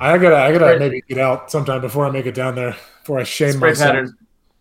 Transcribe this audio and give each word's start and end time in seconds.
I 0.00 0.16
gotta, 0.18 0.36
I 0.36 0.52
gotta 0.52 0.74
spray, 0.74 0.78
maybe 0.78 1.02
get 1.08 1.18
out 1.18 1.50
sometime 1.50 1.80
before 1.80 2.06
I 2.06 2.10
make 2.10 2.26
it 2.26 2.34
down 2.34 2.54
there. 2.54 2.76
Before 3.00 3.18
I 3.18 3.24
shame 3.24 3.52
spray 3.52 3.70
myself. 3.70 3.88
Pattern, 3.88 4.16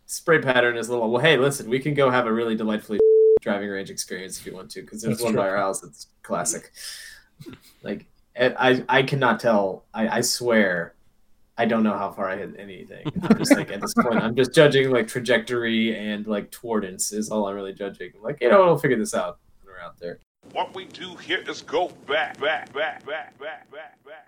spray 0.05 0.41
pattern 0.41 0.77
is 0.77 0.89
a 0.89 0.91
little. 0.93 1.11
Well, 1.11 1.21
hey, 1.21 1.37
listen, 1.37 1.69
we 1.69 1.79
can 1.79 1.93
go 1.93 2.09
have 2.09 2.25
a 2.25 2.31
really 2.31 2.55
delightfully 2.55 2.99
driving 3.41 3.69
range 3.69 3.89
experience 3.89 4.39
if 4.39 4.45
you 4.45 4.53
want 4.53 4.71
to, 4.71 4.81
because 4.81 5.01
there's 5.01 5.17
that's 5.17 5.23
one 5.23 5.33
true. 5.33 5.41
by 5.41 5.49
our 5.49 5.57
house 5.57 5.81
that's 5.81 6.07
classic. 6.23 6.71
Like, 7.83 8.05
I, 8.39 8.83
I 8.89 9.03
cannot 9.03 9.39
tell. 9.39 9.85
I, 9.93 10.17
I 10.17 10.21
swear, 10.21 10.95
I 11.57 11.65
don't 11.65 11.83
know 11.83 11.97
how 11.97 12.11
far 12.11 12.29
I 12.29 12.37
hit 12.37 12.55
anything. 12.57 13.05
I'm 13.23 13.37
just 13.37 13.55
like 13.55 13.71
at 13.71 13.81
this 13.81 13.93
point, 13.93 14.15
I'm 14.15 14.35
just 14.35 14.53
judging 14.53 14.91
like 14.91 15.07
trajectory 15.07 15.95
and 15.97 16.25
like 16.25 16.51
towardance 16.51 17.13
is 17.13 17.29
all 17.29 17.47
I'm 17.47 17.55
really 17.55 17.73
judging. 17.73 18.11
I'm 18.15 18.23
like, 18.23 18.41
you 18.41 18.49
know, 18.49 18.65
we'll 18.65 18.77
figure 18.77 18.97
this 18.97 19.13
out 19.13 19.39
when 19.63 19.73
we're 19.75 19.81
out 19.81 19.99
there. 19.99 20.19
What 20.53 20.73
we 20.73 20.85
do 20.85 21.15
here 21.15 21.43
is 21.47 21.61
go 21.61 21.89
back, 22.07 22.39
back, 22.39 22.71
back, 22.73 23.05
back, 23.05 23.37
back, 23.39 23.69
back, 23.71 24.03
back, 24.05 24.26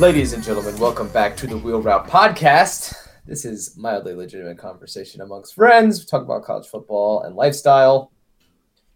Ladies 0.00 0.32
and 0.32 0.42
gentlemen, 0.42 0.78
welcome 0.78 1.08
back 1.10 1.36
to 1.36 1.46
the 1.46 1.58
Wheel 1.58 1.82
Route 1.82 2.08
Podcast. 2.08 2.94
This 3.26 3.44
is 3.44 3.76
mildly 3.76 4.14
legitimate 4.14 4.56
conversation 4.56 5.20
amongst 5.20 5.54
friends. 5.54 6.00
We 6.00 6.06
talk 6.06 6.22
about 6.22 6.42
college 6.42 6.66
football 6.68 7.20
and 7.20 7.36
lifestyle. 7.36 8.10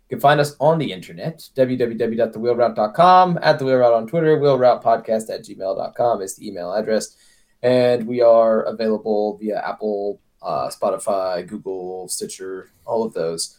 You 0.08 0.16
can 0.16 0.20
find 0.20 0.40
us 0.40 0.54
on 0.60 0.78
the 0.78 0.92
internet, 0.92 1.48
www.thewheelroute.com, 1.56 3.38
at 3.42 3.58
the 3.58 3.64
Wheel 3.64 3.82
on 3.84 4.06
Twitter, 4.06 4.36
wheelroutepodcast 4.36 5.30
at 5.30 5.44
gmail.com 5.44 6.22
is 6.22 6.36
the 6.36 6.48
email 6.48 6.72
address. 6.72 7.16
And 7.62 8.06
we 8.06 8.20
are 8.20 8.62
available 8.62 9.38
via 9.38 9.62
Apple, 9.66 10.20
uh, 10.42 10.68
Spotify, 10.68 11.46
Google, 11.46 12.08
Stitcher, 12.08 12.70
all 12.84 13.02
of 13.02 13.14
those. 13.14 13.56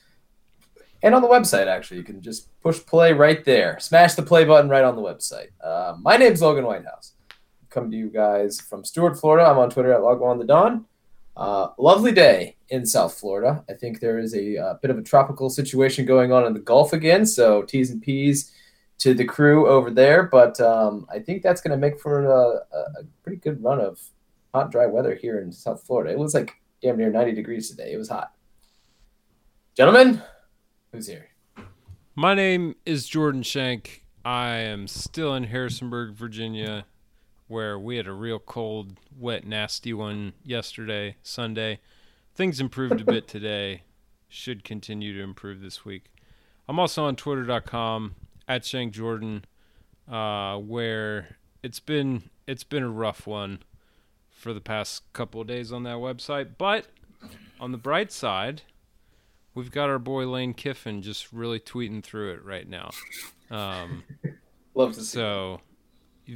And 1.01 1.16
on 1.16 1.21
the 1.21 1.27
website, 1.27 1.67
actually, 1.67 1.97
you 1.97 2.03
can 2.03 2.21
just 2.21 2.47
push 2.61 2.79
play 2.79 3.13
right 3.13 3.43
there. 3.43 3.79
Smash 3.79 4.13
the 4.13 4.21
play 4.21 4.45
button 4.45 4.69
right 4.69 4.83
on 4.83 4.95
the 4.95 5.01
website. 5.01 5.49
Uh, 5.61 5.95
my 5.99 6.16
is 6.17 6.41
Logan 6.41 6.66
Whitehouse 6.66 7.16
come 7.75 7.91
to 7.91 7.97
you 7.97 8.09
guys 8.09 8.61
from 8.61 8.85
Stuart, 8.85 9.19
Florida. 9.19 9.45
I'm 9.45 9.57
on 9.57 9.69
Twitter 9.69 9.91
at 9.91 9.99
Logwan 9.99 10.39
the 10.39 10.45
Dawn. 10.45 10.85
Uh, 11.36 11.69
lovely 11.78 12.11
day 12.11 12.55
in 12.69 12.86
South 12.86 13.14
Florida. 13.14 13.64
I 13.69 13.73
think 13.73 14.00
there 14.00 14.19
is 14.19 14.33
a, 14.33 14.55
a, 14.55 14.66
uh, 14.66 14.73
bit 14.81 14.91
of 14.91 14.97
a 14.97 15.02
tropical 15.02 15.50
situation 15.50 16.05
going 16.05 16.31
on 16.31 16.45
in 16.45 16.53
the 16.53 16.59
Gulf 16.59 16.94
again. 16.94 17.25
So 17.25 17.64
T's 17.64 17.91
and 17.91 18.02
P's 18.02 18.52
to 19.00 19.14
the 19.14 19.25
crew 19.25 19.67
over 19.67 19.91
there. 19.91 20.23
But 20.23 20.59
um, 20.61 21.06
I 21.09 21.19
think 21.19 21.44
that's 21.44 21.61
going 21.61 21.72
to 21.72 21.78
make 21.78 22.00
for 22.00 22.25
a, 22.25 22.78
a, 22.78 23.03
pretty 23.23 23.38
good 23.38 23.61
run 23.61 23.81
of 23.81 24.00
hot, 24.53 24.72
dry 24.72 24.86
weather 24.86 25.16
here 25.16 25.39
in 25.39 25.52
South 25.52 25.83
Florida. 25.83 26.11
It 26.11 26.19
was 26.19 26.33
like 26.33 26.53
damn 26.81 26.97
near 26.97 27.11
90 27.11 27.33
degrees 27.33 27.69
today. 27.69 27.91
It 27.91 27.97
was 27.97 28.09
hot. 28.09 28.31
Gentlemen, 29.75 30.22
who's 30.94 31.08
here? 31.08 31.28
My 32.16 32.33
name 32.33 32.75
is 32.86 33.09
Jordan 33.09 33.44
Shank. 33.44 34.06
I 34.23 34.56
am 34.58 34.88
still 34.88 35.36
in 35.36 35.44
Harrisonburg, 35.44 36.16
Virginia 36.16 36.86
where 37.47 37.77
we 37.77 37.97
had 37.97 38.07
a 38.07 38.13
real 38.13 38.39
cold, 38.39 38.99
wet, 39.17 39.45
nasty 39.45 39.93
one 39.93 40.33
yesterday, 40.43 41.15
Sunday. 41.21 41.79
Things 42.33 42.59
improved 42.59 43.01
a 43.01 43.05
bit 43.05 43.27
today. 43.29 43.83
Should 44.27 44.63
continue 44.63 45.13
to 45.13 45.21
improve 45.21 45.61
this 45.61 45.85
week. 45.85 46.11
I'm 46.67 46.79
also 46.79 47.05
on 47.05 47.16
twitter.com 47.16 48.16
at 48.47 48.66
Shank 48.66 48.93
Jordan, 48.93 49.45
uh, 50.11 50.57
where 50.57 51.38
it's 51.63 51.79
been 51.79 52.23
it's 52.47 52.63
been 52.63 52.83
a 52.83 52.89
rough 52.89 53.25
one 53.25 53.59
for 54.31 54.53
the 54.53 54.61
past 54.61 55.01
couple 55.13 55.41
of 55.41 55.47
days 55.47 55.71
on 55.71 55.83
that 55.83 55.97
website. 55.97 56.49
But 56.57 56.88
on 57.59 57.71
the 57.71 57.77
bright 57.77 58.12
side, 58.12 58.63
we've 59.53 59.72
got 59.72 59.89
our 59.89 60.00
boy 60.00 60.27
Lane 60.27 60.53
Kiffin 60.53 61.01
just 61.01 61.31
really 61.31 61.59
tweeting 61.59 62.03
through 62.03 62.33
it 62.33 62.44
right 62.44 62.67
now. 62.67 62.91
Um, 63.50 64.03
Love 64.75 64.94
to 64.95 65.01
see. 65.01 65.06
So 65.06 65.62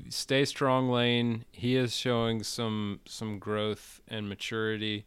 stay 0.09 0.45
strong, 0.45 0.89
Lane. 0.89 1.45
He 1.51 1.75
is 1.75 1.95
showing 1.95 2.43
some 2.43 2.99
some 3.05 3.39
growth 3.39 4.01
and 4.07 4.27
maturity 4.27 5.05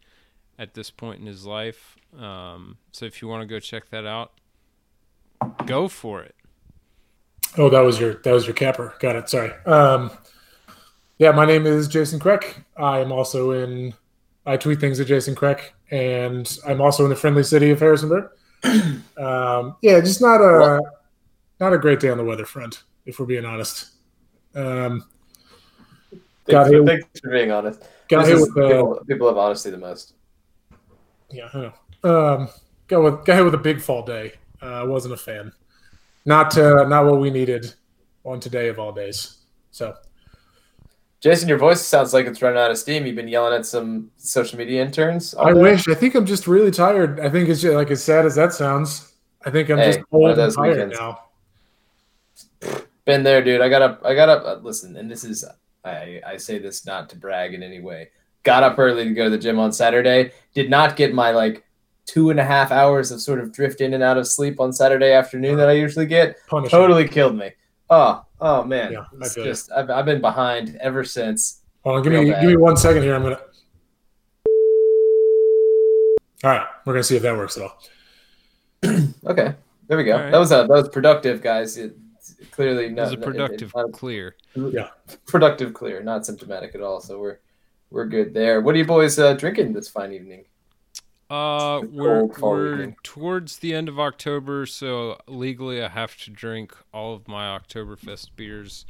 at 0.59 0.75
this 0.75 0.91
point 0.91 1.21
in 1.21 1.27
his 1.27 1.47
life. 1.47 1.97
Um, 2.19 2.79
so 2.93 3.05
if 3.07 3.23
you 3.23 3.29
want 3.29 3.43
to 3.43 3.47
go 3.47 3.59
check 3.59 3.91
that 3.91 4.07
out, 4.07 4.33
go 5.67 5.89
for 5.89 6.23
it. 6.23 6.35
Oh, 7.59 7.69
that 7.69 7.81
was 7.81 8.01
your 8.01 8.15
that 8.15 8.33
was 8.33 8.47
your 8.47 8.55
capper. 8.55 8.95
Got 9.01 9.17
it. 9.17 9.29
Sorry. 9.29 9.53
Um, 9.67 10.11
yeah, 11.19 11.31
my 11.33 11.45
name 11.45 11.67
is 11.67 11.89
Jason 11.89 12.19
Kreck. 12.19 12.65
I 12.77 13.01
am 13.01 13.13
also 13.13 13.53
in. 13.53 13.95
I 14.45 14.57
tweet 14.57 14.81
things 14.81 14.99
at 14.99 15.07
Jason 15.07 15.37
Kreck, 15.37 15.71
and 15.91 16.59
I'm 16.67 16.81
also 16.81 17.05
in 17.05 17.11
the 17.11 17.17
friendly 17.17 17.45
city 17.45 17.71
of 17.71 17.79
Harrisonburg. 17.79 18.31
um, 18.65 19.77
yeah, 19.83 20.01
just 20.01 20.21
not 20.21 20.41
a 20.41 20.81
not 21.61 21.73
a 21.73 21.79
great 21.79 22.01
day 22.01 22.09
on 22.09 22.19
the 22.19 22.25
weather 22.25 22.45
front, 22.45 22.83
if 23.07 23.21
we're 23.21 23.27
being 23.27 23.45
honest. 23.45 23.92
Um, 24.55 25.05
thanks, 26.47 26.71
thanks 26.71 27.21
for 27.21 27.31
being 27.31 27.51
honest. 27.51 27.83
Got 28.09 28.27
hit 28.27 28.37
with, 28.37 28.51
uh, 28.51 28.69
people, 28.69 29.01
people, 29.09 29.29
have 29.29 29.39
honesty 29.39 29.71
the 29.71 29.79
most. 29.79 30.15
Yeah, 31.31 31.49
I 31.55 31.59
know. 31.59 31.73
Um, 32.05 32.49
got 32.89 33.03
with 33.03 33.25
got 33.25 33.37
hit 33.37 33.45
with 33.45 33.55
a 33.55 33.59
big 33.59 33.81
fall 33.81 34.05
day. 34.05 34.33
I 34.61 34.81
uh, 34.81 34.87
wasn't 34.87 35.15
a 35.15 35.17
fan. 35.17 35.53
Not 36.25 36.57
uh, 36.57 36.87
not 36.87 37.07
what 37.07 37.21
we 37.21 37.31
needed 37.31 37.73
on 38.25 38.41
today 38.41 38.69
of 38.69 38.79
all 38.79 38.93
days. 38.93 39.39
So, 39.71 39.95
Jason, 41.21 41.49
your 41.49 41.59
voice 41.59 41.81
sounds 41.81 42.13
like 42.13 42.27
it's 42.27 42.43
running 42.43 42.59
out 42.59 42.71
of 42.71 42.79
steam. 42.79 43.07
You've 43.07 43.17
been 43.17 43.29
yelling 43.29 43.55
at 43.55 43.65
some 43.65 44.11
social 44.19 44.59
media 44.59 44.83
interns. 44.83 45.35
I 45.35 45.53
day. 45.53 45.61
wish. 45.61 45.89
I 45.89 45.95
think 45.95 46.15
I'm 46.15 46.27
just 46.27 46.47
really 46.47 46.71
tired. 46.71 47.19
I 47.19 47.31
think 47.31 47.49
it's 47.49 47.63
just, 47.63 47.75
like 47.75 47.91
as 47.91 48.05
sad 48.05 48.27
as 48.27 48.35
that 48.35 48.53
sounds. 48.53 49.15
I 49.45 49.51
think 49.51 49.71
I'm 49.71 49.79
hey, 49.79 49.93
just 49.93 50.01
old 50.13 50.39
and 50.39 50.55
tired 50.55 50.91
weekends. 50.91 50.99
now. 50.99 51.23
Been 53.05 53.25
there, 53.25 53.43
dude. 53.43 53.61
I 53.61 53.69
got 53.69 53.83
up. 53.83 54.03
I 54.05 54.15
got 54.15 54.29
up. 54.29 54.45
Uh, 54.45 54.61
listen, 54.63 54.97
and 54.97 55.11
this 55.11 55.25
is 55.25 55.45
I 55.85 56.21
I 56.27 56.37
say 56.37 56.59
this 56.59 56.87
not 56.87 57.11
to 57.11 57.17
brag 57.17 57.55
in 57.55 57.63
any 57.63 57.81
way. 57.81 58.11
Got 58.45 58.63
up 58.63 58.79
early 58.79 59.05
to 59.05 59.13
go 59.13 59.25
to 59.25 59.31
the 59.31 59.39
gym 59.39 59.59
on 59.59 59.73
Saturday. 59.73 60.33
Did 60.55 60.71
not 60.71 60.97
get 60.97 61.15
my 61.15 61.33
like 61.33 61.65
two 62.07 62.31
and 62.31 62.39
a 62.39 62.45
half 62.45 62.71
hours 62.71 63.11
of 63.11 63.21
sort 63.21 63.41
of 63.41 63.53
drift 63.53 63.81
in 63.81 63.95
and 63.95 64.03
out 64.03 64.19
of 64.19 64.27
sleep 64.27 64.61
on 64.61 64.73
Saturday 64.73 65.13
afternoon 65.13 65.57
that 65.57 65.69
I 65.69 65.73
usually 65.73 66.07
get. 66.07 66.37
Punishment. 66.47 66.71
Totally 66.71 67.09
killed 67.09 67.37
me. 67.37 67.51
Oh, 67.91 68.25
oh 68.41 68.65
man. 68.65 68.93
Yeah, 68.93 69.05
it's 69.21 69.35
just 69.35 69.73
I've, 69.73 69.91
I've 69.91 70.05
been 70.05 70.21
behind 70.21 70.77
ever 70.77 71.05
since. 71.05 71.63
Hold 71.85 71.97
on, 71.97 72.03
give 72.03 72.13
me 72.13 72.31
bad. 72.31 72.41
give 72.41 72.51
me 72.51 72.57
one 72.57 72.77
second 72.77 73.03
here. 73.03 73.15
I'm 73.15 73.23
gonna. 73.23 73.41
All 76.45 76.51
right, 76.51 76.67
we're 76.85 76.93
gonna 76.93 77.05
see 77.05 77.17
if 77.17 77.23
that 77.23 77.37
works 77.37 77.57
at 77.57 77.65
all. 77.65 77.79
okay, 79.27 79.55
there 79.89 79.97
we 79.97 80.05
go. 80.05 80.17
Right. 80.17 80.31
That 80.31 80.39
was 80.39 80.53
a 80.53 80.57
that 80.57 80.69
was 80.69 80.89
productive, 80.89 81.43
guys. 81.43 81.77
It, 81.77 81.97
clearly 82.51 82.89
not. 82.89 83.03
It 83.03 83.05
was 83.05 83.13
a 83.13 83.17
productive 83.19 83.73
not, 83.75 83.93
clear. 83.93 84.37
Yeah, 84.55 84.89
productive 85.27 85.75
clear, 85.75 86.03
not 86.03 86.27
symptomatic 86.27 86.75
at 86.75 86.81
all. 86.81 87.01
So 87.01 87.19
we're 87.19 87.39
we're 87.91 88.07
good 88.07 88.35
there. 88.35 88.61
What 88.61 88.75
are 88.75 88.79
you 88.79 88.85
boys 88.85 89.19
uh, 89.19 89.35
drinking 89.35 89.73
this 89.73 89.89
fine 89.89 90.13
evening? 90.13 90.45
Uh, 91.31 91.81
we're 91.91 92.25
we're 92.25 92.95
towards 93.03 93.59
the 93.59 93.73
end 93.73 93.89
of 93.89 93.99
October, 93.99 94.67
so 94.67 95.19
legally 95.27 95.83
I 95.83 95.89
have 95.89 96.17
to 96.25 96.31
drink 96.31 96.77
all 96.93 97.15
of 97.15 97.27
my 97.27 97.59
Oktoberfest 97.59 98.31
beers 98.37 98.85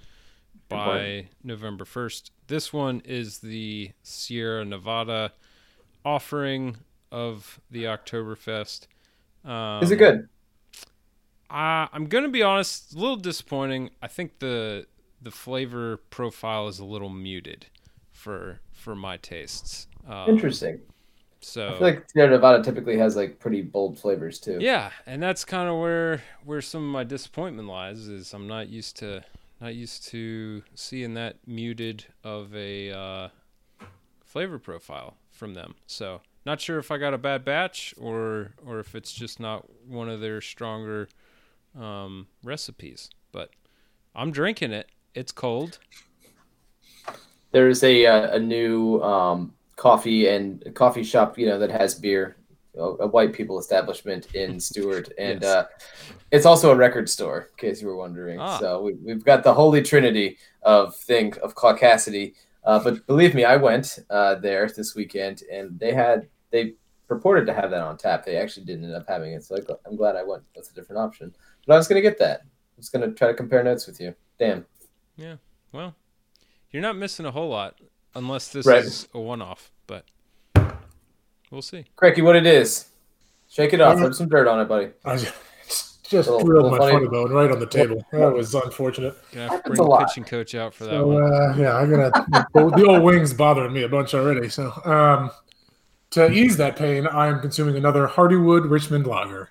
by 0.69 1.29
November 1.45 1.85
first. 1.85 2.33
This 2.49 2.73
one 2.73 3.01
is 3.05 3.39
the 3.39 3.93
Sierra 4.03 4.65
Nevada 4.65 5.33
offering 6.05 6.79
of 7.13 7.61
the 7.71 7.85
Oktoberfest. 7.85 8.87
Um, 9.45 9.83
is 9.83 9.91
it 9.91 9.97
good? 9.97 10.29
Uh, 11.53 11.87
I'm 11.93 12.07
gonna 12.07 12.31
be 12.31 12.43
honest, 12.43 12.95
a 12.95 12.99
little 12.99 13.17
disappointing. 13.17 13.91
I 14.01 14.09
think 14.09 14.39
the 14.39 14.87
the 15.21 15.31
flavor 15.31 15.99
profile 16.09 16.67
is 16.69 16.79
a 16.79 16.85
little 16.85 17.11
muted 17.11 17.67
for 18.11 18.61
for 18.73 18.95
my 18.95 19.19
tastes. 19.19 19.87
Um, 20.09 20.31
Interesting. 20.31 20.81
So 21.41 21.69
I 21.69 21.73
feel 21.73 21.81
like 21.83 22.11
Sierra 22.11 22.31
Nevada 22.31 22.63
typically 22.63 22.97
has 22.97 23.17
like 23.17 23.39
pretty 23.39 23.63
bold 23.63 23.99
flavors 23.99 24.39
too. 24.39 24.59
Yeah, 24.61 24.93
and 25.07 25.23
that's 25.23 25.45
kind 25.45 25.69
of 25.69 25.79
where 25.79 26.23
where 26.45 26.63
some 26.63 26.85
of 26.85 26.91
my 26.91 27.05
disappointment 27.05 27.69
lies. 27.69 28.09
Is 28.09 28.33
I'm 28.33 28.47
not 28.49 28.69
used 28.69 28.97
to 28.99 29.23
not 29.61 29.75
used 29.75 30.09
to 30.09 30.63
seeing 30.75 31.15
that 31.15 31.37
muted 31.47 32.07
of 32.25 32.55
a 32.55 32.93
uh, 32.93 33.29
flavor 34.25 34.59
profile 34.59 35.17
from 35.31 35.53
them. 35.53 35.75
So 35.87 36.23
not 36.47 36.61
sure 36.61 36.79
if 36.79 36.91
I 36.91 36.99
got 36.99 37.13
a 37.13 37.19
bad 37.19 37.45
batch 37.45 37.95
or 38.01 38.53
or 38.65 38.81
if 38.81 38.95
it's 38.95 39.13
just 39.13 39.39
not 39.39 39.67
one 39.87 40.09
of 40.09 40.21
their 40.21 40.41
stronger 40.41 41.09
um, 41.79 42.27
recipes. 42.43 43.11
But 43.33 43.51
I'm 44.15 44.31
drinking 44.31 44.73
it. 44.73 44.89
It's 45.15 45.33
cold. 45.33 45.79
There's 47.53 47.83
a 47.83 48.07
uh, 48.07 48.37
a 48.37 48.39
new 48.39 49.01
um, 49.03 49.53
coffee 49.77 50.29
and 50.29 50.75
coffee 50.75 51.03
shop, 51.05 51.39
you 51.39 51.47
know, 51.47 51.59
that 51.59 51.71
has 51.71 51.95
beer 51.95 52.37
a, 52.77 52.81
a 52.83 53.07
white 53.07 53.33
people 53.35 53.59
establishment 53.59 54.35
in 54.35 54.59
Stuart, 54.69 55.11
and 55.19 55.43
Yes. 55.43 55.51
uh, 55.51 55.65
it's 56.31 56.47
also 56.47 56.71
a 56.73 56.77
record 56.77 57.11
store, 57.11 57.49
in 57.51 57.57
case 57.69 57.83
you 57.83 57.89
were 57.89 57.97
wondering. 57.97 58.41
Ah. 58.41 58.59
So 58.59 58.81
we, 58.83 58.95
we've 58.95 59.25
got 59.25 59.45
the 59.45 59.53
holy 59.53 59.83
trinity 59.83 60.39
of 60.63 60.97
thing 60.97 61.35
of 61.43 61.55
caucasity. 61.55 62.35
Uh, 62.65 62.83
but 62.83 63.07
believe 63.07 63.35
me, 63.35 63.45
I 63.45 63.57
went 63.57 63.99
uh, 64.09 64.37
there 64.37 64.67
this 64.69 64.95
weekend, 64.95 65.43
and 65.53 65.79
they 65.79 65.93
had 65.93 66.29
they 66.51 66.75
purported 67.09 67.45
to 67.47 67.53
have 67.53 67.71
that 67.71 67.83
on 67.83 67.99
tap. 67.99 68.25
They 68.25 68.37
actually 68.37 68.65
didn't 68.65 68.87
end 68.87 68.95
up 68.95 69.05
having 69.07 69.33
it, 69.35 69.45
so 69.45 69.59
I'm 69.85 69.97
glad 69.97 70.17
I 70.17 70.23
went. 70.23 70.43
That's 70.55 70.71
a 70.71 70.75
different 70.75 71.01
option. 71.01 71.35
But 71.67 71.75
I 71.75 71.77
was 71.77 71.89
gonna 71.89 72.01
get 72.01 72.19
that. 72.19 72.41
I 72.43 72.45
was 72.77 72.89
gonna 72.89 73.13
try 73.13 73.29
to 73.29 73.35
compare 73.35 73.63
notes 73.63 73.87
with 73.87 74.01
you. 74.01 74.15
Damn. 74.39 74.67
Yeah. 75.17 75.37
Well, 75.73 75.95
you're 76.71 76.83
not 76.83 76.97
missing 76.97 77.27
a 77.27 77.31
whole 77.31 77.49
lot 77.51 77.79
unless 78.15 78.49
this 78.49 78.67
Right. 78.67 78.85
is 78.85 79.09
a 79.15 79.21
one-off, 79.21 79.71
but 79.87 80.05
we'll 81.51 81.63
see. 81.63 81.85
Cracky, 81.97 82.23
what 82.23 82.37
it 82.37 82.47
is? 82.47 82.87
Shake 83.49 83.73
it 83.73 83.81
off. 83.81 83.99
Uh, 83.99 84.03
Rub 84.05 84.15
some 84.15 84.29
dirt 84.29 84.49
on 84.49 84.61
it, 84.61 84.65
buddy. 84.67 84.91
I 85.05 85.17
just, 85.17 85.35
just 86.05 86.29
Little- 86.29 86.45
drilled 86.45 86.65
little 86.65 86.71
my 86.71 86.79
funny- 86.79 86.93
funny 86.93 87.09
bone 87.09 87.31
right 87.33 87.51
on 87.51 87.59
the 87.61 87.67
table. 87.67 88.05
That 88.13 88.33
was 88.33 88.55
unfortunate. 88.55 89.15
Gonna 89.33 89.49
have 89.51 89.63
to 89.63 89.71
bring 89.71 89.89
the 89.89 89.97
pitching 90.07 90.25
coach 90.25 90.55
out 90.55 90.75
for 90.75 90.85
that 90.85 90.91
So 90.91 91.07
one. 91.07 91.23
uh, 91.23 91.55
yeah, 91.57 91.77
I 91.77 91.87
gotta 91.87 92.47
the 92.55 92.85
old 92.87 93.03
wings 93.03 93.33
bothering 93.35 93.73
me 93.73 93.83
a 93.83 93.89
bunch 93.89 94.15
already. 94.15 94.49
So 94.49 94.73
um, 94.85 95.31
to 96.11 96.31
ease 96.31 96.57
that 96.57 96.77
pain, 96.77 97.07
I 97.07 97.29
am 97.29 97.41
consuming 97.41 97.77
another 97.77 98.07
Hardywood 98.09 98.71
Richmond 98.71 99.07
Lager. 99.07 99.51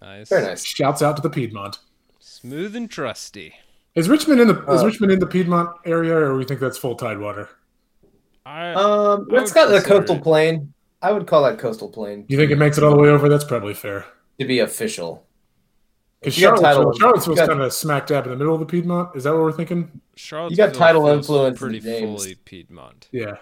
Nice. 0.00 0.28
Very 0.28 0.44
nice. 0.46 0.64
Shouts 0.64 1.02
out 1.02 1.16
to 1.16 1.22
the 1.22 1.30
Piedmont. 1.30 1.78
Smooth 2.18 2.76
and 2.76 2.90
trusty. 2.90 3.54
Is 3.94 4.08
Richmond 4.08 4.40
in 4.40 4.48
the 4.48 4.62
is 4.72 4.82
Uh, 4.82 4.86
Richmond 4.86 5.12
in 5.12 5.18
the 5.20 5.26
Piedmont 5.26 5.70
area, 5.86 6.14
or 6.14 6.36
we 6.36 6.44
think 6.44 6.60
that's 6.60 6.76
full 6.78 6.94
Tidewater? 6.94 7.48
I 8.44 8.72
Um, 8.74 9.26
I 9.32 9.40
it's 9.40 9.50
would 9.50 9.54
got 9.54 9.66
the 9.70 9.80
coastal 9.80 10.16
it. 10.16 10.22
plain. 10.22 10.72
I 11.02 11.12
would 11.12 11.26
call 11.26 11.42
that 11.44 11.58
coastal 11.58 11.88
plain 11.88 12.24
You 12.28 12.36
think 12.36 12.50
it 12.50 12.56
makes 12.56 12.78
it 12.78 12.84
all 12.84 12.90
the 12.90 12.96
way 13.00 13.08
over? 13.08 13.28
That's 13.28 13.44
probably 13.44 13.74
fair. 13.74 14.06
to 14.38 14.44
be 14.44 14.58
official. 14.60 15.26
Because 16.20 16.38
You 16.38 16.48
got 16.48 16.60
title- 16.60 16.62
Charlottesville, 16.94 17.00
Charlottesville's 17.00 17.38
kind 17.48 17.62
of 17.62 17.72
smack 17.72 18.06
dab 18.06 18.24
in 18.24 18.30
the 18.30 18.36
middle 18.36 18.52
of 18.54 18.60
the 18.60 18.66
Piedmont. 18.66 19.14
Is 19.16 19.24
that 19.24 19.32
what 19.32 19.40
we're 19.42 19.52
thinking? 19.52 20.00
Charlottesville 20.14 20.66
you 20.66 20.72
got 20.72 20.76
title 20.78 21.06
influence 21.08 21.58
pretty 21.58 21.76
and 21.78 21.86
names. 21.86 22.22
fully 22.22 22.34
Piedmont. 22.44 23.08
Yeah, 23.12 23.36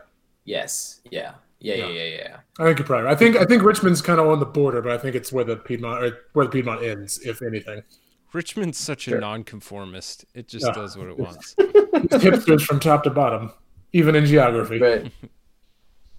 Yes. 0.45 1.01
Yeah. 1.11 1.33
Yeah. 1.65 1.75
Yeah. 1.77 1.87
Yeah. 1.89 2.03
Yeah. 2.05 2.17
Yeah. 2.17 2.37
I 2.59 2.65
think 2.65 2.79
you're 2.79 2.87
probably. 2.87 3.05
Right. 3.05 3.13
I 3.13 3.17
think 3.17 3.37
I 3.37 3.45
think 3.45 3.63
Richmond's 3.63 4.03
kind 4.03 4.21
of 4.21 4.27
on 4.29 4.39
the 4.39 4.47
border, 4.47 4.83
but 4.83 4.93
I 4.93 4.99
think 4.99 5.15
it's 5.17 5.33
where 5.33 5.45
the 5.45 5.57
Piedmont 5.57 6.05
or 6.05 6.19
where 6.35 6.45
the 6.47 6.51
Piedmont 6.53 6.83
ends, 6.85 7.19
if 7.25 7.41
anything. 7.43 7.83
Richmond's 8.33 8.79
such 8.79 9.07
a 9.07 9.13
Sure. 9.13 9.21
nonconformist. 9.21 10.25
It 10.35 10.49
just 10.49 10.67
Yeah. 10.67 10.73
does 10.73 10.97
what 10.97 11.07
it 11.09 11.17
wants. 11.19 11.55
Hipsters 11.59 12.63
from 12.63 12.81
top 12.81 13.05
to 13.05 13.11
bottom, 13.11 13.53
even 13.93 14.15
in 14.17 14.27
geography. 14.27 14.79
Right. 14.79 15.13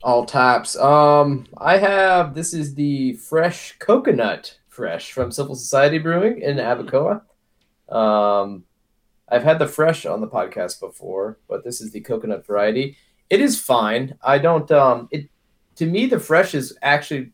All 0.02 0.26
types. 0.26 0.76
Um, 0.78 1.46
I 1.58 1.78
have 1.78 2.34
this 2.36 2.54
is 2.54 2.76
the 2.76 3.14
fresh 3.14 3.78
coconut 3.80 4.58
fresh 4.68 5.12
from 5.12 5.32
Civil 5.32 5.56
Society 5.56 5.98
Brewing 6.00 6.42
in 6.42 6.58
Abacoa. 6.58 7.22
Um, 7.90 8.64
I've 9.30 9.44
had 9.44 9.60
the 9.60 9.68
fresh 9.68 10.06
on 10.06 10.22
the 10.22 10.28
podcast 10.28 10.80
before, 10.80 11.40
but 11.48 11.64
this 11.64 11.82
is 11.82 11.92
the 11.92 12.02
coconut 12.02 12.46
variety. 12.46 12.98
It 13.30 13.42
is 13.42 13.60
fine. 13.60 14.16
I 14.24 14.38
don't. 14.38 14.70
Um, 14.72 15.08
it 15.12 15.30
to 15.76 15.86
me 15.86 16.06
the 16.06 16.20
fresh 16.20 16.56
is 16.56 16.78
actually 16.82 17.32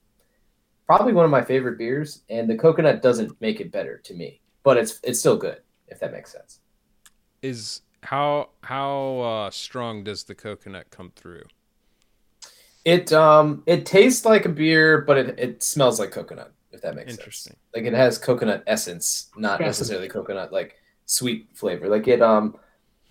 probably 0.86 1.14
one 1.14 1.26
of 1.26 1.32
my 1.32 1.44
favorite 1.44 1.78
beers, 1.78 2.24
and 2.30 2.50
the 2.50 2.58
coconut 2.58 3.02
doesn't 3.02 3.40
make 3.42 3.62
it 3.62 3.72
better 3.72 3.98
to 4.00 4.14
me, 4.14 4.42
but 4.64 4.78
it's 4.78 5.00
it's 5.04 5.20
still 5.20 5.38
good 5.38 5.60
if 5.88 6.00
that 6.00 6.12
makes 6.12 6.32
sense. 6.32 6.60
Is 7.42 7.82
how 8.04 8.50
how 8.64 9.20
uh, 9.20 9.52
strong 9.52 10.04
does 10.04 10.24
the 10.24 10.36
coconut 10.36 10.90
come 10.90 11.12
through? 11.16 11.44
It 12.84 13.14
um 13.14 13.64
it 13.66 13.86
tastes 13.86 14.26
like 14.26 14.46
a 14.46 14.50
beer, 14.50 15.02
but 15.02 15.18
it, 15.18 15.40
it 15.40 15.64
smells 15.64 16.00
like 16.00 16.12
coconut. 16.12 16.54
If 16.72 16.82
that 16.82 16.96
makes 16.96 17.12
sense. 17.12 17.20
Interesting. 17.20 17.56
Like 17.76 17.86
it 17.86 17.94
has 17.94 18.18
coconut 18.18 18.64
essence, 18.66 19.30
not 19.36 19.60
necessarily 19.60 20.08
coconut 20.08 20.52
like 20.52 20.76
sweet 21.06 21.50
flavor. 21.54 21.90
Like 21.90 22.08
it 22.08 22.22
um 22.22 22.58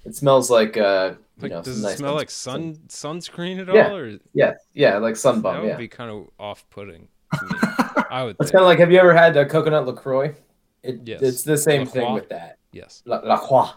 it 0.05 0.15
smells 0.17 0.51
like 0.51 0.77
uh 0.77 1.15
you 1.37 1.43
Like, 1.43 1.53
know 1.53 1.63
does 1.63 1.79
it 1.81 1.83
nice 1.83 1.97
smell 1.99 2.15
like 2.15 2.31
sun 2.31 2.75
sunscreen 2.89 3.61
at 3.61 3.73
Yeah. 3.75 3.89
all, 3.89 3.97
or 3.97 4.19
Yeah, 4.35 4.55
yeah, 4.75 4.99
like 4.99 5.17
sun 5.17 5.43
That 5.43 5.61
would 5.61 5.69
Yeah, 5.69 5.77
be 5.77 5.89
kind 5.89 6.11
of 6.11 6.29
off-putting. 6.39 7.09
I 8.11 8.25
would 8.25 8.37
it's 8.41 8.51
kind 8.51 8.63
of 8.63 8.67
like 8.69 8.79
have 8.79 8.91
you 8.93 8.99
ever 8.99 9.15
had 9.15 9.37
a 9.37 9.47
coconut 9.47 9.87
Lacroix? 9.87 10.35
It, 10.83 11.01
Yes. 11.05 11.23
It's 11.23 11.43
the 11.43 11.57
same 11.59 11.85
La 11.85 11.91
thing 11.93 12.05
Croix? 12.07 12.15
with 12.15 12.29
that. 12.31 12.59
yes. 12.73 13.03
La, 13.05 13.19
La 13.19 13.39
Croix. 13.39 13.71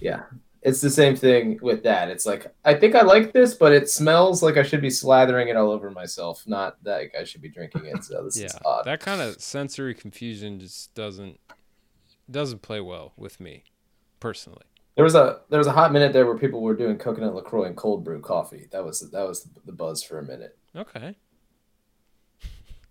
Yeah. 0.00 0.22
It's 0.62 0.80
the 0.80 0.90
same 0.90 1.14
thing 1.14 1.58
with 1.62 1.84
that. 1.84 2.08
It's 2.10 2.26
like 2.26 2.52
I 2.64 2.74
think 2.74 2.96
I 2.96 3.02
like 3.02 3.32
this, 3.32 3.54
but 3.54 3.72
it 3.72 3.88
smells 3.88 4.42
like 4.42 4.56
I 4.56 4.62
should 4.64 4.80
be 4.82 4.88
slathering 4.88 5.46
it 5.48 5.56
all 5.56 5.70
over 5.70 5.90
myself, 5.92 6.42
not 6.46 6.82
that 6.82 7.10
I 7.18 7.22
should 7.24 7.40
be 7.42 7.48
drinking 7.48 7.86
it. 7.86 8.02
So 8.02 8.24
this 8.24 8.36
Yeah. 8.40 8.46
is 8.46 8.58
odd. 8.64 8.84
That 8.84 8.98
kind 9.00 9.20
of 9.20 9.40
sensory 9.40 9.94
confusion 9.94 10.58
just 10.58 10.92
doesn't 10.94 11.38
doesn't 12.28 12.62
play 12.62 12.80
well 12.80 13.12
with 13.16 13.38
me 13.38 13.62
personally. 14.18 14.64
There 14.96 15.04
was 15.04 15.14
a 15.14 15.40
there 15.50 15.58
was 15.58 15.66
a 15.66 15.72
hot 15.72 15.92
minute 15.92 16.12
there 16.12 16.26
where 16.26 16.38
people 16.38 16.62
were 16.62 16.74
doing 16.74 16.96
coconut 16.96 17.34
Lacroix 17.34 17.64
and 17.64 17.76
cold 17.76 18.02
brew 18.02 18.20
coffee. 18.20 18.66
That 18.72 18.84
was 18.84 19.00
that 19.10 19.28
was 19.28 19.46
the 19.64 19.72
buzz 19.72 20.02
for 20.02 20.18
a 20.18 20.24
minute. 20.24 20.58
Okay. 20.74 21.16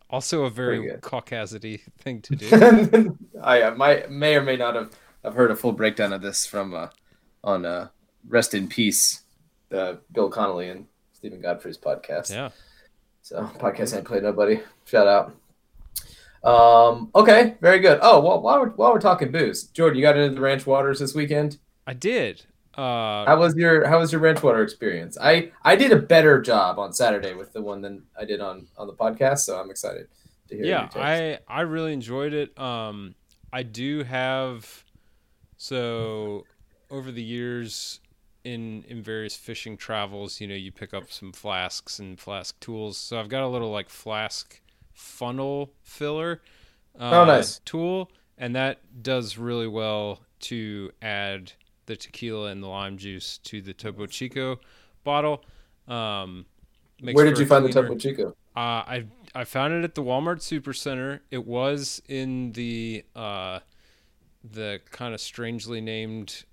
Also 0.08 0.46
a 0.46 0.52
very 0.52 0.88
caucasity 1.02 1.82
thing 1.98 2.22
to 2.22 2.36
do. 2.36 3.18
I 3.44 3.64
uh, 3.64 3.76
might 3.76 4.12
may 4.12 4.36
or 4.36 4.44
may 4.44 4.56
not 4.56 4.76
have 4.76 4.92
have 5.24 5.34
heard 5.34 5.50
a 5.50 5.56
full 5.56 5.72
breakdown 5.72 6.14
of 6.14 6.22
this 6.22 6.46
from 6.46 6.76
uh, 6.76 6.90
on 7.44 7.66
uh, 7.66 7.88
Rest 8.28 8.54
in 8.54 8.68
Peace, 8.68 9.24
the 9.70 10.00
Bill 10.12 10.30
Connelly 10.30 10.70
and 10.70 10.86
Steven 11.14 11.42
Godfrey's 11.42 11.80
podcast. 11.80 12.30
yeah. 12.30 12.52
So 13.24 13.50
podcast 13.58 13.98
ain't 13.98 14.06
played 14.06 14.22
nobody. 14.22 14.60
Shout 14.86 15.08
out. 15.08 15.36
Um, 16.48 17.10
okay, 17.16 17.56
very 17.60 17.80
good. 17.80 17.98
Oh 18.04 18.22
well, 18.22 18.42
while 18.42 18.60
we're 18.60 18.70
while 18.70 18.94
we're 18.94 19.00
talking 19.00 19.32
booze, 19.32 19.64
Jordan, 19.64 19.98
you 19.98 20.04
got 20.04 20.16
into 20.16 20.36
the 20.36 20.42
ranch 20.42 20.68
waters 20.68 21.00
this 21.00 21.16
weekend. 21.16 21.58
I 21.88 21.94
did. 21.94 22.46
Uh 22.76 23.26
How 23.26 23.38
was 23.40 23.56
your 23.56 23.88
How 23.88 24.00
was 24.00 24.12
your 24.12 24.22
ranch 24.22 24.42
water 24.44 24.62
experience? 24.62 25.18
I 25.22 25.52
I 25.64 25.76
did 25.76 25.92
a 25.92 25.98
better 26.00 26.42
job 26.42 26.78
on 26.80 26.94
Saturday 26.94 27.34
with 27.34 27.54
the 27.54 27.62
one 27.62 27.82
than 27.82 28.04
I 28.20 28.26
did 28.26 28.42
on 28.42 28.68
on 28.78 28.88
the 28.88 28.94
podcast, 28.94 29.40
so 29.40 29.60
I'm 29.60 29.70
excited 29.70 30.08
to 30.50 30.56
hear. 30.56 30.64
yeah 30.66 30.88
i 30.96 31.40
i 31.48 31.62
really 31.62 31.92
enjoyed 31.92 32.32
it 32.32 32.56
um 32.60 33.16
i 33.52 33.64
do 33.64 34.04
have 34.04 34.84
so 35.58 36.44
over 36.92 37.12
the 37.12 37.24
years 37.24 38.00
in 38.44 38.84
in 38.88 39.02
various 39.02 39.36
fishing 39.36 39.76
travels 39.76 40.40
you 40.40 40.48
know 40.48 40.54
you 40.54 40.72
pick 40.72 40.94
up 40.94 41.12
some 41.12 41.32
flasks 41.32 41.98
and 41.98 42.20
flask 42.20 42.60
tools 42.60 42.96
so 42.96 43.20
i've 43.20 43.28
got 43.28 43.42
a 43.42 43.48
little 43.48 43.72
like 43.72 43.90
flask 43.90 44.62
funnel 44.94 45.72
filler 45.82 46.42
uh, 47.00 47.10
Oh, 47.22 47.26
nice. 47.26 47.58
tool 47.66 48.12
and 48.38 48.56
that 48.56 48.78
does 49.02 49.40
really 49.40 49.68
well 49.68 50.22
to 50.42 50.92
add 51.02 51.54
the 51.86 51.96
tequila 51.96 52.50
and 52.50 52.62
the 52.64 52.68
lime 52.68 52.98
juice 52.98 53.38
to 53.40 53.62
the 53.62 53.74
topo 53.74 54.06
chico 54.06 54.60
bottle 55.04 55.44
um 55.88 56.46
makes 57.02 57.16
Where 57.16 57.26
did 57.26 57.38
you 57.38 57.46
find 57.46 57.64
the 57.66 57.72
cleaner- 57.72 57.88
Topo 57.90 58.00
Chico? 58.00 58.30
uh, 58.56 58.60
I 58.88 59.06
I 59.36 59.44
found 59.44 59.74
it 59.74 59.84
at 59.84 59.96
the 59.96 60.02
Walmart 60.02 60.40
Supercenter. 60.40 61.20
It 61.30 61.46
was 61.46 62.02
in 62.08 62.54
the 62.54 63.04
uh, 63.16 63.60
the 64.50 64.80
kind 64.92 65.14
of 65.14 65.20
strangely 65.20 65.82
named 65.82 66.46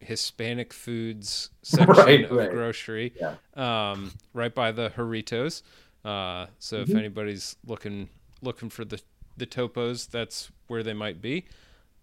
Hispanic 0.00 0.72
foods 0.72 1.50
section 1.62 1.86
Right, 1.94 2.24
of 2.24 2.30
right. 2.32 2.50
grocery, 2.50 3.12
Yeah. 3.20 3.34
um, 3.54 4.12
right 4.32 4.54
by 4.54 4.72
the 4.72 4.88
Jarritos. 4.90 5.62
Uh, 6.04 6.46
so 6.58 6.78
Mm-hmm. 6.78 6.90
if 6.90 6.96
anybody's 6.96 7.56
looking 7.66 8.08
looking 8.40 8.70
for 8.70 8.84
the 8.86 9.00
the 9.36 9.46
topos, 9.46 10.10
that's 10.10 10.50
where 10.68 10.82
they 10.82 10.94
might 10.94 11.20
be. 11.20 11.44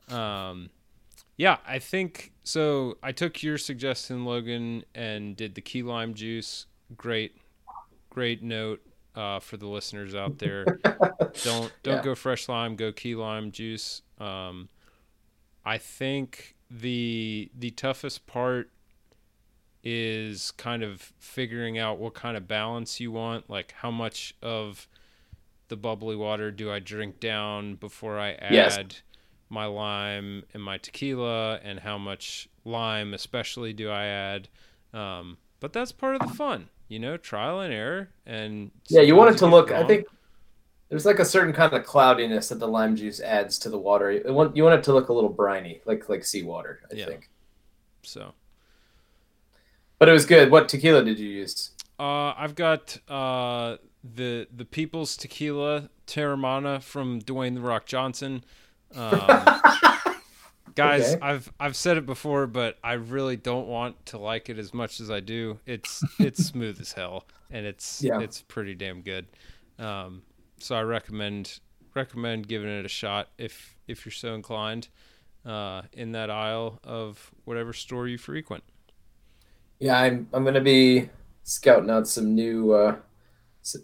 Um, 0.09 0.69
yeah, 1.39 1.57
I 1.65 1.79
think 1.79 2.33
so. 2.43 2.97
I 3.01 3.11
took 3.13 3.41
your 3.41 3.57
suggestion, 3.57 4.25
Logan, 4.25 4.83
and 4.93 5.35
did 5.35 5.55
the 5.55 5.61
key 5.61 5.81
lime 5.81 6.13
juice. 6.13 6.65
Great, 6.97 7.37
great 8.09 8.43
note 8.43 8.81
uh, 9.15 9.39
for 9.39 9.57
the 9.57 9.65
listeners 9.67 10.13
out 10.13 10.37
there. 10.39 10.65
don't 11.43 11.71
don't 11.81 11.95
Yeah. 11.97 12.01
go 12.03 12.13
fresh 12.13 12.47
lime. 12.49 12.75
Go 12.75 12.91
key 12.91 13.15
lime 13.15 13.51
juice. 13.51 14.01
Um, 14.19 14.67
I 15.65 15.77
think 15.77 16.55
the 16.69 17.49
the 17.57 17.71
toughest 17.71 18.27
part 18.27 18.69
is 19.83 20.51
kind 20.51 20.83
of 20.83 21.13
figuring 21.19 21.77
out 21.77 21.97
what 21.99 22.13
kind 22.13 22.35
of 22.35 22.47
balance 22.47 22.99
you 22.99 23.11
want. 23.13 23.49
Like 23.49 23.73
how 23.77 23.91
much 23.91 24.35
of 24.41 24.87
the 25.69 25.77
bubbly 25.77 26.15
water 26.17 26.51
do 26.51 26.69
I 26.71 26.79
drink 26.79 27.19
down 27.19 27.75
before 27.75 28.19
I 28.19 28.31
add 28.33 28.51
Yes. 28.53 28.77
My 29.49 29.65
lime 29.65 30.43
and 30.53 30.61
my 30.63 30.77
tequila, 30.77 31.59
and 31.63 31.79
how 31.79 31.97
much 31.97 32.47
lime 32.65 33.13
especially 33.13 33.73
do 33.73 33.89
I 33.89 34.05
add. 34.05 34.47
Um, 34.93 35.37
but 35.59 35.73
that's 35.73 35.91
part 35.91 36.15
of 36.15 36.21
the 36.21 36.27
fun, 36.27 36.69
you 36.87 36.99
know, 36.99 37.17
trial 37.17 37.59
and 37.59 37.73
error. 37.73 38.09
And 38.25 38.71
Yeah, 38.87 39.01
you 39.01 39.15
want 39.15 39.35
it 39.35 39.39
to 39.39 39.47
look. 39.47 39.69
get 39.69 39.79
I 39.83 39.87
think 39.87 40.05
there's 40.89 41.05
like 41.05 41.19
a 41.19 41.25
certain 41.25 41.53
kind 41.53 41.73
of 41.73 41.85
cloudiness 41.85 42.49
that 42.49 42.59
the 42.59 42.67
lime 42.67 42.95
juice 42.95 43.19
adds 43.19 43.59
to 43.59 43.69
the 43.69 43.77
water. 43.77 44.11
You 44.11 44.33
want, 44.33 44.55
you 44.55 44.63
want 44.63 44.79
it 44.79 44.83
to 44.85 44.93
look 44.93 45.09
a 45.09 45.13
little 45.13 45.29
briny, 45.29 45.81
like 45.85 46.09
like 46.09 46.25
seawater. 46.25 46.81
I 46.91 46.95
Yeah. 46.95 47.05
think. 47.05 47.29
so. 48.03 48.33
But 49.97 50.09
it 50.09 50.13
was 50.13 50.25
good. 50.25 50.49
What 50.51 50.69
tequila 50.69 51.03
did 51.03 51.19
you 51.19 51.29
use? 51.29 51.71
Uh, 51.99 52.33
I've 52.37 52.55
got 52.55 52.97
uh, 53.09 53.77
the 54.03 54.47
the 54.55 54.65
People's 54.65 55.17
Tequila 55.17 55.89
Teremana 56.07 56.81
from 56.81 57.21
Dwayne 57.21 57.55
the 57.55 57.61
Rock 57.61 57.85
Johnson. 57.85 58.43
Um, 58.95 59.19
guys, 60.75 61.13
Okay. 61.13 61.19
I've 61.21 61.51
I've 61.59 61.75
said 61.75 61.97
it 61.97 62.05
before, 62.05 62.47
but 62.47 62.77
I 62.83 62.93
really 62.93 63.35
don't 63.35 63.67
want 63.67 64.05
to 64.07 64.17
like 64.17 64.49
it 64.49 64.57
as 64.57 64.73
much 64.73 64.99
as 64.99 65.09
I 65.11 65.19
do. 65.19 65.59
It's 65.65 66.03
it's 66.19 66.45
smooth 66.45 66.79
as 66.81 66.93
hell, 66.93 67.25
and 67.49 67.65
it's 67.65 68.01
Yeah. 68.01 68.19
it's 68.19 68.41
pretty 68.41 68.75
damn 68.75 69.01
good. 69.01 69.27
Um, 69.77 70.23
so 70.59 70.75
I 70.75 70.81
recommend 70.81 71.59
recommend 71.95 72.47
giving 72.47 72.69
it 72.69 72.85
a 72.85 72.89
shot 72.89 73.29
if 73.37 73.75
if 73.87 74.05
you're 74.05 74.11
so 74.13 74.33
inclined. 74.33 74.89
Uh, 75.45 75.83
in 75.93 76.11
that 76.11 76.29
aisle 76.29 76.79
of 76.83 77.31
whatever 77.45 77.71
store 77.71 78.09
you 78.09 78.17
frequent. 78.17 78.61
Yeah, 79.79 79.97
I'm 79.97 80.27
I'm 80.33 80.43
gonna 80.43 80.59
be 80.59 81.09
scouting 81.43 81.89
out 81.89 82.09
some 82.09 82.35
new. 82.35 82.73
Uh, 82.73 82.97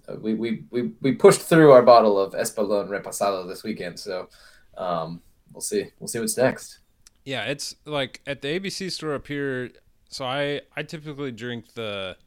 uh, 0.09 0.15
we, 0.19 0.33
we 0.33 0.65
we 0.69 0.91
we 1.01 1.13
pushed 1.13 1.39
through 1.41 1.71
our 1.71 1.81
bottle 1.81 2.19
of 2.19 2.33
Espolón 2.33 2.89
Reposado 2.89 3.47
this 3.47 3.63
weekend, 3.63 3.97
so 3.97 4.27
um, 4.77 5.21
we'll 5.53 5.61
see 5.61 5.87
we'll 5.99 6.07
see 6.07 6.19
what's 6.19 6.37
next. 6.37 6.79
Yeah, 7.23 7.43
it's 7.45 7.75
like 7.85 8.21
at 8.27 8.41
the 8.41 8.59
ABC 8.59 8.91
store 8.91 9.13
up 9.15 9.27
here. 9.27 9.71
So 10.09 10.25
I 10.25 10.61
I 10.75 10.83
typically 10.83 11.31
drink 11.31 11.73
the 11.73 12.17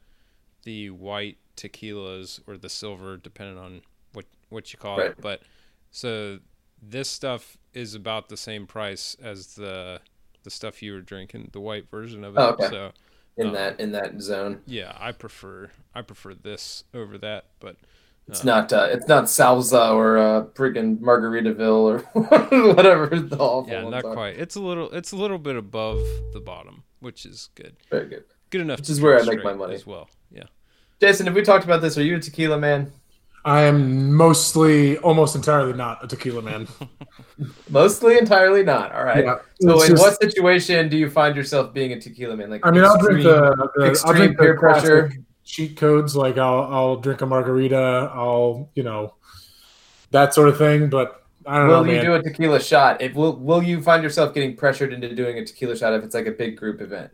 the 0.65 0.91
white 0.91 1.39
tequilas 1.57 2.41
or 2.47 2.57
the 2.57 2.69
silver, 2.69 3.17
depending 3.17 3.59
on 3.59 3.83
what 4.13 4.27
what 4.51 4.73
you 4.73 4.79
call 4.79 4.99
Right. 4.99 5.11
it. 5.11 5.17
But 5.21 5.43
so 5.91 6.41
this 6.83 7.09
stuff 7.09 7.57
is 7.75 7.95
about 7.95 8.29
the 8.29 8.37
same 8.37 8.67
price 8.67 9.17
as 9.23 9.55
the 9.55 10.01
the 10.45 10.51
stuff 10.51 10.83
you 10.83 10.93
were 10.95 11.01
drinking, 11.01 11.51
the 11.53 11.61
white 11.61 11.91
version 11.91 12.25
of 12.25 12.37
it. 12.39 12.39
Oh, 12.43 12.51
okay. 12.51 12.71
So 12.71 12.93
In 13.37 13.47
Oh. 13.49 13.53
that 13.53 13.81
in 13.81 13.93
that 13.93 14.21
zone, 14.21 14.63
yeah, 14.67 14.97
I 14.99 15.13
prefer 15.13 15.71
I 15.95 16.03
prefer 16.03 16.35
this 16.35 16.85
over 16.93 17.19
that. 17.19 17.47
But 17.61 17.77
it's 18.29 18.45
not 18.45 18.73
uh, 18.73 18.89
it's 18.91 19.09
not 19.09 19.25
Salsa 19.25 19.93
or 19.95 20.19
uh, 20.19 20.45
friggin' 20.55 20.99
Margaritaville 20.99 21.83
or 21.83 21.99
whatever 22.75 23.07
the 23.09 23.37
awful 23.39 23.73
yeah, 23.73 23.83
ones 23.83 23.93
not 23.93 24.05
are. 24.05 24.15
quite. 24.15 24.37
It's 24.39 24.55
a 24.57 24.61
little 24.61 24.91
it's 24.91 25.13
a 25.13 25.17
little 25.17 25.39
bit 25.39 25.57
above 25.57 26.01
the 26.33 26.41
bottom, 26.41 26.85
which 27.01 27.25
is 27.27 27.49
good. 27.55 27.77
Very 27.91 28.07
good. 28.09 28.25
Good 28.51 28.61
enough. 28.63 28.79
Which 28.79 28.87
to 28.87 28.93
is 28.93 29.01
where 29.01 29.19
I 29.21 29.25
make 29.25 29.43
my 29.45 29.55
money. 29.55 29.75
as 29.75 29.87
well. 29.87 30.09
Yeah. 30.31 30.45
Jason, 31.01 31.27
have 31.27 31.35
we 31.35 31.43
talked 31.43 31.65
about 31.65 31.81
this? 31.83 31.97
Are 31.99 32.03
you 32.03 32.17
a 32.17 32.21
tequila 32.21 32.59
man? 32.59 32.93
I 33.45 33.63
am 33.63 34.13
mostly, 34.13 34.99
almost 34.99 35.37
entirely 35.37 35.73
not 35.73 36.03
a 36.05 36.09
tequila 36.09 36.43
man. 36.43 36.67
Mostly, 37.71 38.19
entirely 38.19 38.63
not. 38.65 38.93
All 38.93 39.05
right. 39.05 39.25
Yeah, 39.25 39.39
So, 39.61 39.81
in 39.83 39.91
just- 39.91 40.03
what 40.03 40.21
situation 40.21 40.89
do 40.89 40.97
you 40.99 41.09
find 41.09 41.37
yourself 41.37 41.73
being 41.73 41.93
a 41.93 42.01
tequila 42.01 42.37
man? 42.37 42.51
Like, 42.51 42.67
I 42.67 42.71
mean, 42.73 42.85
I'll 42.85 42.99
drink 42.99 43.21
extreme- 43.21 43.35
the, 43.41 43.69
the 43.77 43.85
I'll 43.85 43.91
extreme 43.91 44.17
drink 44.17 44.37
the 44.37 44.43
peer 44.43 44.57
classic 44.59 44.83
pressure. 44.91 45.13
Cheat 45.49 45.77
codes. 45.77 46.15
Like 46.15 46.39
I'll 46.39 46.63
I'll 46.65 46.97
drink 46.97 47.23
a 47.23 47.27
margarita. 47.27 48.11
I'll 48.15 48.71
you 48.75 48.83
know 48.83 49.15
that 50.13 50.35
sort 50.35 50.49
of 50.49 50.59
thing. 50.59 50.89
But 50.91 51.25
I 51.47 51.59
don't 51.59 51.69
Will 51.69 51.75
know, 51.77 51.83
Will 51.83 51.89
you 51.89 51.97
man. 51.97 52.05
do 52.05 52.15
a 52.15 52.23
tequila 52.23 52.61
shot? 52.61 53.01
If 53.01 53.15
will 53.15 53.35
will 53.37 53.63
you 53.63 53.83
find 53.83 54.03
yourself 54.03 54.35
getting 54.35 54.55
pressured 54.57 54.93
into 54.93 55.15
doing 55.15 55.39
a 55.39 55.45
tequila 55.47 55.77
shot 55.77 55.95
if 55.95 56.05
it's 56.05 56.15
like 56.15 56.27
a 56.27 56.33
big 56.33 56.57
group 56.57 56.81
event? 56.81 57.11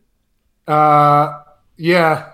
Uh, 0.66 1.42
yeah, 1.76 2.32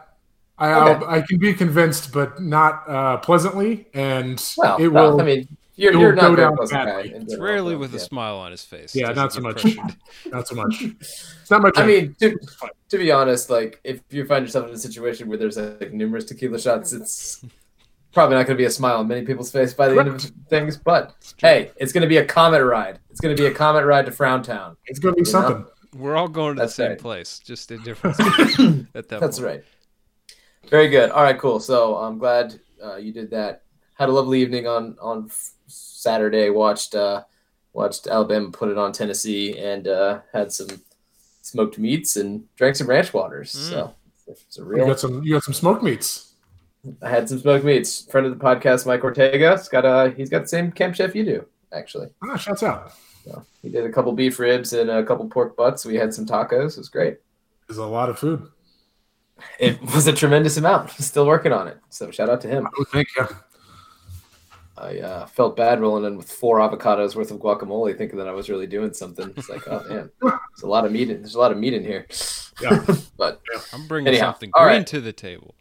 I 0.58 0.72
Okay. 0.72 1.04
I'll, 1.04 1.10
I 1.10 1.20
can 1.22 1.38
be 1.38 1.52
convinced, 1.52 2.12
but 2.12 2.40
not 2.40 2.88
uh, 2.88 3.16
pleasantly, 3.18 3.88
and 3.92 4.42
Well, 4.56 4.76
it 4.78 4.88
will. 4.88 5.20
I 5.20 5.24
mean, 5.24 5.56
you're, 5.76 5.92
you're 5.94 6.12
not 6.14 6.28
go 6.28 6.36
down 6.36 6.56
pleasant 6.56 6.84
guy. 6.84 7.02
badly. 7.02 7.10
It's 7.14 7.38
rarely 7.38 7.76
with 7.76 7.92
yeah. 7.92 7.96
a 7.96 8.00
smile 8.00 8.36
on 8.36 8.50
his 8.50 8.64
face. 8.64 8.94
Yeah, 8.94 9.12
not 9.12 9.32
so 9.32 9.40
much. 9.40 9.64
not 10.26 10.46
so 10.46 10.54
much. 10.54 10.82
It's 10.82 11.50
not 11.50 11.62
much. 11.62 11.78
I 11.78 11.86
mean, 11.86 12.14
to, 12.20 12.38
to 12.90 12.98
be 12.98 13.10
honest, 13.10 13.50
like 13.50 13.80
if 13.84 14.00
you 14.10 14.24
find 14.26 14.44
yourself 14.44 14.68
in 14.68 14.74
a 14.74 14.78
situation 14.78 15.28
where 15.28 15.38
there's 15.38 15.56
like 15.56 15.92
numerous 15.92 16.24
tequila 16.24 16.60
shots, 16.60 16.92
it's 16.92 17.44
probably 18.12 18.36
not 18.36 18.46
going 18.46 18.56
to 18.56 18.60
be 18.60 18.66
a 18.66 18.70
smile 18.70 18.98
on 18.98 19.08
many 19.08 19.24
people's 19.24 19.50
face 19.50 19.72
by 19.72 19.88
the 19.88 19.98
end 19.98 20.08
of 20.08 20.22
things. 20.48 20.76
But 20.76 21.14
hey, 21.38 21.70
it's 21.76 21.92
going 21.92 22.02
to 22.02 22.08
be 22.08 22.18
a 22.18 22.24
comet 22.24 22.62
ride. 22.64 22.98
It's 23.10 23.20
going 23.20 23.34
to 23.34 23.40
be 23.40 23.46
a 23.46 23.54
comet 23.54 23.84
ride 23.86 24.06
to 24.06 24.12
Frown 24.12 24.42
Town. 24.42 24.76
it's 24.86 24.98
gonna 24.98 25.14
be 25.14 25.20
You 25.20 25.24
know? 25.24 25.30
something. 25.30 25.66
We're 25.96 26.16
all 26.16 26.28
going 26.28 26.56
to 26.56 26.60
That's 26.62 26.76
the 26.76 26.82
same 26.84 26.90
right. 26.90 26.98
place, 26.98 27.40
just 27.40 27.70
in 27.72 27.82
different 27.82 28.18
at 28.94 29.08
that 29.08 29.20
That's 29.20 29.38
point. 29.40 29.46
right. 29.46 29.64
Very 30.68 30.88
good. 30.88 31.10
All 31.10 31.22
right, 31.22 31.38
cool. 31.38 31.58
So 31.58 31.96
I'm 31.96 32.18
glad 32.18 32.60
uh, 32.84 32.96
you 32.96 33.12
did 33.12 33.30
that. 33.30 33.62
Had 34.00 34.08
a 34.08 34.12
lovely 34.12 34.40
evening 34.40 34.66
on 34.66 34.96
on 34.98 35.30
Saturday. 35.66 36.48
Watched 36.48 36.94
uh, 36.94 37.24
watched 37.74 38.06
Alabama 38.06 38.50
put 38.50 38.70
it 38.70 38.78
on 38.78 38.92
Tennessee, 38.92 39.58
and 39.58 39.86
uh, 39.86 40.20
had 40.32 40.50
some 40.52 40.68
smoked 41.42 41.78
meats 41.78 42.16
and 42.16 42.44
drank 42.56 42.76
some 42.76 42.86
ranch 42.86 43.12
waters. 43.12 43.52
Mm. 43.52 43.68
So 43.68 43.94
it's 44.26 44.58
a 44.58 44.62
You 44.62 44.86
got 44.86 45.00
some. 45.00 45.22
You 45.22 45.34
got 45.34 45.42
some 45.42 45.52
smoked 45.52 45.82
meats. 45.82 46.32
I 47.02 47.10
had 47.10 47.28
some 47.28 47.40
smoked 47.40 47.62
meats. 47.62 48.06
Friend 48.10 48.26
of 48.26 48.38
the 48.38 48.42
podcast, 48.42 48.86
Mike 48.86 49.04
Ortega. 49.04 49.58
He's 49.58 49.68
got 49.68 49.84
a 49.84 50.14
he's 50.16 50.30
got 50.30 50.42
the 50.42 50.48
same 50.48 50.72
camp 50.72 50.94
chef 50.94 51.14
you 51.14 51.22
do, 51.26 51.44
actually. 51.70 52.08
Ah, 52.24 52.38
shouts 52.38 52.62
out. 52.62 52.92
So 53.26 53.44
he 53.60 53.68
did 53.68 53.84
a 53.84 53.92
couple 53.92 54.12
beef 54.12 54.38
ribs 54.38 54.72
and 54.72 54.88
a 54.88 55.04
couple 55.04 55.28
pork 55.28 55.58
butts. 55.58 55.84
We 55.84 55.96
had 55.96 56.14
some 56.14 56.24
tacos. 56.24 56.72
It 56.72 56.78
was 56.78 56.88
great. 56.88 57.18
There's 57.68 57.76
a 57.76 57.84
lot 57.84 58.08
of 58.08 58.18
food. 58.18 58.48
It 59.58 59.78
was 59.94 60.06
a 60.06 60.12
tremendous 60.14 60.56
amount. 60.56 60.90
Still 60.98 61.26
working 61.26 61.52
on 61.52 61.68
it. 61.68 61.78
So 61.90 62.10
shout 62.10 62.30
out 62.30 62.40
to 62.40 62.48
him. 62.48 62.66
I 62.66 62.70
would 62.78 62.88
think. 62.88 63.08
Yeah. 63.14 63.28
I 64.80 64.98
uh, 65.00 65.26
felt 65.26 65.56
bad 65.56 65.80
rolling 65.80 66.04
in 66.04 66.16
with 66.16 66.30
four 66.30 66.58
avocados 66.58 67.14
worth 67.14 67.30
of 67.30 67.38
guacamole, 67.38 67.96
thinking 67.96 68.18
that 68.18 68.26
I 68.28 68.32
was 68.32 68.48
really 68.48 68.66
doing 68.66 68.94
something. 68.94 69.32
It's 69.36 69.48
like, 69.50 69.68
oh 69.68 69.84
man, 69.88 70.10
there's 70.22 70.62
a 70.62 70.66
lot 70.66 70.86
of 70.86 70.92
meat. 70.92 71.10
In, 71.10 71.20
there's 71.20 71.34
a 71.34 71.38
lot 71.38 71.52
of 71.52 71.58
meat 71.58 71.74
in 71.74 71.84
here. 71.84 72.06
Yeah. 72.62 72.84
but 73.18 73.42
I'm 73.72 73.86
bringing 73.86 74.08
Anyhow, 74.08 74.32
something 74.32 74.50
all 74.54 74.64
green 74.64 74.78
right. 74.78 74.86
to 74.86 75.00
the 75.00 75.12
table. 75.12 75.54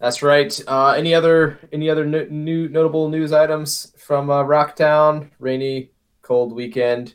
that's 0.00 0.22
right. 0.22 0.60
Uh, 0.66 0.90
any 0.90 1.14
other 1.14 1.58
any 1.72 1.88
other 1.88 2.04
no, 2.04 2.26
new 2.28 2.68
notable 2.68 3.08
news 3.08 3.32
items 3.32 3.92
from 3.96 4.28
uh, 4.28 4.42
Rocktown? 4.42 5.30
Rainy, 5.38 5.90
cold 6.22 6.52
weekend. 6.52 7.14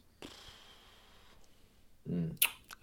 I 2.09 2.13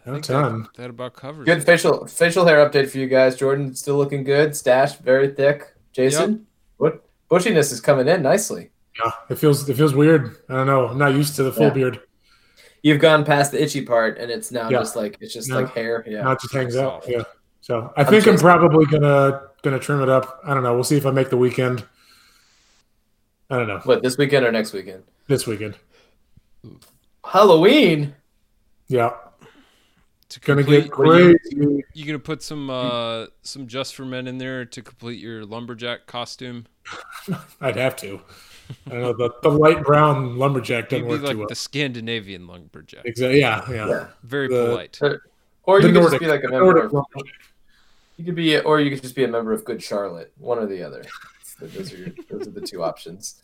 A 0.07 0.13
think 0.13 0.25
ton. 0.25 0.63
That, 0.63 0.75
that 0.83 0.91
about 0.91 1.15
covers 1.15 1.47
Good 1.47 1.59
it. 1.59 1.65
facial 1.65 2.07
facial 2.07 2.47
hair 2.47 2.69
update 2.69 2.91
for 2.91 2.99
you 2.99 3.09
guys. 3.09 3.37
Jordan 3.37 3.75
still 3.75 3.97
looking 3.97 4.25
good. 4.25 4.55
Stash 4.55 4.97
very 4.97 5.29
thick. 5.29 5.75
Jason, 5.93 6.47
what 6.77 7.08
bushiness 7.31 7.73
is 7.73 7.81
coming 7.81 8.09
in 8.09 8.23
nicely. 8.23 8.71
Yeah. 9.05 9.13
It 9.31 9.39
feels. 9.39 9.69
It 9.69 9.77
feels 9.77 9.95
weird. 9.95 10.37
I 10.49 10.55
don't 10.55 10.67
know. 10.67 10.89
I'm 10.89 10.99
not 10.99 11.15
used 11.15 11.37
to 11.37 11.43
the 11.45 11.53
full 11.53 11.65
Yeah. 11.65 11.71
beard. 11.75 12.01
You've 12.83 13.01
gone 13.01 13.25
past 13.25 13.53
the 13.53 13.63
itchy 13.63 13.83
part, 13.85 14.19
and 14.19 14.31
it's 14.31 14.51
now 14.53 14.69
Yeah. 14.71 14.79
just 14.81 14.97
like 14.97 15.17
it's 15.21 15.33
just 15.35 15.49
Yeah. 15.49 15.57
like 15.57 15.75
hair. 15.75 16.05
Yeah. 16.07 16.23
Now 16.23 16.33
it 16.33 16.41
just 16.41 16.53
hangs 16.55 16.77
out. 16.77 17.05
Yeah. 17.09 17.23
So 17.61 17.93
I 17.97 18.05
think 18.05 18.27
I'm 18.27 18.35
just- 18.35 18.43
probably 18.43 18.87
gonna 18.87 19.43
gonna 19.63 19.79
trim 19.79 20.01
it 20.03 20.09
up. 20.09 20.41
I 20.45 20.55
don't 20.55 20.63
know. 20.63 20.75
We'll 20.75 20.85
see 20.85 20.97
if 20.97 21.07
I 21.07 21.11
make 21.11 21.31
the 21.31 21.37
weekend. 21.37 21.85
I 23.51 23.57
don't 23.59 23.67
know. 23.69 23.81
What 23.85 24.03
this 24.03 24.17
weekend 24.19 24.45
or 24.47 24.53
next 24.53 24.73
weekend? 24.73 25.05
This 25.27 25.47
weekend. 25.47 25.77
Halloween. 27.25 28.15
Yeah. 28.89 29.13
To 30.31 30.41
Gonna 30.41 30.63
complete, 30.63 30.83
get 30.83 30.91
crazy. 30.91 31.83
you 31.95 32.07
gonna 32.07 32.19
put 32.19 32.43
some 32.43 32.69
uh 32.69 33.27
some 33.43 33.67
just 33.67 33.95
for 33.95 34.05
men 34.05 34.27
in 34.27 34.37
there 34.39 34.65
to 34.67 34.83
complete 34.83 35.19
your 35.19 35.45
lumberjack 35.47 36.07
costume? 36.07 36.67
I'd 37.61 37.77
have 37.77 37.97
to. 37.97 38.21
I 38.87 38.91
don't 38.91 39.01
know 39.01 39.13
the, 39.15 39.31
the 39.43 39.49
light 39.51 39.83
brown 39.83 40.37
lumberjack 40.39 40.91
You'd 40.93 40.99
doesn't 40.99 41.09
work 41.09 41.23
like 41.23 41.33
too 41.33 41.39
well. 41.39 41.49
the 41.49 41.55
Scandinavian 41.55 42.47
lumberjack. 42.47 43.05
Exactly. 43.07 43.41
Yeah. 43.41 43.65
Yeah. 43.71 43.89
Yeah. 43.89 44.07
Very 44.25 44.49
The- 44.49 44.67
polite. 44.67 44.99
Or 45.65 45.81
The 45.81 45.89
you 45.89 45.93
could 45.95 46.01
Nordic, 46.01 46.11
just 46.13 46.21
be 46.21 46.27
like 46.29 46.41
a 46.45 46.47
the 46.47 46.51
member 46.53 46.77
of. 46.79 46.93
lumberjack. 46.93 47.35
You 48.17 48.25
could 48.25 48.35
be, 48.35 48.59
or 48.59 48.81
you 48.81 48.91
could 48.91 49.03
just 49.03 49.15
be 49.15 49.25
a 49.25 49.29
member 49.29 49.53
of 49.53 49.65
Good 49.65 49.83
Charlotte. 49.83 50.33
One 50.39 50.59
or 50.59 50.67
the 50.67 50.83
other. 50.83 51.05
Those 51.61 51.93
are 51.93 51.97
your, 51.97 52.09
those 52.31 52.47
are 52.47 52.51
the 52.51 52.61
two 52.61 52.83
options. 52.83 53.41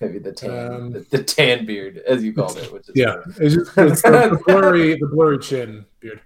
Maybe 0.00 0.18
the 0.18 0.32
tan, 0.32 0.72
Um, 0.72 0.92
the, 0.92 1.00
the 1.10 1.22
tan 1.22 1.66
beard, 1.66 1.98
as 2.06 2.22
you 2.24 2.32
called 2.32 2.56
it, 2.56 2.72
which 2.72 2.88
is 2.88 2.92
Yeah. 2.96 3.16
It's 3.38 3.54
just 3.54 3.76
it's 3.78 4.02
the, 4.02 4.10
the 4.30 4.40
blurry 4.46 4.94
the 4.98 5.06
blurry 5.06 5.38
chin 5.38 5.84
beard. 6.00 6.20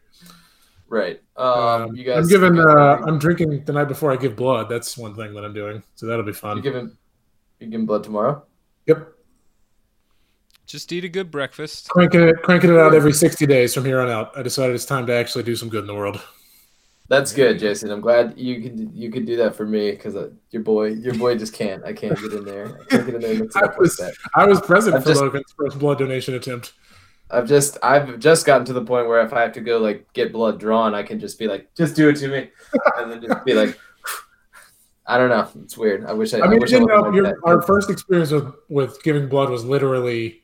Right. 0.94 1.20
Um, 1.36 1.46
Um, 1.90 1.96
you 1.96 2.04
guys, 2.04 2.18
I'm 2.18 2.28
giving. 2.28 2.58
Uh, 2.58 3.02
I'm 3.06 3.18
drinking 3.18 3.64
the 3.64 3.72
night 3.72 3.88
before 3.88 4.12
I 4.12 4.16
give 4.16 4.36
blood. 4.36 4.68
That's 4.68 4.96
one 4.96 5.14
thing 5.14 5.34
that 5.34 5.44
I'm 5.44 5.52
doing. 5.54 5.82
So 5.96 6.06
that'll 6.06 6.24
be 6.24 6.32
fun. 6.32 6.56
you 6.58 6.62
fun. 6.62 6.72
giving, 6.72 6.96
you 7.60 7.66
giving 7.68 7.86
blood 7.86 8.04
tomorrow? 8.04 8.44
Yep. 8.86 9.08
Just 10.66 10.90
eat 10.92 11.04
a 11.04 11.08
good 11.08 11.30
breakfast. 11.30 11.88
Cranking 11.90 12.22
it, 12.22 12.36
cranking 12.42 12.70
it 12.70 12.78
out 12.78 12.94
every 12.94 13.12
60 13.12 13.44
days 13.46 13.74
from 13.74 13.84
here 13.84 14.00
on 14.00 14.08
out. 14.08 14.36
I 14.36 14.42
decided 14.42 14.74
it's 14.74 14.86
time 14.86 15.06
to 15.06 15.12
actually 15.14 15.44
do 15.44 15.54
some 15.56 15.68
good 15.68 15.80
in 15.82 15.86
the 15.86 15.94
world. 15.94 16.20
That's 17.08 17.34
good, 17.34 17.58
Jason. 17.58 17.90
I'm 17.90 18.00
glad 18.00 18.38
you 18.38 18.62
could 18.62 18.90
you 18.94 19.10
could 19.12 19.26
do 19.26 19.36
that 19.36 19.54
for 19.54 19.66
me 19.66 19.90
because 19.90 20.16
uh, 20.16 20.30
your 20.50 20.62
boy 20.62 20.86
your 20.88 21.12
boy 21.14 21.36
just 21.36 21.52
can't. 21.52 21.84
I 21.84 21.92
can't 21.92 22.18
get 22.18 22.32
in 22.32 22.46
there. 22.46 22.80
I 22.80 22.84
can't 22.86 23.04
get 23.06 23.14
in 23.16 23.20
there 23.20 23.30
and 23.32 23.40
mix 23.40 23.54
it 23.56 23.58
I 23.62 23.66
up 23.66 23.70
like 23.72 23.80
was- 23.80 23.96
that. 23.98 24.14
I 24.34 24.46
was 24.46 24.60
present 24.62 24.96
I've 24.96 25.02
for 25.02 25.10
just- 25.10 25.20
Logan's 25.20 25.52
first 25.58 25.78
blood 25.78 25.98
donation 25.98 26.32
attempt. 26.34 26.72
I've 27.30 27.48
just 27.48 27.78
I've 27.82 28.18
just 28.18 28.46
gotten 28.46 28.64
to 28.66 28.72
the 28.72 28.84
point 28.84 29.08
where 29.08 29.20
if 29.24 29.32
I 29.32 29.40
have 29.42 29.52
to 29.52 29.60
go 29.60 29.78
like 29.78 30.12
get 30.12 30.32
blood 30.32 30.60
drawn, 30.60 30.94
I 30.94 31.02
can 31.02 31.18
just 31.18 31.38
be 31.38 31.46
like, 31.48 31.72
just 31.74 31.96
do 31.96 32.08
it 32.08 32.16
to 32.16 32.28
me, 32.28 32.50
and 32.98 33.10
then 33.10 33.22
just 33.22 33.44
be 33.44 33.54
like, 33.54 33.78
I 35.06 35.18
don't 35.18 35.30
know. 35.30 35.48
It's 35.62 35.76
weird. 35.76 36.04
I 36.04 36.12
wish 36.12 36.32
I. 36.34 36.40
I 36.40 36.46
mean, 36.48 36.60
wish 36.60 36.70
you 36.70 36.80
know, 36.86 37.00
like 37.00 37.14
your, 37.14 37.34
our 37.44 37.62
first 37.62 37.90
experience 37.90 38.30
with, 38.30 38.52
with 38.68 39.02
giving 39.02 39.28
blood 39.28 39.50
was 39.50 39.64
literally 39.64 40.42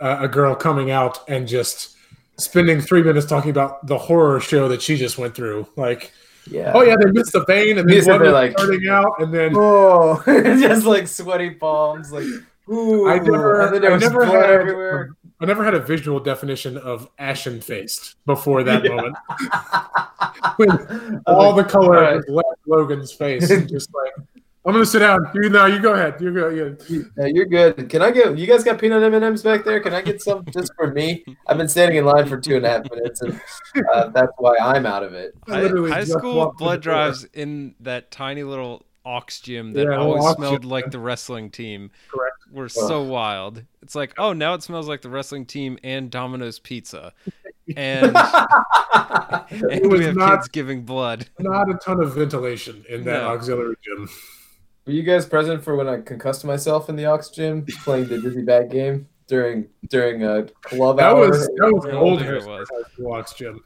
uh, 0.00 0.18
a 0.20 0.28
girl 0.28 0.54
coming 0.54 0.90
out 0.90 1.28
and 1.28 1.46
just 1.46 1.96
spending 2.38 2.80
three 2.80 3.02
minutes 3.02 3.26
talking 3.26 3.50
about 3.50 3.86
the 3.86 3.98
horror 3.98 4.40
show 4.40 4.68
that 4.68 4.80
she 4.80 4.96
just 4.96 5.18
went 5.18 5.34
through. 5.34 5.66
Like, 5.76 6.12
Yeah. 6.50 6.72
Oh 6.74 6.82
yeah, 6.82 6.96
they 6.98 7.10
missed 7.10 7.32
the 7.32 7.44
vein 7.44 7.78
and 7.78 7.88
then 7.88 8.04
blood 8.04 8.20
they're 8.22 8.32
like- 8.32 8.52
starting 8.52 8.88
out, 8.88 9.12
and 9.20 9.34
then 9.34 9.52
Oh, 9.54 10.22
just 10.26 10.86
like 10.86 11.06
sweaty 11.06 11.50
palms, 11.50 12.10
like 12.12 12.24
ooh. 12.70 13.08
I 13.08 13.18
never- 13.18 13.60
and 13.60 13.74
then 13.74 13.82
there 13.82 13.92
I 13.92 13.98
never 13.98 14.24
blood 14.24 14.34
had- 14.46 14.50
everywhere. 14.50 15.10
I 15.40 15.46
never 15.46 15.64
had 15.64 15.74
a 15.74 15.80
visual 15.80 16.20
definition 16.20 16.76
of 16.76 17.08
ashen 17.18 17.60
faced 17.60 18.16
before 18.26 18.62
that 18.64 18.84
Yeah. 18.84 18.90
moment. 18.90 19.16
When 20.56 21.22
all 21.26 21.52
the 21.54 21.64
color 21.64 21.96
Alright. 22.04 22.28
left 22.28 22.48
Logan's 22.66 23.12
face, 23.12 23.48
just 23.66 23.90
like 23.94 24.12
I'm 24.66 24.72
gonna 24.74 24.84
sit 24.84 24.98
down. 24.98 25.20
You 25.34 25.48
know, 25.48 25.64
you 25.66 25.80
go 25.80 25.94
ahead. 25.94 26.20
You 26.20 26.34
go. 26.34 26.48
You, 26.50 26.76
Yeah, 27.16 27.26
you're 27.26 27.46
good. 27.46 27.88
Can 27.88 28.02
I 28.02 28.10
get 28.10 28.36
you 28.36 28.46
guys 28.46 28.62
got 28.62 28.78
peanut 28.78 29.02
M 29.02 29.14
and 29.14 29.24
M's 29.24 29.42
back 29.42 29.64
there? 29.64 29.80
Can 29.80 29.94
I 29.94 30.02
get 30.02 30.20
some 30.20 30.44
just 30.52 30.72
for 30.76 30.92
me? 30.92 31.24
I've 31.46 31.56
been 31.56 31.68
standing 31.68 31.96
in 31.96 32.04
line 32.04 32.26
for 32.28 32.38
two 32.38 32.56
and 32.56 32.66
a 32.66 32.68
half 32.68 32.82
minutes, 32.90 33.22
and 33.22 33.40
uh, 33.94 34.08
that's 34.08 34.32
why 34.36 34.56
I'm 34.60 34.84
out 34.84 35.02
of 35.02 35.14
it. 35.14 35.34
I 35.48 35.62
High, 35.62 35.88
high 35.88 36.04
school 36.04 36.54
blood 36.58 36.82
drives 36.82 37.24
in 37.32 37.74
that 37.80 38.10
tiny 38.10 38.42
little 38.42 38.84
aux 39.04 39.20
gym 39.42 39.72
that 39.72 39.86
Yeah, 39.88 39.98
always 39.98 40.24
aux 40.24 40.34
smelled 40.34 40.62
gym, 40.62 40.70
like 40.70 40.90
the 40.90 40.98
wrestling 40.98 41.50
team 41.50 41.90
Correct. 42.08 42.36
were 42.50 42.68
so 42.68 43.02
wild. 43.02 43.64
It's 43.82 43.94
like, 43.94 44.14
oh, 44.18 44.32
now 44.32 44.54
it 44.54 44.62
smells 44.62 44.88
like 44.88 45.02
the 45.02 45.10
wrestling 45.10 45.46
team 45.46 45.78
and 45.82 46.10
Domino's 46.10 46.58
Pizza, 46.58 47.12
and, 47.76 48.16
and 48.16 49.90
was 49.90 49.98
we 50.00 50.04
have 50.04 50.16
not- 50.16 50.38
kids 50.40 50.48
giving 50.48 50.82
blood. 50.84 51.26
Not 51.38 51.70
a 51.70 51.74
ton 51.74 52.02
of 52.02 52.14
ventilation 52.14 52.84
in 52.88 53.04
that 53.04 53.22
No. 53.22 53.28
auxiliary 53.28 53.76
gym. 53.84 54.08
Were 54.86 54.92
you 54.92 55.02
guys 55.02 55.26
present 55.26 55.62
for 55.62 55.76
when 55.76 55.88
I 55.88 56.00
concussed 56.00 56.44
myself 56.44 56.88
in 56.88 56.96
the 56.96 57.04
Ox 57.04 57.28
Gym 57.30 57.64
playing 57.84 58.08
the 58.08 58.18
Dizzy 58.18 58.42
Bag 58.42 58.70
game 58.70 59.06
during 59.28 59.68
during 59.88 60.24
a 60.24 60.44
club 60.62 60.96
That 60.96 61.12
hour? 61.12 61.28
was 61.28 61.46
that 61.46 61.70
was 61.72 61.84
Yeah, 61.86 61.94
old 61.98 62.20
there 62.20 62.36
it 62.36 62.44
was. 62.44 62.68
High 62.68 62.82
School 62.94 63.24
gym. 63.36 63.60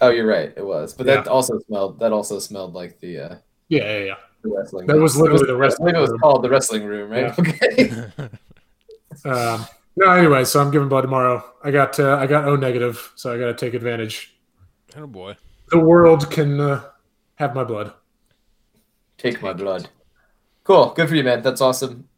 Oh, 0.00 0.10
you're 0.10 0.26
right. 0.26 0.52
It 0.56 0.64
was, 0.64 0.94
but 0.94 1.06
that 1.06 1.26
also 1.26 1.58
smelled. 1.66 1.98
That 2.00 2.12
also 2.12 2.38
smelled 2.38 2.74
like 2.74 2.98
the, 3.00 3.18
uh, 3.18 3.34
Yeah, 3.68 3.98
yeah, 3.98 4.04
yeah. 4.04 4.14
the 4.42 4.50
wrestling. 4.50 4.86
That 4.86 4.94
room. 4.94 5.02
was 5.02 5.16
literally 5.16 5.46
the 5.46 5.54
I 5.54 5.58
wrestling 5.58 5.94
it 5.94 5.98
was 5.98 6.12
called 6.20 6.42
the 6.42 6.50
wrestling 6.50 6.84
room, 6.84 7.10
right? 7.10 7.34
Yeah. 7.38 8.10
Okay. 8.18 8.28
Um, 9.24 9.66
no, 9.96 10.10
anyway, 10.10 10.44
so 10.44 10.60
I'm 10.60 10.70
giving 10.70 10.88
blood 10.88 11.00
tomorrow. 11.00 11.42
I 11.64 11.70
got 11.70 11.98
uh, 11.98 12.16
I 12.16 12.26
got 12.26 12.44
O 12.44 12.54
negative, 12.54 13.12
so 13.16 13.34
I 13.34 13.38
got 13.38 13.46
to 13.46 13.54
take 13.54 13.74
advantage. 13.74 14.36
Oh 14.96 15.06
boy. 15.06 15.36
The 15.70 15.78
world 15.80 16.30
can 16.30 16.60
uh, 16.60 16.84
have 17.36 17.54
my 17.54 17.64
blood. 17.64 17.92
Take 19.18 19.42
my 19.42 19.52
blood. 19.52 19.88
Cool. 20.64 20.90
Good 20.90 21.08
for 21.08 21.14
you, 21.14 21.24
man. 21.24 21.42
That's 21.42 21.60
awesome. 21.60 22.08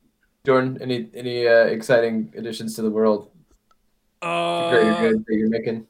Jordan, 0.44 0.78
any 0.80 1.08
any 1.14 1.46
uh, 1.46 1.66
exciting 1.66 2.32
additions 2.36 2.74
to 2.76 2.82
the 2.82 2.90
world? 2.90 3.30
Uh, 4.20 4.70
Great, 4.70 4.84
you're 4.84 5.12
good 5.12 5.24
you're 5.28 5.48
making. 5.48 5.86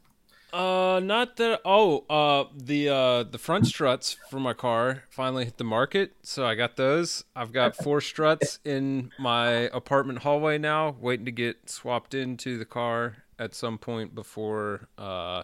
Uh, 0.53 1.01
not 1.03 1.37
that. 1.37 1.61
Oh, 1.65 2.05
uh, 2.09 2.45
the 2.55 2.89
uh, 2.89 3.23
the 3.25 3.39
front 3.39 3.67
struts 3.67 4.17
for 4.31 4.41
my 4.41 4.55
car 4.55 5.05
finally 5.11 5.45
hit 5.45 5.59
the 5.59 5.65
market, 5.65 6.13
so 6.23 6.47
I 6.47 6.55
got 6.55 6.77
those. 6.77 7.25
I've 7.37 7.53
got 7.53 7.77
four 7.85 8.01
struts 8.01 8.59
in 8.65 9.11
my 9.19 9.51
apartment 9.73 10.21
hallway 10.21 10.57
now, 10.59 10.97
waiting 11.01 11.27
to 11.27 11.33
get 11.33 11.69
swapped 11.69 12.15
into 12.15 12.59
the 12.59 12.65
car 12.65 13.19
at 13.39 13.55
some 13.55 13.79
point 13.79 14.15
before 14.15 14.89
uh 14.99 15.43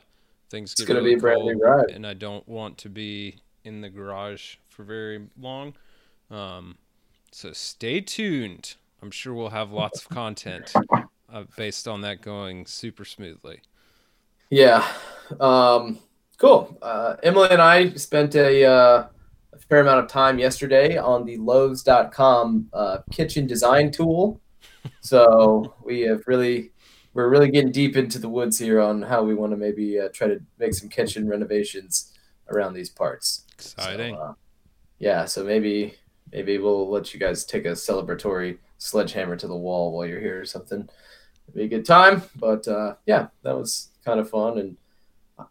things 0.50 0.72
It's 0.72 0.80
get 0.82 0.88
gonna 0.88 1.00
really 1.00 1.14
be 1.14 1.20
brand 1.20 1.44
new 1.44 1.58
ride. 1.58 1.90
and 1.90 2.06
I 2.06 2.14
don't 2.14 2.46
want 2.48 2.78
to 2.78 2.88
be 2.88 3.36
in 3.64 3.80
the 3.82 3.88
garage 3.90 4.56
for 4.68 4.84
very 4.84 5.26
long. 5.38 5.74
Um, 6.30 6.76
so 7.30 7.52
stay 7.52 8.00
tuned. 8.00 8.76
I'm 9.02 9.10
sure 9.10 9.34
we'll 9.34 9.50
have 9.50 9.70
lots 9.70 10.00
of 10.02 10.08
content 10.08 10.72
uh, 11.32 11.44
based 11.56 11.86
on 11.86 12.00
that 12.02 12.22
going 12.22 12.66
super 12.66 13.04
smoothly. 13.04 13.60
Yeah. 14.50 14.86
Um, 15.40 15.98
cool. 16.38 16.76
Uh, 16.82 17.16
Emily 17.22 17.48
and 17.50 17.62
I 17.62 17.90
spent 17.94 18.34
a, 18.34 18.64
uh, 18.64 19.06
a 19.52 19.58
fair 19.68 19.80
amount 19.80 20.04
of 20.04 20.08
time 20.08 20.38
yesterday 20.38 20.96
on 20.96 21.24
the 21.24 21.36
Lowe's.com 21.38 22.68
uh, 22.72 22.98
kitchen 23.10 23.46
design 23.46 23.90
tool. 23.90 24.40
So 25.00 25.74
we 25.82 26.02
have 26.02 26.24
really, 26.26 26.72
we're 27.14 27.30
really 27.30 27.50
getting 27.50 27.72
deep 27.72 27.96
into 27.96 28.18
the 28.18 28.28
woods 28.28 28.58
here 28.58 28.82
on 28.82 29.00
how 29.00 29.22
we 29.22 29.34
want 29.34 29.52
to 29.52 29.56
maybe 29.56 29.98
uh, 29.98 30.10
try 30.12 30.26
to 30.28 30.40
make 30.58 30.74
some 30.74 30.90
kitchen 30.90 31.26
renovations 31.26 32.12
around 32.50 32.74
these 32.74 32.90
parts. 32.90 33.44
Exciting. 33.54 34.14
So, 34.14 34.20
uh, 34.20 34.34
yeah, 34.98 35.24
so 35.24 35.42
maybe 35.42 35.94
maybe 36.32 36.58
we'll 36.58 36.90
let 36.90 37.14
you 37.14 37.20
guys 37.20 37.44
take 37.44 37.64
a 37.64 37.70
celebratory 37.70 38.58
sledgehammer 38.78 39.36
to 39.36 39.46
the 39.46 39.56
wall 39.56 39.92
while 39.92 40.06
you're 40.06 40.20
here 40.20 40.40
or 40.40 40.44
something. 40.44 40.88
It'd 41.48 41.54
be 41.54 41.64
a 41.64 41.68
good 41.68 41.86
time. 41.86 42.22
But 42.36 42.66
uh, 42.68 42.96
yeah, 43.06 43.28
that 43.42 43.56
was 43.56 43.90
kind 44.04 44.20
of 44.20 44.28
fun. 44.28 44.58
And 44.58 44.76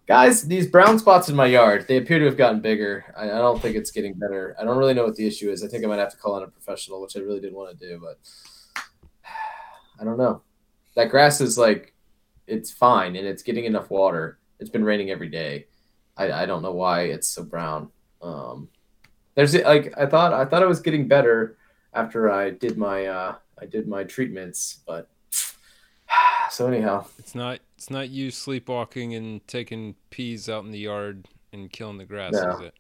guys, 0.07 0.43
these 0.47 0.67
brown 0.67 0.99
spots 0.99 1.29
in 1.29 1.35
my 1.35 1.45
yard, 1.45 1.85
they 1.87 1.97
appear 1.97 2.19
to 2.19 2.25
have 2.25 2.37
gotten 2.37 2.61
bigger. 2.61 3.05
I, 3.17 3.25
I 3.25 3.37
don't 3.39 3.61
think 3.61 3.75
it's 3.75 3.91
getting 3.91 4.13
better. 4.13 4.55
I 4.59 4.63
don't 4.63 4.77
really 4.77 4.93
know 4.93 5.05
what 5.05 5.15
the 5.15 5.27
issue 5.27 5.51
is. 5.51 5.63
I 5.63 5.67
think 5.67 5.83
I 5.83 5.87
might 5.87 5.99
have 5.99 6.11
to 6.11 6.17
call 6.17 6.37
in 6.37 6.43
a 6.43 6.47
professional, 6.47 7.01
which 7.01 7.17
I 7.17 7.19
really 7.19 7.39
didn't 7.39 7.55
want 7.55 7.77
to 7.77 7.87
do, 7.87 7.99
but 8.01 8.19
I 9.99 10.03
don't 10.03 10.17
know. 10.17 10.41
That 10.95 11.09
grass 11.09 11.41
is 11.41 11.57
like 11.57 11.93
it's 12.47 12.71
fine 12.71 13.15
and 13.15 13.25
it's 13.25 13.43
getting 13.43 13.65
enough 13.65 13.89
water. 13.89 14.39
It's 14.59 14.69
been 14.69 14.83
raining 14.83 15.09
every 15.09 15.29
day. 15.29 15.67
I, 16.15 16.31
I 16.31 16.45
don't 16.45 16.61
know 16.61 16.71
why 16.71 17.03
it's 17.03 17.27
so 17.27 17.43
brown. 17.43 17.89
Um, 18.21 18.69
there's 19.35 19.55
like 19.55 19.93
I 19.97 20.05
thought 20.05 20.33
I 20.33 20.45
thought 20.45 20.61
it 20.61 20.67
was 20.67 20.79
getting 20.79 21.07
better 21.07 21.57
after 21.93 22.31
I 22.31 22.51
did 22.51 22.77
my 22.77 23.05
uh, 23.05 23.35
I 23.59 23.65
did 23.65 23.87
my 23.87 24.03
treatments, 24.03 24.81
but 24.85 25.09
so 26.49 26.67
anyhow, 26.67 27.05
It's 27.19 27.35
not 27.35 27.59
it's 27.77 27.89
not 27.89 28.09
you 28.09 28.31
sleepwalking 28.31 29.13
and 29.15 29.45
taking 29.47 29.95
peas 30.09 30.49
out 30.49 30.63
in 30.65 30.71
the 30.71 30.79
yard 30.79 31.27
and 31.51 31.71
killing 31.71 31.97
the 31.97 32.05
grass, 32.05 32.33
No. 32.33 32.51
is 32.57 32.61
it? 32.61 32.73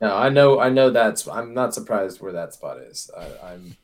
no, 0.00 0.16
I 0.16 0.28
know 0.28 0.60
I 0.60 0.68
know 0.70 0.90
that's 0.90 1.26
I'm 1.28 1.52
not 1.54 1.74
surprised 1.74 2.20
where 2.20 2.32
that 2.32 2.54
spot 2.54 2.78
is. 2.78 3.10
I, 3.16 3.52
I'm 3.52 3.76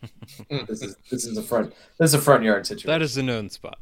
this 0.67 0.83
is 0.83 0.97
this 1.11 1.27
is 1.27 1.37
a 1.37 1.43
front 1.43 1.75
this 1.99 2.11
is 2.11 2.15
a 2.15 2.21
front 2.21 2.43
yard 2.45 2.67
situation. 2.67 2.89
That 2.89 3.03
is 3.03 3.17
a 3.17 3.23
known 3.23 3.49
spot. 3.51 3.79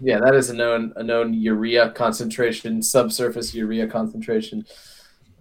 yeah, 0.00 0.18
that 0.20 0.34
is 0.34 0.50
a 0.50 0.54
known 0.54 0.92
a 0.96 1.02
known 1.02 1.34
urea 1.34 1.90
concentration, 1.90 2.82
subsurface 2.82 3.54
urea 3.54 3.86
concentration. 3.86 4.64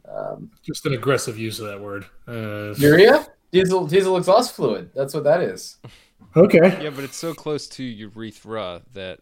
Um, 0.07 0.51
Just 0.61 0.85
an 0.85 0.93
aggressive 0.93 1.39
use 1.39 1.59
of 1.59 1.67
that 1.67 1.79
word. 1.81 2.05
Uh, 2.27 2.73
urea 2.77 3.25
diesel 3.51 3.87
diesel 3.87 4.17
exhaust 4.17 4.55
fluid. 4.55 4.89
That's 4.95 5.13
what 5.13 5.23
that 5.23 5.41
is. 5.41 5.77
Okay. 6.35 6.83
Yeah, 6.83 6.89
but 6.89 7.03
it's 7.03 7.17
so 7.17 7.33
close 7.33 7.67
to 7.69 7.83
urethra 7.83 8.81
that 8.93 9.19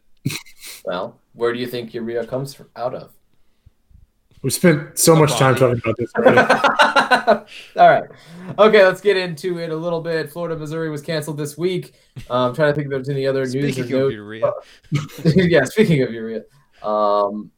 Well, 0.85 1.19
where 1.33 1.53
do 1.53 1.59
you 1.59 1.67
think 1.67 1.93
urea 1.93 2.25
comes 2.25 2.53
from, 2.53 2.69
out 2.75 2.93
of? 2.93 3.13
We 4.41 4.49
spent 4.49 4.97
so 4.97 5.15
much 5.15 5.37
time 5.37 5.55
talking 5.55 5.79
about 5.83 5.97
this. 5.97 6.11
already. 6.17 7.45
All 7.77 7.89
right. 7.89 8.03
Okay, 8.57 8.83
let's 8.83 8.99
get 8.99 9.15
into 9.15 9.59
it 9.59 9.69
a 9.69 9.75
little 9.75 10.01
bit. 10.01 10.31
Florida, 10.31 10.57
Missouri 10.57 10.89
was 10.89 11.03
canceled 11.03 11.37
this 11.37 11.59
week. 11.59 11.93
Um, 12.29 12.49
I'm 12.49 12.55
trying 12.55 12.71
to 12.71 12.75
think 12.75 12.85
if 12.85 12.91
there's 12.91 13.09
any 13.09 13.27
other 13.27 13.41
news 13.41 13.55
or 13.55 13.71
speaking 13.71 14.01
of 14.01 14.11
urea, 14.11 14.51
yeah, 15.25 15.63
speaking 15.65 16.01
of 16.01 16.11
urea. 16.11 16.41
Um, 16.81 17.51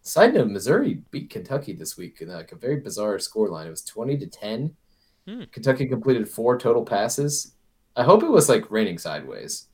side 0.00 0.32
note: 0.32 0.48
Missouri 0.48 1.02
beat 1.10 1.28
Kentucky 1.28 1.74
this 1.74 1.98
week 1.98 2.22
in 2.22 2.28
like 2.28 2.52
a 2.52 2.56
very 2.56 2.80
bizarre 2.80 3.18
scoreline. 3.18 3.66
It 3.66 3.70
was 3.70 3.82
twenty 3.82 4.16
to 4.16 4.26
ten. 4.26 4.74
Hmm. 5.28 5.42
Kentucky 5.52 5.86
completed 5.86 6.26
four 6.26 6.56
total 6.58 6.86
passes. 6.86 7.55
I 7.96 8.04
hope 8.04 8.22
it 8.22 8.30
was 8.30 8.48
like 8.48 8.70
raining 8.70 8.98
sideways. 8.98 9.66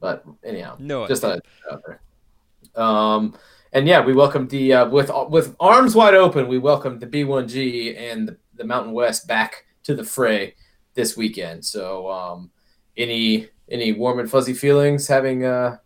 But 0.00 0.24
anyhow, 0.44 0.76
no, 0.78 1.06
just 1.08 1.22
thought 1.22 1.36
I'd 1.36 1.42
throw 1.42 1.70
it 1.70 1.74
out 1.74 1.82
there. 1.86 2.82
Um, 2.82 3.38
and 3.72 3.86
yeah, 3.86 4.04
we 4.04 4.14
welcomed 4.14 4.50
the 4.50 4.72
uh, 4.72 4.88
with 4.88 5.10
with 5.28 5.56
arms 5.58 5.94
wide 5.94 6.14
open. 6.14 6.46
We 6.46 6.58
welcomed 6.58 7.00
the 7.00 7.06
B1G 7.06 7.98
and 7.98 8.28
the, 8.28 8.38
the 8.54 8.64
Mountain 8.64 8.92
West 8.92 9.26
back 9.26 9.64
to 9.82 9.94
the 9.94 10.04
fray 10.04 10.54
this 10.94 11.16
weekend. 11.16 11.64
So, 11.64 12.08
um, 12.08 12.50
any 12.96 13.48
any 13.68 13.92
warm 13.92 14.20
and 14.20 14.30
fuzzy 14.30 14.54
feelings 14.54 15.08
having 15.08 15.44
uh, 15.44 15.78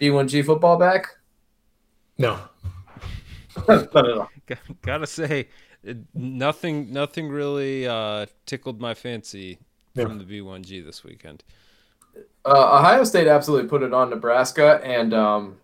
B1G 0.00 0.44
football 0.44 0.76
back? 0.76 1.06
no. 2.18 2.38
Not 3.68 3.96
at 3.96 4.18
all. 4.18 4.30
gotta 4.82 5.06
say, 5.06 5.48
nothing 6.14 6.92
nothing 6.92 7.28
really 7.28 7.86
uh, 7.86 8.26
tickled 8.46 8.80
my 8.80 8.94
fancy 8.94 9.58
Yeah. 9.94 10.04
from 10.04 10.18
the 10.18 10.24
B1G 10.24 10.84
this 10.84 11.04
weekend. 11.04 11.44
Uh, 12.44 12.78
Ohio 12.78 13.04
State 13.04 13.26
absolutely 13.26 13.68
put 13.68 13.82
it 13.82 13.92
on 13.92 14.10
Nebraska, 14.10 14.80
and 14.84 15.14
um, 15.14 15.58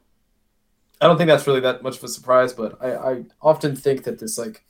I 1.01 1.07
don't 1.07 1.17
think 1.17 1.29
that's 1.29 1.47
really 1.47 1.61
that 1.61 1.83
much 1.83 1.99
of 1.99 2.05
a 2.05 2.09
surprise. 2.09 2.53
But 2.53 2.79
I, 2.81 2.95
I 2.95 3.25
often 3.43 3.75
think 3.75 4.05
that 4.05 4.19
this 4.19 4.38
like, 4.38 4.64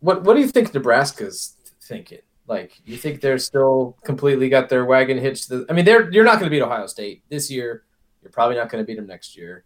what 0.00 0.24
what 0.24 0.34
do 0.34 0.40
you 0.40 0.48
think 0.48 0.72
Nebraska's 0.74 1.56
thinking? 1.80 2.20
Like, 2.48 2.80
you 2.84 2.96
think 2.96 3.20
they're 3.20 3.38
still 3.38 3.96
completely 4.04 4.48
got 4.48 4.68
their 4.68 4.84
wagon 4.84 5.18
hitched? 5.18 5.48
To 5.48 5.58
the, 5.58 5.66
I 5.68 5.72
mean, 5.72 5.84
they're 5.84 6.10
you're 6.10 6.24
not 6.24 6.34
going 6.34 6.50
to 6.50 6.50
beat 6.50 6.62
Ohio 6.62 6.86
State 6.86 7.22
this 7.28 7.50
year. 7.50 7.84
You're 8.22 8.32
probably 8.32 8.56
not 8.56 8.68
going 8.68 8.82
to 8.82 8.86
beat 8.86 8.96
them 8.96 9.06
next 9.06 9.36
year. 9.36 9.64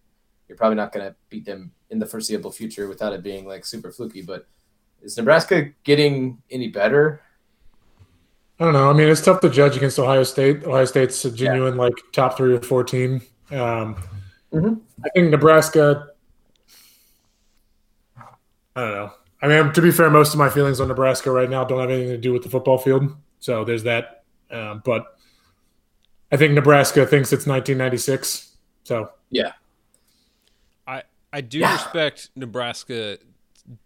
You're 0.48 0.58
probably 0.58 0.76
not 0.76 0.92
going 0.92 1.06
to 1.06 1.14
beat 1.28 1.46
them 1.46 1.72
in 1.90 1.98
the 1.98 2.06
foreseeable 2.06 2.50
future 2.50 2.88
without 2.88 3.12
it 3.12 3.22
being 3.22 3.46
like 3.46 3.64
super 3.64 3.90
fluky. 3.90 4.22
But 4.22 4.46
is 5.02 5.16
Nebraska 5.16 5.70
getting 5.84 6.42
any 6.50 6.68
better? 6.68 7.22
I 8.60 8.64
don't 8.64 8.74
know. 8.74 8.90
I 8.90 8.92
mean, 8.92 9.08
it's 9.08 9.22
tough 9.22 9.40
to 9.40 9.48
judge 9.48 9.76
against 9.76 9.98
Ohio 9.98 10.22
State. 10.22 10.64
Ohio 10.64 10.84
State's 10.84 11.24
a 11.24 11.30
genuine 11.30 11.76
like 11.78 11.94
top 12.12 12.36
three 12.36 12.54
or 12.54 12.60
four 12.60 12.84
team. 12.84 13.22
Um, 13.50 13.96
Mhm. 14.52 14.80
I 15.04 15.08
think 15.14 15.30
Nebraska. 15.30 16.08
I 18.18 18.80
don't 18.82 18.90
know. 18.92 19.12
I 19.42 19.48
mean, 19.48 19.72
to 19.72 19.80
be 19.82 19.90
fair, 19.90 20.10
most 20.10 20.34
of 20.34 20.38
my 20.38 20.50
feelings 20.50 20.78
on 20.80 20.88
Nebraska 20.88 21.30
right 21.30 21.48
now 21.48 21.64
don't 21.64 21.80
have 21.80 21.90
anything 21.90 22.10
to 22.10 22.18
do 22.18 22.32
with 22.32 22.42
the 22.42 22.50
football 22.50 22.76
field. 22.76 23.16
So 23.38 23.64
there's 23.64 23.84
that. 23.84 24.24
Um, 24.50 24.82
but 24.84 25.16
I 26.30 26.36
think 26.36 26.52
Nebraska 26.52 27.06
thinks 27.06 27.32
it's 27.32 27.46
1996. 27.46 28.56
So 28.84 29.10
Yeah. 29.30 29.52
I 30.86 31.04
I 31.32 31.40
do 31.40 31.58
Yeah. 31.60 31.72
respect 31.72 32.28
Nebraska 32.36 33.18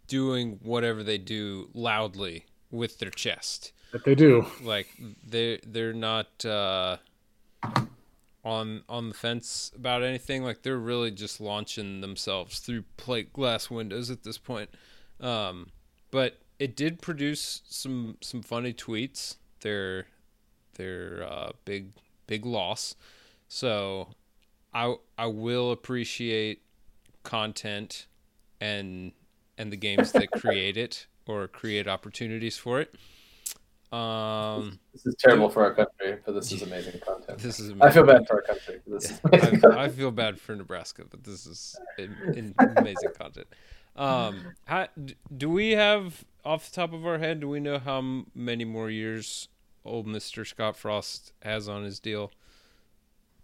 doing 0.09 0.59
whatever 0.63 1.03
they 1.05 1.19
do 1.19 1.71
loudly 1.75 2.47
with 2.71 2.99
their 2.99 3.11
chest. 3.11 3.73
That 3.95 4.05
they 4.05 4.17
do. 4.17 4.45
Like 4.61 4.89
they 5.25 5.61
they're 5.65 5.93
not 5.93 6.45
uh, 6.45 6.97
on 8.45 8.83
on 8.89 9.09
the 9.09 9.15
fence 9.15 9.71
about 9.75 10.03
anything. 10.03 10.43
Like 10.43 10.63
they're 10.63 10.77
really 10.77 11.13
just 11.13 11.41
launching 11.41 12.01
themselves 12.01 12.59
through 12.59 12.83
plate 12.97 13.33
glass 13.33 13.71
windows 13.71 14.11
at 14.11 14.25
this 14.25 14.37
point. 14.37 14.69
Um, 15.21 15.69
but 16.11 16.41
it 16.59 16.75
did 16.75 17.01
produce 17.01 17.63
some 17.67 18.19
some 18.21 18.43
funny 18.43 18.73
tweets. 18.75 19.37
Their 19.61 20.09
their 20.75 21.25
uh, 21.31 21.53
big 21.65 21.93
big 22.27 22.45
loss. 22.45 22.97
So 23.47 24.09
I 24.75 24.97
I 25.17 25.27
will 25.27 25.71
appreciate 25.71 26.63
content 27.23 28.07
and 28.61 29.13
and 29.57 29.73
the 29.73 29.77
games 29.77 30.11
that 30.11 30.33
create 30.33 30.77
it 30.77 31.07
or 31.29 31.47
create 31.47 31.87
opportunities 31.87 32.59
for 32.59 32.81
it. 32.81 32.97
Um, 33.95 34.79
This 34.93 35.07
is 35.07 35.15
terrible 35.19 35.49
for 35.49 35.63
our 35.65 35.75
country, 35.75 36.19
but 36.25 36.33
this 36.35 36.51
is 36.53 36.63
amazing 36.69 37.01
content. 37.01 37.39
this 37.39 37.61
is 37.61 37.73
I 37.81 37.91
feel 37.91 38.05
bad 38.05 38.27
for 38.27 38.35
our 38.37 38.43
country. 38.43 38.81
but 38.87 39.01
This 39.01 39.11
is 39.11 39.21
amazing 39.25 39.49
I, 39.49 39.61
content. 39.61 39.75
I 39.79 39.89
feel 39.89 40.11
bad 40.11 40.41
for 40.41 40.55
Nebraska, 40.57 41.05
but 41.11 41.25
this 41.25 41.47
is 41.47 41.79
in, 41.99 42.17
in 42.35 42.55
amazing 42.77 43.11
content. 43.19 43.47
Um, 43.97 44.55
how, 44.67 44.89
do 45.37 45.49
we 45.51 45.73
have 45.73 46.25
off 46.45 46.69
the 46.71 46.75
top 46.75 46.93
of 46.93 47.07
our 47.07 47.19
head? 47.19 47.41
Do 47.41 47.49
we 47.49 47.61
know 47.61 47.79
how 47.79 48.25
many 48.35 48.65
more 48.65 48.91
years 48.91 49.49
old 49.85 50.07
Mister 50.07 50.45
Scott 50.45 50.77
Frost 50.77 51.33
has 51.43 51.69
on 51.69 51.85
his 51.85 52.01
deal 52.01 52.33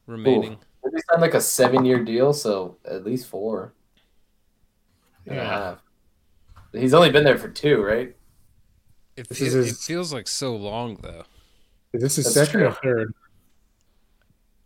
remaining? 0.07 0.59
Did 0.83 0.93
he 0.95 1.01
signed 1.09 1.21
like 1.23 1.35
a 1.35 1.41
seven-year 1.41 2.03
deal, 2.05 2.33
so 2.33 2.77
at 2.85 3.05
least 3.05 3.29
four. 3.29 3.75
and 5.27 5.37
a 5.39 5.43
Yeah. 5.43 5.49
half. 5.49 5.79
He's 6.73 6.95
only 6.95 7.11
been 7.11 7.25
there 7.25 7.39
for 7.39 7.49
two, 7.49 7.83
right? 7.83 8.17
It, 9.21 9.29
This 9.29 9.39
feel, 9.39 9.47
is 9.49 9.55
it 9.55 9.65
his- 9.67 9.85
feels 9.87 10.13
like 10.13 10.27
so 10.29 10.57
long 10.57 10.97
though. 11.03 11.25
Is 11.93 12.03
this 12.03 12.17
his 12.17 12.25
That's 12.33 12.49
second 12.51 12.61
true. 12.61 12.69
or 12.69 12.73
third? 12.83 13.15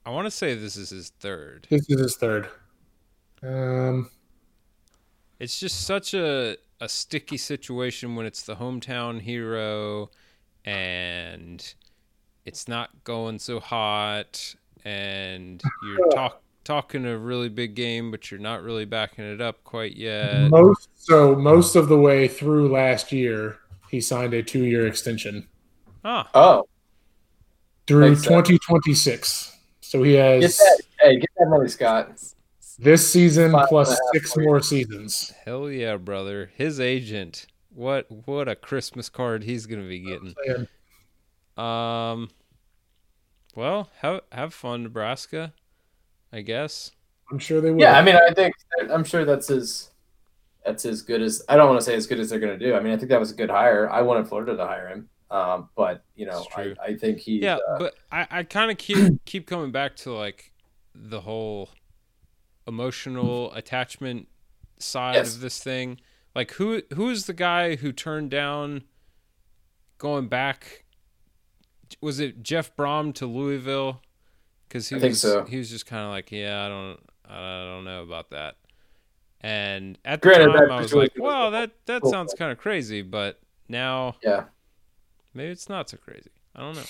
I 0.06 0.10
want 0.10 0.26
to 0.26 0.30
say 0.30 0.54
this 0.54 0.76
is 0.76 0.90
his 0.90 1.08
third. 1.20 1.66
This 1.70 1.88
is 1.88 1.98
his 2.00 2.16
third. 2.16 2.48
Um, 3.42 4.10
It's 5.40 5.58
just 5.58 5.82
such 5.86 6.14
a 6.14 6.56
a 6.80 6.88
sticky 6.88 7.36
situation 7.38 8.14
when 8.16 8.26
it's 8.26 8.42
the 8.42 8.56
hometown 8.56 9.20
hero 9.22 10.10
and 10.64 11.74
it's 12.44 12.68
not 12.68 12.90
going 13.04 13.38
so 13.38 13.58
hot 13.60 14.54
and 14.84 15.62
you're 15.86 16.08
talk 16.10 16.42
talking 16.64 17.06
a 17.06 17.16
really 17.16 17.48
big 17.48 17.74
game 17.74 18.10
but 18.10 18.30
you're 18.30 18.40
not 18.40 18.62
really 18.62 18.84
backing 18.84 19.24
it 19.24 19.40
up 19.40 19.62
quite 19.64 19.96
yet. 19.96 20.50
most 20.50 20.88
so 20.94 21.34
most 21.34 21.76
of 21.76 21.88
the 21.88 21.98
way 21.98 22.26
through 22.28 22.68
last 22.68 23.12
year, 23.12 23.58
he 23.90 24.00
signed 24.00 24.34
a 24.34 24.42
two-year 24.42 24.86
extension 24.86 25.46
Ah, 26.04 26.28
Oh, 26.34 26.68
through 27.86 28.10
Makes 28.10 28.22
2026. 28.22 29.56
So 29.80 30.02
he 30.02 30.12
get 30.12 30.42
has 30.42 30.56
that! 30.58 30.80
Hey, 31.00 31.16
get 31.18 31.30
that 31.38 31.46
money, 31.48 31.68
Scott. 31.68 32.12
this 32.78 33.08
season 33.08 33.52
Five 33.52 33.68
plus 33.68 33.88
and 33.90 33.98
a 33.98 34.00
half 34.00 34.12
six 34.14 34.36
more 34.36 34.44
more 34.46 34.60
seasons. 34.62 35.32
hell 35.44 35.70
yeah, 35.70 35.96
brother. 35.96 36.50
His 36.56 36.80
agent. 36.80 37.46
What 37.70 38.06
what 38.26 38.48
a 38.48 38.54
Christmas 38.54 39.08
card 39.08 39.42
he's 39.44 39.66
going 39.66 39.82
to 39.82 39.88
be 39.88 40.00
getting. 40.00 40.34
Um 41.56 42.30
well, 43.54 43.90
have 44.00 44.20
have 44.32 44.52
fun 44.52 44.82
Nebraska, 44.82 45.52
I 46.32 46.40
guess. 46.40 46.90
I'm 47.30 47.38
sure 47.38 47.60
they 47.60 47.70
will. 47.70 47.80
Yeah, 47.80 47.98
I 47.98 48.02
mean, 48.02 48.16
I 48.16 48.32
think 48.34 48.54
I'm 48.90 49.04
sure 49.04 49.24
that's 49.24 49.48
as 49.50 49.90
that's 50.64 50.84
as 50.84 51.02
good 51.02 51.20
as 51.22 51.42
I 51.48 51.56
don't 51.56 51.68
want 51.68 51.80
to 51.80 51.84
say 51.84 51.94
as 51.94 52.06
good 52.06 52.20
as 52.20 52.30
they're 52.30 52.38
going 52.40 52.58
to 52.58 52.64
do. 52.66 52.74
I 52.74 52.80
mean, 52.80 52.92
I 52.92 52.96
think 52.96 53.08
that 53.10 53.20
was 53.20 53.30
a 53.30 53.34
good 53.34 53.50
hire. 53.50 53.90
I 53.90 54.02
wanted 54.02 54.26
Florida 54.28 54.56
to 54.56 54.66
hire 54.66 54.88
him, 54.88 55.08
um, 55.30 55.68
but 55.76 56.04
you 56.16 56.26
know, 56.26 56.44
I. 56.56 56.74
I 56.82 56.94
think 56.96 57.18
he. 57.18 57.38
yeah 57.40 57.56
uh, 57.68 57.78
but 57.78 57.94
i, 58.12 58.26
I 58.30 58.42
kind 58.44 58.70
of 58.70 58.78
keep 58.78 58.98
keep 59.24 59.46
coming 59.46 59.72
back 59.72 59.96
to 59.96 60.12
like 60.12 60.52
the 60.94 61.20
whole 61.20 61.70
emotional 62.66 63.52
attachment 63.52 64.28
side 64.78 65.16
Yes. 65.16 65.34
of 65.34 65.40
this 65.40 65.62
thing 65.62 66.00
like 66.34 66.52
who 66.52 66.82
who 66.94 67.10
is 67.10 67.26
the 67.26 67.32
guy 67.34 67.76
who 67.76 67.92
turned 67.92 68.30
down 68.30 68.84
going 69.98 70.28
back 70.28 70.84
was 72.00 72.20
it 72.20 72.42
jeff 72.42 72.74
brohm 72.76 73.14
to 73.14 73.26
louisville 73.26 74.00
because 74.68 74.88
he 74.88 74.96
I 74.96 74.98
think 75.00 75.10
was 75.12 75.20
so. 75.20 75.44
he 75.44 75.58
was 75.58 75.68
just 75.70 75.86
kind 75.86 76.04
of 76.04 76.10
like 76.10 76.32
yeah 76.32 76.64
i 76.64 76.68
don't 76.68 77.00
i 77.28 77.64
don't 77.64 77.84
know 77.84 78.02
about 78.02 78.30
that 78.30 78.56
and 79.44 79.98
at 80.06 80.22
the 80.22 80.28
Granted, 80.28 80.54
the 80.54 80.58
time 80.58 80.70
i 80.72 80.80
was 80.80 80.94
like 80.94 81.10
situation 81.12 81.22
was 81.22 81.30
well 81.32 81.50
that 81.50 81.70
that 81.86 82.02
cool. 82.02 82.10
sounds 82.10 82.32
kind 82.32 82.50
of 82.50 82.58
crazy 82.58 83.02
but 83.02 83.40
now 83.68 84.16
yeah. 84.22 84.44
maybe 85.34 85.52
it's 85.52 85.68
not 85.68 85.90
so 85.90 85.98
crazy 85.98 86.30
i 86.56 86.60
don't 86.60 86.76
know 86.76 86.82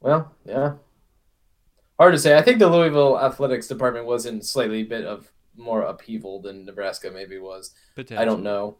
Well, 0.00 0.32
yeah. 0.46 0.74
Hard 1.98 2.14
to 2.14 2.18
say. 2.18 2.38
I 2.38 2.42
think 2.42 2.58
the 2.58 2.68
Louisville 2.68 3.20
athletics 3.20 3.68
department 3.68 4.06
was 4.06 4.24
in 4.24 4.40
slightly 4.40 4.82
bit 4.82 5.04
of 5.04 5.30
more 5.56 5.82
upheaval 5.82 6.40
than 6.40 6.64
Nebraska 6.64 7.10
maybe 7.10 7.38
was. 7.38 7.74
I 7.98 8.24
don't 8.24 8.42
know 8.42 8.78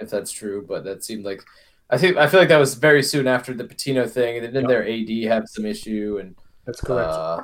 if 0.00 0.10
that's 0.10 0.32
true, 0.32 0.66
but 0.66 0.82
that 0.82 1.04
seemed 1.04 1.24
like 1.24 1.44
I 1.90 1.96
think 1.98 2.16
I 2.16 2.26
feel 2.26 2.40
like 2.40 2.48
that 2.48 2.58
was 2.58 2.74
very 2.74 3.04
soon 3.04 3.28
after 3.28 3.54
the 3.54 3.62
Pitino 3.62 4.10
thing, 4.10 4.36
and 4.36 4.44
then 4.44 4.52
didn't 4.52 4.68
their 4.68 4.88
AD 4.88 5.30
have 5.32 5.48
some 5.48 5.64
issue 5.64 6.18
and 6.20 6.34
That's 6.66 6.80
correct. 6.80 7.08
uh, 7.08 7.42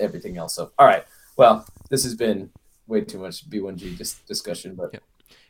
everything 0.00 0.36
else. 0.36 0.56
So, 0.56 0.72
all 0.80 0.86
right. 0.86 1.04
Well, 1.36 1.64
this 1.90 2.02
has 2.02 2.16
been 2.16 2.50
way 2.86 3.00
too 3.02 3.18
much 3.18 3.48
B1G 3.48 3.96
dis- 3.96 4.20
discussion, 4.26 4.74
but 4.74 4.90
Yeah. 4.92 5.00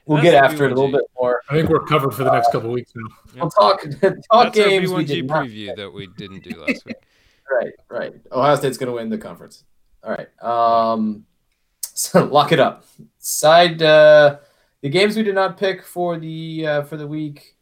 we'll 0.06 0.18
That's 0.18 0.30
get 0.30 0.40
the 0.40 0.44
after 0.44 0.64
it 0.66 0.72
a 0.72 0.74
little 0.74 0.90
bit 0.92 1.04
more. 1.18 1.42
I 1.48 1.54
think 1.54 1.68
we're 1.70 1.84
covered 1.86 2.12
for 2.12 2.24
the 2.24 2.32
next 2.32 2.52
couple 2.52 2.70
weeks 2.70 2.92
now. 2.94 3.06
We'll 3.36 3.50
talk 3.50 3.80
talk 4.00 4.22
That's 4.30 4.56
games. 4.56 4.90
we 4.90 5.04
B1G 5.04 5.06
did 5.06 5.26
not 5.26 5.46
preview 5.46 5.76
that 5.76 5.90
we 5.90 6.06
didn't 6.16 6.44
do 6.44 6.60
last 6.60 6.84
week. 6.84 6.96
Right, 7.50 7.72
right. 7.90 8.14
Ohio 8.30 8.56
State's 8.56 8.78
going 8.78 8.86
to 8.86 8.94
win 8.94 9.10
the 9.10 9.18
conference. 9.18 9.64
All 10.02 10.10
right. 10.16 10.28
Um, 10.42 11.26
so 11.82 12.24
lock 12.24 12.50
it 12.52 12.58
up. 12.60 12.84
Side 13.18 13.82
uh, 13.82 14.38
the 14.80 14.88
games 14.88 15.16
we 15.16 15.22
did 15.22 15.34
not 15.34 15.58
pick 15.58 15.84
for 15.84 16.16
the 16.18 16.66
uh, 16.66 16.82
for 16.84 16.96
the 16.96 17.06
week. 17.06 17.56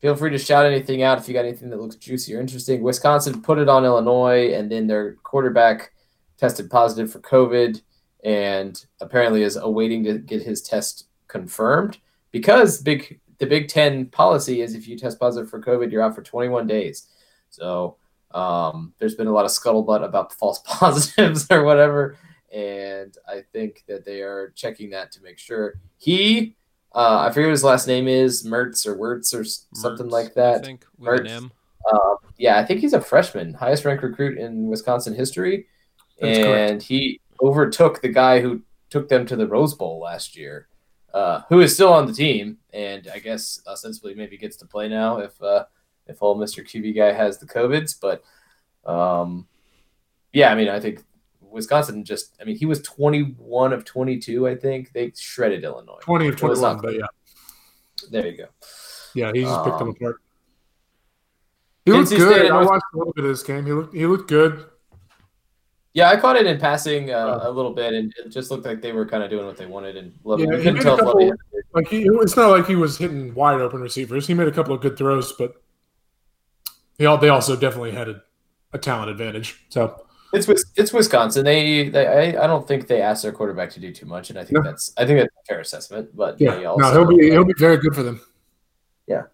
Feel 0.00 0.16
free 0.16 0.30
to 0.30 0.38
shout 0.38 0.64
anything 0.64 1.02
out 1.02 1.18
if 1.18 1.28
you 1.28 1.34
got 1.34 1.44
anything 1.44 1.68
that 1.68 1.80
looks 1.80 1.96
juicy 1.96 2.34
or 2.34 2.40
interesting. 2.40 2.82
Wisconsin 2.82 3.42
put 3.42 3.58
it 3.58 3.68
on 3.68 3.84
Illinois, 3.84 4.54
and 4.54 4.72
then 4.72 4.86
their 4.86 5.14
quarterback 5.22 5.92
tested 6.38 6.70
positive 6.70 7.12
for 7.12 7.20
COVID, 7.20 7.82
and 8.22 8.84
apparently 9.00 9.42
is 9.42 9.56
awaiting 9.56 10.04
to 10.04 10.18
get 10.18 10.42
his 10.42 10.62
test 10.62 11.06
confirmed 11.28 11.98
because 12.30 12.80
big 12.82 13.20
the 13.38 13.46
Big 13.46 13.66
Ten 13.66 14.06
policy 14.06 14.60
is 14.60 14.76
if 14.76 14.86
you 14.86 14.96
test 14.96 15.18
positive 15.18 15.50
for 15.50 15.60
COVID, 15.60 15.90
you're 15.90 16.00
out 16.02 16.14
for 16.14 16.22
21 16.22 16.64
days. 16.68 17.08
So 17.50 17.96
um, 18.30 18.94
there's 18.98 19.16
been 19.16 19.26
a 19.26 19.32
lot 19.32 19.44
of 19.44 19.50
scuttlebutt 19.50 20.04
about 20.04 20.32
false 20.32 20.60
positives 20.64 21.48
or 21.50 21.64
whatever, 21.64 22.16
and 22.52 23.16
I 23.28 23.42
think 23.52 23.82
that 23.88 24.04
they 24.04 24.20
are 24.20 24.52
checking 24.54 24.90
that 24.90 25.10
to 25.12 25.22
make 25.22 25.38
sure. 25.38 25.80
He, 25.98 26.54
uh, 26.94 27.26
I 27.28 27.30
forget 27.32 27.48
what 27.48 27.52
his 27.52 27.64
last 27.64 27.88
name 27.88 28.06
is, 28.06 28.46
Mertz 28.46 28.86
or 28.86 28.96
Wertz 28.96 29.34
or 29.34 29.44
something 29.44 30.06
Mertz, 30.06 30.10
like 30.12 30.26
I 30.26 30.34
that. 30.36 30.64
think 30.64 30.84
with 30.96 31.20
an 31.20 31.26
Mertz. 31.26 31.50
Uh, 31.92 32.14
yeah, 32.38 32.58
I 32.58 32.64
think 32.64 32.78
he's 32.78 32.92
a 32.92 33.00
freshman, 33.00 33.54
highest 33.54 33.84
ranked 33.84 34.04
recruit 34.04 34.38
in 34.38 34.68
Wisconsin 34.68 35.14
history, 35.14 35.66
That's 36.20 36.38
and 36.38 36.46
correct. 36.46 36.82
he 36.84 37.20
overtook 37.42 38.00
the 38.00 38.08
guy 38.08 38.40
who 38.40 38.62
took 38.88 39.08
them 39.08 39.26
to 39.26 39.36
the 39.36 39.46
Rose 39.46 39.74
Bowl 39.74 39.98
last 40.00 40.36
year, 40.36 40.68
uh, 41.12 41.42
who 41.48 41.60
is 41.60 41.74
still 41.74 41.92
on 41.92 42.06
the 42.06 42.12
team, 42.12 42.58
and 42.72 43.08
I 43.12 43.18
guess 43.18 43.60
ostensibly 43.66 44.14
maybe 44.14 44.36
gets 44.38 44.56
to 44.58 44.66
play 44.66 44.88
now 44.88 45.18
if 45.18 45.40
uh, 45.42 45.64
if 46.06 46.22
old 46.22 46.38
Mister 46.40 46.62
QB 46.62 46.94
guy 46.96 47.12
has 47.12 47.38
the 47.38 47.46
covids. 47.46 47.94
But 48.00 48.22
um, 48.90 49.46
yeah, 50.32 50.50
I 50.50 50.54
mean, 50.54 50.68
I 50.68 50.80
think 50.80 51.02
Wisconsin 51.40 52.04
just, 52.04 52.34
I 52.40 52.44
mean, 52.44 52.56
he 52.56 52.66
was 52.66 52.80
twenty 52.82 53.22
one 53.38 53.72
of 53.72 53.84
twenty 53.84 54.18
two. 54.18 54.46
I 54.48 54.54
think 54.54 54.92
they 54.92 55.12
shredded 55.16 55.64
Illinois. 55.64 55.98
20 56.00 56.28
of 56.28 56.34
It 56.34 56.38
21, 56.38 56.80
but 56.80 56.94
yeah. 56.94 57.06
There 58.10 58.26
you 58.26 58.36
go. 58.36 58.46
Yeah, 59.14 59.30
he 59.34 59.42
just 59.42 59.64
picked 59.64 59.78
them 59.78 59.88
Um, 59.88 59.94
apart. 59.98 60.16
He 61.84 61.92
looked 61.92 62.04
NC 62.10 62.14
State 62.14 62.18
good. 62.18 62.46
and 62.46 62.54
I 62.54 62.62
watched 62.64 62.84
a 62.94 62.96
little 62.96 63.12
bit 63.12 63.24
of 63.24 63.30
this 63.30 63.42
game. 63.42 63.66
He 63.66 63.72
looked 63.72 63.94
he 63.94 64.06
looked 64.06 64.28
good. 64.28 64.64
Yeah, 65.94 66.08
I 66.08 66.16
caught 66.16 66.36
it 66.36 66.46
in 66.46 66.58
passing 66.58 67.10
uh, 67.10 67.40
a 67.42 67.50
little 67.50 67.74
bit, 67.74 67.92
and 67.92 68.14
it 68.24 68.30
just 68.30 68.50
looked 68.50 68.64
like 68.64 68.80
they 68.80 68.92
were 68.92 69.04
kind 69.06 69.22
of 69.22 69.28
doing 69.28 69.44
what 69.44 69.58
they 69.58 69.66
wanted. 69.66 69.96
And 69.98 70.12
Love, 70.24 70.40
Yeah, 70.40 70.46
you 70.46 70.62
couldn't 70.62 70.80
tell 70.80 70.96
couple- 70.96 71.26
Lovey. 71.28 71.38
Like 71.74 71.88
he, 71.88 72.02
it's 72.06 72.36
not 72.36 72.50
like 72.50 72.66
he 72.66 72.76
was 72.76 72.96
hitting 72.98 73.34
wide 73.34 73.60
open 73.60 73.80
receivers. 73.80 74.26
He 74.26 74.34
made 74.34 74.48
a 74.48 74.52
couple 74.52 74.74
of 74.74 74.80
good 74.80 74.96
throws, 74.96 75.32
but 75.32 75.54
they 76.98 77.06
all 77.06 77.18
they 77.18 77.28
also 77.30 77.56
definitely 77.56 77.92
had 77.92 78.08
a, 78.08 78.22
a 78.72 78.78
talent 78.78 79.10
advantage. 79.10 79.64
So 79.70 80.02
It's 80.34 80.48
it's 80.76 80.92
Wisconsin. 80.92 81.44
They, 81.44 81.88
they 81.88 82.06
I, 82.34 82.44
I 82.44 82.46
don't 82.46 82.66
think 82.68 82.86
they 82.88 83.00
asked 83.02 83.22
their 83.22 83.32
quarterback 83.32 83.70
to 83.72 83.80
do 83.80 83.92
too 83.92 84.06
much, 84.06 84.30
and 84.30 84.38
I 84.38 84.44
think 84.44 84.52
No. 84.58 84.62
that's 84.62 84.92
I 84.98 85.04
think 85.06 85.18
that's 85.20 85.34
a 85.34 85.44
fair 85.48 85.60
assessment. 85.60 86.14
But 86.16 86.40
Yeah, 86.40 86.58
no, 86.60 86.90
he'll 86.92 87.06
be 87.06 87.30
he'll 87.30 87.44
be 87.44 87.54
very 87.58 87.76
good 87.78 87.94
for 87.94 88.02
them. 88.02 88.20
Yeah. 89.06 89.24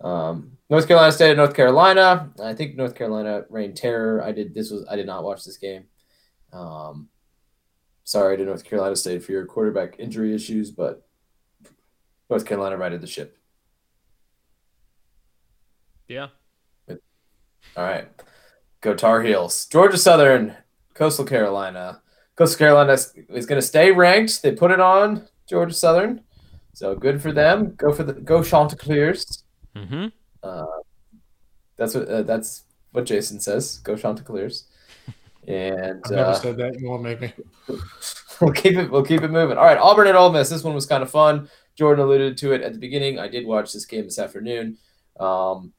Um, 0.00 0.56
North 0.72 0.88
Carolina 0.88 1.12
State 1.12 1.32
and 1.32 1.36
North 1.36 1.54
Carolina. 1.54 2.32
I 2.42 2.54
think 2.54 2.76
North 2.76 2.94
Carolina 2.94 3.44
reigned 3.50 3.76
terror. 3.76 4.22
I 4.24 4.32
did 4.32 4.54
this 4.54 4.70
was 4.70 4.86
I 4.90 4.96
did 4.96 5.04
not 5.04 5.22
watch 5.22 5.44
this 5.44 5.58
game. 5.58 5.84
Um, 6.50 7.10
sorry 8.04 8.38
to 8.38 8.44
North 8.46 8.64
Carolina 8.64 8.96
State 8.96 9.22
for 9.22 9.32
your 9.32 9.44
quarterback 9.44 9.96
injury 9.98 10.34
issues, 10.34 10.70
but 10.70 11.06
North 12.30 12.46
Carolina 12.46 12.78
righted 12.78 13.02
the 13.02 13.06
ship. 13.06 13.36
Yeah. 16.08 16.28
All 16.88 16.98
right, 17.76 18.08
go 18.80 18.94
Tar 18.94 19.20
Heels. 19.20 19.66
Georgia 19.66 19.98
Southern, 19.98 20.56
Coastal 20.94 21.26
Carolina. 21.26 22.00
Coastal 22.34 22.58
Carolina 22.58 22.94
is 22.94 23.44
going 23.44 23.60
to 23.60 23.66
stay 23.66 23.92
ranked. 23.92 24.42
They 24.42 24.52
put 24.52 24.70
it 24.70 24.80
on 24.80 25.28
Georgia 25.46 25.74
Southern, 25.74 26.22
so 26.72 26.94
good 26.94 27.20
for 27.20 27.30
them. 27.30 27.74
Go 27.74 27.92
for 27.92 28.04
the 28.04 28.14
go 28.14 28.42
Chanticleers. 28.42 29.44
Mm-hmm. 29.76 30.06
Uh, 30.42 30.66
that's 31.76 31.94
what 31.94 32.08
uh, 32.08 32.22
that's 32.22 32.64
what 32.92 33.04
Jason 33.04 33.40
says. 33.40 33.78
Go 33.78 33.96
Chanticleers. 33.96 34.64
And 35.48 36.00
I've 36.04 36.10
never 36.10 36.30
uh, 36.30 36.34
said 36.34 36.56
that. 36.58 36.78
You 36.78 36.88
won't 36.88 37.02
make 37.02 37.20
me. 37.20 37.32
we'll 38.40 38.52
keep 38.52 38.76
it 38.76 38.90
we'll 38.90 39.04
keep 39.04 39.22
it 39.22 39.30
moving. 39.30 39.58
All 39.58 39.64
right, 39.64 39.78
Auburn 39.78 40.06
at 40.06 40.14
Ole 40.14 40.32
Miss. 40.32 40.50
This 40.50 40.62
one 40.62 40.74
was 40.74 40.86
kind 40.86 41.02
of 41.02 41.10
fun. 41.10 41.48
Jordan 41.74 42.04
alluded 42.04 42.36
to 42.38 42.52
it 42.52 42.62
at 42.62 42.72
the 42.72 42.78
beginning. 42.78 43.18
I 43.18 43.28
did 43.28 43.46
watch 43.46 43.72
this 43.72 43.86
game 43.86 44.04
this 44.04 44.18
afternoon. 44.18 44.78
Um, 45.18 45.72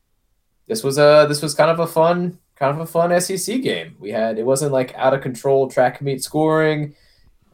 this 0.67 0.83
was 0.83 0.97
a 0.97 1.25
this 1.29 1.41
was 1.41 1.55
kind 1.55 1.71
of 1.71 1.79
a 1.79 1.87
fun 1.87 2.39
kind 2.55 2.71
of 2.71 2.79
a 2.79 2.85
fun 2.85 3.19
SEC 3.19 3.61
game. 3.61 3.95
We 3.99 4.11
had 4.11 4.37
it 4.37 4.45
wasn't 4.45 4.71
like 4.71 4.93
out 4.95 5.13
of 5.13 5.21
control 5.21 5.69
track 5.69 6.01
meet 6.01 6.23
scoring. 6.23 6.95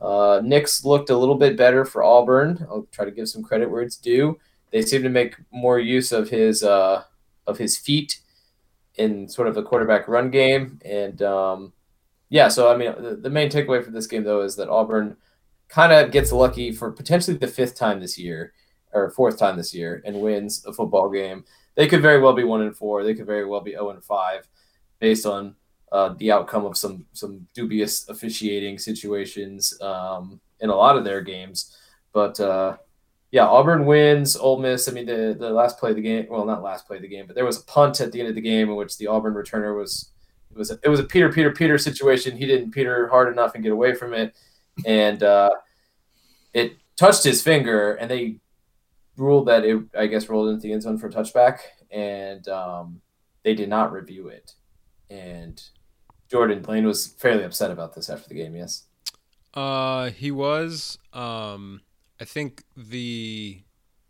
Uh, 0.01 0.41
Nix 0.43 0.85
looked 0.85 1.09
a 1.09 1.17
little 1.17 1.35
bit 1.35 1.57
better 1.57 1.83
for 1.83 2.03
Auburn. 2.03 2.65
I'll 2.69 2.87
try 2.91 3.05
to 3.05 3.11
give 3.11 3.27
some 3.27 3.43
credit 3.43 3.69
where 3.69 3.81
it's 3.81 3.97
due. 3.97 4.39
They 4.71 4.81
seem 4.81 5.03
to 5.03 5.09
make 5.09 5.35
more 5.51 5.79
use 5.79 6.11
of 6.11 6.29
his 6.29 6.63
uh, 6.63 7.03
of 7.47 7.57
his 7.57 7.77
feet 7.77 8.19
in 8.95 9.27
sort 9.27 9.47
of 9.47 9.55
the 9.55 9.63
quarterback 9.63 10.07
run 10.07 10.29
game, 10.29 10.79
and 10.85 11.21
um, 11.21 11.73
yeah. 12.29 12.47
So 12.47 12.71
I 12.71 12.77
mean, 12.77 12.93
the, 13.01 13.15
the 13.15 13.29
main 13.29 13.49
takeaway 13.49 13.83
for 13.83 13.91
this 13.91 14.07
game 14.07 14.23
though 14.23 14.41
is 14.41 14.55
that 14.57 14.69
Auburn 14.69 15.17
kind 15.69 15.91
of 15.91 16.11
gets 16.11 16.31
lucky 16.31 16.71
for 16.71 16.91
potentially 16.91 17.37
the 17.37 17.47
fifth 17.47 17.75
time 17.75 17.99
this 17.99 18.17
year 18.17 18.53
or 18.91 19.11
fourth 19.11 19.37
time 19.37 19.55
this 19.55 19.73
year 19.73 20.01
and 20.05 20.19
wins 20.19 20.65
a 20.65 20.73
football 20.73 21.09
game. 21.09 21.45
They 21.75 21.87
could 21.87 22.01
very 22.01 22.19
well 22.19 22.33
be 22.33 22.43
one 22.43 22.61
and 22.61 22.75
four. 22.75 23.03
They 23.03 23.13
could 23.13 23.27
very 23.27 23.45
well 23.45 23.61
be 23.61 23.71
zero 23.71 23.91
and 23.91 24.03
five, 24.03 24.47
based 24.99 25.25
on 25.25 25.55
uh, 25.91 26.13
the 26.17 26.31
outcome 26.31 26.65
of 26.65 26.77
some 26.77 27.05
some 27.13 27.47
dubious 27.53 28.09
officiating 28.09 28.77
situations 28.77 29.79
um, 29.81 30.39
in 30.59 30.69
a 30.69 30.75
lot 30.75 30.97
of 30.97 31.05
their 31.05 31.21
games. 31.21 31.75
But 32.11 32.39
uh, 32.39 32.77
yeah, 33.31 33.45
Auburn 33.45 33.85
wins. 33.85 34.35
Ole 34.35 34.59
Miss. 34.59 34.87
I 34.87 34.91
mean, 34.91 35.05
the 35.05 35.35
the 35.37 35.51
last 35.51 35.77
play 35.77 35.91
of 35.91 35.95
the 35.95 36.01
game. 36.01 36.27
Well, 36.29 36.45
not 36.45 36.63
last 36.63 36.87
play 36.87 36.97
of 36.97 37.03
the 37.03 37.07
game, 37.07 37.27
but 37.27 37.35
there 37.35 37.45
was 37.45 37.61
a 37.61 37.65
punt 37.65 38.01
at 38.01 38.11
the 38.11 38.19
end 38.19 38.29
of 38.29 38.35
the 38.35 38.41
game 38.41 38.69
in 38.69 38.75
which 38.75 38.97
the 38.97 39.07
Auburn 39.07 39.33
returner 39.33 39.77
was 39.77 40.11
it 40.51 40.57
was 40.57 40.71
a, 40.71 40.79
it 40.83 40.89
was 40.89 40.99
a 40.99 41.03
Peter 41.03 41.31
Peter 41.31 41.51
Peter 41.51 41.77
situation. 41.77 42.37
He 42.37 42.45
didn't 42.45 42.71
Peter 42.71 43.07
hard 43.07 43.31
enough 43.31 43.53
and 43.53 43.63
get 43.63 43.71
away 43.71 43.93
from 43.93 44.13
it, 44.13 44.35
and 44.85 45.21
uh, 45.21 45.51
it 46.53 46.77
touched 46.95 47.23
his 47.23 47.41
finger, 47.41 47.93
and 47.93 48.09
they 48.09 48.39
ruled 49.15 49.47
that 49.47 49.63
it 49.63 49.79
I 49.97 50.07
guess 50.07 50.27
rolled 50.27 50.49
into 50.49 50.61
the 50.61 50.73
end 50.73 50.81
zone 50.81 50.97
for 50.97 51.07
a 51.07 51.11
touchback, 51.11 51.59
and 51.91 52.47
um, 52.47 53.01
they 53.43 53.53
did 53.53 53.69
not 53.69 53.91
review 53.91 54.27
it. 54.27 54.53
And 55.11 55.61
Jordan 56.31 56.61
Blaine 56.61 56.85
was 56.85 57.07
fairly 57.07 57.43
upset 57.43 57.69
about 57.69 57.93
this 57.93 58.09
after 58.09 58.27
the 58.27 58.35
game. 58.35 58.55
Yes. 58.55 58.85
Uh, 59.53 60.09
he 60.11 60.31
was. 60.31 60.97
Um, 61.13 61.81
I 62.19 62.25
think 62.25 62.63
the 62.75 63.61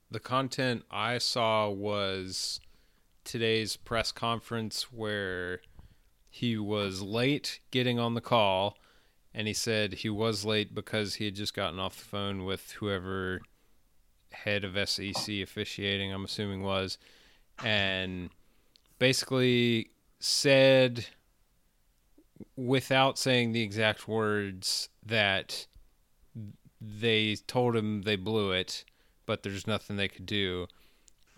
the 0.10 0.20
content 0.20 0.84
I 0.90 1.20
saw 1.20 1.70
was 1.70 2.60
today's 3.24 3.78
press 3.78 4.12
conference 4.12 4.92
where 4.92 5.62
he 6.32 6.58
was 6.58 7.02
late 7.04 7.60
getting 7.70 8.00
on 8.00 8.16
the 8.16 8.22
call, 8.22 8.78
and 9.34 9.48
he 9.48 9.54
said 9.54 9.94
he 9.94 10.10
was 10.10 10.44
late 10.44 10.74
because 10.74 11.16
he 11.16 11.26
had 11.26 11.36
just 11.36 11.54
gotten 11.54 11.80
off 11.80 12.00
the 12.00 12.06
phone 12.06 12.46
with 12.46 12.72
whoever 12.74 13.42
head 14.32 14.64
of 14.64 14.90
SEC 14.90 15.36
officiating, 15.42 16.12
I'm 16.12 16.26
assuming 16.26 16.64
was, 16.64 16.98
and 17.64 18.32
basically 18.98 19.92
said 20.20 21.06
without 22.56 23.20
saying 23.20 23.52
the 23.52 23.62
exact 23.62 24.08
words 24.08 24.90
that 25.06 25.68
they 26.82 27.36
told 27.48 27.76
him 27.76 28.04
they 28.04 28.16
blew 28.16 28.52
it, 28.52 28.86
but 29.26 29.44
there's 29.44 29.68
nothing 29.68 29.96
they 29.98 30.08
could 30.08 30.26
do. 30.26 30.68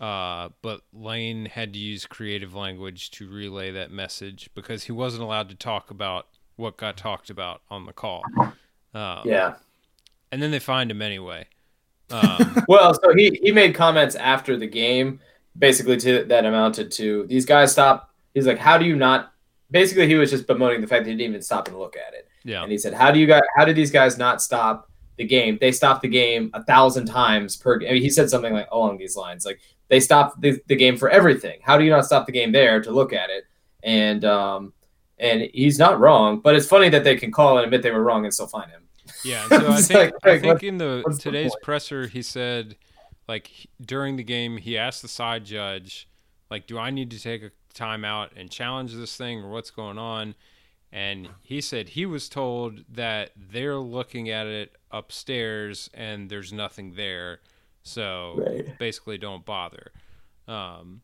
Uh, 0.00 0.48
but 0.62 0.80
Lane 0.92 1.46
had 1.46 1.72
to 1.74 1.78
use 1.78 2.06
creative 2.06 2.54
language 2.54 3.10
to 3.12 3.28
relay 3.28 3.70
that 3.70 3.90
message 3.90 4.50
because 4.54 4.84
he 4.84 4.92
wasn't 4.92 5.22
allowed 5.22 5.48
to 5.48 5.54
talk 5.54 5.90
about 5.90 6.26
what 6.56 6.76
got 6.76 6.96
talked 6.96 7.30
about 7.30 7.62
on 7.70 7.86
the 7.86 7.92
call. 7.92 8.22
Um, 8.94 9.20
Yeah. 9.24 9.54
And 10.32 10.42
then 10.42 10.50
they 10.50 10.58
find 10.58 10.90
him 10.90 11.02
anyway. 11.02 11.46
Um, 12.10 12.64
Well, 12.68 12.94
so 12.94 13.14
he 13.14 13.38
he 13.42 13.52
made 13.52 13.74
comments 13.74 14.14
after 14.16 14.56
the 14.56 14.66
game, 14.66 15.20
basically 15.56 15.96
to 15.98 16.24
that 16.24 16.44
amounted 16.44 16.90
to 16.92 17.26
these 17.26 17.46
guys 17.46 17.72
stop. 17.72 18.10
He's 18.34 18.46
like, 18.46 18.58
how 18.58 18.78
do 18.78 18.84
you 18.84 18.96
not? 18.96 19.32
Basically, 19.70 20.06
he 20.06 20.14
was 20.16 20.30
just 20.30 20.46
bemoaning 20.46 20.80
the 20.80 20.86
fact 20.86 21.04
that 21.04 21.10
he 21.10 21.16
didn't 21.16 21.30
even 21.30 21.42
stop 21.42 21.68
and 21.68 21.78
look 21.78 21.96
at 21.96 22.12
it. 22.14 22.28
yeah. 22.44 22.62
And 22.62 22.70
he 22.72 22.76
said, 22.78 22.92
how 22.92 23.10
do 23.10 23.18
you 23.18 23.26
guys? 23.26 23.42
How 23.56 23.64
did 23.64 23.76
these 23.76 23.90
guys 23.90 24.18
not 24.18 24.42
stop 24.42 24.90
the 25.22 25.28
game? 25.28 25.58
They 25.60 25.72
stopped 25.72 26.02
the 26.02 26.08
game 26.08 26.50
a 26.52 26.62
thousand 26.62 27.06
times 27.06 27.56
per. 27.56 27.76
I 27.76 27.92
mean, 27.92 28.02
he 28.02 28.10
said 28.10 28.28
something 28.28 28.52
like 28.52 28.68
along 28.70 28.98
these 28.98 29.16
lines, 29.16 29.46
like 29.46 29.60
they 29.88 30.00
stopped 30.00 30.40
the, 30.40 30.60
the 30.66 30.76
game 30.76 30.96
for 30.96 31.08
everything. 31.08 31.60
How 31.62 31.78
do 31.78 31.84
you 31.84 31.90
not 31.90 32.04
stop 32.04 32.26
the 32.26 32.32
game 32.32 32.52
there 32.52 32.82
to 32.82 32.90
look 32.90 33.12
at 33.12 33.30
it? 33.30 33.44
And 33.82 34.24
um, 34.24 34.72
and 35.18 35.48
he's 35.54 35.78
not 35.78 36.00
wrong, 36.00 36.40
but 36.40 36.54
it's 36.54 36.66
funny 36.66 36.88
that 36.90 37.04
they 37.04 37.16
can 37.16 37.30
call 37.30 37.58
and 37.58 37.64
admit 37.64 37.82
they 37.82 37.90
were 37.90 38.02
wrong 38.02 38.24
and 38.24 38.34
still 38.34 38.46
find 38.46 38.70
him. 38.70 38.82
Yeah, 39.24 39.46
so 39.48 39.70
I 39.70 39.80
think 39.80 40.12
like, 40.24 40.24
I 40.24 40.38
think 40.38 40.62
in 40.62 40.78
the 40.78 41.02
what's 41.04 41.18
the 41.18 41.22
today's 41.22 41.54
presser 41.62 42.06
he 42.06 42.22
said 42.22 42.76
like 43.28 43.50
during 43.80 44.16
the 44.16 44.24
game 44.24 44.56
he 44.56 44.76
asked 44.76 45.02
the 45.02 45.08
side 45.08 45.44
judge 45.44 46.08
like 46.50 46.66
do 46.66 46.78
I 46.78 46.90
need 46.90 47.10
to 47.12 47.20
take 47.20 47.42
a 47.42 47.50
timeout 47.74 48.30
and 48.36 48.50
challenge 48.50 48.94
this 48.94 49.16
thing 49.16 49.40
or 49.40 49.50
what's 49.50 49.70
going 49.70 49.98
on 49.98 50.34
and 50.92 51.28
he 51.42 51.60
said 51.60 51.88
he 51.90 52.04
was 52.06 52.28
told 52.28 52.84
that 52.88 53.30
they're 53.36 53.78
looking 53.78 54.28
at 54.30 54.46
it 54.46 54.76
upstairs 54.90 55.88
and 55.94 56.28
there's 56.28 56.52
nothing 56.52 56.94
there 56.94 57.40
so 57.82 58.34
Right. 58.46 58.78
basically 58.78 59.18
don't 59.18 59.44
bother 59.44 59.92
um 60.48 61.00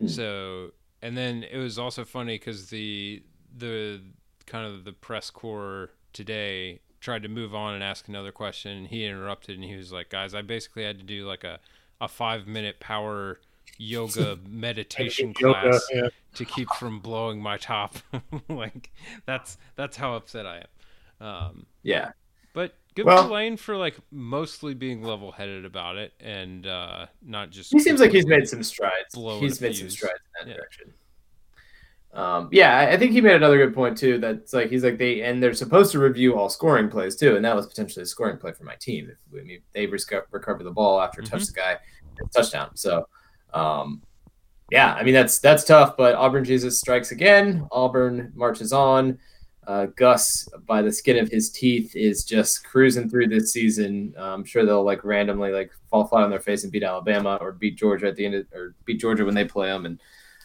Hmm. 0.00 0.06
so 0.06 0.70
and 1.02 1.16
then 1.16 1.42
it 1.42 1.58
was 1.58 1.78
also 1.78 2.04
funny 2.04 2.36
because 2.36 2.70
the 2.70 3.22
the 3.56 4.00
kind 4.46 4.66
of 4.66 4.84
the 4.84 4.92
press 4.92 5.30
corps 5.30 5.90
today 6.12 6.80
tried 7.00 7.22
to 7.22 7.28
move 7.28 7.54
on 7.54 7.74
and 7.74 7.82
ask 7.82 8.08
another 8.08 8.32
question 8.32 8.72
and 8.72 8.86
he 8.88 9.04
interrupted 9.04 9.56
and 9.56 9.64
he 9.64 9.76
was 9.76 9.92
like 9.92 10.08
guys 10.10 10.34
i 10.34 10.42
basically 10.42 10.84
had 10.84 10.98
to 10.98 11.04
do 11.04 11.26
like 11.26 11.44
a, 11.44 11.58
a 12.00 12.08
five 12.08 12.46
minute 12.46 12.80
power 12.80 13.40
yoga 13.78 14.38
meditation 14.48 15.34
Yoga, 15.38 15.60
class 15.70 15.86
yeah. 15.92 16.08
To 16.34 16.44
keep 16.44 16.68
from 16.78 17.00
blowing 17.00 17.40
my 17.42 17.56
top 17.56 17.96
like 18.48 18.90
that's 19.26 19.58
that's 19.76 19.96
how 19.96 20.14
upset 20.14 20.46
i 20.46 20.64
am 21.20 21.26
um 21.26 21.66
Yeah. 21.82 22.10
but 22.54 22.74
good 22.94 23.06
Well- 23.06 23.24
for 23.24 23.30
Lane 23.34 23.56
for 23.56 23.76
like 23.76 23.96
mostly 24.10 24.74
being 24.74 25.02
level 25.02 25.32
headed 25.32 25.64
about 25.64 25.96
it 25.96 26.12
and 26.20 26.66
uh 26.66 27.06
not 27.22 27.50
just 27.50 27.72
He 27.72 27.78
seems 27.80 28.00
like 28.00 28.10
he's 28.12 28.26
made 28.26 28.48
some 28.48 28.62
strides. 28.62 29.14
He's 29.14 29.60
made 29.60 29.76
some 29.76 29.90
strides 29.90 30.18
in 30.40 30.46
that 30.46 30.50
Yeah. 30.50 30.56
direction. 30.56 30.92
Um, 32.12 32.48
yeah, 32.50 32.88
I- 32.90 32.96
think 32.96 33.12
he 33.12 33.20
made 33.20 33.36
another 33.36 33.56
good 33.56 33.72
point 33.74 33.96
too. 33.96 34.18
That's 34.18 34.52
like 34.52 34.68
he's 34.68 34.82
like 34.82 34.98
they 34.98 35.22
and 35.22 35.40
they're 35.40 35.54
supposed 35.54 35.92
to 35.92 36.00
review 36.00 36.36
all 36.36 36.48
scoring 36.48 36.88
plays 36.88 37.14
too, 37.14 37.36
and 37.36 37.44
that 37.44 37.54
was 37.54 37.66
potentially 37.68 38.02
a 38.02 38.06
scoring 38.06 38.36
play 38.36 38.50
for 38.52 38.64
my 38.64 38.74
team. 38.76 39.08
If 39.10 39.18
I 39.38 39.44
mean, 39.44 39.60
they 39.72 39.86
reco- 39.86 40.24
recover 40.32 40.64
the 40.64 40.72
ball 40.72 41.00
after 41.00 41.22
touch 41.22 41.46
the 41.46 41.52
guy, 41.52 41.78
touchdown. 42.34 42.74
So, 42.76 43.06
um, 43.54 44.02
yeah, 44.70 44.94
I 44.94 45.02
mean 45.02 45.14
that's 45.14 45.38
that's 45.38 45.64
tough. 45.64 45.96
But 45.96 46.14
Auburn 46.14 46.44
Jesus 46.44 46.78
strikes 46.78 47.10
again. 47.10 47.66
Auburn 47.72 48.32
marches 48.34 48.72
on. 48.72 49.18
Uh, 49.66 49.86
Gus, 49.94 50.48
by 50.66 50.82
the 50.82 50.90
skin 50.90 51.18
of 51.18 51.28
his 51.28 51.50
teeth, 51.50 51.94
is 51.94 52.24
just 52.24 52.64
cruising 52.64 53.08
through 53.08 53.28
this 53.28 53.52
season. 53.52 54.14
Uh, 54.18 54.34
I'm 54.34 54.44
sure 54.44 54.64
they'll 54.64 54.82
like 54.82 55.04
randomly 55.04 55.52
like 55.52 55.70
fall 55.90 56.06
flat 56.06 56.24
on 56.24 56.30
their 56.30 56.40
face 56.40 56.64
and 56.64 56.72
beat 56.72 56.82
Alabama 56.82 57.38
or 57.40 57.52
beat 57.52 57.76
Georgia 57.76 58.08
at 58.08 58.16
the 58.16 58.26
end 58.26 58.34
of, 58.34 58.46
or 58.52 58.74
beat 58.84 59.00
Georgia 59.00 59.24
when 59.24 59.34
they 59.34 59.44
play 59.44 59.68
them 59.68 59.86
and 59.86 60.00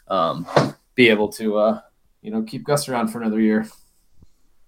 um, 0.09 0.45
be 0.95 1.09
able 1.09 1.29
to 1.29 1.57
uh, 1.57 1.81
you 2.21 2.29
know 2.31 2.43
keep 2.43 2.63
Gus 2.63 2.89
around 2.89 3.07
for 3.07 3.21
another 3.21 3.39
year. 3.39 3.67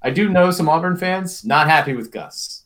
I 0.01 0.11
do 0.11 0.29
know 0.29 0.51
some 0.51 0.69
Auburn 0.69 0.97
fans 0.97 1.43
not 1.43 1.67
happy 1.67 1.93
with 1.93 2.11
Gus. 2.11 2.63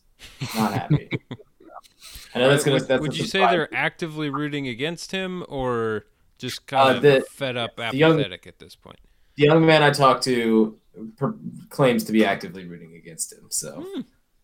Not 0.54 0.72
happy. 0.72 1.10
I 2.34 2.38
know 2.38 2.48
that's 2.48 2.64
gonna. 2.64 2.76
would, 2.76 2.88
that's 2.88 3.02
would 3.02 3.18
you 3.18 3.26
say 3.26 3.40
they're 3.40 3.74
actively 3.74 4.30
rooting 4.30 4.68
against 4.68 5.12
him 5.12 5.44
or 5.48 6.06
just 6.42 6.66
kind 6.66 7.04
Uh, 7.04 7.08
of 7.16 7.28
fed 7.28 7.56
up 7.56 7.76
the 7.76 7.90
young- 7.96 8.12
apathetic 8.20 8.46
at 8.46 8.58
this 8.58 8.74
point 8.76 8.98
the 9.36 9.44
young 9.44 9.64
man 9.64 9.82
I 9.82 9.90
talked 9.90 10.22
to 10.24 10.78
per- 11.16 11.34
claims 11.70 12.04
to 12.04 12.12
be 12.12 12.22
actively 12.24 12.66
rooting 12.66 12.96
against 12.96 13.32
him. 13.32 13.46
So 13.48 13.86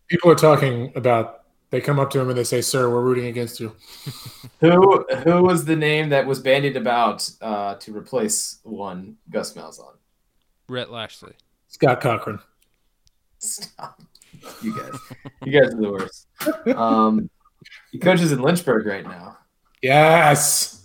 People 0.08 0.30
are 0.30 0.34
talking 0.34 0.90
about. 0.96 1.42
They 1.70 1.82
come 1.82 1.98
up 2.00 2.08
to 2.12 2.18
him 2.20 2.30
and 2.30 2.38
they 2.38 2.44
say, 2.44 2.62
"Sir, 2.62 2.88
we're 2.88 3.02
rooting 3.02 3.26
against 3.26 3.61
you." 3.61 3.76
who 4.61 5.04
who 5.24 5.42
was 5.42 5.66
the 5.66 5.76
name 5.76 6.08
that 6.08 6.26
was 6.26 6.40
bandied 6.40 6.78
about 6.78 7.28
uh, 7.42 7.74
to 7.74 7.94
replace 7.94 8.61
one 8.62 9.18
Gus 9.28 9.52
Malzahn? 9.52 9.96
Rhett 10.70 10.90
Lashlee. 10.90 11.34
Scott 11.66 12.00
Cochran. 12.00 12.38
Stop. 13.38 14.00
You 14.62 14.74
guys. 14.78 14.98
You 15.44 15.52
guys 15.61 15.74
are 15.74 15.80
the 15.82 15.90
worst. 15.92 16.26
Um, 16.74 17.28
he 17.92 17.98
coaches 17.98 18.32
in 18.32 18.40
Lynchburg 18.40 18.87
right 18.87 19.04
now. 19.04 19.37
Yes. 19.82 20.78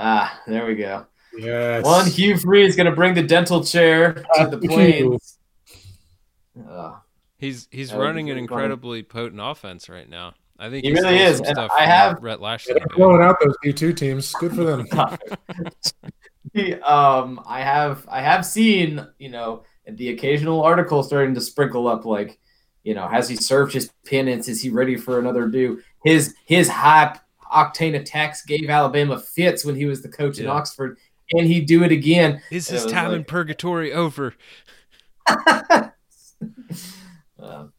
Ah, 0.00 0.40
there 0.46 0.64
we 0.66 0.74
go. 0.76 1.06
Yes. 1.36 1.84
One 1.84 2.06
Hugh 2.06 2.36
Freeze 2.38 2.70
is 2.70 2.76
going 2.76 2.86
to 2.88 2.94
bring 2.94 3.14
the 3.14 3.22
dental 3.22 3.62
chair 3.64 4.24
to 4.36 4.46
the 4.46 4.58
Hugh. 4.60 4.68
plains. 4.68 5.38
Uh, 6.68 6.96
He's 7.38 7.68
he's 7.70 7.90
That 7.90 7.96
would 7.98 8.02
be 8.02 8.06
running 8.06 8.30
an 8.30 8.34
pretty 8.36 8.46
funny. 8.48 8.62
incredibly 8.64 9.02
potent 9.04 9.40
offense 9.42 9.88
right 9.88 10.08
now. 10.08 10.34
I 10.58 10.70
think 10.70 10.84
He 10.84 10.90
he 10.90 10.94
really 11.00 11.18
is, 11.18 11.40
and 11.40 11.56
I 11.58 11.82
have- 11.86 12.20
Rhett 12.20 12.40
Lashlee. 12.40 12.74
They're 12.74 12.86
blowing 12.96 13.22
out 13.22 13.36
those 13.44 13.54
D 13.62 13.72
two 13.72 13.92
teams. 13.92 14.32
Good 14.34 14.54
for 14.54 14.64
them. 14.64 14.86
He, 16.54 16.72
um, 16.76 17.40
I 17.46 17.60
have 17.60 18.06
I 18.10 18.22
have 18.22 18.44
seen 18.46 19.06
you 19.18 19.28
know 19.28 19.64
the 19.86 20.08
occasional 20.10 20.62
article 20.62 21.02
starting 21.02 21.34
to 21.34 21.42
sprinkle 21.42 21.86
up 21.86 22.06
like 22.06 22.38
you 22.84 22.94
know 22.94 23.06
has 23.06 23.28
he 23.28 23.36
served 23.36 23.74
his 23.74 23.90
penance? 24.06 24.48
Is 24.48 24.62
he 24.62 24.70
ready 24.70 24.96
for 24.96 25.18
another 25.18 25.46
do? 25.46 25.80
His 26.04 26.34
his 26.46 26.68
high 26.70 27.18
octane 27.52 27.94
attacks 27.98 28.44
gave 28.44 28.68
Alabama 28.70 29.18
fits 29.18 29.64
when 29.64 29.74
he 29.74 29.86
was 29.86 30.02
the 30.02 30.08
coach 30.08 30.38
in 30.38 30.46
Oxford. 30.46 30.98
Can 31.30 31.44
he'd 31.44 31.66
do 31.66 31.82
it 31.84 31.92
again? 31.92 32.40
Is 32.50 32.68
his 32.68 32.86
time 32.86 33.12
in 33.12 33.24
purgatory 33.24 33.92
over? 33.92 34.34
uh, 35.26 35.90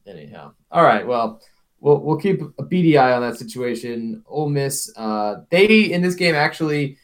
anyhow, 0.05 0.53
all 0.71 0.83
right. 0.83 1.05
Well, 1.05 1.41
we'll 1.79 1.99
we'll 1.99 2.17
keep 2.17 2.41
a 2.59 2.63
beady 2.63 2.97
eye 2.97 3.13
on 3.13 3.21
that 3.21 3.37
situation. 3.37 4.23
Ole 4.27 4.49
Miss, 4.49 4.93
uh, 4.95 5.41
they 5.49 5.91
in 5.91 6.01
this 6.01 6.15
game 6.15 6.35
actually 6.35 6.97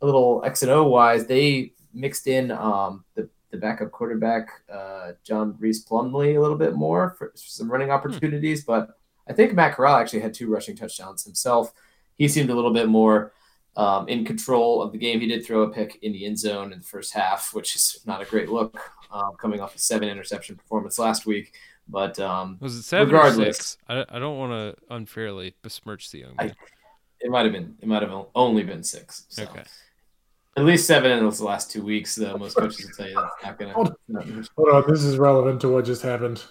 a 0.00 0.06
little 0.06 0.42
X 0.44 0.62
and 0.62 0.70
O 0.70 0.84
wise, 0.84 1.26
they 1.26 1.72
mixed 1.92 2.28
in 2.28 2.52
um, 2.52 3.04
the 3.14 3.28
the 3.50 3.56
backup 3.56 3.90
quarterback 3.90 4.48
uh, 4.72 5.12
John 5.24 5.56
Rhys 5.58 5.84
Plumlee 5.84 6.36
a 6.36 6.40
little 6.40 6.58
bit 6.58 6.74
more 6.74 7.14
for 7.18 7.32
some 7.34 7.70
running 7.70 7.90
opportunities, 7.90 8.64
but 8.64 8.90
I 9.28 9.32
think 9.32 9.54
Matt 9.54 9.74
Corral 9.74 9.96
actually 9.96 10.20
had 10.20 10.34
two 10.34 10.48
rushing 10.48 10.76
touchdowns 10.76 11.24
himself. 11.24 11.72
He 12.18 12.28
seemed 12.28 12.50
a 12.50 12.54
little 12.54 12.72
bit 12.72 12.88
more 12.88 13.32
um, 13.76 14.08
in 14.08 14.24
control 14.24 14.82
of 14.82 14.92
the 14.92 14.98
game. 14.98 15.20
He 15.20 15.26
did 15.28 15.46
throw 15.46 15.62
a 15.62 15.70
pick 15.70 15.98
in 16.02 16.12
the 16.12 16.26
end 16.26 16.38
zone 16.38 16.72
in 16.72 16.78
the 16.80 16.84
first 16.84 17.14
half, 17.14 17.54
which 17.54 17.74
is 17.76 18.00
not 18.06 18.20
a 18.20 18.24
great 18.24 18.48
look 18.50 18.78
um, 19.10 19.32
coming 19.40 19.60
off 19.60 19.74
a 19.74 19.78
seven 19.78 20.08
interception 20.08 20.56
performance 20.56 20.98
last 20.98 21.26
week. 21.26 21.54
But 21.88 22.18
um, 22.18 22.58
Was 22.60 22.74
it 22.76 22.82
seven 22.82 23.14
or 23.14 23.18
Regardless. 23.18 23.56
six? 23.56 23.78
I, 23.88 24.04
I 24.10 24.18
don't 24.18 24.36
want 24.36 24.52
to 24.52 24.94
unfairly 24.94 25.54
besmirch 25.62 26.10
the 26.10 26.18
young 26.18 26.34
I- 26.38 26.46
man. 26.46 26.54
it 27.20 27.30
might 27.30 27.44
have 27.44 27.52
been 27.52 27.76
it 27.80 27.88
might 27.88 28.02
have 28.02 28.26
only 28.34 28.62
been 28.64 28.82
six. 28.82 29.24
So. 29.30 29.44
Okay. 29.44 29.62
At 30.56 30.64
least 30.64 30.88
seven 30.88 31.12
in 31.12 31.24
the 31.24 31.44
last 31.44 31.70
two 31.70 31.82
weeks. 31.84 32.16
Though 32.16 32.36
most 32.36 32.56
coaches 32.56 32.84
will 32.84 32.92
tell 32.96 33.08
you 33.08 33.14
that's 33.14 33.34
not 33.44 33.58
gonna. 33.58 33.72
Hold- 33.74 33.94
on, 34.10 34.84
this 34.90 35.04
is 35.04 35.16
relevant 35.16 35.60
to 35.60 35.68
what 35.68 35.84
just 35.84 36.02
happened. 36.02 36.42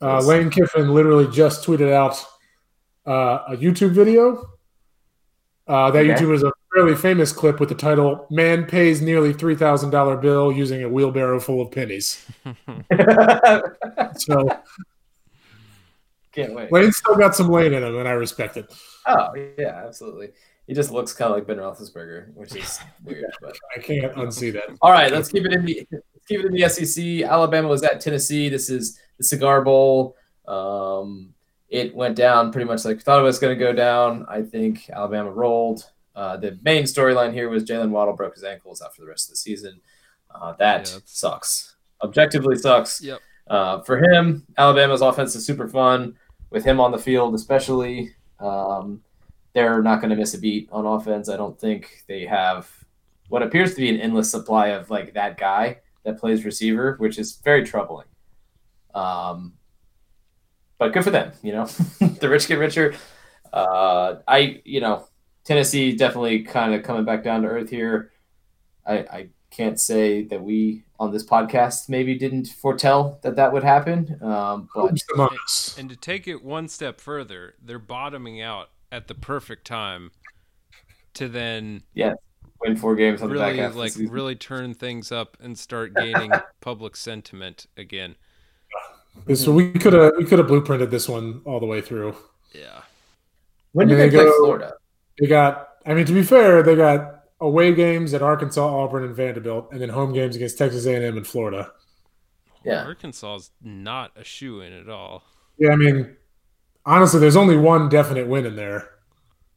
Uh, 0.00 0.20
Lane 0.22 0.48
Kiffin 0.48 0.94
literally 0.94 1.28
just 1.30 1.66
tweeted 1.66 1.92
out 1.92 2.16
uh, 3.06 3.44
a 3.52 3.56
YouTube 3.58 3.90
video. 3.90 4.48
Uh, 5.70 5.90
that 5.92 6.00
Okay. 6.04 6.12
YouTube 6.20 6.34
is 6.34 6.42
a 6.42 6.50
fairly 6.74 6.96
famous 6.96 7.32
clip 7.32 7.60
with 7.60 7.68
the 7.68 7.74
title 7.76 8.26
"Man 8.30 8.64
pays 8.66 9.00
nearly 9.00 9.32
three 9.32 9.54
thousand 9.54 9.90
dollar 9.90 10.16
bill 10.16 10.50
using 10.50 10.82
a 10.82 10.88
wheelbarrow 10.88 11.38
full 11.40 11.60
of 11.62 11.70
pennies." 11.70 12.26
So 14.16 14.48
Can't 16.32 16.54
wait. 16.54 16.70
Lane's 16.72 16.96
still 16.96 17.16
got 17.16 17.34
some 17.34 17.48
Lane 17.48 17.72
in 17.72 17.82
him, 17.82 17.96
and 17.98 18.08
I 18.08 18.12
respect 18.12 18.56
it. 18.56 18.72
Oh 19.06 19.28
yeah, 19.58 19.84
absolutely. 19.86 20.30
He 20.66 20.74
just 20.74 20.90
looks 20.92 21.12
kind 21.12 21.30
of 21.32 21.36
like 21.38 21.46
Ben 21.46 21.56
Roethlisberger, 21.56 22.34
which 22.34 22.54
is 22.54 22.78
weird. 23.04 23.24
But 23.40 23.56
I 23.76 23.80
can't 23.80 24.12
unsee 24.14 24.52
that. 24.52 24.76
all 24.82 24.92
right, 24.92 25.10
let's 25.12 25.28
keep 25.30 25.44
it 25.44 25.52
in 25.52 25.64
the 25.64 25.86
let's 25.92 26.26
keep 26.28 26.40
it 26.40 26.46
in 26.46 26.52
the 26.52 26.68
SEC. 26.68 27.22
Alabama 27.28 27.68
was 27.68 27.82
at 27.82 28.00
Tennessee. 28.00 28.48
This 28.48 28.70
is 28.70 28.98
the 29.18 29.24
Cigar 29.24 29.62
Bowl. 29.62 30.16
Um, 30.46 31.34
it 31.70 31.94
went 31.94 32.16
down 32.16 32.52
pretty 32.52 32.66
much 32.66 32.84
like 32.84 32.96
we 32.96 33.02
thought 33.02 33.20
it 33.20 33.24
was 33.24 33.38
going 33.38 33.56
to 33.56 33.64
go 33.64 33.72
down. 33.72 34.26
I 34.28 34.42
think 34.42 34.90
Alabama 34.90 35.30
rolled. 35.30 35.88
Uh, 36.14 36.36
the 36.36 36.58
main 36.62 36.82
storyline 36.82 37.32
here 37.32 37.48
was 37.48 37.64
Jaylen 37.64 37.90
Waddle 37.90 38.14
broke 38.14 38.34
his 38.34 38.44
ankles 38.44 38.82
out 38.82 38.94
for 38.94 39.02
the 39.02 39.06
rest 39.08 39.28
of 39.28 39.30
the 39.30 39.36
season. 39.36 39.80
Uh, 40.34 40.52
that 40.58 40.90
Yeah, 40.92 40.98
sucks. 41.04 41.76
Objectively 42.02 42.56
sucks. 42.56 43.00
Yep. 43.00 43.20
Uh, 43.46 43.80
for 43.82 43.98
him, 44.02 44.46
Alabama's 44.58 45.00
offense 45.00 45.34
is 45.36 45.46
super 45.46 45.68
fun 45.68 46.16
with 46.50 46.64
him 46.64 46.80
on 46.80 46.90
the 46.92 46.98
field, 46.98 47.34
especially. 47.34 48.14
Um, 48.40 49.02
they're 49.52 49.82
not 49.82 50.00
going 50.00 50.10
to 50.10 50.16
miss 50.16 50.34
a 50.34 50.38
beat 50.38 50.68
on 50.72 50.86
offense. 50.86 51.28
I 51.28 51.36
don't 51.36 51.58
think 51.58 52.04
they 52.08 52.26
have 52.26 52.68
what 53.28 53.42
appears 53.42 53.74
to 53.74 53.80
be 53.80 53.88
an 53.88 54.00
endless 54.00 54.30
supply 54.30 54.68
of 54.68 54.90
like 54.90 55.14
that 55.14 55.36
guy 55.38 55.78
that 56.04 56.18
plays 56.18 56.44
receiver, 56.44 56.96
which 56.98 57.18
is 57.18 57.36
very 57.44 57.64
troubling. 57.64 58.06
Um, 58.94 59.54
but 60.80 60.94
good 60.94 61.04
for 61.04 61.10
them, 61.10 61.30
you 61.42 61.52
know. 61.52 61.66
the 62.20 62.28
rich 62.28 62.48
get 62.48 62.58
richer. 62.58 62.94
Uh, 63.52 64.16
I, 64.26 64.62
you 64.64 64.80
know, 64.80 65.06
Tennessee 65.44 65.94
definitely 65.94 66.42
kind 66.42 66.74
of 66.74 66.82
coming 66.82 67.04
back 67.04 67.22
down 67.22 67.42
to 67.42 67.48
earth 67.48 67.68
here. 67.68 68.10
I, 68.86 68.94
I 68.98 69.28
can't 69.50 69.78
say 69.78 70.24
that 70.24 70.42
we 70.42 70.84
on 70.98 71.12
this 71.12 71.24
podcast 71.24 71.90
maybe 71.90 72.16
didn't 72.16 72.46
foretell 72.46 73.20
that 73.22 73.36
that 73.36 73.52
would 73.52 73.62
happen. 73.62 74.18
Um, 74.22 74.70
but 74.74 74.88
Who's 74.90 75.04
among 75.14 75.36
us? 75.44 75.76
And 75.78 75.90
to 75.90 75.96
take 75.96 76.26
it 76.26 76.42
one 76.42 76.66
step 76.66 76.98
further, 76.98 77.54
they're 77.62 77.78
bottoming 77.78 78.40
out 78.40 78.70
at 78.90 79.06
the 79.06 79.14
perfect 79.14 79.66
time 79.66 80.12
to 81.12 81.28
then 81.28 81.82
yeah 81.92 82.14
win 82.62 82.76
four 82.76 82.94
games 82.94 83.20
on 83.20 83.28
the 83.28 83.34
back 83.34 83.48
really 83.48 83.58
half. 83.58 83.70
of 83.70 83.74
the 83.74 83.80
like 83.80 83.92
really 84.10 84.34
turn 84.34 84.72
things 84.72 85.12
up 85.12 85.36
and 85.40 85.58
start 85.58 85.94
gaining 85.96 86.32
public 86.60 86.96
sentiment 86.96 87.66
again. 87.76 88.16
So 89.34 89.50
hmm. 89.50 89.56
we 89.56 89.72
could 89.72 89.92
have 89.92 90.12
we 90.18 90.24
could 90.24 90.38
have 90.38 90.48
blueprinted 90.48 90.90
this 90.90 91.08
one 91.08 91.42
all 91.44 91.60
the 91.60 91.66
way 91.66 91.80
through. 91.80 92.16
Yeah. 92.52 92.82
when 93.72 93.88
did 93.88 93.98
they 93.98 94.08
they 94.08 94.16
play 94.16 94.24
go- 94.24 94.44
Florida? 94.44 94.74
They 95.18 95.26
got. 95.26 95.68
I 95.86 95.94
mean, 95.94 96.06
to 96.06 96.12
be 96.12 96.22
fair, 96.22 96.62
they 96.62 96.76
got 96.76 97.24
away 97.40 97.74
games 97.74 98.12
at 98.12 98.22
Arkansas, 98.22 98.64
Auburn, 98.66 99.04
and 99.04 99.14
Vanderbilt, 99.14 99.70
and 99.72 99.80
then 99.80 99.88
home 99.88 100.12
games 100.12 100.36
against 100.36 100.58
Texas 100.58 100.86
A&M 100.86 101.16
and 101.16 101.26
Florida. 101.26 101.72
Yeah. 102.64 102.84
Arkansas 102.84 103.36
is 103.36 103.50
not 103.62 104.12
a 104.16 104.24
shoe 104.24 104.60
in 104.60 104.72
at 104.72 104.88
all. 104.88 105.22
Yeah, 105.56 105.70
I 105.70 105.76
mean, 105.76 106.16
honestly, 106.84 107.18
there's 107.18 107.36
only 107.36 107.56
one 107.56 107.88
definite 107.88 108.28
win 108.28 108.44
in 108.44 108.56
there, 108.56 108.90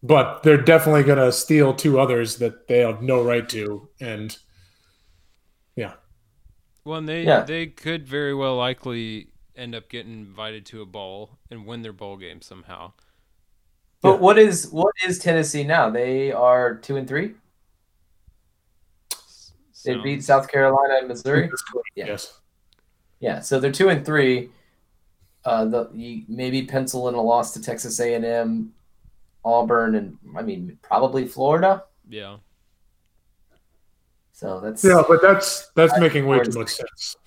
but 0.02 0.44
they're 0.44 0.62
definitely 0.62 1.04
going 1.04 1.18
to 1.18 1.32
steal 1.32 1.74
two 1.74 2.00
others 2.00 2.38
that 2.38 2.68
they 2.68 2.80
have 2.80 3.02
no 3.02 3.22
right 3.22 3.48
to. 3.50 3.89
And 4.00 4.38
yeah. 5.76 5.94
Well, 6.86 7.00
and 7.00 7.10
they 7.10 7.24
Yeah. 7.24 7.44
they 7.44 7.68
could 7.68 8.08
very 8.08 8.34
well 8.34 8.56
likely 8.56 9.33
end 9.56 9.76
up 9.76 9.89
getting 9.89 10.13
invited 10.13 10.66
to 10.68 10.82
a 10.82 10.86
bowl 10.86 11.38
and 11.52 11.66
win 11.66 11.82
their 11.82 11.94
bowl 11.94 12.18
game 12.18 12.42
somehow. 12.42 12.94
But 14.02 14.13
Yeah. 14.16 14.20
what 14.20 14.38
is 14.39 14.68
what 14.72 14.94
is 15.06 15.20
Tennessee 15.20 15.63
now? 15.63 15.89
They 15.89 16.32
are 16.32 16.76
two 16.76 16.98
and 16.98 17.08
three. 17.08 17.36
They 19.86 19.96
beat 19.96 20.24
South 20.24 20.48
Carolina 20.50 20.96
and 21.00 21.08
Missouri. 21.10 21.52
Yeah. 21.96 22.06
yes, 22.08 22.39
Yeah, 23.20 23.39
so 23.42 23.60
they're 23.60 23.72
two 23.72 23.89
and 23.89 24.06
three. 24.06 24.50
Uh, 25.46 25.66
the 25.66 25.89
you 25.94 26.24
maybe 26.30 26.66
pencil 26.66 27.10
in 27.10 27.16
a 27.16 27.22
loss 27.22 27.54
to 27.54 27.62
Texas 27.62 28.00
A 28.00 28.13
and 28.13 28.24
M, 28.24 28.74
Auburn, 29.44 29.96
and 29.96 30.18
I 30.38 30.42
mean 30.42 30.78
probably 30.82 31.28
Florida. 31.28 31.84
Yeah. 32.10 32.38
So 34.32 34.62
that's 34.62 34.84
yeah, 34.86 35.04
but 35.06 35.22
that's 35.22 35.68
that's 35.76 35.94
I- 35.94 36.00
making 36.00 36.28
way 36.28 36.39
too 36.39 36.58
much 36.58 36.70
sense. 36.70 37.18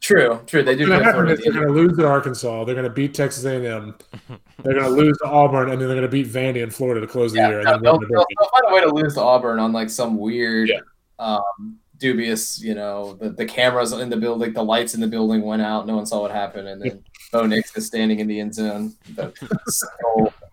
True. 0.00 0.40
True, 0.46 0.62
They 0.62 0.76
do. 0.76 0.88
What's 0.88 1.02
gonna 1.02 1.04
happen 1.04 1.28
is 1.28 1.40
they're 1.42 1.52
going 1.52 1.66
to 1.66 1.72
lose 1.72 1.96
to 1.98 2.06
Arkansas. 2.06 2.64
They're 2.64 2.74
going 2.74 2.86
to 2.86 2.92
beat 2.92 3.14
Texas 3.14 3.44
A&M. 3.44 3.94
They're 4.62 4.74
going 4.74 4.84
to 4.84 4.90
lose 4.90 5.18
to 5.18 5.24
Auburn, 5.26 5.70
and 5.70 5.80
then 5.80 5.88
they're 5.88 5.98
going 5.98 6.02
to 6.02 6.08
beat 6.08 6.28
Vandy 6.28 6.62
in 6.62 6.70
Florida 6.70 7.00
to 7.00 7.06
close 7.06 7.32
the 7.32 7.40
year. 7.40 7.58
And 7.60 7.66
no, 7.66 7.72
then 7.72 7.82
they'll, 7.82 7.98
the 7.98 8.06
they'll, 8.06 8.26
they'll 8.38 8.48
find 8.48 8.64
a 8.68 8.74
way 8.74 8.80
to 8.80 8.88
lose 8.88 9.14
to 9.14 9.20
Auburn 9.20 9.58
on 9.58 9.72
like 9.72 9.90
some 9.90 10.16
weird, 10.16 10.68
Yeah. 10.70 10.80
um, 11.18 11.78
dubious. 11.98 12.58
You 12.62 12.74
know, 12.74 13.14
the, 13.20 13.30
the 13.30 13.44
cameras 13.44 13.92
in 13.92 14.08
the 14.08 14.16
building, 14.16 14.52
the 14.54 14.64
lights 14.64 14.94
in 14.94 15.00
the 15.00 15.06
building 15.06 15.42
went 15.42 15.60
out. 15.62 15.86
No 15.86 15.96
one 15.96 16.06
saw 16.06 16.22
what 16.22 16.30
happened, 16.30 16.68
and 16.68 16.80
then 16.80 17.04
Bo 17.32 17.44
Nix 17.44 17.76
is 17.76 17.86
standing 17.86 18.20
in 18.20 18.26
the 18.28 18.40
end 18.40 18.54
zone, 18.54 18.94
the 19.14 19.32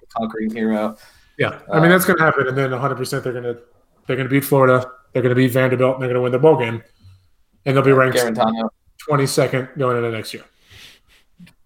conquering 0.09 0.53
hero. 0.53 0.97
Yeah, 1.37 1.59
I 1.71 1.79
mean 1.79 1.89
that's 1.89 2.05
going 2.05 2.17
to 2.17 2.23
happen, 2.25 2.47
and 2.47 2.57
then 2.57 2.71
100 2.71 2.95
percent 2.95 3.23
they're 3.23 3.33
going 3.33 3.45
to 3.45 3.59
they're 4.05 4.17
going 4.17 4.27
to 4.27 4.33
beat 4.33 4.43
Florida. 4.45 4.85
They're 5.13 5.21
going 5.21 5.33
to 5.33 5.35
beat 5.35 5.51
Vanderbilt, 5.51 5.93
and 5.95 6.01
they're 6.03 6.09
going 6.09 6.15
to 6.15 6.21
win 6.21 6.31
the 6.31 6.39
bowl 6.39 6.57
game, 6.57 6.83
and 7.65 7.75
they'll 7.75 7.83
be 7.83 7.91
ranked 7.93 8.17
Guarantano, 8.17 8.69
22nd 9.09 9.77
going 9.77 9.97
into 9.97 10.11
next 10.11 10.33
year. 10.33 10.43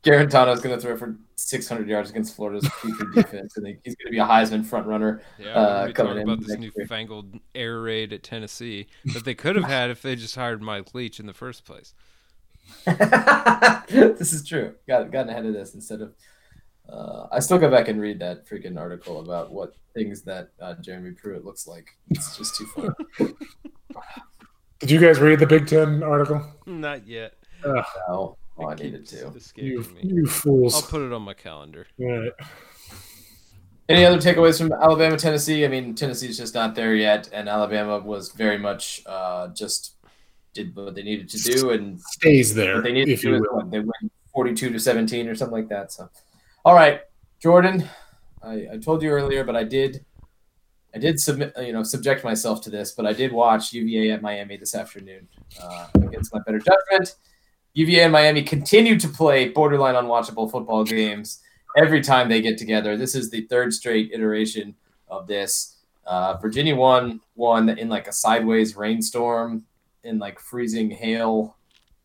Guarantano 0.03 0.53
is 0.53 0.61
going 0.61 0.75
to 0.75 0.81
throw 0.81 0.95
for 0.95 1.17
600 1.35 1.87
yards 1.87 2.09
against 2.09 2.35
Florida's 2.35 2.67
future 2.81 3.09
defense, 3.13 3.57
and 3.57 3.67
he's 3.83 3.95
going 3.95 4.05
to 4.05 4.11
be 4.11 4.19
a 4.19 4.25
Heisman 4.25 4.65
front 4.65 4.87
runner. 4.87 5.21
Yeah, 5.37 5.53
uh, 5.53 5.85
we're 5.87 5.93
coming 5.93 6.13
talking 6.13 6.21
in 6.21 6.29
about 6.29 6.39
this 6.39 6.49
next 6.49 6.61
year. 6.61 6.71
newfangled 6.77 7.39
air 7.53 7.81
raid 7.81 8.13
at 8.13 8.23
Tennessee 8.23 8.87
that 9.13 9.25
they 9.25 9.35
could 9.35 9.55
have 9.55 9.65
had 9.65 9.89
if 9.89 10.01
they 10.01 10.15
just 10.15 10.35
hired 10.35 10.61
Mike 10.61 10.93
Leach 10.93 11.19
in 11.19 11.25
the 11.25 11.33
first 11.33 11.65
place. 11.65 11.93
this 12.85 14.33
is 14.33 14.45
true. 14.47 14.75
Got 14.87 15.11
gotten 15.11 15.29
ahead 15.29 15.45
of 15.45 15.53
this 15.53 15.73
instead 15.73 16.01
of. 16.01 16.13
Uh, 16.89 17.27
I 17.31 17.39
still 17.39 17.57
go 17.57 17.69
back 17.69 17.89
and 17.89 17.99
read 17.99 18.19
that 18.19 18.47
freaking 18.47 18.79
article 18.79 19.19
about 19.19 19.51
what 19.51 19.75
things 19.93 20.21
that 20.21 20.49
uh, 20.61 20.75
Jeremy 20.75 21.11
Pruitt 21.11 21.43
looks 21.43 21.67
like. 21.67 21.89
It's 22.11 22.37
just 22.37 22.55
too 22.55 22.65
funny. 22.67 23.33
Did 24.79 24.91
you 24.91 24.99
guys 24.99 25.19
read 25.19 25.39
the 25.39 25.47
Big 25.47 25.67
Ten 25.67 26.03
article? 26.03 26.41
Not 26.65 27.07
yet. 27.07 27.33
Ugh, 27.63 27.85
no, 28.07 28.37
oh, 28.59 28.67
I 28.67 28.75
needed 28.75 29.07
to. 29.07 29.33
You, 29.55 29.79
me. 29.95 30.01
you 30.03 30.27
fools! 30.27 30.75
I'll 30.75 30.81
put 30.83 31.01
it 31.01 31.11
on 31.11 31.23
my 31.23 31.33
calendar. 31.33 31.87
Right. 31.97 32.31
Any 33.89 34.05
other 34.05 34.17
takeaways 34.17 34.57
from 34.57 34.71
Alabama, 34.73 35.17
Tennessee? 35.17 35.63
I 35.65 35.69
mean, 35.69 35.95
Tennessee's 35.95 36.37
just 36.37 36.53
not 36.53 36.75
there 36.75 36.93
yet, 36.93 37.29
and 37.31 37.47
Alabama 37.47 37.99
was 37.99 38.31
very 38.33 38.57
much 38.57 39.01
uh, 39.05 39.47
just 39.49 39.95
did 40.53 40.75
what 40.75 40.93
they 40.93 41.03
needed 41.03 41.29
to 41.29 41.37
do, 41.39 41.71
and 41.71 41.99
Stays 41.99 42.53
there, 42.53 42.75
what 42.75 42.83
they 42.83 42.91
needed 42.91 43.13
if 43.13 43.21
to 43.21 43.27
do 43.27 43.29
you 43.29 43.35
is 43.35 43.41
will. 43.41 43.57
what, 43.57 43.71
they 43.71 43.79
win 43.79 44.11
forty-two 44.33 44.71
to 44.71 44.79
seventeen 44.79 45.27
or 45.27 45.35
something 45.35 45.57
like 45.57 45.69
that. 45.69 45.91
So, 45.91 46.09
all 46.65 46.75
right, 46.75 47.01
Jordan, 47.41 47.87
I, 48.43 48.67
I 48.73 48.77
told 48.77 49.01
you 49.01 49.09
earlier, 49.09 49.43
but 49.43 49.55
I 49.55 49.63
did, 49.63 50.05
I 50.97 50.99
did 50.99 51.19
submit, 51.19 51.53
you 51.61 51.73
know, 51.73 51.83
subject 51.83 52.23
myself 52.23 52.59
to 52.61 52.71
this, 52.71 52.91
but 52.91 53.05
I 53.05 53.13
did 53.13 53.31
watch 53.31 53.71
UVA 53.71 54.09
at 54.09 54.23
Miami 54.23 54.57
this 54.57 54.73
afternoon 54.73 55.27
uh, 55.61 55.85
against 55.93 56.33
my 56.33 56.39
better 56.43 56.57
judgment. 56.57 57.13
UVA 57.75 58.05
and 58.05 58.11
Miami 58.11 58.41
continue 58.41 58.97
to 58.99 59.07
play 59.07 59.49
borderline 59.49 59.93
unwatchable 59.93 60.49
football 60.49 60.83
games 60.83 61.43
every 61.77 62.01
time 62.01 62.29
they 62.29 62.41
get 62.41 62.57
together. 62.57 62.97
This 62.97 63.13
is 63.13 63.29
the 63.29 63.41
third 63.41 63.75
straight 63.75 64.09
iteration 64.11 64.73
of 65.07 65.27
this. 65.27 65.75
Uh, 66.07 66.35
Virginia 66.37 66.75
won 66.75 67.19
one 67.35 67.69
in 67.69 67.89
like 67.89 68.07
a 68.07 68.11
sideways 68.11 68.75
rainstorm 68.75 69.65
in 70.03 70.17
like 70.17 70.39
freezing 70.39 70.89
hail 70.89 71.57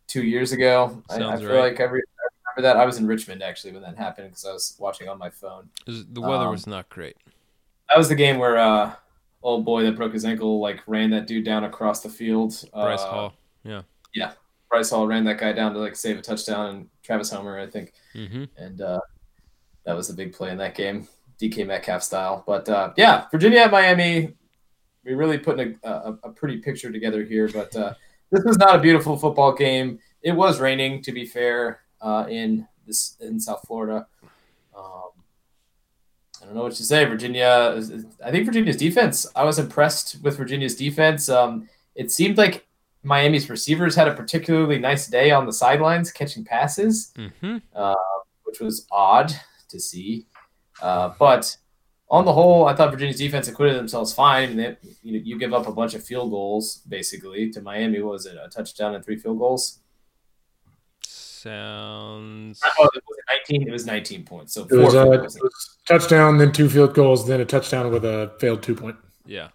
two 0.05 0.21
years 0.21 0.51
ago. 0.51 1.01
I, 1.09 1.15
I 1.15 1.37
feel 1.37 1.49
right. 1.49 1.71
like 1.71 1.79
every 1.79 2.01
I 2.01 2.61
remember 2.61 2.75
that 2.75 2.79
I 2.79 2.85
was 2.85 2.99
in 2.99 3.07
Richmond 3.07 3.41
actually 3.41 3.73
when 3.73 3.81
that 3.81 3.97
happened 3.97 4.29
because 4.29 4.45
I 4.45 4.53
was 4.53 4.75
watching 4.77 5.09
on 5.09 5.17
my 5.17 5.31
phone. 5.31 5.67
Was- 5.87 6.05
The 6.05 6.21
weather 6.21 6.45
Um, 6.45 6.51
was 6.51 6.67
not 6.67 6.87
great. 6.89 7.17
That 7.89 7.97
was 7.97 8.09
the 8.09 8.15
game 8.15 8.37
where 8.37 8.57
uh, 8.57 8.93
old 9.41 9.65
boy 9.65 9.83
that 9.83 9.95
broke 9.95 10.13
his 10.13 10.25
ankle 10.25 10.59
like 10.59 10.81
ran 10.87 11.09
that 11.11 11.27
dude 11.27 11.45
down 11.45 11.63
across 11.63 12.01
the 12.01 12.09
field. 12.09 12.53
Bryce 12.73 13.01
uh, 13.01 13.09
Hall. 13.09 13.33
Yeah. 13.63 13.81
Yeah. 14.15 14.31
Bryce 14.69 14.89
Hall 14.89 15.05
ran 15.05 15.23
that 15.25 15.37
guy 15.37 15.53
down 15.53 15.73
to 15.73 15.79
like 15.79 15.95
save 15.95 16.17
a 16.17 16.21
touchdown, 16.21 16.69
and 16.69 16.89
Travis 17.03 17.29
Homer, 17.29 17.59
I 17.59 17.67
think. 17.67 17.93
hmm 18.13 18.45
and 18.57 18.81
uh, 18.81 18.99
that 19.85 19.95
was 19.95 20.07
the 20.07 20.13
big 20.13 20.33
play 20.33 20.49
in 20.49 20.57
that 20.57 20.75
game, 20.75 21.07
DK 21.39 21.67
Metcalf 21.67 22.03
style. 22.03 22.43
But 22.47 22.67
uh, 22.69 22.93
yeah, 22.97 23.25
Virginia 23.31 23.59
at 23.59 23.71
Miami, 23.71 24.33
we're 25.05 25.17
really 25.17 25.37
putting 25.37 25.77
a, 25.83 25.89
a, 25.89 26.17
a 26.23 26.29
pretty 26.31 26.57
picture 26.57 26.91
together 26.91 27.23
here. 27.23 27.49
But 27.49 27.75
uh, 27.75 27.93
this 28.31 28.43
was 28.43 28.57
not 28.57 28.75
a 28.75 28.79
beautiful 28.79 29.17
football 29.17 29.53
game. 29.53 29.99
It 30.21 30.31
was 30.31 30.59
raining, 30.59 31.01
to 31.03 31.11
be 31.11 31.25
fair, 31.25 31.81
uh, 32.01 32.25
in 32.29 32.67
this 32.87 33.17
in 33.19 33.39
South 33.39 33.63
Florida. 33.67 34.07
Um, 34.75 35.02
I 36.43 36.45
don't 36.45 36.55
know 36.55 36.63
what 36.63 36.73
to 36.73 36.83
say. 36.83 37.05
Virginia, 37.05 37.81
I 38.23 38.31
think 38.31 38.45
Virginia's 38.45 38.75
defense. 38.75 39.25
I 39.33 39.45
was 39.45 39.59
impressed 39.59 40.17
with 40.21 40.37
Virginia's 40.37 40.75
defense. 40.75 41.29
Um, 41.29 41.69
it 41.95 42.11
seemed 42.11 42.37
like 42.37 42.67
Miami's 43.01 43.49
receivers 43.49 43.95
had 43.95 44.09
a 44.09 44.13
particularly 44.13 44.77
nice 44.77 45.07
day 45.07 45.31
on 45.31 45.45
the 45.45 45.53
sidelines 45.53 46.11
catching 46.11 46.43
passes 46.43 47.13
hmm 47.39 47.57
which 48.43 48.59
was 48.59 48.85
odd 48.91 49.33
to 49.67 49.79
see. 49.79 50.27
Uh, 50.79 51.11
but 51.17 51.57
on 52.07 52.23
the 52.23 52.31
whole, 52.33 52.67
I 52.67 52.75
thought 52.75 52.91
Virginia's 52.91 53.17
defense 53.17 53.47
acquitted 53.47 53.75
themselves 53.75 54.13
fine. 54.13 54.55
They, 54.55 54.77
you, 55.01 55.19
you 55.19 55.39
give 55.39 55.53
up 55.55 55.67
a 55.67 55.71
bunch 55.71 55.95
of 55.95 56.03
field 56.03 56.29
goals 56.29 56.83
basically 56.87 57.49
to 57.49 57.61
Miami. 57.61 57.99
What 58.01 58.11
was 58.13 58.27
it 58.27 58.37
a 58.37 58.47
touchdown 58.49 58.93
and 58.93 59.03
three 59.03 59.17
field 59.17 59.39
goals? 59.39 59.79
Sounds. 61.43 62.61
Oh, 62.79 62.89
it 62.95 63.03
was 63.05 63.17
19. 63.49 63.67
It 63.67 63.71
was 63.71 63.85
19 63.85 64.23
points. 64.23 64.53
So 64.53 64.61
It 64.61 64.71
was, 64.71 64.93
field 64.93 65.13
a, 65.13 65.17
goals. 65.17 65.35
it 65.35 65.43
was 65.43 65.77
touchdown, 65.85 66.37
then 66.37 66.53
two 66.53 66.69
field 66.69 66.93
goals, 66.93 67.27
then 67.27 67.41
a 67.41 67.45
touchdown 67.45 67.91
with 67.91 68.05
a 68.05 68.33
failed 68.39 68.63
two 68.63 68.75
point. 68.75 68.95
Yeah. 69.25 69.49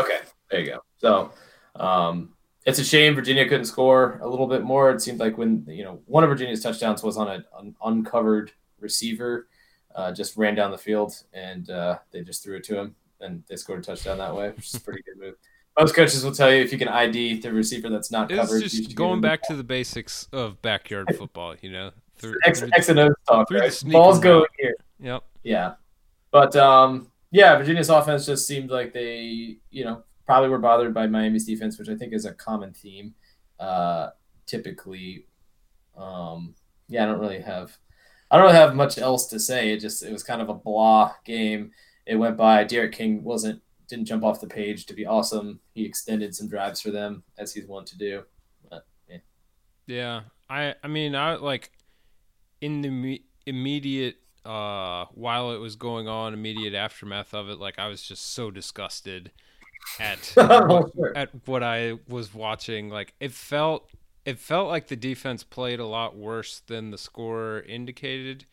Okay, 0.00 0.20
there 0.50 0.60
you 0.60 0.66
go. 0.66 0.78
So 0.96 1.32
um, 1.76 2.32
it's 2.64 2.78
a 2.78 2.84
shame 2.84 3.14
Virginia 3.14 3.46
couldn't 3.46 3.66
score 3.66 4.18
a 4.22 4.28
little 4.28 4.46
bit 4.46 4.62
more. 4.62 4.90
It 4.92 5.02
seemed 5.02 5.20
like 5.20 5.36
when 5.36 5.66
you 5.68 5.84
know 5.84 6.00
one 6.06 6.24
of 6.24 6.30
Virginia's 6.30 6.62
touchdowns 6.62 7.02
was 7.02 7.18
on 7.18 7.28
a, 7.28 7.44
an 7.58 7.74
uncovered 7.84 8.52
receiver, 8.78 9.48
uh, 9.94 10.12
just 10.12 10.38
ran 10.38 10.54
down 10.54 10.70
the 10.70 10.78
field 10.78 11.12
and 11.34 11.68
uh, 11.68 11.98
they 12.12 12.22
just 12.22 12.42
threw 12.42 12.56
it 12.56 12.64
to 12.64 12.78
him 12.78 12.94
and 13.20 13.42
they 13.46 13.56
scored 13.56 13.80
a 13.80 13.82
touchdown 13.82 14.16
that 14.18 14.34
way, 14.34 14.50
which 14.52 14.68
is 14.68 14.74
a 14.76 14.80
pretty 14.80 15.02
good 15.02 15.18
move. 15.18 15.34
Most 15.80 15.94
coaches 15.94 16.24
will 16.24 16.32
tell 16.32 16.52
you 16.52 16.62
if 16.62 16.72
you 16.72 16.78
can 16.78 16.88
ID 16.88 17.40
the 17.40 17.52
receiver 17.52 17.88
that's 17.88 18.10
not 18.10 18.30
It's 18.30 18.40
covered. 18.40 18.62
just 18.62 18.94
going 18.94 19.20
back 19.20 19.42
to 19.48 19.56
the 19.56 19.64
basics 19.64 20.28
of 20.32 20.60
backyard 20.62 21.14
football, 21.18 21.54
you 21.62 21.72
know. 21.72 21.90
Through, 22.16 22.36
X, 22.44 22.60
through- 22.60 22.70
X 22.74 22.88
and 22.90 22.98
O 22.98 23.10
talk. 23.26 23.50
Right? 23.50 23.82
Balls 23.86 24.18
go 24.18 24.46
here. 24.58 24.74
Yep. 25.00 25.22
Yeah. 25.42 25.74
But 26.30 26.54
um, 26.56 27.10
yeah, 27.30 27.56
Virginia's 27.56 27.88
offense 27.88 28.26
just 28.26 28.46
seemed 28.46 28.70
like 28.70 28.92
they, 28.92 29.56
you 29.70 29.84
know, 29.84 30.02
probably 30.26 30.48
were 30.50 30.58
bothered 30.58 30.92
by 30.92 31.06
Miami's 31.06 31.46
defense, 31.46 31.78
which 31.78 31.88
I 31.88 31.94
think 31.96 32.12
is 32.12 32.24
a 32.26 32.32
common 32.32 32.72
theme. 32.72 33.14
Uh, 33.58 34.10
typically, 34.46 35.26
um, 35.96 36.54
yeah, 36.88 37.04
I 37.04 37.06
don't 37.06 37.20
really 37.20 37.40
have, 37.40 37.76
I 38.30 38.36
don't 38.36 38.46
really 38.46 38.56
have 38.58 38.74
much 38.76 38.98
else 38.98 39.26
to 39.28 39.40
say. 39.40 39.72
It 39.72 39.80
just 39.80 40.02
it 40.02 40.12
was 40.12 40.22
kind 40.22 40.42
of 40.42 40.48
a 40.48 40.54
blah 40.54 41.12
game. 41.24 41.70
It 42.06 42.16
went 42.16 42.36
by. 42.36 42.64
D'Eriq 42.64 42.92
King 42.92 43.24
wasn't 43.24 43.62
didn't 43.90 44.06
jump 44.06 44.24
off 44.24 44.40
the 44.40 44.46
page 44.48 44.86
to 44.86 44.94
be 44.94 45.06
awesome. 45.06 45.60
He 45.74 45.84
extended 45.84 46.34
some 46.34 46.48
drives 46.48 46.80
for 46.80 46.90
them 46.92 47.24
as 47.38 47.54
he's 47.54 47.66
wont 47.66 47.88
to 47.88 47.98
do. 47.98 48.24
But, 48.70 48.86
yeah. 49.08 49.18
Yeah, 49.86 50.22
I 50.48 50.74
I 50.82 50.88
mean 50.88 51.14
I 51.14 51.34
like 51.36 51.72
in 52.60 52.82
the 52.82 52.90
me- 52.90 53.24
immediate 53.46 54.16
uh 54.44 55.06
while 55.12 55.52
it 55.52 55.58
was 55.58 55.76
going 55.76 56.08
on, 56.08 56.34
immediate 56.34 56.74
aftermath 56.74 57.34
of 57.34 57.48
it, 57.50 57.58
like 57.58 57.78
I 57.78 57.88
was 57.88 58.02
just 58.02 58.32
so 58.34 58.50
disgusted 58.50 59.32
at 59.98 60.34
Oh, 60.36 60.90
sure. 60.94 61.16
at 61.16 61.30
what 61.46 61.62
I 61.62 61.98
was 62.08 62.34
watching. 62.34 62.90
Like 62.90 63.14
it 63.20 63.32
felt 63.32 63.90
it 64.24 64.38
felt 64.38 64.68
like 64.68 64.88
the 64.88 64.96
defense 64.96 65.42
played 65.44 65.80
a 65.80 65.86
lot 65.86 66.16
worse 66.16 66.60
than 66.66 66.90
the 66.90 66.98
score 66.98 67.60
indicated. 67.60 68.46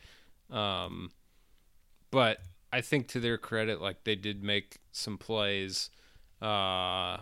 Um 0.50 1.12
but 2.12 2.40
I 2.72 2.82
think 2.82 3.08
to 3.10 3.20
their 3.20 3.38
credit, 3.38 3.82
like 3.82 4.04
they 4.04 4.16
did 4.16 4.44
make 4.44 4.80
some 4.92 5.18
plays 5.18 5.90
uh 6.42 7.18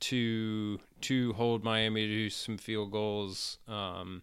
to 0.00 0.80
to 1.02 1.32
hold 1.34 1.64
Miami 1.64 2.06
to 2.06 2.30
some 2.30 2.58
field 2.58 2.90
goals. 2.92 3.58
Um, 3.68 4.22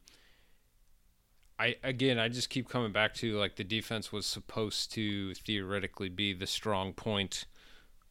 I 1.59 1.75
again, 1.83 2.19
I 2.19 2.27
just 2.29 2.49
keep 2.49 2.69
coming 2.69 2.91
back 2.91 3.13
to 3.15 3.37
like 3.37 3.55
the 3.55 3.63
defense 3.63 4.11
was 4.11 4.25
supposed 4.25 4.91
to 4.93 5.33
theoretically 5.35 6.09
be 6.09 6.33
the 6.33 6.47
strong 6.47 6.93
point 6.93 7.45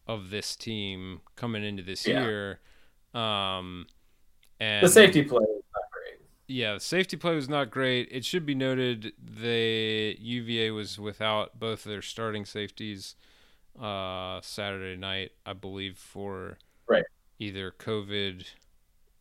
of 0.06 0.30
this 0.30 0.56
team 0.56 1.20
coming 1.36 1.64
into 1.64 1.82
this 1.82 2.06
Yeah. 2.06 2.20
year. 2.20 2.60
Um, 3.14 3.86
and 4.60 4.82
The 4.82 4.88
safety 4.88 5.22
play 5.22 5.44
was 5.44 5.48
not 5.48 5.48
great. 5.48 5.55
Yeah, 6.48 6.78
safety 6.78 7.16
play 7.16 7.34
was 7.34 7.48
not 7.48 7.70
great. 7.70 8.08
It 8.10 8.24
should 8.24 8.46
be 8.46 8.54
noted 8.54 9.12
the 9.18 10.16
UVA 10.18 10.70
was 10.70 10.98
without 10.98 11.58
both 11.58 11.84
of 11.84 11.90
their 11.90 12.02
starting 12.02 12.44
safeties 12.44 13.16
uh, 13.80 14.40
Saturday 14.42 14.96
night, 14.98 15.32
I 15.44 15.52
believe, 15.52 15.98
for 15.98 16.58
Right. 16.88 17.04
either 17.38 17.72
COVID 17.72 18.46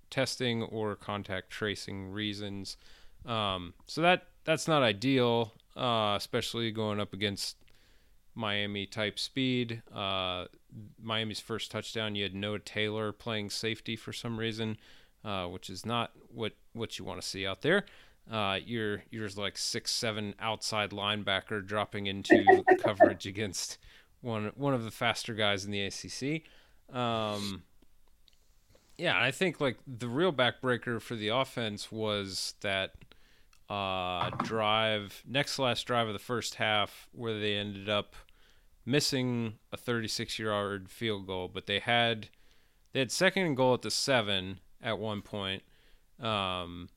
testing 0.09 0.61
or 0.63 0.95
contact 0.95 1.49
tracing 1.49 2.11
reasons. 2.11 2.77
Um, 3.25 3.73
so 3.87 4.01
that 4.01 4.27
that's 4.43 4.67
not 4.67 4.83
ideal, 4.83 5.53
uh, 5.75 6.13
especially 6.15 6.69
going 6.71 6.99
up 6.99 7.11
against 7.13 7.57
Miami 8.35 8.85
type 8.85 9.17
speed. 9.17 9.81
Uh, 9.93 10.45
Miami's 11.01 11.39
first 11.39 11.71
touchdown, 11.71 12.13
you 12.15 12.23
had 12.23 12.35
Noah 12.35 12.59
Taylor 12.59 13.11
playing 13.11 13.49
safety 13.49 13.95
for 13.95 14.13
some 14.13 14.37
reason, 14.37 14.77
uh, 15.25 15.47
which 15.47 15.69
is 15.69 15.85
not 15.85 16.11
what 16.29 16.53
what 16.73 16.99
you 16.99 17.03
want 17.03 17.19
to 17.19 17.27
see 17.27 17.45
out 17.45 17.61
there. 17.61 17.85
Uh, 18.31 18.59
you're 18.63 19.03
you're 19.09 19.27
like 19.29 19.57
six 19.57 19.91
seven 19.91 20.35
outside 20.39 20.91
linebacker 20.91 21.65
dropping 21.65 22.05
into 22.05 22.63
coverage 22.79 23.25
against 23.25 23.77
one 24.21 24.51
one 24.55 24.73
of 24.73 24.83
the 24.83 24.91
faster 24.91 25.33
guys 25.33 25.65
in 25.65 25.71
the 25.71 25.81
ACC. 25.81 26.43
Um, 26.95 27.63
yeah, 28.97 29.19
I 29.19 29.31
think 29.31 29.59
like 29.59 29.77
the 29.87 30.07
real 30.07 30.31
backbreaker 30.31 31.01
for 31.01 31.15
the 31.15 31.29
offense 31.29 31.91
was 31.91 32.53
that 32.61 32.91
uh, 33.69 34.29
drive, 34.43 35.23
next 35.27 35.57
last 35.57 35.85
drive 35.85 36.07
of 36.07 36.13
the 36.13 36.19
first 36.19 36.55
half, 36.55 37.07
where 37.11 37.39
they 37.39 37.55
ended 37.55 37.89
up 37.89 38.15
missing 38.85 39.55
a 39.71 39.77
36 39.77 40.37
yard 40.37 40.89
field 40.89 41.25
goal, 41.25 41.49
but 41.51 41.65
they 41.65 41.79
had 41.79 42.29
they 42.93 42.99
had 42.99 43.11
second 43.11 43.43
and 43.43 43.57
goal 43.57 43.73
at 43.73 43.81
the 43.81 43.91
seven 43.91 44.59
at 44.85 44.99
one 44.99 45.21
point. 45.21 45.63
Um, 46.21 46.87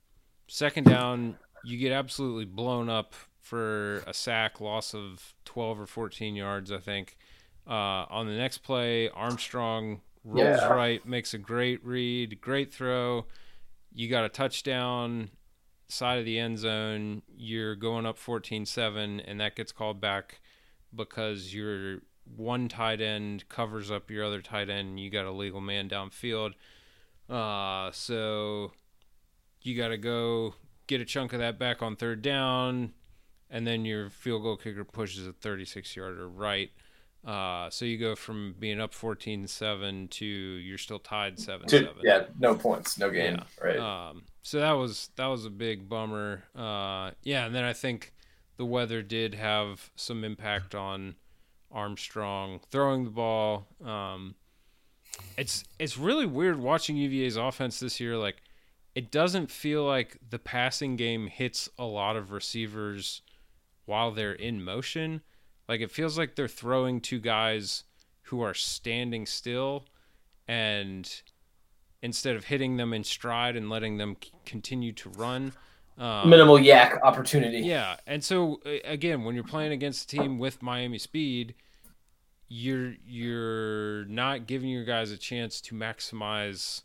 second 0.46 0.84
down, 0.84 1.36
you 1.64 1.78
get 1.78 1.90
absolutely 1.90 2.44
blown 2.44 2.88
up 2.88 3.14
for 3.40 4.04
a 4.06 4.14
sack, 4.14 4.60
loss 4.60 4.94
of 4.94 5.34
12 5.46 5.80
or 5.80 5.86
14 5.86 6.36
yards, 6.36 6.70
I 6.70 6.78
think. 6.78 7.16
Uh, 7.66 8.06
on 8.10 8.26
the 8.26 8.34
next 8.36 8.58
play, 8.58 9.08
Armstrong 9.10 10.02
rolls 10.22 10.58
Yeah. 10.60 10.68
right, 10.68 11.04
makes 11.06 11.34
a 11.34 11.38
great 11.38 11.84
read, 11.84 12.40
great 12.40 12.72
throw. 12.72 13.26
You 13.92 14.08
got 14.08 14.24
a 14.24 14.28
touchdown 14.28 15.30
side 15.88 16.18
of 16.18 16.24
the 16.26 16.38
end 16.38 16.58
zone. 16.58 17.22
You're 17.34 17.74
going 17.74 18.06
up 18.06 18.18
14 18.18 18.66
7, 18.66 19.20
and 19.20 19.40
that 19.40 19.56
gets 19.56 19.72
called 19.72 20.00
back 20.00 20.40
because 20.94 21.54
your 21.54 22.02
one 22.36 22.68
tight 22.68 23.00
end 23.00 23.48
covers 23.48 23.90
up 23.90 24.10
your 24.10 24.24
other 24.24 24.42
tight 24.42 24.68
end. 24.68 24.88
And 24.90 25.00
you 25.00 25.10
got 25.10 25.24
a 25.26 25.32
legal 25.32 25.60
man 25.62 25.88
downfield. 25.88 26.52
Uh, 27.28 27.90
so 27.92 28.72
you 29.62 29.76
got 29.76 29.88
to 29.88 29.98
go 29.98 30.54
get 30.86 31.00
a 31.00 31.04
chunk 31.04 31.32
of 31.32 31.40
that 31.40 31.58
back 31.58 31.82
on 31.82 31.96
third 31.96 32.22
down, 32.22 32.92
and 33.50 33.66
then 33.66 33.84
your 33.84 34.10
field 34.10 34.42
goal 34.42 34.56
kicker 34.56 34.84
pushes 34.84 35.26
a 35.26 35.32
36 35.32 35.94
yarder 35.96 36.28
right. 36.28 36.70
Uh, 37.26 37.68
so 37.68 37.84
you 37.84 37.98
go 37.98 38.14
from 38.14 38.54
being 38.58 38.80
up 38.80 38.94
14-7 38.94 40.08
to 40.08 40.24
you're 40.24 40.78
still 40.78 41.00
tied 41.00 41.36
7-7. 41.36 41.90
Yeah, 42.02 42.24
no 42.38 42.54
points, 42.54 42.98
no 42.98 43.10
gain. 43.10 43.34
Yeah. 43.34 43.64
Right. 43.64 43.78
Um, 43.78 44.22
so 44.42 44.60
that 44.60 44.72
was 44.72 45.10
that 45.16 45.26
was 45.26 45.44
a 45.44 45.50
big 45.50 45.88
bummer. 45.88 46.44
Uh, 46.56 47.10
yeah, 47.22 47.44
and 47.44 47.54
then 47.54 47.64
I 47.64 47.72
think 47.72 48.14
the 48.56 48.64
weather 48.64 49.02
did 49.02 49.34
have 49.34 49.90
some 49.94 50.24
impact 50.24 50.74
on 50.74 51.16
Armstrong 51.70 52.60
throwing 52.70 53.04
the 53.04 53.10
ball. 53.10 53.66
Um, 53.84 54.36
it's 55.36 55.64
it's 55.78 55.96
really 55.98 56.26
weird 56.26 56.58
watching 56.58 56.96
UVA's 56.96 57.36
offense 57.36 57.80
this 57.80 58.00
year. 58.00 58.16
Like, 58.16 58.42
it 58.94 59.10
doesn't 59.10 59.50
feel 59.50 59.84
like 59.84 60.18
the 60.28 60.38
passing 60.38 60.96
game 60.96 61.28
hits 61.28 61.68
a 61.78 61.84
lot 61.84 62.16
of 62.16 62.32
receivers 62.32 63.22
while 63.86 64.10
they're 64.10 64.32
in 64.32 64.62
motion. 64.62 65.22
Like 65.68 65.80
it 65.80 65.90
feels 65.90 66.16
like 66.18 66.34
they're 66.34 66.48
throwing 66.48 67.00
to 67.02 67.18
guys 67.20 67.84
who 68.22 68.40
are 68.40 68.54
standing 68.54 69.26
still, 69.26 69.84
and 70.46 71.22
instead 72.02 72.36
of 72.36 72.44
hitting 72.44 72.76
them 72.76 72.92
in 72.92 73.04
stride 73.04 73.56
and 73.56 73.68
letting 73.70 73.98
them 73.98 74.16
c- 74.22 74.32
continue 74.44 74.92
to 74.92 75.10
run. 75.10 75.52
Um, 75.98 76.30
Minimal 76.30 76.58
YAC 76.58 77.00
opportunity. 77.02 77.58
yeah, 77.58 77.96
and 78.06 78.22
so 78.22 78.60
again, 78.84 79.24
when 79.24 79.34
you're 79.34 79.44
playing 79.44 79.72
against 79.72 80.04
a 80.12 80.16
team 80.16 80.38
with 80.38 80.62
Miami 80.62 80.98
speed, 80.98 81.54
you're 82.48 82.94
you're 83.06 84.04
not 84.06 84.46
giving 84.46 84.70
your 84.70 84.84
guys 84.84 85.10
a 85.10 85.18
chance 85.18 85.60
to 85.62 85.74
maximize 85.74 86.82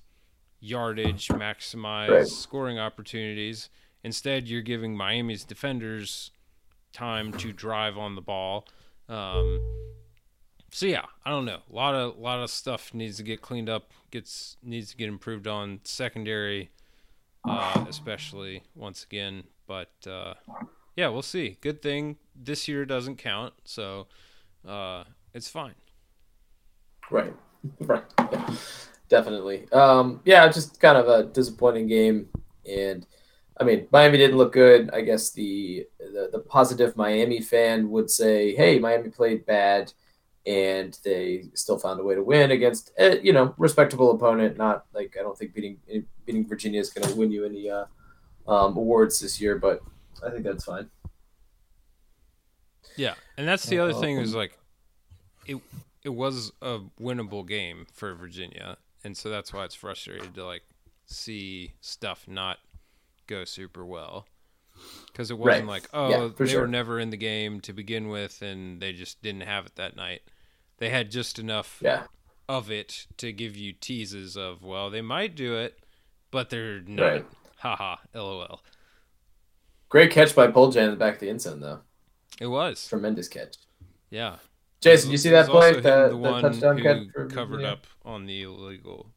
yardage, 0.60 1.28
maximize 1.30 2.10
Right. 2.10 2.28
scoring 2.28 2.80
opportunities. 2.80 3.70
Instead, 4.04 4.48
you're 4.48 4.62
giving 4.62 4.96
Miami's 4.98 5.44
defenders 5.46 6.32
time 6.92 7.32
to 7.34 7.52
drive 7.54 7.98
on 7.98 8.16
the 8.16 8.22
ball. 8.22 8.68
Um, 9.10 9.60
so 10.72 10.86
yeah, 10.86 11.06
I 11.26 11.30
don't 11.30 11.46
know. 11.46 11.60
A 11.72 11.74
lot 11.76 11.96
of 11.96 12.18
lot 12.18 12.40
of 12.40 12.50
stuff 12.50 12.94
needs 12.94 13.18
to 13.18 13.24
get 13.24 13.42
cleaned 13.42 13.70
up. 13.70 13.92
Gets 14.12 14.58
needs 14.64 14.92
to 14.92 14.98
get 14.98 15.08
improved 15.08 15.48
on 15.48 15.80
secondary, 15.84 16.72
uh, 17.48 17.86
especially 17.88 18.64
once 18.76 19.04
again. 19.04 19.44
But 19.68 19.92
uh, 20.08 20.34
yeah, 20.96 21.08
we'll 21.10 21.22
see. 21.22 21.58
Good 21.62 21.82
thing 21.82 22.18
this 22.36 22.68
year 22.68 22.86
doesn't 22.86 23.18
count, 23.18 23.54
so 23.64 24.08
uh, 24.68 25.04
it's 25.34 25.50
fine. 25.50 25.76
Right. 27.12 27.34
Right. 27.80 28.04
Yeah. 28.32 28.56
Definitely. 29.08 29.72
Um, 29.72 30.20
yeah, 30.26 30.46
just 30.50 30.82
kind 30.82 30.98
of 30.98 31.08
a 31.08 31.24
disappointing 31.32 31.88
game. 31.88 32.28
And 32.70 33.06
I 33.58 33.64
mean, 33.64 33.88
Miami 33.90 34.18
didn't 34.18 34.38
look 34.38 34.52
good. 34.52 34.90
I 34.92 35.00
guess 35.00 35.32
the, 35.32 35.86
the 35.98 36.30
the 36.34 36.40
positive 36.40 36.98
Miami 36.98 37.40
fan 37.40 37.90
would 37.92 38.10
say, 38.10 38.54
"Hey, 38.54 38.80
Miami 38.80 39.10
played 39.10 39.46
bad, 39.46 39.94
and 40.46 40.98
they 41.06 41.46
still 41.54 41.80
found 41.80 42.02
a 42.02 42.04
way 42.04 42.16
to 42.16 42.24
win 42.24 42.52
against, 42.52 42.92
a, 42.98 43.22
you 43.24 43.32
know, 43.32 43.54
respectable 43.58 44.12
opponent. 44.12 44.58
Not 44.58 44.86
like 44.94 45.16
I 45.18 45.22
don't 45.24 45.38
think 45.38 45.54
beating 45.54 45.78
beating 46.26 46.46
Virginia 46.46 46.82
is 46.82 46.90
going 46.90 47.08
to 47.08 47.16
win 47.16 47.32
you 47.32 47.46
any 47.46 47.70
uh, 47.70 47.86
um, 48.46 48.76
awards 48.76 49.22
this 49.22 49.40
year, 49.40 49.58
but 49.58 49.82
I 50.26 50.32
think 50.32 50.44
that's 50.44 50.66
fine. 50.66 50.90
Yeah, 52.98 53.14
and 53.38 53.48
that's 53.48 53.66
the 53.66 53.80
other 53.80 53.94
thing 53.94 54.18
Um, 54.18 54.24
is 54.24 54.36
like, 54.36 54.58
it 55.46 55.58
it 56.04 56.10
was 56.10 56.52
a 56.62 56.80
winnable 57.02 57.48
game 57.48 57.86
for 57.94 58.14
Virginia, 58.14 58.78
and 59.04 59.16
so 59.16 59.30
that's 59.30 59.54
why 59.54 59.64
it's 59.66 59.76
frustrating 59.76 60.34
to 60.34 60.46
like 60.46 60.64
see 61.06 61.74
stuff 61.82 62.26
not 62.28 62.60
go 63.28 63.46
super 63.46 63.86
well 63.86 64.26
because 65.08 65.30
it 65.32 65.38
wasn't 65.38 65.68
Right. 65.68 65.68
like 65.82 65.90
oh 65.94 66.10
Yeah, 66.10 66.30
they 66.38 66.48
sure. 66.48 66.62
were 66.62 66.68
never 66.68 67.00
in 67.00 67.10
the 67.10 67.18
game 67.18 67.62
to 67.62 67.74
begin 67.74 68.10
with 68.10 68.42
and 68.42 68.82
they 68.82 68.92
just 68.94 69.22
didn't 69.22 69.42
have 69.42 69.66
it 69.66 69.76
that 69.76 69.96
night. 69.96 70.22
They 70.78 70.90
had 70.90 71.12
just 71.12 71.40
enough 71.40 71.80
Yeah. 71.82 72.04
of 72.50 72.72
it 72.72 73.06
to 73.18 73.32
give 73.32 73.56
you 73.56 73.72
teases 73.74 74.36
of 74.36 74.64
well 74.64 74.90
they 74.90 75.02
might 75.02 75.36
do 75.36 75.56
it, 75.56 75.80
but 76.32 76.50
they're 76.50 76.82
not. 76.82 77.04
Right. 77.04 77.26
Haha, 77.60 77.98
lol. 78.14 78.62
Great 79.90 80.12
catch 80.12 80.36
by 80.36 80.48
Poljan 80.48 80.86
in 80.86 80.90
the 80.92 80.96
back 80.98 81.14
of 81.16 81.20
the 81.20 81.30
end 81.30 81.42
zone, 81.42 81.60
though. 81.60 81.82
It 82.42 82.48
was 82.48 82.88
Tremendous 82.88 83.28
catch. 83.28 83.56
yeah. 84.10 84.38
Jason, 84.84 85.12
you 85.12 85.18
see 85.18 85.30
that 85.30 85.48
play? 85.48 85.70
him, 85.70 85.82
The, 85.82 85.82
the 86.04 86.10
the 86.10 86.18
one 86.18 86.42
touchdown 86.42 86.78
who 86.78 86.84
catch 86.84 87.30
covered 87.32 87.48
Virginia? 87.58 87.68
up 87.74 87.88
on 88.06 88.26
the 88.26 88.44
illegal 88.44 89.08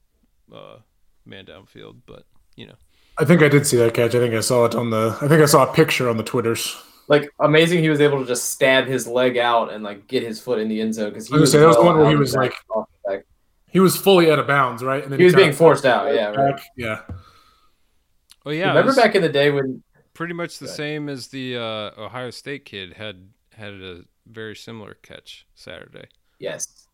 uh, 0.54 0.76
man 1.24 1.44
downfield, 1.46 1.96
but 2.06 2.24
you 2.56 2.66
know, 2.66 2.74
I 3.18 3.24
think 3.24 3.42
I 3.42 3.48
did 3.48 3.66
see 3.66 3.76
that 3.78 3.94
catch. 3.94 4.14
I 4.14 4.18
think 4.18 4.34
I 4.34 4.40
saw 4.40 4.64
it 4.66 4.74
on 4.74 4.90
the. 4.90 5.16
I 5.20 5.28
think 5.28 5.42
I 5.42 5.46
saw 5.46 5.68
a 5.70 5.72
picture 5.74 6.08
on 6.08 6.16
the 6.16 6.22
twitters. 6.22 6.76
Like 7.08 7.30
amazing, 7.40 7.80
he 7.82 7.88
was 7.88 8.00
able 8.00 8.18
to 8.20 8.26
just 8.26 8.50
stab 8.50 8.86
his 8.86 9.06
leg 9.06 9.36
out 9.38 9.72
and 9.72 9.84
like 9.84 10.08
get 10.08 10.22
his 10.24 10.40
foot 10.40 10.58
in 10.58 10.68
the 10.68 10.80
end 10.80 10.94
zone 10.94 11.10
because 11.10 11.28
he 11.28 11.34
I 11.34 11.36
was 11.38 11.42
was. 11.42 11.52
say, 11.52 11.58
that 11.60 11.66
was 11.68 11.76
the 11.76 11.82
one 11.84 11.98
where 11.98 12.08
he 12.10 12.16
was, 12.16 12.34
back- 12.34 12.52
like- 12.74 12.86
back. 13.06 13.26
He 13.68 13.78
was 13.80 13.96
fully 13.96 14.30
out 14.30 14.38
of 14.38 14.46
bounds, 14.46 14.82
right? 14.82 15.02
And 15.02 15.12
then 15.12 15.18
He 15.20 15.24
was 15.24 15.34
kinda 15.34 15.46
being 15.46 15.56
forced 15.56 15.84
out, 15.84 16.12
yeah, 16.14 16.28
right. 16.30 16.60
Yeah. 16.76 17.02
oh 18.44 18.50
yeah, 18.50 18.68
Remember 18.68 18.94
back 18.94 19.14
in 19.14 19.22
the 19.22 19.28
day 19.28 19.50
when 19.50 19.82
pretty 20.14 20.34
much 20.34 20.58
the 20.58 20.68
same 20.68 21.08
as 21.08 21.28
the 21.28 21.56
uh, 21.56 21.90
Ohio 22.02 22.30
State 22.30 22.64
kid 22.64 22.94
had 22.94 23.28
had 23.54 23.74
a 23.74 24.02
very 24.30 24.56
similar 24.56 24.94
catch 25.02 25.46
Saturday. 25.54 26.08
yes, 26.38 26.86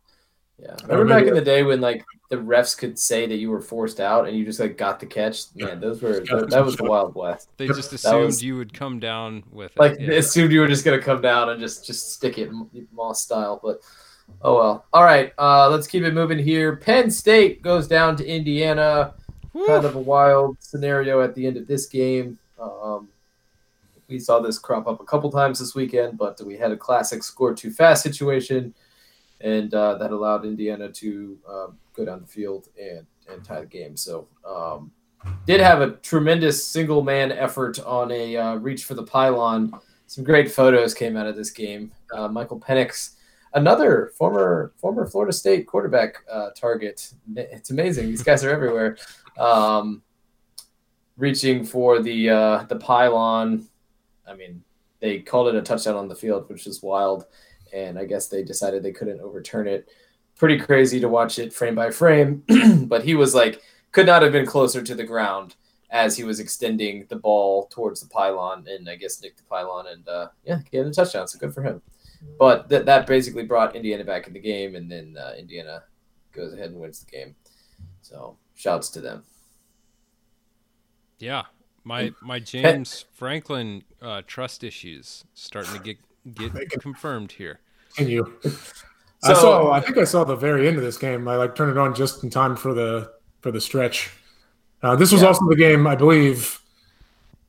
yeah. 0.58 0.76
I 0.84 0.92
Remember 0.92 1.06
back 1.06 1.26
in 1.26 1.34
the 1.34 1.40
day 1.40 1.62
when 1.62 1.80
like 1.80 2.04
the 2.30 2.36
refs 2.36 2.76
could 2.76 2.98
say 2.98 3.26
that 3.26 3.36
you 3.36 3.50
were 3.50 3.60
forced 3.60 4.00
out 4.00 4.28
and 4.28 4.36
you 4.36 4.44
just 4.44 4.60
like 4.60 4.76
got 4.76 5.00
the 5.00 5.06
catch. 5.06 5.44
Man, 5.56 5.80
those 5.80 6.00
were 6.00 6.20
that, 6.20 6.50
that 6.50 6.64
was 6.64 6.76
the 6.76 6.84
wild 6.84 7.14
west. 7.14 7.48
They 7.56 7.66
just 7.66 7.92
assumed 7.92 8.26
was- 8.26 8.42
you 8.44 8.56
would 8.56 8.72
come 8.72 9.00
down 9.00 9.42
with 9.50 9.72
it. 9.72 9.78
Like 9.78 9.98
yeah. 9.98 10.12
assumed 10.12 10.52
you 10.52 10.60
were 10.60 10.68
just 10.68 10.84
gonna 10.84 11.00
come 11.00 11.20
down 11.20 11.48
and 11.48 11.60
just 11.60 11.86
just 11.86 12.12
stick 12.12 12.38
it 12.38 12.50
Moss 12.92 13.22
style, 13.22 13.60
but 13.62 13.80
oh 14.42 14.56
well. 14.56 14.86
All 14.92 15.02
right, 15.02 15.32
uh, 15.38 15.68
let's 15.68 15.86
keep 15.86 16.04
it 16.04 16.14
moving 16.14 16.38
here. 16.38 16.76
Penn 16.76 17.10
State 17.10 17.62
goes 17.62 17.88
down 17.88 18.16
to 18.16 18.26
Indiana. 18.26 19.14
Woo! 19.54 19.66
kind 19.66 19.84
of 19.84 19.96
a 19.96 20.00
wild 20.00 20.56
scenario 20.60 21.20
at 21.22 21.34
the 21.34 21.46
end 21.46 21.56
of 21.56 21.66
this 21.66 21.86
game. 21.86 22.38
Um, 22.58 23.08
we 24.12 24.18
saw 24.18 24.40
this 24.40 24.58
crop 24.58 24.86
up 24.86 25.00
a 25.00 25.04
couple 25.04 25.30
times 25.30 25.58
this 25.58 25.74
weekend, 25.74 26.18
but 26.18 26.40
we 26.42 26.56
had 26.56 26.70
a 26.70 26.76
classic 26.76 27.22
score 27.22 27.54
too 27.54 27.70
fast 27.70 28.02
situation, 28.02 28.74
and 29.40 29.72
uh, 29.74 29.96
that 29.98 30.12
allowed 30.12 30.44
Indiana 30.44 30.90
to 30.90 31.38
um, 31.48 31.78
go 31.94 32.04
down 32.04 32.20
the 32.20 32.26
field 32.26 32.68
and, 32.80 33.06
and 33.28 33.44
tie 33.44 33.60
the 33.60 33.66
game. 33.66 33.96
So, 33.96 34.28
um, 34.46 34.92
did 35.46 35.60
have 35.60 35.80
a 35.80 35.92
tremendous 35.96 36.64
single 36.64 37.02
man 37.02 37.32
effort 37.32 37.80
on 37.80 38.10
a 38.12 38.36
uh, 38.36 38.54
reach 38.56 38.84
for 38.84 38.94
the 38.94 39.04
pylon. 39.04 39.72
Some 40.06 40.24
great 40.24 40.50
photos 40.50 40.94
came 40.94 41.16
out 41.16 41.26
of 41.26 41.36
this 41.36 41.50
game. 41.50 41.92
Uh, 42.14 42.28
Michael 42.28 42.60
Penix, 42.60 43.14
another 43.54 44.12
former 44.18 44.72
former 44.76 45.06
Florida 45.06 45.32
State 45.32 45.66
quarterback 45.66 46.16
uh, 46.30 46.50
target. 46.50 47.14
It's 47.34 47.70
amazing; 47.70 48.08
these 48.08 48.22
guys 48.22 48.44
are 48.44 48.50
everywhere 48.50 48.98
um, 49.38 50.02
reaching 51.16 51.64
for 51.64 52.02
the 52.02 52.30
uh, 52.30 52.64
the 52.64 52.76
pylon. 52.76 53.68
I 54.32 54.36
mean, 54.36 54.62
they 55.00 55.20
called 55.20 55.48
it 55.48 55.54
a 55.54 55.62
touchdown 55.62 55.96
on 55.96 56.08
the 56.08 56.14
field, 56.14 56.48
which 56.48 56.66
is 56.66 56.82
wild, 56.82 57.26
and 57.72 57.98
I 57.98 58.04
guess 58.04 58.28
they 58.28 58.42
decided 58.42 58.82
they 58.82 58.92
couldn't 58.92 59.20
overturn 59.20 59.66
it. 59.66 59.88
Pretty 60.36 60.58
crazy 60.58 61.00
to 61.00 61.08
watch 61.08 61.38
it 61.38 61.52
frame 61.52 61.74
by 61.74 61.90
frame, 61.90 62.42
but 62.86 63.04
he 63.04 63.14
was 63.14 63.34
like 63.34 63.60
could 63.92 64.06
not 64.06 64.22
have 64.22 64.32
been 64.32 64.46
closer 64.46 64.82
to 64.82 64.94
the 64.94 65.04
ground 65.04 65.54
as 65.90 66.16
he 66.16 66.24
was 66.24 66.40
extending 66.40 67.04
the 67.10 67.16
ball 67.16 67.66
towards 67.66 68.00
the 68.00 68.08
pylon, 68.08 68.66
and 68.66 68.88
I 68.88 68.96
guess 68.96 69.20
nicked 69.22 69.36
the 69.36 69.44
pylon, 69.44 69.86
and 69.88 70.08
uh, 70.08 70.28
yeah, 70.44 70.60
it 70.72 70.86
a 70.86 70.90
touchdown. 70.90 71.28
So 71.28 71.38
good 71.38 71.54
for 71.54 71.62
him. 71.62 71.82
But 72.38 72.68
that 72.70 72.86
that 72.86 73.06
basically 73.06 73.44
brought 73.44 73.76
Indiana 73.76 74.04
back 74.04 74.26
in 74.26 74.32
the 74.32 74.40
game, 74.40 74.74
and 74.74 74.90
then 74.90 75.16
uh, 75.20 75.34
Indiana 75.38 75.82
goes 76.32 76.54
ahead 76.54 76.70
and 76.70 76.80
wins 76.80 77.04
the 77.04 77.10
game. 77.10 77.36
So 78.00 78.38
shouts 78.54 78.88
to 78.90 79.00
them. 79.00 79.24
Yeah, 81.18 81.42
my 81.84 82.12
my 82.20 82.38
James 82.38 83.04
Franklin 83.12 83.82
uh, 84.00 84.22
trust 84.26 84.64
issues 84.64 85.24
starting 85.34 85.72
to 85.74 85.78
get 85.80 85.98
get 86.34 86.70
confirmed 86.80 87.32
here. 87.32 87.60
Continue. 87.96 88.32
I 89.24 89.34
So- 89.34 89.40
saw. 89.40 89.70
I 89.72 89.80
think 89.80 89.98
I 89.98 90.04
saw 90.04 90.24
the 90.24 90.36
very 90.36 90.66
end 90.68 90.76
of 90.76 90.82
this 90.82 90.98
game. 90.98 91.26
I 91.28 91.36
like 91.36 91.54
turned 91.54 91.70
it 91.70 91.78
on 91.78 91.94
just 91.94 92.22
in 92.24 92.30
time 92.30 92.56
for 92.56 92.74
the 92.74 93.12
for 93.40 93.50
the 93.50 93.60
stretch. 93.60 94.10
Uh, 94.82 94.96
this 94.96 95.12
was 95.12 95.22
Yeah. 95.22 95.28
also 95.28 95.48
the 95.48 95.56
game, 95.56 95.86
I 95.86 95.94
believe. 95.96 96.60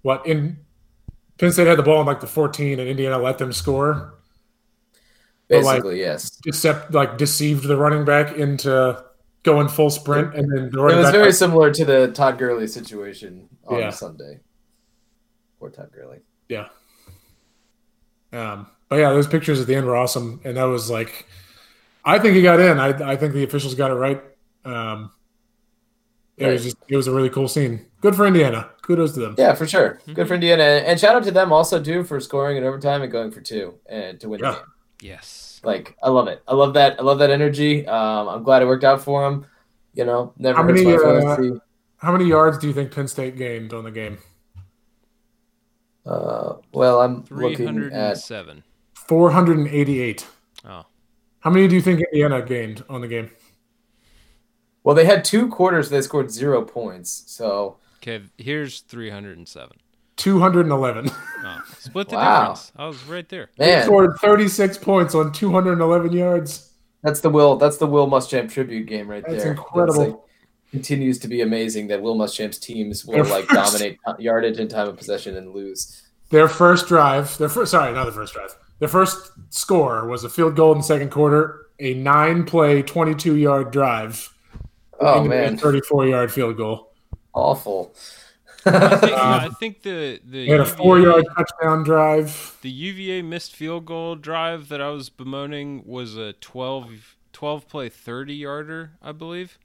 What 0.04 0.26
in 0.28 0.58
Penn 1.40 1.52
State 1.52 1.66
had 1.68 1.78
the 1.80 1.84
ball 1.84 2.02
in 2.02 2.06
like 2.08 2.20
the 2.20 2.28
14, 2.28 2.80
and 2.80 2.88
Indiana 2.90 3.18
let 3.18 3.38
them 3.38 3.52
score. 3.54 4.14
But, 5.50 5.64
like, 5.64 5.78
Basically, 5.84 6.00
yes. 6.00 6.40
Except 6.46 6.94
like 6.94 7.18
deceived 7.18 7.66
the 7.68 7.76
running 7.78 8.06
back 8.06 8.36
into 8.38 9.04
going 9.44 9.68
full 9.68 9.90
sprint, 9.90 10.36
and 10.36 10.52
then 10.52 10.70
the 10.72 10.86
It 10.88 10.96
was 10.96 11.06
back 11.08 11.14
very 11.14 11.32
similar 11.32 11.72
to 11.72 11.86
the 11.86 12.12
Todd 12.14 12.38
Gurley 12.38 12.68
situation 12.68 13.48
on 13.68 13.80
Yeah. 13.80 13.90
Sunday. 13.90 14.40
Poor 15.60 15.70
Todd 15.70 15.92
Gurley. 15.94 16.20
Yeah. 16.50 16.68
Um, 18.32 18.68
but 18.90 18.98
yeah, 18.98 19.10
those 19.12 19.28
pictures 19.28 19.60
at 19.62 19.68
the 19.68 19.76
end 19.76 19.86
were 19.86 19.96
awesome, 19.96 20.42
and 20.44 20.58
that 20.58 20.64
was 20.64 20.90
like, 20.90 21.28
I 22.04 22.20
think 22.20 22.36
he 22.36 22.42
got 22.42 22.60
in. 22.60 22.80
I 22.80 23.12
I 23.12 23.16
think 23.16 23.34
the 23.34 23.44
officials 23.44 23.76
got 23.76 23.92
it 23.92 23.96
right. 23.96 24.22
Um, 24.66 25.12
it 26.38 26.48
was 26.48 26.64
just 26.64 26.78
it 26.88 26.96
was 26.98 27.08
a 27.08 27.12
really 27.14 27.30
cool 27.30 27.48
scene. 27.48 27.86
Good 28.02 28.16
for 28.16 28.26
Indiana. 28.26 28.70
Kudos 28.82 29.14
to 29.14 29.20
them. 29.20 29.36
Yeah, 29.38 29.54
for 29.54 29.68
sure. 29.68 30.00
Good 30.14 30.28
for 30.28 30.34
Indiana, 30.34 30.64
and 30.64 31.00
shout 31.00 31.16
out 31.16 31.24
to 31.24 31.32
them 31.32 31.54
also 31.54 31.82
too 31.82 32.04
for 32.04 32.20
scoring 32.20 32.58
in 32.58 32.64
overtime 32.64 33.02
and 33.02 33.12
going 33.12 33.32
for 33.32 33.40
two 33.42 33.76
and 33.86 34.20
to 34.20 34.30
win 34.30 34.42
the 34.42 34.52
game. 34.52 34.62
Yes. 35.02 35.53
Like 35.64 35.96
I 36.04 36.10
love 36.10 36.28
it. 36.28 36.44
I 36.48 36.54
love 36.54 36.74
that. 36.74 37.00
I 37.00 37.04
love 37.04 37.20
that 37.20 37.30
energy. 37.30 37.88
Um, 37.88 38.28
I'm 38.28 38.44
glad 38.44 38.62
it 38.62 38.66
worked 38.66 38.84
out 38.84 39.02
for 39.02 39.26
him. 39.26 39.46
You 39.94 40.06
know, 40.06 40.34
never 40.38 40.58
How 40.58 40.64
many, 40.64 40.84
my 40.84 40.94
uh. 40.96 41.60
How 41.98 42.12
many 42.12 42.26
yards 42.26 42.58
do 42.58 42.68
you 42.68 42.74
think 42.74 42.92
Penn 42.92 43.08
State 43.08 43.38
gained 43.38 43.74
on 43.74 43.84
the 43.84 43.92
game? 43.92 44.18
Uh, 46.06 46.56
well, 46.74 47.00
I'm 47.00 47.24
Three 47.24 47.52
looking 47.52 47.66
hundred 47.66 47.94
at 47.94 48.12
and 48.12 48.20
seven. 48.20 48.64
Four 48.94 49.32
hundred 49.32 49.58
and 49.58 49.68
eighty-eight. 49.68 50.28
Oh. 50.66 50.86
How 51.40 51.50
many 51.50 51.68
do 51.68 51.76
you 51.76 51.82
think 51.82 52.02
Indiana 52.02 52.42
gained 52.42 52.84
on 52.90 53.02
the 53.02 53.08
game? 53.08 53.32
well, 54.84 54.96
they 54.96 55.06
had 55.06 55.24
two 55.24 55.48
quarters. 55.48 55.90
They 55.90 56.02
scored 56.02 56.30
zero 56.32 56.62
points. 56.64 57.24
So 57.28 57.78
Okay, 58.02 58.22
here's 58.38 58.82
three 58.82 59.10
hundred 60.40 60.66
and 60.68 60.72
seven. 60.72 61.06
Two 61.06 61.12
hundred 61.12 61.12
and 61.12 61.12
eleven. 61.12 61.12
Oh, 61.46 61.62
split 61.80 62.10
the 62.10 62.16
Wow. 62.16 62.40
difference. 62.42 62.72
I 62.78 62.88
was 62.88 63.04
right 63.06 63.28
there. 63.28 63.50
They 63.58 63.68
man, 63.68 63.84
scored 63.86 64.18
thirty-six 64.22 64.78
points 64.78 65.14
on 65.16 65.32
two 65.34 65.52
hundred 65.52 65.74
and 65.74 65.82
eleven 65.82 66.14
yards. 66.14 66.72
that's 67.02 67.20
the 67.20 67.30
Will. 67.30 67.58
That's 67.58 67.78
the 67.78 67.88
Will 67.88 68.08
Muschamp 68.08 68.50
tribute 68.52 68.86
game 68.88 69.08
right 69.10 69.24
That's 69.28 69.44
there. 69.44 69.52
incredible. 69.52 70.06
like, 70.08 70.16
continues 70.72 71.20
to 71.20 71.28
be 71.28 71.42
amazing 71.42 71.88
that 71.88 72.02
Will 72.02 72.16
Muschamp's 72.16 72.58
teams 72.58 73.06
will 73.06 73.14
Their 73.16 73.24
like 73.26 73.46
first- 73.46 73.74
dominate 73.74 74.00
yardage 74.18 74.58
and 74.60 74.70
time 74.70 74.88
of 74.88 74.98
possession 74.98 75.36
and 75.38 75.54
lose. 75.54 76.02
Their 76.30 76.48
first 76.48 76.88
drive, 76.88 77.38
their 77.38 77.50
first 77.50 77.72
sorry, 77.72 77.94
not 77.94 78.06
the 78.06 78.12
first 78.12 78.34
drive. 78.34 78.56
Their 78.80 78.88
first 78.88 79.32
score 79.50 80.08
was 80.08 80.24
a 80.24 80.30
field 80.30 80.56
goal 80.56 80.72
in 80.72 80.80
the 80.80 80.84
second 80.84 81.12
quarter, 81.12 81.68
a 81.80 81.94
nine-play, 81.94 82.82
twenty-two-yard 82.82 83.72
drive, 83.72 84.34
Oh 85.00 85.18
and 85.18 85.26
a 85.28 85.30
man, 85.30 85.58
thirty-four-yard 85.58 86.32
field 86.32 86.58
goal. 86.58 86.94
awful. 87.34 87.94
I 88.66 88.98
think, 88.98 89.14
Um, 89.14 89.20
I 89.20 89.50
think 89.60 89.82
the 89.84 90.20
the 90.26 90.46
They 90.46 90.52
had 90.52 90.60
a 90.62 90.66
four-yard 90.66 91.26
touchdown 91.38 91.84
drive. 91.84 92.58
the 92.62 92.70
UVA 92.70 93.22
missed 93.22 93.56
field 93.56 93.86
goal 93.86 94.16
drive 94.16 94.70
that 94.70 94.82
I 94.82 94.90
was 94.90 95.10
bemoaning 95.10 95.84
was 95.86 96.16
a 96.18 96.34
12, 96.34 97.16
12 97.34 97.68
play 97.68 97.90
thirty 97.90 98.36
yarder, 98.36 98.92
I 99.02 99.12
believe. 99.12 99.58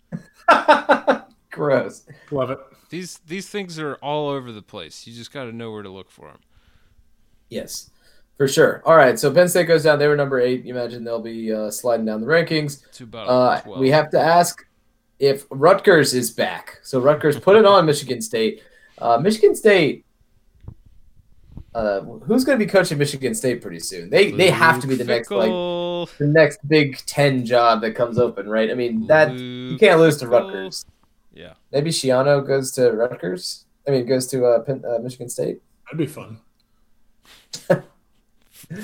Gross. 1.50 2.06
Love 2.30 2.50
it. 2.50 2.58
These 2.90 3.18
these 3.26 3.48
things 3.48 3.78
are 3.78 3.94
all 3.96 4.28
over 4.28 4.52
the 4.52 4.62
place. 4.62 5.06
You 5.06 5.14
just 5.14 5.32
got 5.32 5.44
to 5.44 5.52
know 5.52 5.70
where 5.72 5.82
to 5.82 5.88
look 5.90 6.10
for 6.10 6.28
them. 6.28 6.38
Yes, 7.50 7.90
for 8.36 8.46
sure. 8.48 8.82
All 8.84 8.96
right, 8.96 9.18
so 9.18 9.32
Penn 9.32 9.48
State 9.48 9.66
goes 9.66 9.82
down. 9.82 9.98
They 9.98 10.06
were 10.08 10.16
number 10.16 10.40
eight. 10.40 10.64
You 10.64 10.74
imagine 10.74 11.04
they'll 11.04 11.20
be 11.22 11.52
uh, 11.52 11.70
sliding 11.70 12.06
down 12.06 12.20
the 12.20 12.26
rankings. 12.26 12.82
To 12.92 13.04
about 13.04 13.28
Uh, 13.28 13.60
twelve. 13.60 13.80
we 13.80 13.90
have 13.90 14.10
to 14.10 14.20
ask 14.20 14.64
if 15.18 15.44
Rutgers 15.50 16.14
is 16.14 16.30
back. 16.30 16.78
So 16.82 17.00
Rutgers 17.00 17.38
put 17.38 17.56
it 17.56 17.64
on 17.66 17.84
Michigan 17.86 18.20
State. 18.20 18.62
Uh, 19.00 19.18
Michigan 19.18 19.54
State. 19.54 20.04
Uh, 21.74 22.00
who's 22.00 22.44
going 22.44 22.58
to 22.58 22.64
be 22.64 22.68
coaching 22.68 22.98
Michigan 22.98 23.34
State 23.34 23.60
pretty 23.62 23.78
soon? 23.78 24.10
They 24.10 24.32
they 24.32 24.50
have 24.50 24.80
to 24.80 24.86
be 24.86 24.94
the 24.96 25.04
Luke 25.04 25.08
next 25.08 25.30
like 25.30 25.50
the 26.18 26.26
next 26.26 26.66
Big 26.66 26.96
Ten 27.06 27.44
job 27.44 27.82
that 27.82 27.94
comes 27.94 28.18
open, 28.18 28.48
right? 28.48 28.70
I 28.70 28.74
mean 28.74 29.06
that 29.06 29.32
you 29.38 29.76
can't 29.78 30.00
lose 30.00 30.16
to 30.18 30.26
Fickell. 30.26 30.46
Rutgers. 30.46 30.86
Yeah. 31.32 31.52
Maybe 31.70 31.90
Schiano 31.90 32.44
goes 32.44 32.72
to 32.72 32.90
Rutgers. 32.90 33.66
I 33.86 33.92
mean, 33.92 34.06
goes 34.06 34.26
to 34.28 34.44
uh, 34.44 34.60
Penn, 34.60 34.82
uh, 34.88 34.98
Michigan 34.98 35.28
State. 35.28 35.60
That'd 35.84 35.98
be 35.98 36.06
fun. 36.06 36.40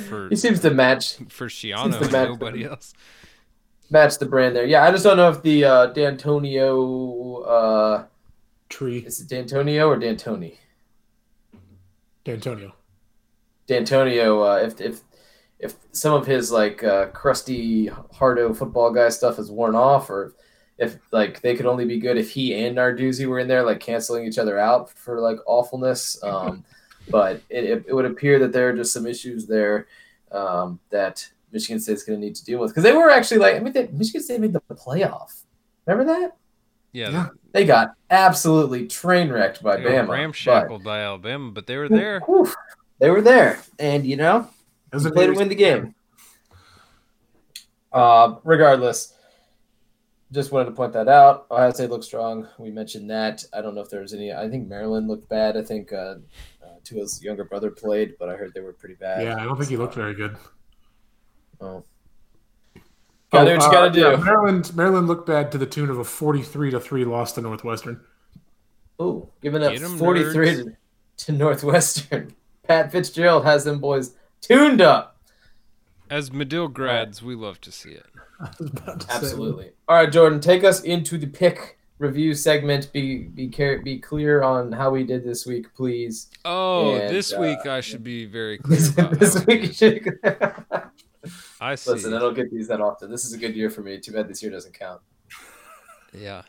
For 0.09 0.29
He 0.29 0.37
seems 0.37 0.61
to 0.61 0.71
match 0.71 1.17
for 1.29 1.49
Seems 1.51 1.75
Schiano 1.79 1.91
to 1.99 2.03
and 2.05 2.13
match 2.13 2.29
nobody 2.29 2.63
them. 2.63 2.73
else. 2.73 2.95
match 3.91 4.19
the 4.19 4.27
brand 4.27 4.55
there. 4.57 4.65
Yeah, 4.67 4.85
I 4.85 4.91
just 4.93 5.05
don't 5.05 5.17
know 5.17 5.29
if 5.31 5.43
the 5.43 5.65
uh, 5.65 5.93
Dantonio 5.93 7.43
uh, 7.47 8.05
Tree, 8.75 8.99
is 8.99 9.21
it 9.21 9.29
Dantonio 9.29 9.87
or 9.87 9.97
D'Antoni? 9.97 10.57
Dantonio. 12.25 12.73
Dantonio, 13.69 14.43
uh, 14.43 14.67
if 14.67 14.81
if 14.81 15.03
if 15.61 15.77
some 15.93 16.13
of 16.13 16.27
his 16.27 16.51
like 16.51 16.83
uh, 16.83 17.07
crusty 17.11 17.87
hardo 18.13 18.53
football 18.53 18.91
guy 18.91 19.11
stuff 19.11 19.39
is 19.39 19.49
worn 19.49 19.77
off, 19.77 20.11
or 20.11 20.35
if 20.77 20.99
like 21.13 21.41
they 21.41 21.55
could 21.55 21.67
only 21.67 21.85
be 21.85 22.01
good 22.01 22.19
if 22.19 22.33
he 22.33 22.53
and 22.65 22.77
Narduzzi 22.77 23.27
were 23.27 23.39
in 23.39 23.47
there, 23.47 23.63
like 23.63 23.79
canceling 23.79 24.25
each 24.25 24.39
other 24.39 24.59
out 24.59 24.91
for 24.91 25.21
like 25.21 25.39
awfulness. 25.47 26.19
Um, 26.25 26.65
but 27.11 27.43
it, 27.51 27.65
it, 27.65 27.85
it 27.89 27.95
would 27.95 28.07
appear 28.07 28.39
that 28.39 28.53
there 28.53 28.71
are 28.71 28.77
just 28.77 28.93
some 28.93 29.07
issues 29.07 29.47
there 29.47 29.87
um, 30.33 30.81
that 30.89 31.29
Michigan 31.53 31.79
State's 31.79 32.03
going 32.03 32.19
to 32.19 32.27
need 32.27 32.35
to 32.35 32.45
deal 32.45 32.59
with 32.59 32.71
because 32.71 32.83
they 32.83 32.93
were 32.93 33.11
actually 33.11 33.39
like 33.39 33.57
I 33.57 33.59
mean, 33.61 33.73
they, 33.73 33.87
Michigan 33.89 34.23
State 34.23 34.41
made 34.41 34.55
the 34.55 34.63
playoff. 34.71 35.45
Remember 35.87 36.13
that? 36.13 36.37
Yeah, 36.93 37.11
Yeah. 37.11 37.29
They 37.55 37.65
got 37.65 37.95
absolutely 38.11 38.89
train 38.89 39.31
wrecked 39.31 39.63
by 39.63 39.77
they 39.77 39.85
were 39.85 39.91
Bama. 39.91 40.09
ramshackled 40.09 40.83
by 40.83 41.03
Alabama, 41.03 41.53
but 41.53 41.69
they 41.69 41.77
were 41.77 41.89
there. 41.89 42.19
Whew, 42.27 42.53
they 42.99 43.11
were 43.11 43.23
there, 43.23 43.61
and 43.79 44.05
you 44.05 44.17
know 44.17 44.51
Doesn't 44.91 45.13
play 45.13 45.29
to 45.29 45.35
win 45.35 45.49
the 45.49 45.55
game. 45.55 45.95
Uh, 47.93 48.35
regardless, 48.43 49.15
just 50.33 50.51
wanted 50.51 50.65
to 50.65 50.73
point 50.73 50.95
that 50.95 51.07
out. 51.07 51.47
Ohio 51.49 51.71
State 51.71 51.91
looked 51.91 52.03
strong. 52.03 52.49
We 52.59 52.73
mentioned 52.73 53.09
that. 53.11 53.45
I 53.53 53.63
don't 53.63 53.77
know 53.77 53.83
if 53.83 53.89
there 53.89 54.01
was 54.01 54.13
any. 54.13 54.33
I 54.33 54.51
think 54.51 54.67
Maryland 54.67 55.07
looked 55.07 55.29
bad. 55.29 55.57
I 55.57 55.63
think 55.63 55.93
uh, 55.93 56.17
uh, 56.61 56.79
Tua's 56.83 57.23
younger 57.23 57.45
brother 57.45 57.71
played, 57.71 58.15
but 58.19 58.29
I 58.29 58.35
heard 58.35 58.53
they 58.53 58.63
were 58.63 58.73
pretty 58.73 58.97
bad. 58.97 59.23
Yeah, 59.23 59.37
I 59.37 59.45
don't 59.45 59.57
think 59.57 59.71
he 59.71 59.77
looked 59.77 59.95
very 59.95 60.15
good. 60.15 60.37
Oh. 61.61 61.85
Gotta 63.33 63.51
do 63.51 63.57
what 63.57 63.63
you 63.63 63.69
uh, 63.69 63.73
gotta 63.73 63.91
do. 63.91 64.01
yeah, 64.01 64.17
Maryland, 64.17 64.77
Maryland 64.77 65.07
looked 65.09 65.27
bad 65.27 65.51
to 65.53 65.59
the 65.59 65.67
tune 65.67 65.91
of 65.91 65.99
a 65.99 66.05
forty-three 66.05 66.71
to 66.71 66.81
three 66.81 67.05
loss 67.05 67.33
to 67.33 67.41
Northwestern. 67.41 68.01
Oh, 68.99 69.29
giving 69.43 69.63
up 69.65 69.77
43 69.77 70.47
nerds. 70.47 70.65
to, 71.17 71.27
to 71.27 71.33
Northwestern. 71.33 72.35
Pat 72.63 72.93
Fitzgerald 72.93 73.45
has 73.45 73.65
them 73.65 73.81
boys 73.81 74.15
tuned 74.41 74.81
up. 74.81 75.17
As 76.09 76.33
Medill 76.33 76.69
grads, 76.69 77.21
we 77.23 77.35
love 77.35 77.61
to 77.63 77.73
see 77.73 77.91
it. 77.91 78.07
I 78.41 78.51
was 78.59 78.71
about 78.71 79.01
to 79.01 79.07
say. 79.07 79.13
Absolutely. 79.15 79.71
All 79.89 79.97
right, 79.97 80.11
Jordan, 80.13 80.41
take 80.41 80.63
us 80.63 80.83
into 80.83 81.19
the 81.19 81.27
pick 81.27 81.79
review 81.99 82.35
segment. 82.35 82.93
Be 82.93 83.25
be 83.25 83.49
care, 83.49 83.81
be 83.83 83.99
clear 83.99 84.43
on 84.43 84.71
how 84.71 84.91
we 84.91 85.03
did 85.03 85.25
this 85.25 85.45
week, 85.45 85.75
please. 85.75 86.31
Oh, 86.45 86.95
And, 86.95 87.15
this 87.15 87.33
uh, 87.33 87.39
week 87.41 87.67
I 87.67 87.81
should 87.81 88.05
be 88.05 88.27
very 88.27 88.59
clear 88.59 88.79
this 88.79 88.93
about 88.93 89.19
this 89.19 89.35
how 89.35 89.45
we 89.47 89.55
week, 89.57 89.67
you 89.67 89.73
should- 89.73 90.19
I 91.61 91.75
see. 91.75 91.91
listen, 91.91 92.15
I 92.15 92.19
don't 92.19 92.35
get 92.35 92.51
these 92.51 92.69
that 92.69 92.81
often. 92.81 93.11
This 93.11 93.25
is 93.25 93.33
a 93.33 93.39
good 93.39 93.55
year 93.55 93.71
for 93.71 93.83
me. 93.83 93.99
Too 93.99 94.13
bad 94.13 94.29
this 94.29 94.43
year 94.43 94.51
doesn't 94.51 94.79
count. 94.79 95.01
Yeah. 96.13 96.43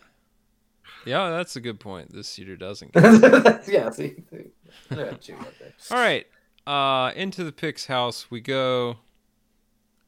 Yeah, 1.06 1.30
that's 1.30 1.56
a 1.56 1.62
good 1.62 1.80
point. 1.80 2.14
This 2.14 2.38
year 2.38 2.56
doesn't. 2.56 2.94
count. 2.94 3.68
yeah, 3.68 3.90
see, 3.92 4.16
see. 4.30 4.46
Yeah, 4.90 5.14
chew 5.14 5.36
right 5.36 5.54
there. 5.60 5.74
All 5.92 5.98
right. 5.98 6.26
Uh, 6.66 7.12
into 7.16 7.44
the 7.44 7.52
picks 7.52 7.86
house 7.86 8.32
we 8.32 8.42
go. 8.42 8.98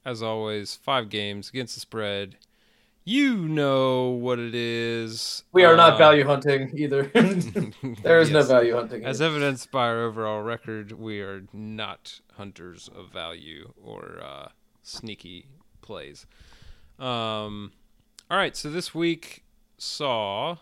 As 0.05 0.23
always, 0.23 0.75
five 0.75 1.09
games 1.09 1.49
against 1.49 1.75
the 1.75 1.81
spread. 1.81 2.37
You 3.09 3.47
know 3.47 4.09
what 4.09 4.37
it 4.37 4.53
is. 4.53 5.43
We 5.53 5.63
are 5.63 5.77
not 5.77 5.93
Uh, 5.93 5.97
value 5.97 6.25
hunting 6.25 6.77
either. 6.77 7.03
there 8.03 8.19
is 8.19 8.29
no 8.31 8.43
value 8.43 8.75
hunting. 8.75 9.05
As 9.05 9.21
evidenced 9.21 9.71
by 9.71 9.87
our 9.87 10.01
overall 10.03 10.41
record, 10.41 10.91
we 10.91 11.21
are 11.21 11.43
not 11.53 12.19
hunters 12.33 12.89
of 12.93 13.09
value 13.13 13.71
or 13.81 14.19
uh, 14.21 14.49
sneaky 14.83 15.47
plays. 15.81 16.25
Um, 16.99 17.71
all 18.29 18.37
right, 18.37 18.57
so 18.57 18.69
this 18.69 18.93
week 18.93 19.45
saw 19.77 20.57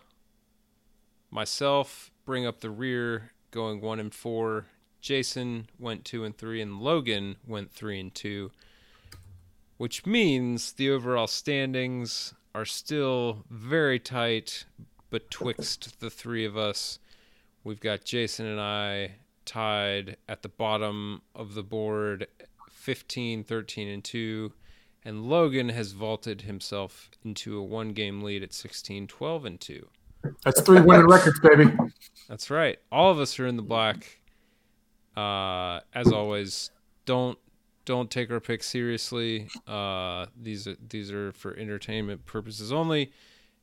myself 1.32 2.12
bring 2.24 2.46
up 2.46 2.60
the 2.60 2.70
rear, 2.70 3.32
going 3.50 3.80
one 3.80 3.98
and 3.98 4.14
four. 4.14 4.66
Jason 5.00 5.68
went 5.80 6.04
two 6.04 6.22
and 6.22 6.38
three, 6.38 6.62
and 6.62 6.78
Logan 6.78 7.38
went 7.44 7.72
three 7.72 7.98
and 7.98 8.14
two, 8.14 8.52
which 9.76 10.06
means 10.06 10.72
the 10.72 10.90
overall 10.90 11.26
standings 11.26 12.34
are 12.54 12.64
still 12.64 13.44
very 13.50 13.98
tight 13.98 14.64
betwixt 15.10 16.00
the 16.00 16.10
three 16.10 16.44
of 16.44 16.56
us. 16.56 16.98
We've 17.64 17.80
got 17.80 18.04
Jason 18.04 18.46
and 18.46 18.60
I 18.60 19.16
tied 19.44 20.16
at 20.28 20.42
the 20.42 20.48
bottom 20.48 21.22
of 21.34 21.54
the 21.54 21.62
board 21.62 22.26
15, 22.70 23.44
13, 23.44 23.88
and 23.88 24.04
2. 24.04 24.52
And 25.04 25.24
Logan 25.24 25.68
has 25.68 25.92
vaulted 25.92 26.42
himself 26.42 27.10
into 27.24 27.58
a 27.58 27.62
one 27.62 27.90
game 27.90 28.22
lead 28.22 28.42
at 28.42 28.52
16, 28.52 29.06
12, 29.06 29.44
and 29.44 29.60
2. 29.60 29.88
That's 30.44 30.60
three 30.60 30.80
winning 30.80 31.06
records, 31.06 31.38
baby. 31.40 31.70
That's 32.28 32.50
right. 32.50 32.78
All 32.90 33.10
of 33.10 33.20
us 33.20 33.38
are 33.38 33.46
in 33.46 33.56
the 33.56 33.62
black. 33.62 34.20
Uh, 35.16 35.80
as 35.94 36.12
always, 36.12 36.70
don't 37.04 37.38
don't 37.86 38.10
take 38.10 38.30
our 38.30 38.40
picks 38.40 38.66
seriously. 38.66 39.48
Uh, 39.66 40.26
these 40.40 40.66
are 40.66 40.76
these 40.88 41.10
are 41.10 41.32
for 41.32 41.56
entertainment 41.56 42.26
purposes 42.26 42.72
only. 42.72 43.12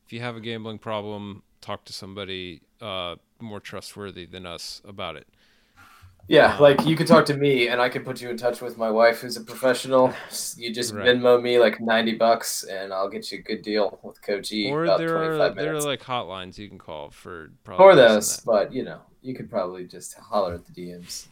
If 0.06 0.12
you 0.12 0.22
have 0.22 0.36
a 0.36 0.42
gambling 0.42 0.80
problem, 0.80 1.44
talk 1.62 1.86
to 1.86 1.94
somebody 1.94 2.62
uh, 2.82 3.18
more 3.40 3.60
trustworthy 3.60 4.26
than 4.26 4.48
us 4.48 4.82
about 4.86 5.18
it. 5.18 5.28
Yeah, 6.30 6.58
like 6.58 6.86
you 6.86 6.96
can 6.96 7.06
talk 7.06 7.26
to 7.26 7.36
me, 7.36 7.68
and 7.68 7.82
I 7.82 7.90
can 7.90 8.06
put 8.06 8.22
you 8.22 8.30
in 8.30 8.38
touch 8.38 8.62
with 8.62 8.78
my 8.78 8.90
wife, 8.90 9.20
who's 9.20 9.36
a 9.36 9.42
professional. 9.42 10.14
You 10.56 10.74
just 10.74 10.94
Right. 10.94 11.06
Venmo 11.06 11.42
me 11.42 11.60
like 11.60 11.82
ninety 11.82 12.16
bucks, 12.16 12.64
and 12.64 12.94
I'll 12.94 13.10
get 13.10 13.30
you 13.30 13.40
a 13.40 13.42
good 13.42 13.62
deal 13.62 14.00
with 14.04 14.22
Coach 14.22 14.54
E. 14.54 14.72
Or 14.72 14.86
about 14.86 15.00
there 15.00 15.18
are 15.18 15.38
five 15.38 15.56
there 15.56 15.76
are 15.76 15.82
like 15.82 16.02
hotlines 16.02 16.58
you 16.58 16.70
can 16.70 16.80
call 16.80 17.10
for 17.10 17.52
probably 17.66 17.84
For 17.84 17.96
those, 17.96 18.40
but 18.40 18.74
you 18.74 18.86
know, 18.86 19.02
you 19.22 19.36
could 19.36 19.50
probably 19.50 19.86
just 19.86 20.14
holler 20.14 20.54
at 20.54 20.66
the 20.66 20.72
DMs. 20.72 21.28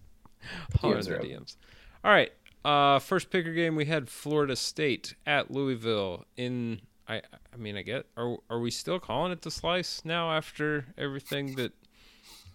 Holler 0.80 0.96
DMs 0.96 1.10
are 1.10 1.18
the. 1.18 1.28
DMs. 1.28 1.56
All 2.04 2.10
right. 2.10 2.32
Uh, 2.64 2.98
first 3.00 3.30
picker 3.30 3.52
game 3.52 3.74
we 3.74 3.86
had 3.86 4.08
Florida 4.08 4.54
State 4.54 5.14
at 5.26 5.50
Louisville 5.50 6.24
in. 6.36 6.80
I 7.08 7.16
I 7.52 7.56
mean 7.56 7.76
I 7.76 7.82
get 7.82 8.06
are 8.16 8.36
are 8.48 8.60
we 8.60 8.70
still 8.70 9.00
calling 9.00 9.32
it 9.32 9.42
the 9.42 9.50
slice 9.50 10.02
now 10.04 10.30
after 10.30 10.86
everything 10.96 11.56
that 11.56 11.72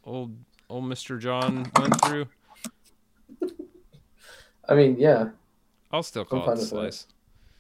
old 0.06 0.38
old 0.70 0.86
Mister 0.86 1.18
John 1.18 1.70
went 1.78 2.02
through? 2.06 2.28
I 4.70 4.76
mean, 4.76 4.95
yeah, 4.98 5.30
I'll 5.91 6.04
still 6.04 6.26
call 6.26 6.50
it 6.50 6.56
the 6.56 6.66
slice. 6.66 7.08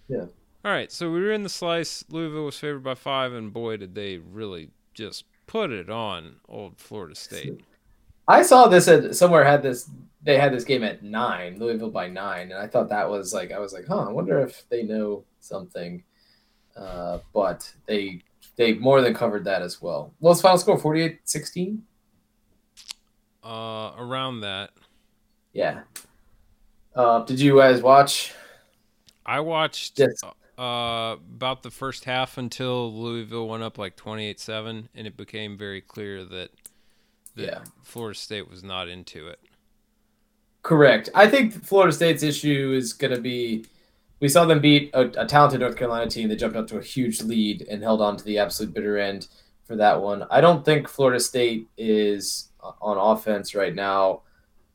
Yeah. 0.07 0.25
All 0.65 0.71
right, 0.71 0.91
so 0.91 1.11
we 1.11 1.21
were 1.21 1.31
in 1.31 1.43
the 1.43 1.49
slice. 1.49 2.03
Louisville 2.09 2.45
was 2.45 2.57
favored 2.57 2.83
by 2.83 2.95
five, 2.95 3.31
and 3.31 3.53
boy, 3.53 3.77
did 3.77 3.95
they 3.95 4.17
really 4.17 4.69
just 4.93 5.25
put 5.45 5.71
it 5.71 5.89
on 5.89 6.37
old 6.49 6.77
Florida 6.77 7.15
State. 7.15 7.61
I 8.27 8.41
saw 8.41 8.67
this 8.67 8.87
at 8.87 9.15
somewhere 9.15 9.45
had 9.45 9.63
this. 9.63 9.89
They 10.27 10.37
had 10.37 10.51
this 10.51 10.65
game 10.65 10.83
at 10.83 11.03
nine, 11.03 11.57
Louisville 11.57 11.89
by 11.89 12.09
nine, 12.09 12.51
and 12.51 12.59
I 12.59 12.67
thought 12.67 12.89
that 12.89 13.09
was 13.09 13.33
like 13.33 13.53
I 13.53 13.59
was 13.59 13.71
like, 13.71 13.85
huh, 13.87 14.09
I 14.09 14.11
wonder 14.11 14.41
if 14.41 14.67
they 14.67 14.83
know 14.83 15.23
something. 15.39 16.03
Uh, 16.75 17.19
but 17.33 17.73
they 17.85 18.19
they 18.57 18.73
more 18.73 18.99
than 18.99 19.13
covered 19.13 19.45
that 19.45 19.61
as 19.61 19.81
well. 19.81 20.13
What 20.19 20.31
was 20.31 20.41
final 20.41 20.57
score? 20.57 20.77
48-16? 20.77 21.79
Uh, 23.41 23.93
around 23.97 24.41
that, 24.41 24.71
Yeah. 25.53 25.83
Uh, 26.93 27.23
did 27.23 27.39
you 27.39 27.57
guys 27.57 27.81
watch? 27.81 28.33
I 29.25 29.39
watched 29.39 29.97
Yes. 29.97 30.21
uh, 30.57 31.15
about 31.35 31.63
the 31.63 31.71
first 31.71 32.03
half 32.03 32.37
until 32.37 32.93
Louisville 32.93 33.47
went 33.47 33.63
up 33.63 33.77
like 33.77 33.95
28-7, 33.95 34.89
and 34.93 35.07
it 35.07 35.15
became 35.15 35.57
very 35.57 35.79
clear 35.79 36.25
that, 36.25 36.49
that 37.35 37.45
Yeah. 37.45 37.63
Florida 37.83 38.19
State 38.19 38.49
was 38.49 38.63
not 38.63 38.89
into 38.89 39.27
it. 39.27 39.39
Correct. 40.67 41.09
I 41.15 41.29
think 41.29 41.63
Florida 41.63 41.93
State's 41.93 42.23
issue 42.23 42.73
is 42.75 42.91
going 42.91 43.15
to 43.15 43.21
be 43.21 43.63
we 44.19 44.27
saw 44.27 44.43
them 44.43 44.59
beat 44.59 44.91
a, 44.93 45.03
a 45.21 45.25
talented 45.25 45.61
North 45.61 45.77
Carolina 45.77 46.09
team. 46.11 46.27
They 46.27 46.35
jumped 46.35 46.57
up 46.57 46.67
to 46.67 46.77
a 46.77 46.83
huge 46.83 47.21
lead 47.21 47.65
and 47.71 47.81
held 47.81 48.01
on 48.01 48.17
to 48.17 48.23
the 48.25 48.37
absolute 48.37 48.73
bitter 48.73 48.97
end 48.97 49.29
for 49.63 49.77
that 49.77 50.01
one. 50.01 50.25
I 50.29 50.41
don't 50.41 50.65
think 50.65 50.89
Florida 50.89 51.21
State 51.21 51.69
is 51.77 52.49
uh, 52.61 52.73
on 52.81 52.97
offense 52.97 53.55
right 53.55 53.73
now 53.73 54.23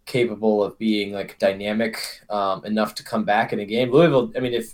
capable 0.06 0.64
of 0.64 0.78
being 0.78 1.12
like 1.12 1.38
dynamic 1.38 1.98
um, 2.30 2.64
enough 2.64 2.94
to 2.94 3.04
come 3.04 3.24
back 3.24 3.52
in 3.52 3.60
a 3.60 3.66
game. 3.66 3.90
Louisville, 3.90 4.32
I 4.34 4.40
mean, 4.40 4.54
if 4.54 4.72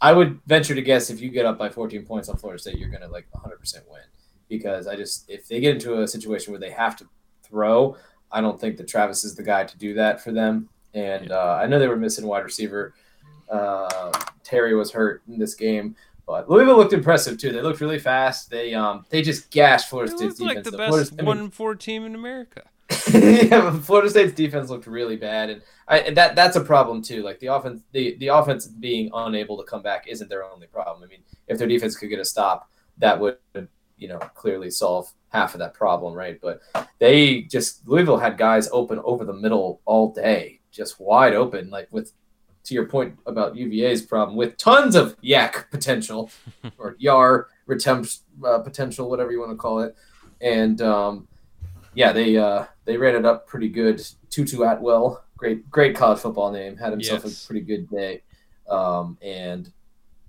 I 0.00 0.12
would 0.12 0.40
venture 0.48 0.74
to 0.74 0.82
guess 0.82 1.10
if 1.10 1.20
you 1.20 1.30
get 1.30 1.46
up 1.46 1.58
by 1.58 1.68
14 1.68 2.04
points 2.04 2.28
on 2.28 2.38
Florida 2.38 2.60
State, 2.60 2.76
you're 2.76 2.90
going 2.90 3.02
to 3.02 3.06
like 3.08 3.28
100% 3.36 3.88
win 3.88 4.02
because 4.48 4.88
I 4.88 4.96
just 4.96 5.30
if 5.30 5.46
they 5.46 5.60
get 5.60 5.76
into 5.76 6.02
a 6.02 6.08
situation 6.08 6.52
where 6.52 6.58
they 6.60 6.70
have 6.70 6.96
to 6.96 7.06
throw, 7.44 7.96
I 8.32 8.40
don't 8.40 8.60
think 8.60 8.76
that 8.76 8.88
Travis 8.88 9.24
is 9.24 9.34
the 9.34 9.42
guy 9.42 9.64
to 9.64 9.78
do 9.78 9.94
that 9.94 10.22
for 10.22 10.32
them. 10.32 10.68
And 10.94 11.30
uh, 11.30 11.58
I 11.62 11.66
know 11.66 11.78
they 11.78 11.88
were 11.88 11.96
missing 11.96 12.26
wide 12.26 12.44
receiver. 12.44 12.94
Uh, 13.48 14.12
Terry 14.44 14.74
was 14.74 14.90
hurt 14.92 15.22
in 15.28 15.38
this 15.38 15.54
game, 15.54 15.96
but 16.26 16.48
Louisville 16.48 16.76
looked 16.76 16.92
impressive 16.92 17.38
too. 17.38 17.52
They 17.52 17.62
looked 17.62 17.80
really 17.80 17.98
fast. 17.98 18.50
They 18.50 18.74
um 18.74 19.04
they 19.10 19.22
just 19.22 19.50
gashed 19.50 19.88
Florida 19.88 20.16
State's 20.16 20.38
looked 20.38 20.56
like 20.56 20.64
defense. 20.64 20.70
the 20.70 20.76
though. 20.76 20.86
Florida- 20.86 21.10
best 21.10 21.20
I 21.20 21.22
mean, 21.22 21.26
one 21.26 21.50
four 21.50 21.74
team 21.74 22.04
in 22.04 22.14
America. 22.14 22.62
yeah, 23.12 23.60
but 23.60 23.80
Florida 23.80 24.10
State's 24.10 24.32
defense 24.32 24.68
looked 24.68 24.86
really 24.86 25.16
bad, 25.16 25.50
and 25.50 25.62
I 25.86 25.98
and 26.00 26.16
that 26.16 26.34
that's 26.36 26.56
a 26.56 26.60
problem 26.60 27.02
too. 27.02 27.22
Like 27.22 27.38
the 27.38 27.48
offense, 27.48 27.82
the 27.92 28.16
the 28.16 28.28
offense 28.28 28.66
being 28.66 29.10
unable 29.14 29.56
to 29.58 29.64
come 29.64 29.82
back 29.82 30.06
isn't 30.08 30.28
their 30.28 30.44
only 30.44 30.66
problem. 30.66 31.04
I 31.04 31.06
mean, 31.06 31.22
if 31.46 31.58
their 31.58 31.68
defense 31.68 31.96
could 31.96 32.08
get 32.08 32.18
a 32.18 32.24
stop, 32.24 32.68
that 32.98 33.18
would 33.20 33.38
you 34.00 34.08
know 34.08 34.18
clearly 34.34 34.70
solve 34.70 35.12
half 35.28 35.54
of 35.54 35.60
that 35.60 35.74
problem, 35.74 36.12
right? 36.14 36.40
But 36.40 36.60
they 36.98 37.42
just 37.42 37.86
Louisville 37.86 38.18
had 38.18 38.36
guys 38.36 38.68
open 38.72 38.98
over 39.04 39.24
the 39.24 39.32
middle 39.32 39.80
all 39.84 40.12
day, 40.12 40.60
just 40.72 40.98
wide 41.00 41.34
open, 41.34 41.70
like 41.70 41.88
with 41.92 42.12
to 42.64 42.74
your 42.74 42.86
point 42.86 43.16
about 43.26 43.56
UVA's 43.56 44.02
problem 44.02 44.36
with 44.36 44.56
tons 44.56 44.94
of 44.94 45.16
YAC 45.22 45.70
potential 45.70 46.30
or 46.78 46.96
yar 46.98 47.48
retempt 47.68 48.20
uh, 48.44 48.58
potential, 48.58 49.08
whatever 49.08 49.30
you 49.32 49.38
want 49.40 49.52
to 49.52 49.56
call 49.56 49.80
it, 49.80 49.94
and 50.40 50.82
um, 50.82 51.28
yeah, 51.94 52.12
they 52.12 52.36
uh, 52.36 52.64
they 52.84 52.96
ran 52.96 53.14
it 53.14 53.24
up 53.24 53.46
pretty 53.46 53.68
good. 53.68 54.04
Tutu 54.30 54.62
Atwell, 54.62 55.24
great 55.36 55.70
great 55.70 55.96
college 55.96 56.18
football 56.20 56.50
name, 56.52 56.76
had 56.76 56.92
himself 56.92 57.24
Yes. 57.24 57.44
a 57.44 57.46
pretty 57.46 57.62
good 57.62 57.88
day, 57.90 58.22
um, 58.68 59.16
and 59.22 59.72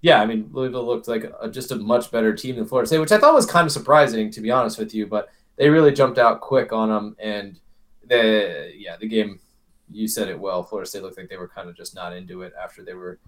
yeah, 0.01 0.21
I 0.21 0.25
mean 0.25 0.49
Louisville 0.51 0.85
looked 0.85 1.07
like 1.07 1.31
a, 1.41 1.49
just 1.49 1.71
a 1.71 1.75
much 1.75 2.11
better 2.11 2.33
team 2.33 2.55
than 2.55 2.65
Florida 2.65 2.87
State, 2.87 2.99
which 2.99 3.11
I 3.11 3.17
thought 3.17 3.33
was 3.33 3.45
kind 3.45 3.65
of 3.65 3.71
surprising 3.71 4.31
to 4.31 4.41
be 4.41 4.51
honest 4.51 4.77
with 4.79 4.93
you. 4.93 5.07
But 5.07 5.29
they 5.57 5.69
really 5.69 5.91
jumped 5.91 6.17
out 6.17 6.41
quick 6.41 6.73
on 6.73 6.89
them, 6.89 7.15
and 7.19 7.59
the 8.07 8.71
yeah 8.75 8.97
the 8.97 9.07
game 9.07 9.39
you 9.91 10.07
said 10.07 10.27
it 10.29 10.39
well. 10.39 10.63
Florida 10.63 10.89
State 10.89 11.03
looked 11.03 11.17
like 11.17 11.29
they 11.29 11.37
were 11.37 11.47
kind 11.49 11.69
of 11.69 11.75
just 11.75 11.93
not 11.95 12.13
into 12.15 12.41
it 12.43 12.53
after 12.61 12.83
they 12.83 12.93
were. 12.93 13.19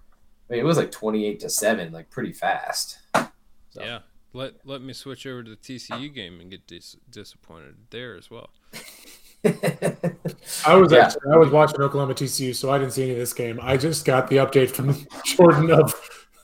I 0.48 0.54
mean, 0.54 0.60
it 0.60 0.64
was 0.64 0.76
like 0.76 0.90
twenty 0.90 1.26
eight 1.26 1.40
to 1.40 1.48
seven, 1.50 1.92
like 1.92 2.10
pretty 2.10 2.32
fast. 2.32 2.98
So. 3.14 3.80
Yeah. 3.82 3.98
Let 4.32 4.54
let 4.64 4.82
me 4.82 4.92
switch 4.92 5.26
over 5.26 5.44
to 5.44 5.50
the 5.50 5.56
TCU 5.56 6.12
game 6.12 6.40
and 6.40 6.50
get 6.50 6.66
dis- 6.66 6.96
disappointed 7.08 7.76
there 7.90 8.16
as 8.16 8.30
well. 8.32 8.50
I 9.44 10.74
was 10.76 10.90
Yeah. 10.92 11.04
actually 11.06 11.30
I 11.32 11.36
was 11.36 11.50
watching 11.50 11.80
Oklahoma 11.80 12.14
TCU, 12.14 12.54
so 12.54 12.70
I 12.70 12.78
didn't 12.78 12.92
see 12.94 13.02
any 13.04 13.12
of 13.12 13.18
this 13.18 13.32
game. 13.32 13.58
I 13.62 13.76
just 13.76 14.04
got 14.04 14.28
the 14.28 14.36
update 14.36 14.70
from 14.70 14.96
Jordan 15.26 15.70
of 15.70 15.94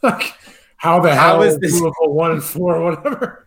like 0.03 0.35
how 0.77 1.01
the 1.01 1.15
How 1.15 1.35
hell 1.39 1.43
is 1.43 1.55
is 1.55 1.61
this- 1.61 1.73
Louisville 1.81 2.13
one 2.15 2.31
and 2.33 2.43
four 2.43 2.77
or 2.77 2.91
whatever. 2.93 3.47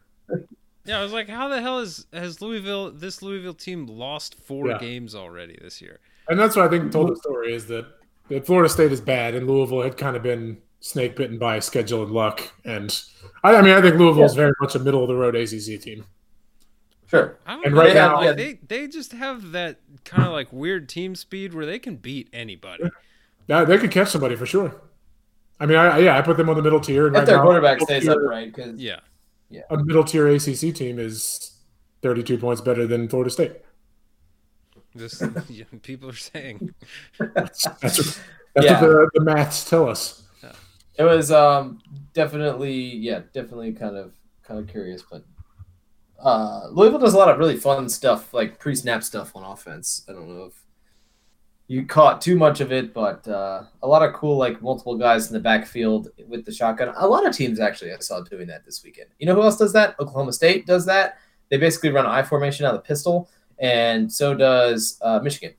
Yeah, 0.86 1.00
I 1.00 1.04
was 1.04 1.14
like, 1.14 1.30
how 1.30 1.48
the 1.48 1.62
hell 1.62 1.80
is 1.80 2.06
has 2.12 2.42
Louisville 2.42 2.92
this 2.92 3.22
Louisville 3.22 3.54
team 3.54 3.86
lost 3.88 4.36
four 4.36 4.68
Yeah. 4.68 4.78
games 4.80 5.16
already 5.16 5.58
this 5.62 5.82
year? 5.82 6.00
And 6.30 6.38
that's 6.40 6.56
what 6.56 6.66
I 6.66 6.70
think 6.70 6.92
told 6.92 7.10
the 7.10 7.16
story 7.16 7.54
is 7.54 7.68
that, 7.68 7.86
that 8.30 8.46
Florida 8.46 8.68
State 8.70 8.92
is 8.92 9.00
bad 9.02 9.34
and 9.34 9.48
Louisville 9.48 9.82
had 9.82 9.96
kind 9.98 10.16
of 10.18 10.24
been 10.24 10.58
snake 10.82 11.16
bitten 11.16 11.38
by 11.40 11.60
schedule 11.60 12.04
and 12.04 12.12
luck. 12.12 12.42
And 12.66 13.02
I, 13.46 13.56
I 13.56 13.62
mean, 13.62 13.74
I 13.74 13.82
think 13.82 13.96
Louisville 13.96 14.26
is 14.26 14.34
very 14.36 14.52
much 14.60 14.76
a 14.76 14.80
middle 14.80 15.02
of 15.02 15.08
the 15.08 15.16
road 15.16 15.36
ACC 15.38 15.80
team. 15.82 16.04
Sure. 17.08 17.38
And 17.46 17.74
right 17.76 17.90
they, 17.90 17.94
now- 17.94 18.20
have- 18.22 18.36
they 18.38 18.60
they 18.68 18.88
just 18.88 19.12
have 19.14 19.52
that 19.54 19.80
kind 20.04 20.24
of 20.28 20.34
like 20.34 20.52
weird 20.52 20.90
team 20.90 21.16
speed 21.16 21.54
where 21.54 21.66
they 21.66 21.80
can 21.80 21.96
beat 21.96 22.28
anybody. 22.34 22.84
Yeah, 23.48 23.64
they 23.64 23.78
could 23.78 23.92
catch 23.92 24.10
somebody 24.10 24.36
for 24.36 24.46
sure. 24.46 24.82
I 25.64 25.66
mean, 25.66 25.78
I, 25.78 25.98
yeah, 26.00 26.18
I 26.18 26.22
put 26.22 26.36
them 26.36 26.50
on 26.50 26.58
the 26.58 26.62
middle 26.62 26.82
tier. 26.82 27.08
And 27.08 27.16
If 27.16 27.20
right 27.22 27.26
their 27.26 27.38
now, 27.38 27.44
quarterback 27.44 27.80
stays 27.80 28.04
tier- 28.04 28.12
upright, 28.12 28.54
because 28.54 28.78
Yeah. 28.80 29.00
yeah, 29.50 29.62
a 29.70 29.78
middle 29.78 30.04
tier 30.04 30.28
ACC 30.28 30.74
team 30.76 31.00
is 31.00 31.54
32 32.02 32.38
points 32.38 32.60
better 32.62 32.86
than 32.86 33.08
Florida 33.08 33.30
State. 33.32 33.54
This 34.94 35.24
yeah, 35.50 35.64
people 35.82 36.10
are 36.10 36.14
saying. 36.14 36.74
That's 37.34 37.66
what, 37.66 37.80
that's 37.80 38.10
Yeah. 38.62 38.82
what 38.82 38.82
the, 38.82 39.10
the 39.14 39.22
maths 39.22 39.68
tell 39.70 39.88
us. 39.90 40.24
it 40.98 41.04
was 41.04 41.32
um 41.32 41.80
definitely 42.14 42.74
yeah 42.98 43.22
definitely 43.34 43.72
kind 43.74 43.96
of 43.96 44.14
kind 44.44 44.60
of 44.60 44.68
curious, 44.68 45.02
but 45.10 45.24
uh, 46.20 46.68
Louisville 46.72 47.00
does 47.00 47.14
a 47.14 47.18
lot 47.18 47.30
of 47.30 47.38
really 47.40 47.58
fun 47.58 47.90
stuff 47.90 48.34
like 48.34 48.60
pre-snap 48.60 49.04
stuff 49.04 49.36
on 49.36 49.44
offense. 49.44 50.06
I 50.08 50.12
don't 50.14 50.28
know 50.30 50.46
if 50.46 50.63
you 51.68 51.86
caught 51.86 52.22
too 52.22 52.36
much 52.36 52.60
of 52.62 52.72
it, 52.72 52.94
but 52.94 53.26
uh, 53.28 53.64
a 53.82 53.88
lot 53.88 54.04
of 54.04 54.14
cool 54.14 54.38
like 54.38 54.62
multiple 54.62 54.98
guys 54.98 55.28
in 55.28 55.34
the 55.34 55.40
backfield 55.40 56.10
with 56.28 56.46
the 56.46 56.52
shotgun. 56.52 56.94
A 56.98 57.08
lot 57.08 57.26
of 57.26 57.34
teams 57.36 57.60
actually 57.60 57.94
I 57.94 58.00
saw 58.00 58.22
doing 58.22 58.48
that 58.48 58.66
this 58.66 58.84
weekend. 58.84 59.10
You 59.20 59.26
know 59.28 59.36
who 59.36 59.44
else 59.44 59.58
does 59.58 59.74
that? 59.74 59.96
Oklahoma 60.00 60.34
State 60.34 60.66
does 60.68 60.86
that. 60.88 61.18
They 61.50 61.58
basically 61.58 61.90
run 61.90 62.06
I 62.06 62.22
formation 62.24 62.66
out 62.66 62.76
of 62.76 62.82
the 62.82 62.88
pistol, 62.88 63.30
and 63.60 64.12
so 64.12 64.34
does 64.36 64.98
uh, 65.02 65.20
Michigan. 65.24 65.54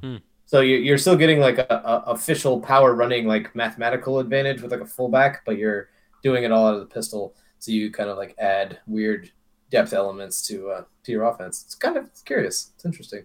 Hmm. 0.00 0.16
So 0.46 0.60
you- 0.60 0.78
you're 0.78 0.98
still 0.98 1.16
getting 1.16 1.40
like 1.40 1.58
a, 1.58 1.66
a 1.84 2.10
official 2.12 2.60
power 2.60 2.94
running 2.94 3.26
like 3.26 3.54
mathematical 3.54 4.18
advantage 4.20 4.62
with 4.62 4.70
like 4.72 4.80
a 4.80 4.86
fullback, 4.86 5.44
but 5.44 5.58
you're 5.58 5.88
doing 6.22 6.44
it 6.44 6.52
all 6.52 6.66
out 6.68 6.74
of 6.74 6.80
the 6.80 6.86
pistol. 6.94 7.34
So 7.58 7.72
you 7.72 7.90
kind 7.90 8.08
of 8.10 8.16
like 8.16 8.34
add 8.38 8.78
weird 8.86 9.30
depth 9.70 9.92
elements 9.92 10.46
to 10.48 10.70
uh, 10.70 10.84
to 11.04 11.12
your 11.12 11.24
offense. 11.24 11.62
It's 11.64 11.74
kind 11.74 11.96
of 11.96 12.06
it's 12.06 12.22
curious. 12.22 12.72
It's 12.74 12.84
interesting. 12.84 13.24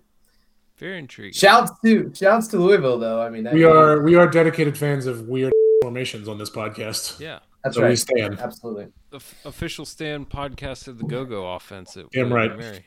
Very 0.80 0.97
intriguing. 0.97 1.34
Shouts 1.34 1.71
to 1.84 2.11
shouts 2.15 2.47
to 2.47 2.57
Louisville 2.57 2.97
though. 2.97 3.21
I 3.21 3.30
mean, 3.30 3.43
that 3.43 3.53
We 3.53 3.65
are 3.65 4.01
we 4.01 4.15
are 4.15 4.27
dedicated 4.27 4.77
fans 4.77 5.05
of 5.05 5.27
weird 5.27 5.51
formations 5.84 6.27
on 6.30 6.38
this 6.38 6.49
podcast. 6.49 7.19
Yeah. 7.19 7.39
that's 7.63 7.75
so 7.75 7.82
we 7.82 7.89
right. 7.89 7.97
stand. 7.97 8.39
Absolutely. 8.39 8.88
Of- 9.11 9.36
official 9.43 9.86
stand 9.86 10.30
podcast 10.30 10.88
of 10.88 10.97
the 10.97 11.03
Go 11.03 11.25
Go 11.25 11.53
offense 11.53 11.97
at 11.97 12.09
Damn 12.11 12.32
right. 12.34 12.57
Mary. 12.57 12.86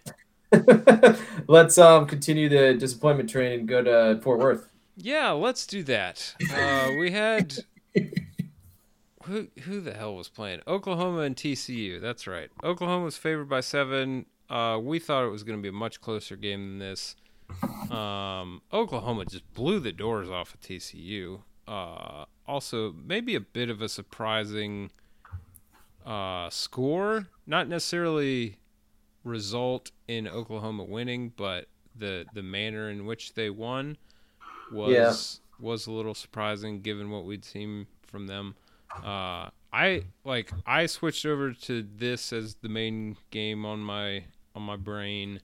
Let's 1.49 1.77
um 1.79 2.07
continue 2.07 2.49
the 2.49 2.75
disappointment 2.75 3.29
train 3.29 3.61
and 3.61 3.69
go 3.69 3.83
to 3.83 4.21
Fort 4.23 4.39
Worth. 4.41 4.69
Yeah, 4.97 5.31
let's 5.31 5.67
do 5.67 5.83
that. 5.85 6.35
Uh, 6.55 6.91
we 6.99 7.11
had 7.13 7.55
who 9.25 9.49
who 9.63 9.81
the 9.81 9.95
hell 9.95 10.15
was 10.15 10.29
playing? 10.29 10.61
Oklahoma 10.67 11.21
and 11.21 11.37
TCU. 11.37 12.01
That's 12.01 12.27
right. 12.27 12.51
Oklahoma 12.63 13.05
was 13.05 13.17
favored 13.17 13.49
by 13.49 13.61
seven. 13.61 14.27
Uh, 14.51 14.79
we 14.83 14.99
thought 14.99 15.25
it 15.25 15.31
was 15.31 15.45
going 15.45 15.59
to 15.59 15.63
be 15.63 15.71
a 15.71 15.73
much 15.73 16.01
closer 16.03 16.37
game 16.37 16.61
than 16.69 16.79
this. 16.79 17.17
Um, 17.91 18.63
Oklahoma 18.73 19.25
just 19.27 19.53
blew 19.55 19.81
the 19.81 19.93
doors 19.93 20.31
off 20.31 20.55
of 20.55 20.61
TCU. 20.61 21.41
Uh, 21.67 22.25
also, 22.47 22.93
maybe 22.93 23.35
a 23.35 23.41
bit 23.41 23.71
of 23.71 23.83
a 23.83 23.89
surprising 23.89 24.91
uh, 26.05 26.51
score. 26.51 27.29
Not 27.47 27.69
necessarily 27.69 28.59
result 29.25 29.91
in 30.09 30.27
Oklahoma 30.27 30.85
winning, 30.85 31.33
but 31.37 31.67
the 31.95 32.25
the 32.33 32.43
manner 32.43 32.89
in 32.91 33.07
which 33.07 33.35
they 33.35 33.51
won 33.51 33.97
was 34.73 35.41
was 35.61 35.87
a 35.87 35.93
little 35.93 36.15
surprising 36.15 36.81
given 36.81 37.11
what 37.11 37.25
we'd 37.25 37.45
seen 37.45 37.87
from 38.03 38.27
them. 38.27 38.55
Uh, 38.97 39.49
I 39.73 40.05
like 40.25 40.53
I 40.67 40.87
switched 40.87 41.25
over 41.25 41.53
to 41.53 41.87
this 41.97 42.33
as 42.33 42.57
the 42.57 42.69
main 42.69 43.17
game 43.31 43.65
on 43.65 43.81
my 43.81 44.25
on 44.55 44.63
my 44.63 44.77
brain. 44.77 45.41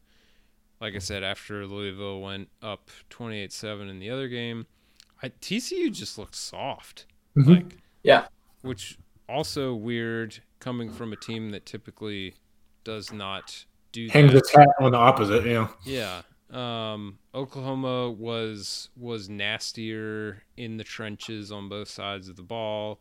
Like 0.80 0.94
I 0.94 0.98
said, 0.98 1.22
after 1.24 1.66
Louisville 1.66 2.20
went 2.20 2.48
up 2.62 2.90
twenty 3.10 3.40
eight 3.40 3.52
seven 3.52 3.88
in 3.88 3.98
the 3.98 4.10
other 4.10 4.28
game, 4.28 4.66
I, 5.22 5.28
TCU 5.30 5.90
just 5.92 6.18
looked 6.18 6.36
soft. 6.36 7.06
Mhm. 7.36 7.46
Like 7.48 7.76
Yeah. 8.02 8.28
which 8.62 8.96
also 9.28 9.74
weird 9.74 10.38
coming 10.60 10.90
from 10.90 11.12
a 11.12 11.16
team 11.16 11.50
that 11.50 11.66
typically 11.66 12.34
does 12.84 13.12
not 13.12 13.64
do 13.92 14.08
Hangs 14.08 14.32
that. 14.32 14.38
its 14.38 14.54
hat 14.54 14.68
on 14.80 14.92
the 14.92 14.98
opposite, 14.98 15.44
Yeah. 15.44 15.68
Yeah. 15.84 16.22
Um, 16.50 17.18
Oklahoma 17.34 18.10
was 18.10 18.88
was 18.96 19.28
nastier 19.28 20.44
in 20.56 20.76
the 20.78 20.84
trenches 20.84 21.52
on 21.52 21.68
both 21.68 21.88
sides 21.88 22.28
of 22.28 22.36
the 22.36 22.42
ball. 22.42 23.00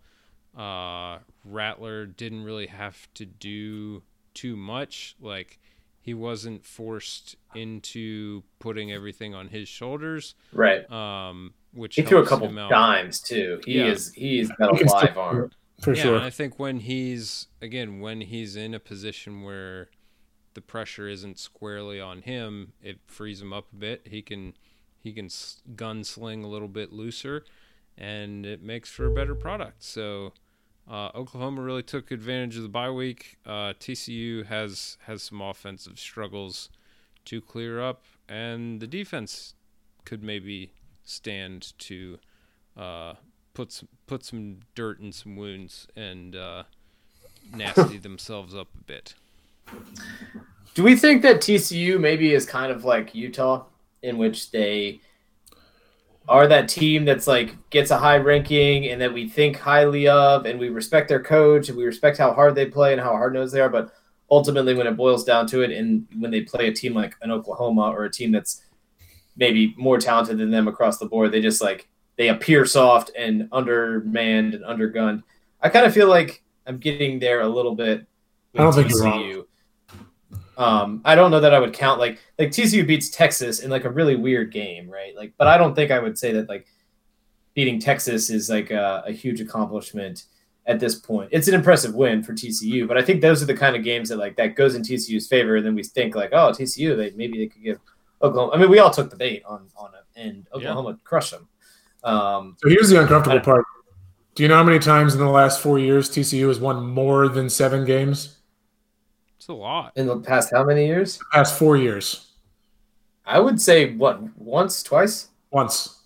Uh, 0.55 1.19
Rattler 1.45 2.05
didn't 2.07 2.43
really 2.43 2.67
have 2.67 3.07
to 3.13 3.25
do 3.25 4.01
too 4.34 4.55
much. 4.57 5.15
Like 5.21 5.59
he 6.08 6.14
wasn't 6.14 6.64
forced 6.64 7.36
into 7.53 8.41
putting 8.60 8.93
everything 8.93 9.36
on 9.36 9.49
his 9.49 9.68
shoulders. 9.68 10.36
Right. 10.53 10.89
Um, 10.89 11.53
which 11.74 11.95
He 11.95 12.01
threw 12.01 12.20
a 12.20 12.26
couple 12.26 12.47
him 12.47 12.55
dimes 12.70 13.20
too. 13.20 13.60
He 13.66 13.80
Yeah. 13.80 13.88
is 13.88 14.14
he's 14.14 14.49
got 14.51 14.74
a 14.74 14.78
can 14.78 14.88
live 14.88 15.18
arm. 15.18 15.51
For 15.82 15.93
yeah, 15.93 16.03
sure. 16.03 16.16
and 16.16 16.24
I 16.24 16.30
think 16.30 16.58
when 16.58 16.80
he's 16.80 17.47
again 17.62 17.99
when 17.99 18.22
he's 18.22 18.55
in 18.55 18.74
a 18.74 18.80
position 18.80 19.41
where 19.41 19.89
the 20.53 20.62
pressure 20.62 21.10
isn't 21.10 21.39
squarely 21.39 21.99
on 21.99 22.22
him, 22.22 22.72
it 22.82 22.99
frees 23.05 23.41
him 23.41 23.51
up 23.51 23.68
a 23.74 23.76
bit. 23.76 24.08
He 24.10 24.22
can 24.22 24.53
he 25.03 25.12
can 25.12 25.28
gunsling 25.28 26.41
a 26.41 26.47
little 26.47 26.70
bit 26.70 26.93
looser, 26.93 27.43
and 27.97 28.45
it 28.45 28.62
makes 28.64 28.89
for 28.89 29.08
a 29.08 29.12
better 29.14 29.36
product. 29.36 29.84
So 29.84 30.32
uh, 30.89 31.09
Oklahoma 31.13 31.61
really 31.61 31.83
took 31.83 32.11
advantage 32.11 32.55
of 32.55 32.63
the 32.63 32.69
bye 32.69 32.89
week. 32.89 33.38
Uh, 33.45 33.73
TCU 33.79 34.45
has 34.45 34.97
has 35.05 35.23
some 35.23 35.41
offensive 35.41 35.99
struggles 35.99 36.69
to 37.25 37.41
clear 37.41 37.81
up, 37.81 38.03
and 38.29 38.79
the 38.79 38.88
defense 38.88 39.53
could 40.05 40.23
maybe 40.23 40.71
stand 41.03 41.73
to 41.79 42.19
uh, 42.77 43.15
put 43.53 43.71
some, 43.71 43.89
put 44.05 44.23
some 44.23 44.59
dirt 44.75 44.99
in 44.99 45.11
some 45.11 45.35
wounds 45.35 45.88
and 45.95 46.35
uh, 46.35 46.63
nasty 47.53 47.97
themselves 47.97 48.55
up 48.55 48.67
a 48.79 48.83
bit. 48.83 49.15
Do 50.73 50.83
we 50.83 50.95
think 50.95 51.21
that 51.23 51.38
TCU 51.38 51.99
maybe 51.99 52.33
is 52.33 52.45
kind 52.45 52.71
of 52.71 52.85
like 52.85 53.13
Utah, 53.13 53.65
in 54.01 54.17
which 54.17 54.51
they 54.51 55.01
are 56.28 56.47
that 56.47 56.67
team 56.67 57.05
that's 57.05 57.28
like 57.28 57.55
gets 57.69 57.91
a 57.91 57.97
high 57.97 58.17
ranking 58.17 58.88
and 58.89 59.01
that 59.01 59.13
we 59.13 59.30
think 59.30 59.57
highly 59.57 60.07
of, 60.07 60.45
and 60.45 60.59
we 60.59 60.69
respect 60.69 61.07
their 61.07 61.23
coach 61.23 61.69
and 61.69 61.78
we 61.78 61.86
respect 61.86 62.17
how 62.17 62.34
hard 62.34 62.55
they 62.55 62.65
play 62.65 62.91
and 62.91 63.01
how 63.01 63.11
hard 63.11 63.34
nosed 63.34 63.53
they 63.53 63.61
are, 63.61 63.69
but 63.69 63.91
ultimately 64.30 64.73
when 64.73 64.88
it 64.88 64.97
boils 64.97 65.23
down 65.23 65.47
to 65.47 65.61
it, 65.61 65.71
and 65.71 66.05
when 66.19 66.32
they 66.32 66.41
play 66.41 66.67
a 66.67 66.73
team 66.73 66.93
like 66.93 67.15
an 67.21 67.32
Oklahoma 67.32 67.89
or 67.91 68.03
a 68.05 68.11
team 68.11 68.32
that's 68.32 68.61
maybe 69.38 69.73
more 69.78 69.97
talented 69.97 70.38
than 70.38 70.51
them 70.51 70.67
across 70.67 70.97
the 70.97 71.05
board, 71.05 71.32
they 71.32 71.41
just 71.41 71.61
like 71.61 71.88
they 72.17 72.30
appear 72.30 72.65
soft 72.65 73.11
and 73.17 73.47
undermanned 73.51 74.53
and 74.53 74.65
undergunned. 74.65 75.23
I 75.61 75.69
kind 75.69 75.86
of 75.86 75.93
feel 75.93 76.07
like 76.07 76.43
I'm 76.65 76.78
getting 76.78 77.19
there 77.19 77.41
a 77.41 77.47
little 77.47 77.75
bit. 77.75 78.05
I 78.55 78.63
don't 78.63 78.73
think 78.73 78.89
you're 78.89 79.03
wrong. 79.03 79.36
TCU. 80.58 80.62
Um, 80.62 81.01
I 81.05 81.16
don't 81.16 81.32
know 81.32 81.39
that 81.39 81.53
I 81.53 81.60
would 81.60 81.74
count 81.74 81.99
like 81.99 82.20
like 82.39 82.49
TCU 82.49 82.86
beats 82.86 83.10
Texas 83.10 83.60
in 83.60 83.70
like 83.70 83.86
a 83.86 83.89
really 83.89 84.16
weird 84.16 84.51
game, 84.51 84.89
right? 84.89 85.16
Like, 85.16 85.34
but 85.38 85.47
I 85.47 85.58
don't 85.58 85.76
think 85.76 85.91
I 85.91 85.99
would 85.99 86.18
say 86.18 86.32
that 86.34 86.49
like 86.49 86.68
beating 87.53 87.80
Texas 87.80 88.30
is 88.30 88.49
like 88.49 88.72
a, 88.72 89.03
a 89.05 89.12
huge 89.12 89.41
accomplishment 89.41 90.26
at 90.66 90.80
this 90.80 90.95
point. 90.95 91.30
It's 91.32 91.47
an 91.47 91.53
impressive 91.53 91.95
win 91.95 92.22
for 92.24 92.34
TCU, 92.34 92.88
but 92.88 92.97
I 92.97 93.01
think 93.01 93.22
those 93.22 93.41
are 93.41 93.45
the 93.45 93.55
kind 93.55 93.76
of 93.76 93.84
games 93.84 94.10
that 94.10 94.18
like 94.18 94.36
that 94.36 94.55
goes 94.55 94.76
in 94.76 94.82
TCU's 94.82 95.28
favor, 95.28 95.55
and 95.55 95.66
then 95.66 95.76
we 95.76 95.84
think 95.84 96.16
like, 96.16 96.32
oh, 96.34 96.51
TCU, 96.51 96.95
they 96.95 97.12
maybe 97.16 97.38
they 97.38 97.47
could 97.47 97.64
give 97.64 97.80
Oklahoma. 98.22 98.53
I 98.53 98.58
mean, 98.58 98.70
we 98.70 98.80
all 98.80 98.91
took 98.91 99.10
the 99.10 99.16
bait 99.16 99.43
on 99.45 99.68
on 99.76 99.91
it, 99.93 100.20
and 100.20 100.47
Oklahoma 100.53 100.99
crushed 101.03 101.32
them. 101.32 101.47
Um, 102.03 102.55
So 102.62 102.70
here's 102.70 102.89
the 102.89 103.01
uncomfortable 103.01 103.39
part. 103.39 103.66
Do 104.36 104.43
you 104.43 104.49
know 104.49 104.55
how 104.55 104.64
many 104.64 104.78
times 104.78 105.16
in 105.16 105.20
the 105.20 105.30
last 105.30 105.62
four 105.62 105.80
years 105.80 106.12
TCU 106.12 106.47
has 106.47 106.60
won 106.60 106.86
more 106.86 107.28
than 107.28 107.49
seven 107.49 107.86
games? 107.86 108.36
It's 109.47 109.53
a 109.53 109.53
lot. 109.53 109.93
in 109.95 110.07
the 110.07 110.19
past 110.19 110.51
how 110.51 110.65
many 110.65 110.85
years? 110.87 111.19
Past 111.31 111.57
four 111.57 111.77
years. 111.77 112.33
I 113.25 113.39
would 113.39 113.61
say 113.61 113.93
what 113.95 114.21
once, 114.37 114.83
twice. 114.83 115.29
Once. 115.51 116.01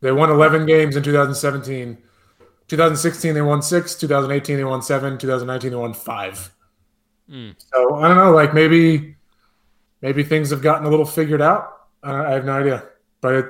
They 0.00 0.12
won 0.12 0.30
11 0.30 0.64
games 0.64 0.94
in 0.94 1.02
2017. 1.02 1.98
2016, 2.68 3.34
they 3.34 3.42
won 3.42 3.62
six. 3.62 3.96
2018, 3.96 4.58
they 4.58 4.62
won 4.64 4.80
seven. 4.80 5.18
2019, 5.18 5.70
they 5.70 5.76
won 5.76 5.92
five. 5.92 6.52
Mm. 7.28 7.56
So 7.58 7.96
I 7.96 8.06
don't 8.06 8.16
know. 8.16 8.30
Like 8.30 8.54
maybe, 8.54 9.16
maybe 10.00 10.22
things 10.22 10.50
have 10.50 10.62
gotten 10.62 10.86
a 10.86 10.88
little 10.90 11.04
figured 11.04 11.42
out. 11.42 11.68
I, 12.04 12.26
I 12.26 12.30
have 12.34 12.44
no 12.44 12.52
idea. 12.52 12.84
But 13.20 13.34
it, 13.34 13.46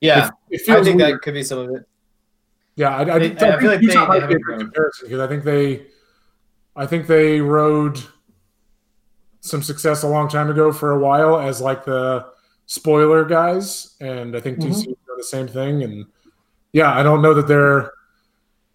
Yeah, 0.00 0.30
it 0.48 0.58
feels 0.60 0.82
I 0.82 0.84
think 0.84 0.98
weird. 1.00 1.14
that 1.14 1.22
could 1.22 1.34
be 1.34 1.42
some 1.42 1.58
of 1.58 1.70
it. 1.74 1.82
Yeah, 2.76 2.90
I, 2.96 3.00
I, 3.00 3.04
They- 3.04 3.10
I 3.10 3.14
I 3.14 3.18
think 3.18 3.60
feel 3.60 3.70
like 3.72 3.82
Utah 3.82 4.00
they- 4.02 4.06
might 4.06 4.14
they 4.20 4.20
be 4.20 4.20
a 4.20 4.20
haven't 4.20 4.30
good 4.36 4.42
grown. 4.42 4.58
comparison 4.60 5.06
because 5.08 5.20
I 5.20 5.26
think 5.26 5.42
they, 5.42 5.86
I 6.76 6.86
think 6.86 7.06
they 7.08 7.40
rode 7.40 8.00
some 9.46 9.62
success 9.62 10.02
a 10.02 10.08
long 10.08 10.28
time 10.28 10.50
ago 10.50 10.72
for 10.72 10.92
a 10.92 10.98
while 10.98 11.38
as 11.38 11.60
like 11.60 11.84
the 11.84 12.26
spoiler 12.66 13.24
guys, 13.24 13.94
and 14.00 14.36
I 14.36 14.40
think 14.40 14.58
Mhm. 14.58 14.68
TCU 14.68 14.96
are 15.08 15.16
the 15.16 15.22
same 15.24 15.46
thing. 15.46 15.82
And 15.82 16.06
yeah, 16.72 16.92
I 16.92 17.02
don't 17.02 17.22
know 17.22 17.34
that 17.34 17.46
they're 17.46 17.92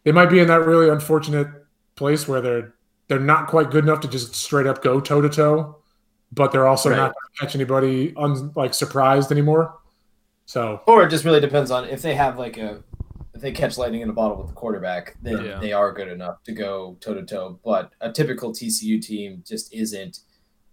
they 0.04 0.12
might 0.12 0.32
be 0.32 0.40
in 0.40 0.48
that 0.48 0.66
really 0.66 0.90
unfortunate 0.90 1.48
place 1.96 2.28
where 2.28 2.42
they're 2.42 2.74
they're 3.08 3.20
not 3.20 3.48
quite 3.48 3.70
good 3.72 3.84
enough 3.84 4.00
to 4.00 4.08
just 4.08 4.34
straight 4.34 4.66
up 4.66 4.82
go 4.82 5.00
toe 5.02 5.20
to 5.22 5.30
toe, 5.30 5.76
but 6.32 6.52
they're 6.52 6.68
also 6.68 6.90
Right. 6.90 6.96
not 6.96 7.14
going 7.14 7.30
to 7.34 7.40
catch 7.46 7.56
anybody 7.56 8.14
un, 8.16 8.52
like 8.56 8.74
surprised 8.74 9.32
anymore. 9.32 9.76
So 10.46 10.82
Or 10.88 11.04
it 11.04 11.10
just 11.10 11.26
really 11.26 11.42
depends 11.42 11.72
on 11.72 11.86
if 11.86 12.02
they 12.02 12.16
have 12.16 12.40
like 12.40 12.58
a 12.58 12.82
if 13.34 13.42
they 13.42 13.52
catch 13.52 13.78
lightning 13.78 14.02
in 14.02 14.10
a 14.10 14.14
bottle 14.14 14.38
with 14.38 14.48
the 14.48 14.54
quarterback, 14.54 15.16
then 15.22 15.44
Yeah. 15.46 15.60
they 15.60 15.72
are 15.74 15.92
good 15.92 16.08
enough 16.10 16.42
to 16.44 16.52
go 16.54 16.98
toe 17.02 17.14
to 17.14 17.24
toe. 17.24 17.60
But 17.64 17.92
a 18.02 18.12
typical 18.12 18.52
TCU 18.54 19.00
team 19.02 19.44
just 19.46 19.74
isn't 19.74 20.20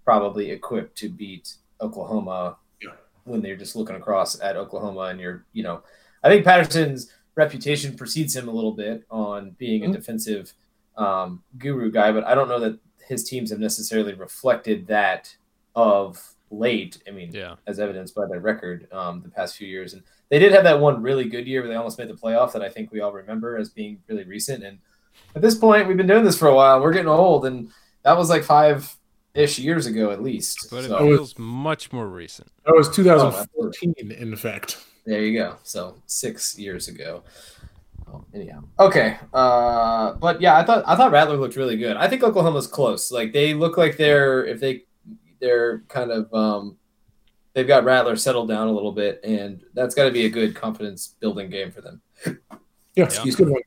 probably 0.08 0.50
equipped 0.50 0.96
to 0.96 1.10
beat 1.10 1.56
Oklahoma 1.82 2.56
Yeah. 2.82 2.92
when 3.24 3.42
they're 3.42 3.56
just 3.56 3.76
looking 3.76 3.94
across 3.96 4.40
at 4.40 4.56
Oklahoma 4.56 5.02
and 5.10 5.20
you're 5.20 5.44
you 5.52 5.62
know 5.62 5.82
I 6.24 6.30
think 6.30 6.46
Patterson's 6.46 7.12
reputation 7.34 7.94
precedes 7.94 8.34
him 8.34 8.48
a 8.48 8.50
little 8.50 8.72
bit 8.72 9.04
on 9.10 9.50
being 9.58 9.84
a 9.84 9.88
Mhm. 9.88 9.92
defensive 9.92 10.54
um, 10.96 11.44
guru 11.58 11.92
guy, 11.92 12.10
but 12.10 12.24
I 12.24 12.34
don't 12.34 12.48
know 12.48 12.58
that 12.58 12.78
his 13.06 13.22
teams 13.22 13.50
have 13.50 13.60
necessarily 13.60 14.14
reflected 14.14 14.86
that 14.88 15.36
of 15.76 16.34
late. 16.50 17.00
I 17.06 17.10
mean, 17.12 17.30
Yeah. 17.32 17.54
as 17.68 17.78
evidenced 17.78 18.14
by 18.16 18.26
their 18.26 18.40
record 18.40 18.88
um, 18.92 19.20
the 19.22 19.28
past 19.28 19.56
few 19.56 19.68
years. 19.68 19.92
And 19.92 20.02
they 20.30 20.38
did 20.40 20.50
have 20.52 20.64
that 20.64 20.80
one 20.80 21.00
really 21.02 21.28
good 21.28 21.46
year 21.46 21.60
where 21.60 21.68
they 21.68 21.76
almost 21.76 21.98
made 21.98 22.08
the 22.08 22.14
playoff 22.14 22.52
that 22.54 22.62
I 22.62 22.68
think 22.70 22.90
we 22.90 23.00
all 23.00 23.12
remember 23.12 23.56
as 23.58 23.68
being 23.68 24.02
really 24.08 24.24
recent. 24.24 24.64
And 24.64 24.78
at 25.36 25.42
this 25.42 25.54
point, 25.54 25.86
we've 25.86 25.96
been 25.96 26.06
doing 26.08 26.24
this 26.24 26.38
for 26.38 26.48
a 26.48 26.54
while. 26.54 26.80
We're 26.80 26.92
getting 26.92 27.08
old, 27.08 27.44
and 27.46 27.70
that 28.02 28.16
was 28.16 28.28
like 28.30 28.42
five 28.42 28.96
ish 29.38 29.58
years 29.58 29.86
ago 29.86 30.10
at 30.10 30.22
least. 30.22 30.68
But 30.70 30.84
it 30.84 30.88
So 30.88 30.98
feels 30.98 31.38
much 31.38 31.92
more 31.92 32.06
recent. 32.08 32.48
that 32.66 32.74
was 32.74 32.88
Oh, 32.88 32.92
2014 32.92 33.94
in 34.12 34.36
fact. 34.36 34.78
there 35.06 35.22
you 35.22 35.38
go. 35.38 35.56
So 35.62 35.96
six 36.06 36.58
years 36.58 36.88
ago. 36.88 37.22
Oh, 38.10 38.24
anyhow, 38.32 38.62
okay. 38.80 39.18
Uh, 39.34 40.14
but 40.14 40.40
yeah, 40.40 40.56
I 40.56 40.64
thought 40.64 40.82
I 40.86 40.96
thought 40.96 41.12
Rattler 41.12 41.36
looked 41.36 41.56
really 41.56 41.76
good. 41.76 41.96
I 41.96 42.08
think 42.08 42.22
Oklahoma's 42.22 42.66
close. 42.66 43.12
Like 43.12 43.32
they 43.34 43.52
look 43.54 43.76
like 43.76 43.96
they're 43.98 44.44
if 44.46 44.60
they 44.60 44.84
they're 45.40 45.80
kind 45.88 46.10
of 46.10 46.32
um, 46.32 46.78
they've 47.52 47.68
got 47.68 47.84
Rattler 47.84 48.16
settled 48.16 48.48
down 48.48 48.68
a 48.68 48.72
little 48.72 48.92
bit, 48.92 49.20
and 49.24 49.62
that's 49.74 49.94
got 49.94 50.04
to 50.04 50.10
be 50.10 50.24
a 50.24 50.30
good 50.30 50.54
confidence 50.54 51.16
building 51.20 51.50
game 51.50 51.70
for 51.70 51.82
them. 51.82 52.00
Yeah, 52.24 52.32
Yeah. 52.96 53.22
he's 53.22 53.34
a 53.34 53.38
good 53.44 53.50
one. 53.50 53.62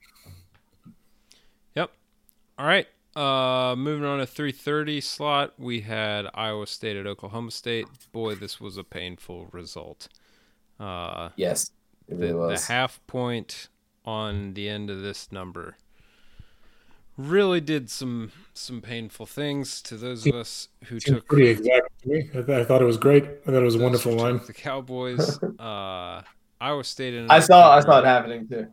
All 2.58 2.68
right. 2.68 2.86
Uh, 3.16 3.76
moving 3.78 4.06
on 4.06 4.20
to 4.20 4.26
3:30 4.26 5.02
slot, 5.02 5.54
we 5.58 5.82
had 5.82 6.28
Iowa 6.34 6.66
State 6.68 6.96
at 6.96 7.06
Oklahoma 7.06 7.52
State. 7.52 7.88
Boy, 8.12 8.36
this 8.36 8.62
was 8.62 8.78
a 8.78 8.84
painful 8.84 9.48
result. 9.52 10.08
Uh, 10.80 11.30
Yes, 11.36 11.72
it 12.08 12.18
the, 12.20 12.34
really 12.34 12.56
the 12.56 12.62
half 12.62 13.06
point 13.08 13.68
on 14.06 14.54
the 14.54 14.68
end 14.70 14.90
of 14.90 15.02
this 15.02 15.32
number 15.32 15.76
really 17.18 17.62
did 17.62 17.90
some 17.90 18.32
some 18.54 18.82
painful 18.82 19.26
things 19.26 19.82
to 19.82 19.96
those 19.98 20.26
of 20.26 20.34
us 20.34 20.70
who 20.86 21.00
Seemed 21.00 21.18
took 21.18 21.28
pretty 21.28 21.50
exact 21.50 22.02
to 22.04 22.10
me. 22.10 22.30
I, 22.34 22.42
th- 22.42 22.50
I 22.50 22.64
thought 22.64 22.82
it 22.82 22.86
was 22.86 22.98
great. 22.98 23.24
I 23.24 23.52
thought 23.52 23.62
it 23.62 23.64
was 23.64 23.76
a 23.76 23.80
wonderful 23.80 24.14
line. 24.14 24.40
The 24.48 24.54
Cowboys, 24.54 25.38
uh, 25.60 26.22
Iowa 26.60 26.84
State. 26.84 27.14
ended 27.14 27.30
I 27.30 27.40
saw 27.40 27.76
I 27.76 27.82
saw 27.82 28.00
it 28.00 28.06
happening 28.06 28.48
too. 28.48 28.68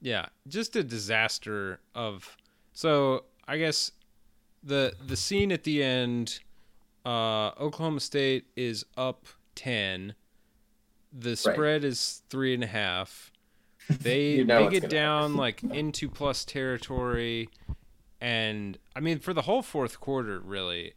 yeah, 0.00 0.26
just 0.46 0.76
a 0.76 0.84
disaster 0.84 1.80
of. 1.94 2.36
So 2.74 3.24
I 3.46 3.58
guess 3.58 3.92
the 4.62 4.94
the 5.04 5.16
scene 5.16 5.52
at 5.52 5.64
the 5.64 5.82
end, 5.82 6.40
uh, 7.04 7.48
Oklahoma 7.60 8.00
State 8.00 8.46
is 8.56 8.84
up 8.96 9.26
ten. 9.54 10.14
The 11.12 11.36
spread 11.36 11.84
is 11.84 12.22
three 12.30 12.54
and 12.54 12.64
a 12.64 12.68
half. 12.68 13.30
They 13.88 14.34
You 14.34 14.44
know 14.44 14.58
they 14.58 14.64
what's 14.64 14.72
get 14.74 14.82
gonna 14.82 14.94
down 14.94 15.36
like 15.36 15.62
into 15.64 16.08
plus 16.08 16.44
territory, 16.44 17.48
and 18.20 18.78
I 18.94 19.00
mean 19.00 19.18
for 19.18 19.34
the 19.34 19.42
whole 19.42 19.60
fourth 19.60 19.98
quarter, 19.98 20.38
really, 20.38 20.94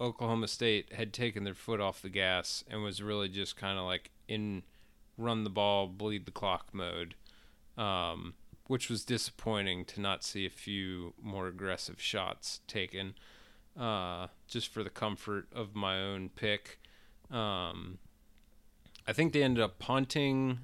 Oklahoma 0.00 0.48
State 0.48 0.94
had 0.94 1.12
taken 1.12 1.44
their 1.44 1.54
foot 1.54 1.80
off 1.80 2.00
the 2.00 2.08
gas 2.08 2.64
and 2.68 2.82
was 2.82 3.02
really 3.02 3.28
just 3.28 3.56
kind 3.56 3.78
of 3.78 3.84
like 3.84 4.10
in 4.26 4.62
run 5.18 5.44
the 5.44 5.50
ball, 5.50 5.86
bleed 5.86 6.24
the 6.24 6.32
clock 6.32 6.68
mode, 6.72 7.14
um, 7.76 8.34
which 8.66 8.88
was 8.88 9.04
disappointing 9.04 9.84
to 9.84 10.00
not 10.00 10.24
see 10.24 10.46
a 10.46 10.50
few 10.50 11.12
more 11.22 11.48
aggressive 11.48 12.00
shots 12.00 12.60
taken, 12.66 13.14
uh, 13.78 14.28
just 14.46 14.68
for 14.68 14.82
the 14.82 14.90
comfort 14.90 15.46
of 15.54 15.74
my 15.74 16.00
own 16.00 16.30
pick. 16.30 16.80
Um, 17.30 17.98
I 19.06 19.12
think 19.12 19.32
they 19.32 19.42
ended 19.42 19.62
up 19.62 19.78
punting 19.78 20.60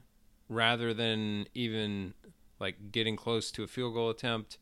rather 0.49 0.95
than 0.95 1.47
even 1.55 2.15
like 2.59 2.93
getting 2.93 3.17
close 3.17 3.51
to 3.53 3.63
a 3.63 3.67
field 3.67 3.95
goal 3.95 4.11
attempt. 4.11 4.59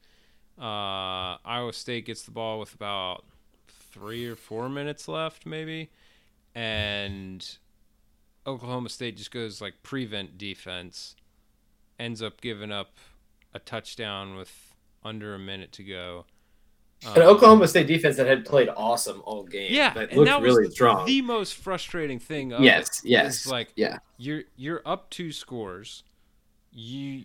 Uh, 0.59 1.39
Iowa 1.45 1.73
State 1.73 2.07
gets 2.07 2.23
the 2.23 2.31
ball 2.33 2.59
with 2.59 2.75
about 2.75 3.25
three 3.69 4.27
or 4.27 4.37
four 4.37 4.69
minutes 4.69 5.07
left, 5.07 5.47
maybe, 5.47 5.91
and 6.55 7.59
Oklahoma 8.47 8.89
State 8.89 9.17
just 9.17 9.31
goes 9.31 9.61
like 9.61 9.83
prevent 9.83 10.39
defense, 10.39 11.15
ends 11.99 12.21
up 12.23 12.41
giving 12.41 12.73
up 12.73 12.97
a 13.55 13.59
touchdown 13.59 14.37
with 14.37 14.75
under 15.05 15.35
a 15.35 15.39
minute 15.39 15.73
to 15.73 15.85
go. 15.85 16.27
An 17.07 17.23
Um, 17.23 17.29
Oklahoma 17.29 17.69
State 17.69 17.87
defense 17.87 18.17
that 18.17 18.27
had 18.27 18.45
played 18.45 18.69
awesome 18.69 19.23
all 19.25 19.45
game. 19.45 19.73
yeah, 19.73 19.95
that 19.95 20.13
looked 20.13 20.27
that 20.29 20.43
really 20.43 20.69
strong. 20.71 21.07
the 21.07 21.23
most 21.23 21.55
frustrating 21.55 22.19
thing. 22.19 22.53
Of 22.53 22.61
yes, 22.61 23.03
yes, 23.05 23.47
like 23.47 23.73
yeah. 23.77 23.99
you're 24.17 24.43
you're 24.57 24.83
up 24.85 25.09
two 25.11 25.31
scores. 25.31 26.03
You 26.73 27.25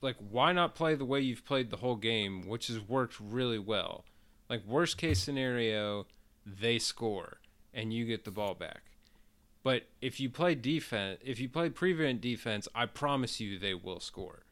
like 0.00 0.16
why 0.30 0.52
not 0.52 0.74
play 0.74 0.94
the 0.94 1.04
way 1.04 1.20
you've 1.20 1.44
played 1.44 1.70
the 1.70 1.76
whole 1.76 1.96
game, 1.96 2.48
which 2.48 2.68
has 2.68 2.80
worked 2.80 3.20
really 3.20 3.58
well. 3.58 4.04
Like 4.48 4.64
worst 4.66 4.96
case 4.96 5.18
scenario, 5.22 6.06
they 6.46 6.78
score 6.78 7.38
and 7.74 7.92
you 7.92 8.06
get 8.06 8.24
the 8.24 8.30
ball 8.30 8.54
back. 8.54 8.82
But 9.62 9.88
if 10.00 10.20
you 10.20 10.30
play 10.30 10.54
defense, 10.54 11.20
if 11.24 11.38
you 11.38 11.48
play 11.48 11.68
prevent 11.68 12.20
defense, 12.20 12.66
I 12.74 12.86
promise 12.86 13.40
you 13.40 13.58
they 13.58 13.74
will 13.74 14.00
score. 14.00 14.44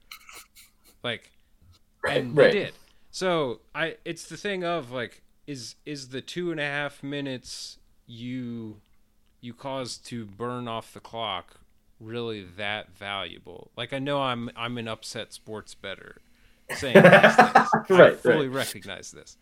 Like 1.05 1.33
Right, 2.05 2.19
and 2.19 2.37
right. 2.37 2.53
they 2.53 2.59
did. 2.59 2.75
So 3.11 3.61
I, 3.75 3.97
it's 4.05 4.27
the 4.27 4.37
thing 4.37 4.65
of 4.65 4.91
like, 4.91 5.23
is 5.47 5.77
is 5.87 6.09
the 6.11 6.21
two 6.23 6.51
and 6.51 6.61
a 6.61 6.65
half 6.65 7.03
minutes 7.03 7.79
you 8.07 8.81
you 9.41 9.55
caused 9.55 10.07
to 10.07 10.25
burn 10.27 10.69
off 10.69 10.93
the 10.95 11.01
clock 11.01 11.61
really 12.01 12.45
that 12.57 12.97
valuable? 12.97 13.71
Like 13.77 13.93
I 13.93 13.99
know 13.99 14.23
I'm 14.23 14.51
I'm 14.57 14.79
an 14.79 14.89
upset 14.89 15.33
sports 15.33 15.75
bettor 15.75 16.23
saying 16.71 17.11
these 17.11 17.37
things. 17.37 17.69
I 17.91 18.11
fully 18.13 18.49
right. 18.49 18.49
recognize 18.49 19.13
this, 19.13 19.37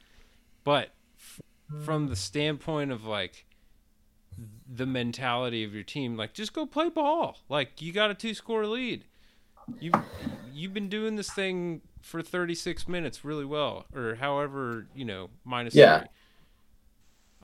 but 0.65 0.91
f- 1.19 1.41
from 1.85 2.09
the 2.09 2.17
standpoint 2.17 2.93
of 2.93 3.05
like 3.05 3.47
the 4.69 4.87
mentality 4.87 5.65
of 5.65 5.75
your 5.75 5.83
team, 5.85 6.17
like 6.17 6.35
just 6.35 6.53
go 6.53 6.67
play 6.67 6.89
ball. 6.89 7.39
Like 7.49 7.81
you 7.83 7.93
got 7.93 8.11
a 8.11 8.15
two 8.15 8.35
score 8.35 8.67
lead. 8.67 9.05
You 9.81 9.93
you've 10.53 10.75
been 10.75 10.89
doing 10.89 11.17
this 11.17 11.31
thing 11.31 11.81
for 12.01 12.23
36 12.23 12.89
minutes 12.89 13.25
really 13.25 13.45
well, 13.45 13.87
or 13.95 14.17
however 14.17 14.87
you 14.95 15.05
know 15.05 15.31
minus 15.45 15.75
Yeah. 15.75 16.01
three. 16.01 16.09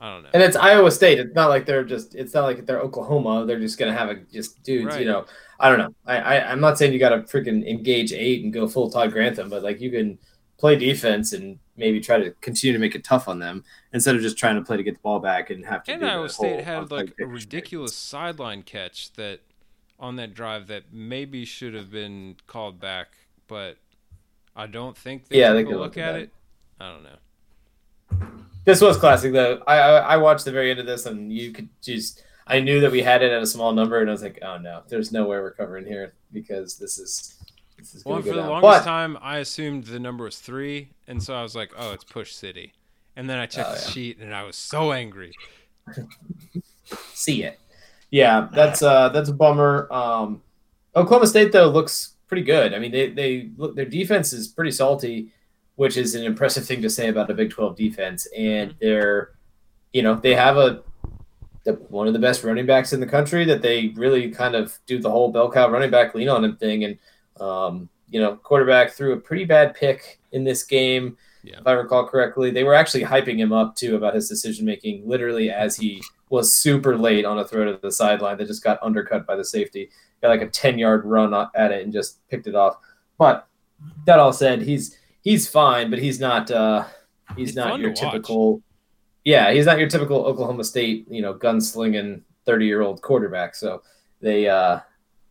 I 0.01 0.13
don't 0.13 0.23
know. 0.23 0.29
And 0.33 0.41
it's 0.41 0.55
Iowa 0.55 0.91
State. 0.91 1.19
It's 1.19 1.35
not 1.35 1.49
like 1.49 1.65
they're 1.65 1.83
just. 1.83 2.15
It's 2.15 2.33
not 2.33 2.43
like 2.43 2.65
they're 2.65 2.79
Oklahoma. 2.79 3.45
They're 3.45 3.59
just 3.59 3.77
gonna 3.77 3.93
have 3.93 4.09
a 4.09 4.15
just 4.15 4.63
dudes. 4.63 4.93
Right. 4.95 5.01
You 5.01 5.05
know. 5.07 5.25
I 5.59 5.67
don't 5.69 5.77
know. 5.77 5.93
I, 6.05 6.17
I 6.17 6.51
I'm 6.51 6.61
not 6.61 6.77
saying 6.77 6.93
you 6.93 6.99
got 6.99 7.09
to 7.09 7.17
freaking 7.19 7.67
engage 7.67 8.13
eight 8.13 8.43
and 8.45 8.53
go 8.53 8.65
full 8.67 8.89
Todd 8.89 9.11
Grantham, 9.11 9.49
but 9.49 9.61
like 9.61 9.81
you 9.81 9.91
can 9.91 10.17
play 10.57 10.77
defense 10.77 11.33
and 11.33 11.59
maybe 11.75 11.99
try 11.99 12.17
to 12.17 12.31
continue 12.41 12.71
to 12.73 12.79
make 12.79 12.95
it 12.95 13.03
tough 13.03 13.27
on 13.27 13.39
them 13.39 13.63
instead 13.93 14.15
of 14.15 14.21
just 14.21 14.37
trying 14.37 14.55
to 14.55 14.61
play 14.61 14.77
to 14.77 14.83
get 14.83 14.93
the 14.93 14.99
ball 15.01 15.19
back 15.19 15.49
and 15.49 15.65
have 15.65 15.83
to. 15.83 15.91
And 15.91 16.05
Iowa 16.05 16.29
State 16.29 16.63
had 16.63 16.91
like 16.91 17.13
a 17.19 17.25
ridiculous 17.25 17.93
sideline 17.95 18.63
catch 18.63 19.11
that 19.13 19.41
on 19.99 20.15
that 20.17 20.33
drive 20.33 20.67
that 20.67 20.91
maybe 20.93 21.45
should 21.45 21.73
have 21.73 21.91
been 21.91 22.35
called 22.47 22.79
back, 22.79 23.09
but 23.47 23.77
I 24.55 24.65
don't 24.67 24.97
think 24.97 25.27
they 25.27 25.39
Yeah, 25.39 25.53
they 25.53 25.63
could 25.63 25.71
look 25.73 25.95
look 25.95 25.97
at 25.97 26.15
it. 26.15 26.31
I 26.79 26.91
don't 26.91 27.03
know. 27.03 28.27
This 28.65 28.81
was 28.81 28.97
classic 28.97 29.33
though. 29.33 29.61
I, 29.67 29.77
I 29.79 29.97
I 30.13 30.17
watched 30.17 30.45
the 30.45 30.51
very 30.51 30.71
end 30.71 30.79
of 30.79 30.85
this 30.85 31.05
and 31.05 31.31
you 31.31 31.51
could 31.51 31.69
just. 31.81 32.23
I 32.47 32.59
knew 32.61 32.79
that 32.81 32.91
we 32.91 33.01
had 33.03 33.21
it 33.21 33.31
at 33.31 33.41
a 33.43 33.45
small 33.45 33.73
number 33.73 33.99
and 33.99 34.09
I 34.09 34.13
was 34.13 34.23
like, 34.23 34.39
oh 34.41 34.57
no, 34.57 34.81
there's 34.87 35.11
no 35.11 35.23
way 35.23 35.37
we're 35.37 35.51
covering 35.51 35.85
here 35.85 36.13
because 36.31 36.77
this 36.77 36.97
is. 36.97 37.35
This 37.77 37.95
is 37.95 38.03
Well, 38.05 38.17
for 38.19 38.25
go 38.25 38.31
the 38.35 38.41
down. 38.41 38.49
longest 38.49 38.79
But- 38.79 38.83
time, 38.83 39.17
I 39.21 39.37
assumed 39.37 39.85
the 39.85 39.99
number 39.99 40.25
was 40.25 40.37
three, 40.37 40.89
and 41.07 41.23
so 41.23 41.33
I 41.33 41.41
was 41.43 41.55
like, 41.55 41.71
"Oh, 41.77 41.93
it's 41.93 42.03
Push 42.03 42.33
City," 42.33 42.73
and 43.15 43.29
then 43.29 43.37
I 43.39 43.45
checked 43.45 43.69
Oh, 43.69 43.75
the 43.75 43.79
yeah. 43.81 43.89
sheet, 43.89 44.17
and 44.19 44.35
I 44.35 44.43
was 44.43 44.57
so 44.57 44.91
angry. 44.91 45.31
see 47.13 47.43
it. 47.43 47.59
Yeah, 48.11 48.47
that's 48.51 48.81
uh 48.81 49.09
that's 49.09 49.29
a 49.29 49.33
bummer. 49.33 49.87
Um, 49.91 50.41
Oklahoma 50.95 51.27
State 51.27 51.51
though 51.51 51.69
looks 51.69 52.15
pretty 52.27 52.43
good. 52.43 52.73
I 52.73 52.79
mean, 52.79 52.91
they 52.91 53.09
they 53.09 53.49
look 53.57 53.75
their 53.75 53.85
defense 53.85 54.33
is 54.33 54.47
pretty 54.47 54.71
salty, 54.71 55.31
which 55.75 55.97
is 55.97 56.15
an 56.15 56.23
impressive 56.23 56.65
thing 56.65 56.81
to 56.81 56.89
say 56.89 57.09
about 57.09 57.29
a 57.29 57.33
Big 57.33 57.51
Twelve 57.51 57.75
defense. 57.75 58.27
And 58.35 58.75
they're, 58.81 59.31
you 59.93 60.01
know, 60.01 60.15
they 60.15 60.35
have 60.35 60.57
a 60.57 60.81
the, 61.65 61.73
one 61.89 62.07
of 62.07 62.13
the 62.13 62.19
best 62.19 62.43
running 62.43 62.65
backs 62.65 62.93
in 62.93 62.99
the 62.99 63.05
country 63.05 63.45
that 63.45 63.61
they 63.61 63.89
really 63.95 64.29
kind 64.31 64.55
of 64.55 64.77
do 64.85 64.99
the 64.99 65.09
whole 65.09 65.31
bell 65.31 65.51
cow 65.51 65.69
running 65.69 65.91
back 65.91 66.15
lean 66.15 66.29
on 66.29 66.43
him 66.43 66.55
thing. 66.57 66.85
And 66.85 66.97
um, 67.39 67.89
you 68.09 68.19
know, 68.19 68.35
quarterback 68.37 68.91
threw 68.91 69.13
a 69.13 69.17
pretty 69.17 69.45
bad 69.45 69.75
pick 69.75 70.19
in 70.31 70.43
this 70.43 70.63
game. 70.63 71.17
Yeah. 71.43 71.59
If 71.59 71.67
I 71.67 71.73
recall 71.73 72.07
correctly, 72.07 72.51
they 72.51 72.63
were 72.63 72.73
actually 72.73 73.03
hyping 73.03 73.37
him 73.37 73.53
up 73.53 73.75
too 73.75 73.95
about 73.95 74.15
his 74.15 74.27
decision 74.27 74.65
making, 74.65 75.07
literally 75.07 75.51
as 75.51 75.75
he 75.75 76.01
was 76.29 76.53
super 76.53 76.97
late 76.97 77.25
on 77.25 77.39
a 77.39 77.45
throw 77.45 77.65
to 77.65 77.79
the 77.81 77.91
sideline 77.91 78.37
that 78.37 78.47
just 78.47 78.63
got 78.63 78.81
undercut 78.81 79.25
by 79.25 79.35
the 79.35 79.43
safety. 79.43 79.89
Got 80.21 80.29
like 80.29 80.41
a 80.41 80.49
ten 80.49 80.77
yard 80.77 81.05
run 81.05 81.33
at 81.33 81.71
it 81.71 81.83
and 81.83 81.93
just 81.93 82.27
picked 82.29 82.47
it 82.47 82.55
off. 82.55 82.77
But 83.17 83.47
that 84.05 84.19
all 84.19 84.33
said, 84.33 84.61
he's 84.61 84.97
he's 85.21 85.49
fine, 85.49 85.89
but 85.89 85.99
he's 85.99 86.19
not 86.19 86.51
uh, 86.51 86.85
he's, 87.35 87.49
He's 87.49 87.55
not 87.55 87.79
your 87.79 87.93
typical. 87.93 88.61
Yeah, 89.23 89.51
he's 89.51 89.65
not 89.65 89.79
your 89.79 89.89
typical 89.89 90.25
Oklahoma 90.25 90.63
State, 90.63 91.07
you 91.09 91.21
know, 91.21 91.33
gunslinging 91.33 92.21
thirty 92.45 92.65
year 92.65 92.81
old 92.81 93.01
quarterback. 93.01 93.55
So 93.55 93.81
they 94.21 94.47
uh, 94.47 94.79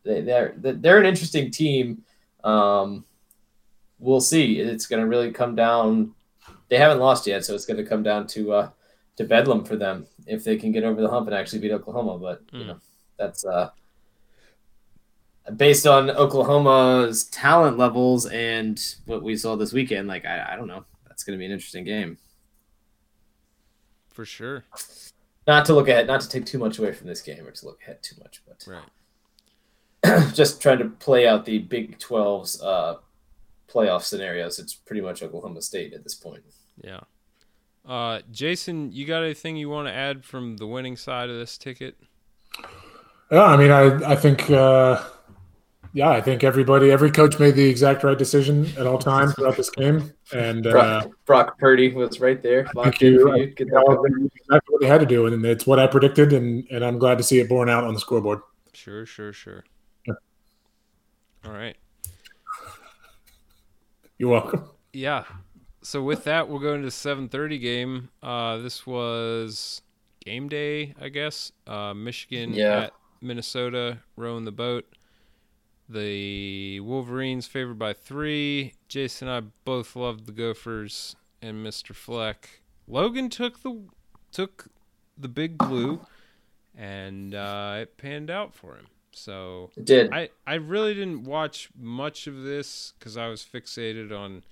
they 0.05 0.21
they're 0.23 0.55
they're 0.57 0.99
an 0.99 1.07
interesting 1.07 1.51
team. 1.51 2.03
Um, 2.45 3.05
we'll 3.99 4.21
see. 4.21 4.59
It's 4.59 4.87
going 4.87 5.03
to 5.03 5.09
really 5.09 5.33
come 5.33 5.55
down. 5.55 6.15
They 6.69 6.77
haven't 6.77 6.99
lost 6.99 7.27
yet, 7.27 7.45
so 7.45 7.55
it's 7.55 7.67
going 7.67 7.83
to 7.83 7.89
come 7.89 8.03
down 8.03 8.27
to 8.29 8.53
uh, 8.53 8.71
to 9.19 9.25
Bedlam 9.25 9.65
for 9.65 9.77
them 9.77 10.07
if 10.27 10.43
they 10.45 10.57
can 10.57 10.73
get 10.73 10.83
over 10.85 11.01
the 11.03 11.09
hump 11.11 11.27
and 11.29 11.37
actually 11.37 11.59
beat 11.61 11.73
Oklahoma. 11.73 12.19
But 12.19 12.43
you 12.53 12.61
Mm. 12.61 12.67
know, 12.69 12.81
that's 13.19 13.45
uh, 13.45 13.71
based 15.57 15.87
on 15.87 16.11
Oklahoma's 16.11 17.25
talent 17.25 17.79
levels 17.79 18.27
and 18.27 18.81
what 19.07 19.23
we 19.23 19.37
saw 19.37 19.57
this 19.57 19.73
weekend. 19.73 20.09
Like 20.09 20.25
I, 20.25 20.53
I 20.53 20.57
don't 20.57 20.69
know, 20.69 20.85
that's 21.07 21.25
going 21.25 21.37
to 21.37 21.39
be 21.39 21.47
an 21.47 21.53
interesting 21.53 21.85
game. 21.85 22.19
For 24.13 24.25
sure. 24.25 24.65
Not 25.47 25.65
to 25.67 25.75
look 25.75 25.89
ahead, 25.89 26.07
not 26.07 26.21
to 26.21 26.29
take 26.29 26.45
too 26.45 26.59
much 26.59 26.79
away 26.79 26.93
from 26.93 27.07
this 27.07 27.23
game 27.23 27.47
or 27.47 27.51
to 27.51 27.67
look 27.67 27.81
ahead 27.83 28.03
too 28.03 28.17
much, 28.23 28.43
but 28.47 28.65
Right. 28.67 30.33
just 30.35 30.61
trying 30.61 30.79
to 30.79 30.89
play 30.91 31.27
out 31.27 31.45
the 31.45 31.59
Big 31.59 31.99
12's 31.99 32.61
uh, 32.63 32.97
playoff 33.69 34.03
scenarios. 34.03 34.59
It's 34.59 34.75
pretty 34.75 35.01
much 35.01 35.23
Oklahoma 35.23 35.63
State 35.63 35.93
at 35.95 36.03
this 36.05 36.15
point. 36.15 36.43
Yeah. 36.83 37.01
Uh, 37.87 38.21
Jason, 38.31 38.93
you 38.93 39.07
got 39.07 39.23
anything 39.23 39.57
you 39.57 39.69
want 39.69 39.89
to 39.89 39.95
add 39.95 40.25
from 40.25 40.57
the 40.57 40.67
winning 40.67 40.97
side 40.97 41.31
of 41.31 41.37
this 41.37 41.57
ticket? 41.59 41.97
Yeah, 43.31 43.45
I 43.45 43.57
mean, 43.57 43.71
I 43.71 44.13
I 44.13 44.17
think 44.17 44.51
uh, 44.51 45.03
Yeah, 45.95 46.11
I 46.11 46.21
think 46.21 46.45
everybody, 46.45 46.91
every 46.91 47.11
coach 47.11 47.39
made 47.39 47.55
the 47.55 47.65
exact 47.69 48.05
right 48.05 48.17
decision 48.17 48.67
at 48.79 48.87
all 48.87 48.99
times 48.99 49.35
throughout 49.35 49.57
this 49.57 49.71
game, 49.71 50.13
and 50.33 50.67
uh, 50.67 50.71
Brock, 50.71 51.11
Brock 51.25 51.59
Purdy 51.59 51.93
was 51.93 52.21
right 52.21 52.43
there. 52.43 52.67
thank 52.75 53.01
you. 53.01 53.23
for 53.23 53.37
you. 53.37 53.47
Get 53.47 53.73
all 53.73 54.03
that 54.03 54.31
exactly 54.35 54.73
what 54.73 54.81
they 54.81 54.87
had 54.87 55.01
to 55.01 55.07
do, 55.07 55.27
and 55.27 55.45
it's 55.45 55.67
what 55.67 55.79
I 55.79 55.87
predicted, 55.87 56.33
and 56.33 56.67
and 56.71 56.85
I'm 56.85 56.99
glad 56.99 57.19
to 57.19 57.25
see 57.25 57.41
it 57.41 57.49
borne 57.49 57.69
out 57.71 57.85
on 57.85 57.95
the 57.95 58.01
scoreboard. 58.01 58.41
Sure, 58.75 59.07
sure, 59.07 59.33
sure. 59.33 59.65
Yeah. 60.07 60.15
All 61.45 61.53
right. 61.53 61.77
You're 64.19 64.31
welcome. 64.31 64.69
Yeah. 64.93 65.25
So 65.83 66.03
with 66.03 66.25
that, 66.25 66.49
we'll 66.49 66.59
go 66.59 66.75
into 66.75 66.87
the 66.87 66.91
7:30 66.91 67.59
game. 67.61 68.09
Uh, 68.23 68.59
this 68.59 68.87
was 68.87 69.83
game 70.25 70.49
day, 70.49 70.95
I 71.01 71.09
guess. 71.09 71.53
Uh, 71.67 71.95
Michigan 71.95 72.53
Yeah. 72.55 72.85
at 72.85 72.93
Minnesota 73.21 73.99
rowing 74.17 74.45
the 74.45 74.53
boat. 74.53 74.87
The 75.89 76.81
Wolverines 76.81 77.47
favored 77.47 77.79
by 77.79 77.93
three. 77.95 78.75
Jason 78.89 79.29
and 79.29 79.47
I 79.47 79.49
both 79.65 79.97
loved 79.97 80.27
the 80.27 80.33
Gophers 80.33 81.17
and 81.41 81.65
Mr. 81.65 81.95
Fleck. 81.95 82.61
Logan 82.87 83.31
took 83.31 83.63
the 83.63 83.83
took 84.31 84.67
the 85.17 85.29
big 85.29 85.57
blue, 85.57 86.01
and 86.77 87.35
uh, 87.35 87.79
it 87.81 87.97
panned 87.97 88.31
out 88.31 88.55
for 88.55 88.77
him. 88.77 88.87
So 89.13 89.71
It 89.77 89.87
did. 89.87 90.13
I, 90.13 90.29
I 90.47 90.55
really 90.55 90.95
didn't 90.95 91.25
watch 91.25 91.71
much 91.77 92.27
of 92.27 92.43
this 92.43 92.93
because 92.99 93.17
I 93.17 93.29
was 93.29 93.43
fixated 93.45 94.13
on 94.17 94.45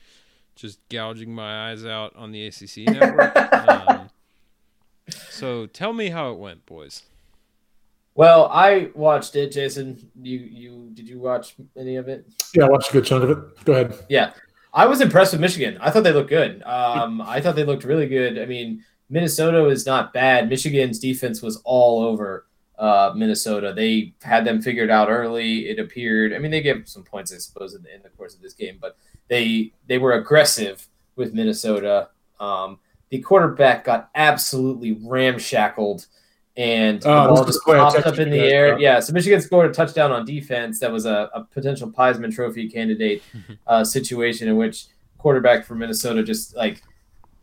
just 0.56 0.80
gouging 0.88 1.32
my 1.32 1.70
eyes 1.70 1.84
out 1.84 2.16
on 2.16 2.32
the 2.32 2.46
ACC 2.46 2.78
network. 2.88 3.36
um, 3.52 4.10
so 5.30 5.66
tell 5.66 5.92
me 5.92 6.08
how 6.08 6.32
it 6.32 6.38
went, 6.38 6.66
boys. 6.66 7.02
Well, 8.14 8.48
I 8.50 8.90
watched 8.94 9.36
it, 9.36 9.52
Jason. 9.52 10.10
You 10.20 10.38
you 10.38 10.90
did 10.94 11.06
you 11.06 11.20
watch 11.20 11.54
any 11.76 11.96
of 11.96 12.08
it? 12.08 12.26
Yeah, 12.54 12.64
I 12.64 12.70
watched 12.70 12.88
a 12.88 12.92
good 12.94 13.04
chunk 13.04 13.24
of 13.24 13.30
it. 13.30 13.64
Go 13.64 13.72
ahead. 13.74 13.94
Yeah, 14.08 14.32
I 14.72 14.86
was 14.86 15.02
impressed 15.02 15.32
with 15.32 15.42
Michigan. 15.42 15.76
I 15.80 15.90
thought 15.90 16.02
they 16.02 16.12
looked 16.12 16.30
good. 16.30 16.62
Um, 16.62 17.20
I 17.20 17.42
thought 17.42 17.56
they 17.56 17.64
looked 17.64 17.84
really 17.84 18.08
good. 18.08 18.38
I 18.38 18.46
mean, 18.46 18.82
Minnesota 19.10 19.66
is 19.66 19.84
not 19.84 20.14
bad. 20.14 20.48
Michigan's 20.48 20.98
defense 20.98 21.42
was 21.42 21.60
all 21.64 22.02
over 22.02 22.45
uh, 22.78 23.12
Minnesota. 23.14 23.72
They 23.74 24.14
had 24.22 24.44
them 24.44 24.60
figured 24.60 24.90
out 24.90 25.08
early. 25.08 25.68
It 25.68 25.78
appeared. 25.78 26.32
I 26.32 26.38
mean, 26.38 26.50
they 26.50 26.60
gave 26.60 26.88
some 26.88 27.02
points, 27.02 27.32
I 27.32 27.38
suppose, 27.38 27.74
in 27.74 27.82
the, 27.82 27.94
in 27.94 28.02
the 28.02 28.10
course 28.10 28.34
of 28.34 28.42
this 28.42 28.52
game, 28.52 28.78
but 28.80 28.96
they 29.28 29.72
they 29.86 29.98
were 29.98 30.12
aggressive 30.12 30.86
with 31.16 31.34
Minnesota. 31.34 32.10
Um, 32.38 32.78
the 33.10 33.20
quarterback 33.20 33.84
got 33.84 34.10
absolutely 34.14 34.92
ramshackled. 34.92 36.06
And 36.58 37.02
the 37.02 37.10
Oh, 37.10 37.22
this 37.22 37.28
ball 37.28 37.44
just 37.44 37.58
the 37.58 37.64
play 37.64 37.76
I 37.76 37.80
popped 37.80 37.96
texted 37.96 38.06
up 38.06 38.18
in 38.18 38.30
the 38.30 38.38
air. 38.38 38.68
about. 38.68 38.80
Yeah, 38.80 39.00
so 39.00 39.12
Michigan 39.12 39.40
scored 39.42 39.70
a 39.70 39.74
touchdown 39.74 40.10
on 40.10 40.24
defense. 40.24 40.80
That 40.80 40.90
was 40.90 41.04
a, 41.04 41.30
a 41.34 41.44
potential 41.44 41.90
Heisman 41.90 42.34
Trophy 42.34 42.68
candidate 42.68 43.22
uh, 43.66 43.84
situation 43.84 44.48
in 44.48 44.56
which 44.56 44.86
quarterback 45.18 45.64
for 45.64 45.74
Minnesota 45.74 46.22
just 46.22 46.56
like 46.56 46.82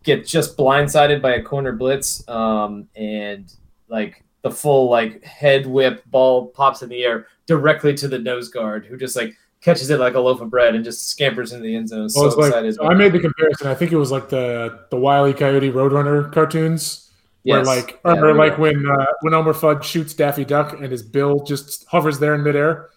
get 0.04 0.26
just 0.26 0.58
blindsided 0.58 1.22
by 1.22 1.34
a 1.36 1.42
corner 1.44 1.74
blitz, 1.74 2.28
um, 2.28 2.88
and 2.96 3.54
like 3.88 4.24
the 4.44 4.52
full 4.52 4.90
like 4.90 5.24
head 5.24 5.66
whip 5.66 6.04
ball 6.12 6.48
pops 6.48 6.82
in 6.84 6.90
the 6.90 7.04
air 7.04 7.28
directly 7.48 7.94
to 7.96 8.08
the 8.08 8.20
nose 8.20 8.50
guard, 8.50 8.86
who 8.86 8.96
just 8.98 9.16
like 9.16 9.34
catches 9.62 9.90
it 9.90 10.00
like 10.00 10.14
a 10.16 10.20
loaf 10.20 10.42
of 10.42 10.50
bread 10.50 10.76
and 10.76 10.84
just 10.84 11.08
scampers 11.10 11.52
into 11.54 11.64
the 11.64 11.76
end 11.76 11.88
zone. 11.90 12.10
Well, 12.16 12.30
So 12.32 12.44
it's 12.44 12.78
like! 12.78 12.92
I 12.92 12.94
made 12.94 13.14
the 13.14 13.20
comparison. 13.20 13.68
I 13.68 13.74
think 13.74 13.92
it 13.92 13.98
was 13.98 14.12
like 14.12 14.30
the 14.30 14.80
the 14.92 14.98
Wile 14.98 15.28
E. 15.28 15.34
Coyote 15.34 15.72
Roadrunner 15.72 16.32
cartoons, 16.34 17.10
Yes. 17.44 17.66
where 17.66 17.76
like 17.78 18.00
Yeah, 18.06 18.12
or 18.12 18.16
there 18.22 18.34
like 18.36 18.58
when 18.58 18.86
uh, 18.90 19.06
when 19.22 19.34
Elmer 19.34 19.54
Fudd 19.54 19.82
shoots 19.84 20.14
Daffy 20.14 20.46
Duck 20.46 20.74
and 20.80 20.92
his 20.92 21.02
bill 21.04 21.40
just 21.44 21.86
hovers 21.88 22.20
there 22.20 22.36
in 22.36 22.44
midair. 22.44 22.90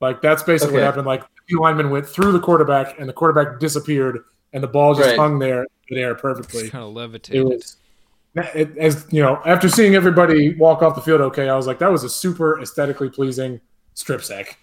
Like 0.00 0.20
that's 0.22 0.42
basically 0.42 0.74
what 0.74 0.82
happened. 0.82 1.06
Like 1.06 1.22
the 1.48 1.56
lineman 1.58 1.90
went 1.90 2.06
through 2.06 2.32
the 2.32 2.40
quarterback 2.40 2.98
and 2.98 3.08
the 3.08 3.12
quarterback 3.12 3.60
disappeared 3.60 4.20
and 4.52 4.62
the 4.62 4.68
ball 4.68 4.94
just 4.94 5.08
Right. 5.08 5.18
hung 5.18 5.38
there 5.38 5.62
in 5.62 5.66
midair 5.90 6.14
perfectly. 6.14 6.60
Just 6.62 6.72
kind 6.72 6.84
of 6.84 6.90
It 6.90 6.94
levitated. 6.94 7.44
was 7.44 7.54
it, 7.54 7.74
as 8.36 9.06
you 9.10 9.22
know 9.22 9.40
after 9.46 9.68
seeing 9.68 9.94
everybody 9.94 10.54
walk 10.54 10.82
off 10.82 10.94
the 10.94 11.00
field 11.00 11.20
okay 11.20 11.48
i 11.48 11.56
was 11.56 11.66
like 11.66 11.78
that 11.78 11.90
was 11.90 12.04
a 12.04 12.08
super 12.08 12.60
aesthetically 12.60 13.08
pleasing 13.08 13.60
strip 13.94 14.22
sack 14.22 14.58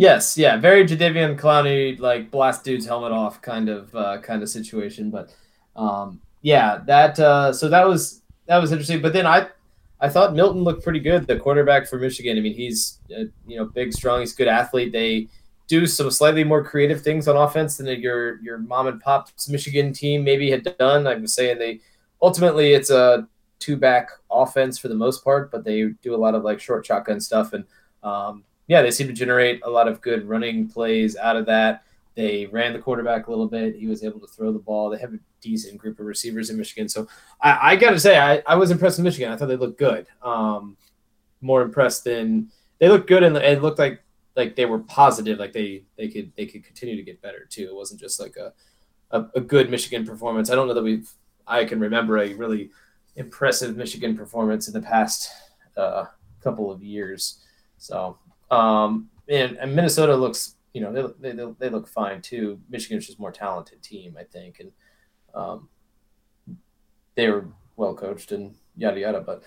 Yes, 0.00 0.38
yeah, 0.38 0.56
very 0.56 0.84
Jadeveon 0.86 1.36
Clowney 1.36 1.98
like 1.98 2.30
blast 2.30 2.62
dude's 2.62 2.86
helmet 2.86 3.10
off 3.10 3.42
kind 3.42 3.68
of 3.68 3.92
uh, 3.96 4.18
kind 4.18 4.44
of 4.44 4.48
situation, 4.48 5.10
but 5.10 5.34
um, 5.74 6.20
yeah, 6.40 6.82
that 6.86 7.18
uh, 7.18 7.52
so 7.52 7.68
that 7.68 7.84
was 7.84 8.22
that 8.46 8.58
was 8.58 8.70
interesting. 8.70 9.02
But 9.02 9.12
then 9.12 9.26
I 9.26 9.48
I 10.00 10.08
thought 10.08 10.36
Milton 10.36 10.62
looked 10.62 10.84
pretty 10.84 11.00
good, 11.00 11.26
the 11.26 11.36
quarterback 11.36 11.88
for 11.88 11.98
Michigan. 11.98 12.38
I 12.38 12.40
mean, 12.40 12.54
he's 12.54 13.00
uh, 13.10 13.24
you 13.44 13.56
know 13.56 13.64
big, 13.64 13.92
strong, 13.92 14.20
he's 14.20 14.34
a 14.34 14.36
good 14.36 14.46
athlete. 14.46 14.92
They 14.92 15.26
do 15.66 15.84
some 15.84 16.12
slightly 16.12 16.44
more 16.44 16.62
creative 16.62 17.02
things 17.02 17.26
on 17.26 17.36
offense 17.36 17.76
than 17.76 17.88
your 18.00 18.40
your 18.40 18.58
mom 18.58 18.86
and 18.86 19.00
pop's 19.00 19.48
Michigan 19.48 19.92
team 19.92 20.22
maybe 20.22 20.48
had 20.48 20.62
done. 20.78 21.08
I 21.08 21.16
was 21.16 21.34
saying 21.34 21.58
they 21.58 21.80
ultimately 22.20 22.72
it's 22.72 22.90
a 22.90 23.28
two 23.58 23.76
back 23.76 24.10
offense 24.30 24.78
for 24.78 24.88
the 24.88 24.94
most 24.94 25.24
part, 25.24 25.50
but 25.50 25.64
they 25.64 25.86
do 26.02 26.14
a 26.14 26.16
lot 26.16 26.34
of 26.34 26.44
like 26.44 26.60
short 26.60 26.86
shotgun 26.86 27.20
stuff 27.20 27.52
and. 27.52 27.64
Um, 28.02 28.44
yeah, 28.68 28.82
they 28.82 28.90
seem 28.90 29.08
to 29.08 29.14
generate 29.14 29.62
a 29.64 29.70
lot 29.70 29.88
of 29.88 30.00
good 30.00 30.28
running 30.28 30.68
plays 30.68 31.16
out 31.16 31.36
of 31.36 31.46
that. 31.46 31.82
They 32.14 32.46
ran 32.46 32.74
the 32.74 32.78
quarterback 32.78 33.26
a 33.26 33.30
little 33.30 33.48
bit. 33.48 33.76
He 33.76 33.86
was 33.86 34.04
able 34.04 34.20
to 34.20 34.26
throw 34.26 34.52
the 34.52 34.58
ball. 34.58 34.90
They 34.90 34.98
have 34.98 35.14
a 35.14 35.18
decent 35.40 35.78
group 35.78 35.98
of 35.98 36.06
receivers 36.06 36.50
in 36.50 36.58
Michigan. 36.58 36.88
So 36.88 37.08
I, 37.40 37.72
I 37.72 37.76
got 37.76 37.90
to 37.90 38.00
say, 38.00 38.18
I, 38.18 38.42
I 38.46 38.56
was 38.56 38.70
impressed 38.70 38.98
with 38.98 39.04
Michigan. 39.04 39.32
I 39.32 39.36
thought 39.36 39.48
they 39.48 39.56
looked 39.56 39.78
good. 39.78 40.06
Um, 40.22 40.76
more 41.40 41.62
impressed 41.62 42.04
than 42.04 42.50
they 42.78 42.88
looked 42.88 43.08
good, 43.08 43.22
and 43.22 43.36
it 43.36 43.62
looked 43.62 43.78
like 43.78 44.02
like 44.36 44.54
they 44.54 44.66
were 44.66 44.80
positive. 44.80 45.38
Like 45.38 45.52
they 45.52 45.84
they 45.96 46.08
could 46.08 46.32
they 46.36 46.46
could 46.46 46.64
continue 46.64 46.96
to 46.96 47.02
get 47.02 47.22
better 47.22 47.46
too. 47.48 47.68
It 47.68 47.74
wasn't 47.74 48.00
just 48.00 48.20
like 48.20 48.36
a 48.36 48.52
a, 49.12 49.26
a 49.36 49.40
good 49.40 49.70
Michigan 49.70 50.04
performance. 50.04 50.50
I 50.50 50.56
don't 50.56 50.68
know 50.68 50.74
that 50.74 50.82
we've 50.82 51.10
I 51.48 51.64
can 51.64 51.80
remember 51.80 52.18
a 52.18 52.34
really 52.34 52.70
impressive 53.16 53.76
Michigan 53.76 54.16
performance 54.16 54.68
in 54.68 54.74
the 54.74 54.82
past 54.82 55.30
uh, 55.76 56.06
couple 56.40 56.70
of 56.70 56.82
years. 56.82 57.44
So 57.78 58.18
um, 58.50 59.08
and, 59.28 59.56
and 59.58 59.74
Minnesota 59.74 60.16
looks, 60.16 60.54
you 60.72 60.80
know, 60.80 61.12
they, 61.20 61.32
they, 61.32 61.44
they 61.58 61.68
look 61.68 61.88
fine 61.88 62.22
too. 62.22 62.60
Michigan's 62.68 63.06
just 63.06 63.20
more 63.20 63.32
talented 63.32 63.82
team, 63.82 64.16
I 64.18 64.24
think, 64.24 64.60
and 64.60 64.72
um, 65.34 65.68
they 67.14 67.28
were 67.28 67.46
well 67.76 67.94
coached 67.94 68.32
and 68.32 68.54
yada 68.76 69.00
yada. 69.00 69.20
But 69.20 69.42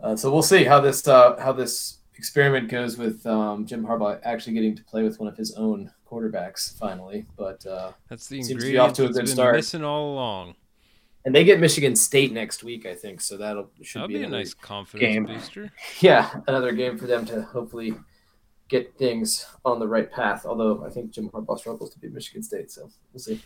uh, 0.00 0.16
so 0.16 0.32
we'll 0.32 0.42
see 0.42 0.64
how 0.64 0.80
this 0.80 1.06
uh, 1.08 1.36
how 1.38 1.52
this 1.52 1.98
experiment 2.16 2.68
goes 2.68 2.96
with 2.96 3.26
um, 3.26 3.66
Jim 3.66 3.84
Harbaugh 3.84 4.20
actually 4.22 4.52
getting 4.52 4.76
to 4.76 4.84
play 4.84 5.02
with 5.02 5.18
one 5.18 5.28
of 5.28 5.36
his 5.36 5.54
own 5.54 5.90
quarterbacks 6.08 6.78
finally. 6.78 7.26
But 7.36 7.64
uh, 7.66 7.92
That's 8.08 8.28
the 8.28 8.42
seems 8.42 8.62
to 8.62 8.70
be 8.70 8.78
off 8.78 8.92
to 8.94 9.06
a 9.06 9.08
good 9.08 9.28
start. 9.28 9.56
missing 9.56 9.84
all 9.84 10.12
along. 10.12 10.54
And 11.24 11.34
they 11.34 11.44
get 11.44 11.60
Michigan 11.60 11.94
State 11.94 12.32
next 12.32 12.64
week, 12.64 12.86
I 12.86 12.94
think. 12.94 13.20
So 13.20 13.36
that'll 13.36 13.70
should 13.82 14.02
That'd 14.02 14.14
be, 14.14 14.18
be 14.20 14.24
a 14.24 14.28
nice 14.28 14.54
confidence 14.54 15.12
game. 15.14 15.24
booster. 15.26 15.72
yeah, 16.00 16.30
another 16.48 16.72
game 16.72 16.98
for 16.98 17.06
them 17.06 17.24
to 17.26 17.42
hopefully 17.42 17.94
get 18.68 18.96
things 18.96 19.46
on 19.64 19.78
the 19.78 19.86
right 19.86 20.10
path. 20.10 20.44
Although 20.46 20.84
I 20.84 20.90
think 20.90 21.10
Jim 21.10 21.28
Harbaugh 21.30 21.58
struggles 21.58 21.90
to 21.90 21.98
beat 21.98 22.12
Michigan 22.12 22.42
State, 22.42 22.70
so 22.70 22.88
we'll 23.12 23.20
see. 23.20 23.40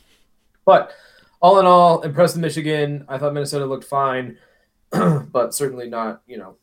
But 0.65 0.93
all 1.41 1.59
in 1.61 1.67
all, 1.67 2.01
impressed 2.03 2.35
with 2.37 2.43
Michigan. 2.43 3.05
I 3.09 3.19
thought 3.19 3.35
Minnesota 3.35 3.67
looked 3.67 3.85
fine, 3.85 4.39
but 4.91 5.55
certainly 5.55 5.89
not. 5.89 6.23
You 6.27 6.39
know, 6.39 6.57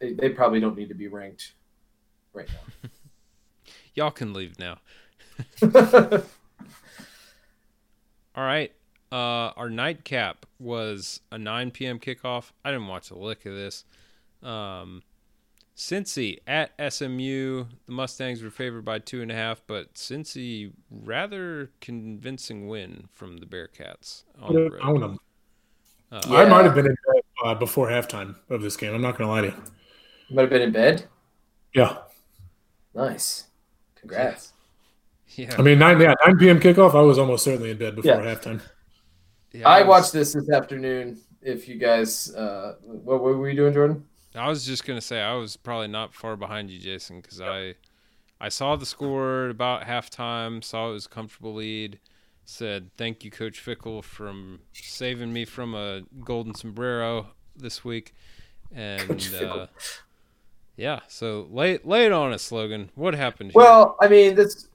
they, 0.00 0.12
they 0.12 0.28
probably 0.28 0.60
don't 0.60 0.76
need 0.76 0.90
to 0.90 0.94
be 0.94 1.08
ranked 1.08 1.54
right 2.34 2.48
now. 2.48 2.90
Y'all 3.94 4.10
can 4.10 4.32
leave 4.32 4.58
now. 4.58 4.78
All 8.34 8.44
right. 8.44 8.72
Uh, 9.12 9.52
our 9.58 9.68
nightcap 9.68 10.46
was 10.58 11.20
a 11.30 11.38
9 11.38 11.70
p.m. 11.72 11.98
kickoff. 11.98 12.52
I 12.64 12.70
didn't 12.70 12.86
watch 12.88 13.10
a 13.10 13.14
lick 13.14 13.44
of 13.44 13.54
this. 13.54 13.84
Um, 14.42 15.02
Cincy 15.76 16.38
at 16.46 16.70
SMU. 16.92 17.64
The 17.86 17.92
Mustangs 17.92 18.42
were 18.42 18.50
favored 18.50 18.84
by 18.86 18.98
two 19.00 19.20
and 19.20 19.30
a 19.30 19.34
half, 19.34 19.62
but 19.66 19.92
Cincy 19.94 20.72
rather 20.90 21.70
convincing 21.82 22.68
win 22.68 23.08
from 23.12 23.36
the 23.38 23.46
Bearcats 23.46 24.24
on 24.40 24.54
the 24.54 24.78
own 24.80 24.92
road. 25.00 25.02
them. 25.02 25.18
Uh, 26.10 26.20
i 26.30 26.44
might 26.44 26.64
have 26.66 26.74
been 26.74 26.84
in 26.84 26.92
bed 26.92 27.22
uh, 27.42 27.54
before 27.54 27.88
halftime 27.88 28.34
of 28.50 28.60
this 28.60 28.76
game 28.76 28.92
i'm 28.94 29.00
not 29.00 29.16
gonna 29.16 29.30
lie 29.30 29.40
to 29.40 29.46
you 29.46 29.54
Might 30.30 30.42
have 30.42 30.50
been 30.50 30.60
in 30.60 30.70
bed. 30.70 31.06
yeah 31.74 31.96
Nice. 32.94 33.46
Congrats. 33.96 34.52
Yeah, 35.36 35.54
i 35.58 35.62
mean 35.62 35.78
9 35.78 35.98
yeah 36.02 36.12
9 36.26 36.36
p.m 36.36 36.60
kickoff 36.60 36.94
i 36.94 37.00
was 37.00 37.18
almost 37.18 37.44
certainly 37.44 37.70
in 37.70 37.78
bed 37.78 37.96
before 37.96 38.10
Yeah. 38.22 38.34
halftime 38.34 38.60
yeah, 39.52 39.68
I 39.68 39.80
was- 39.82 39.88
watched 39.88 40.12
this 40.12 40.32
this 40.34 40.50
afternoon. 40.50 41.20
If 41.40 41.66
you 41.68 41.76
guys, 41.76 42.32
uh, 42.34 42.76
what, 42.82 43.20
what 43.22 43.36
were 43.36 43.48
you 43.50 43.56
doing, 43.56 43.72
Jordan? 43.74 44.04
I 44.34 44.48
was 44.48 44.64
just 44.64 44.86
gonna 44.86 45.00
say 45.00 45.20
I 45.20 45.34
was 45.34 45.56
probably 45.56 45.88
not 45.88 46.14
far 46.14 46.36
behind 46.36 46.70
you, 46.70 46.78
Jason, 46.78 47.20
because 47.20 47.40
I 47.40 47.74
I 48.40 48.48
saw 48.48 48.76
the 48.76 48.86
score 48.86 49.46
at 49.46 49.50
about 49.50 49.82
halftime, 49.82 50.62
saw 50.64 50.90
it 50.90 50.92
was 50.92 51.06
a 51.06 51.08
comfortable 51.08 51.54
lead. 51.54 51.98
Said 52.44 52.90
thank 52.96 53.24
you, 53.24 53.30
Coach 53.30 53.64
Fickell, 53.64 54.02
from 54.02 54.60
saving 54.72 55.32
me 55.32 55.44
from 55.44 55.74
a 55.74 56.02
golden 56.24 56.54
sombrero 56.54 57.28
this 57.56 57.84
week, 57.84 58.14
and 58.72 59.02
Coach 59.08 59.30
Fickell. 59.30 59.62
uh, 59.62 59.66
Yeah. 60.76 61.00
So 61.08 61.46
lay 61.50 61.78
lay 61.84 62.06
it 62.06 62.12
on 62.12 62.32
us, 62.32 62.50
Logan. 62.50 62.90
What 62.94 63.14
happened? 63.14 63.50
Here? 63.52 63.60
Well, 63.60 63.96
I 64.00 64.08
mean, 64.08 64.34
this 64.34 64.68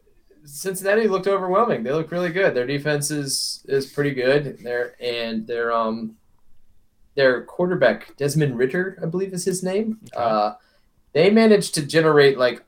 Cincinnati 0.47 1.07
looked 1.07 1.27
overwhelming. 1.27 1.83
They 1.83 1.91
look 1.91 2.11
really 2.11 2.31
good. 2.31 2.55
Their 2.55 2.65
defense 2.65 3.11
is 3.11 3.63
is 3.67 3.85
pretty 3.85 4.11
good. 4.11 4.59
Their 4.59 4.95
and 5.01 5.45
their 5.45 5.71
um 5.73 6.15
their 7.15 7.43
quarterback 7.43 8.15
Desmond 8.15 8.57
Ridder, 8.57 8.97
I 9.01 9.07
believe 9.07 9.33
is 9.33 9.43
his 9.43 9.61
name. 9.61 9.99
Okay. 10.15 10.23
Uh, 10.23 10.53
they 11.13 11.29
managed 11.29 11.73
to 11.75 11.85
generate 11.85 12.37
like 12.37 12.63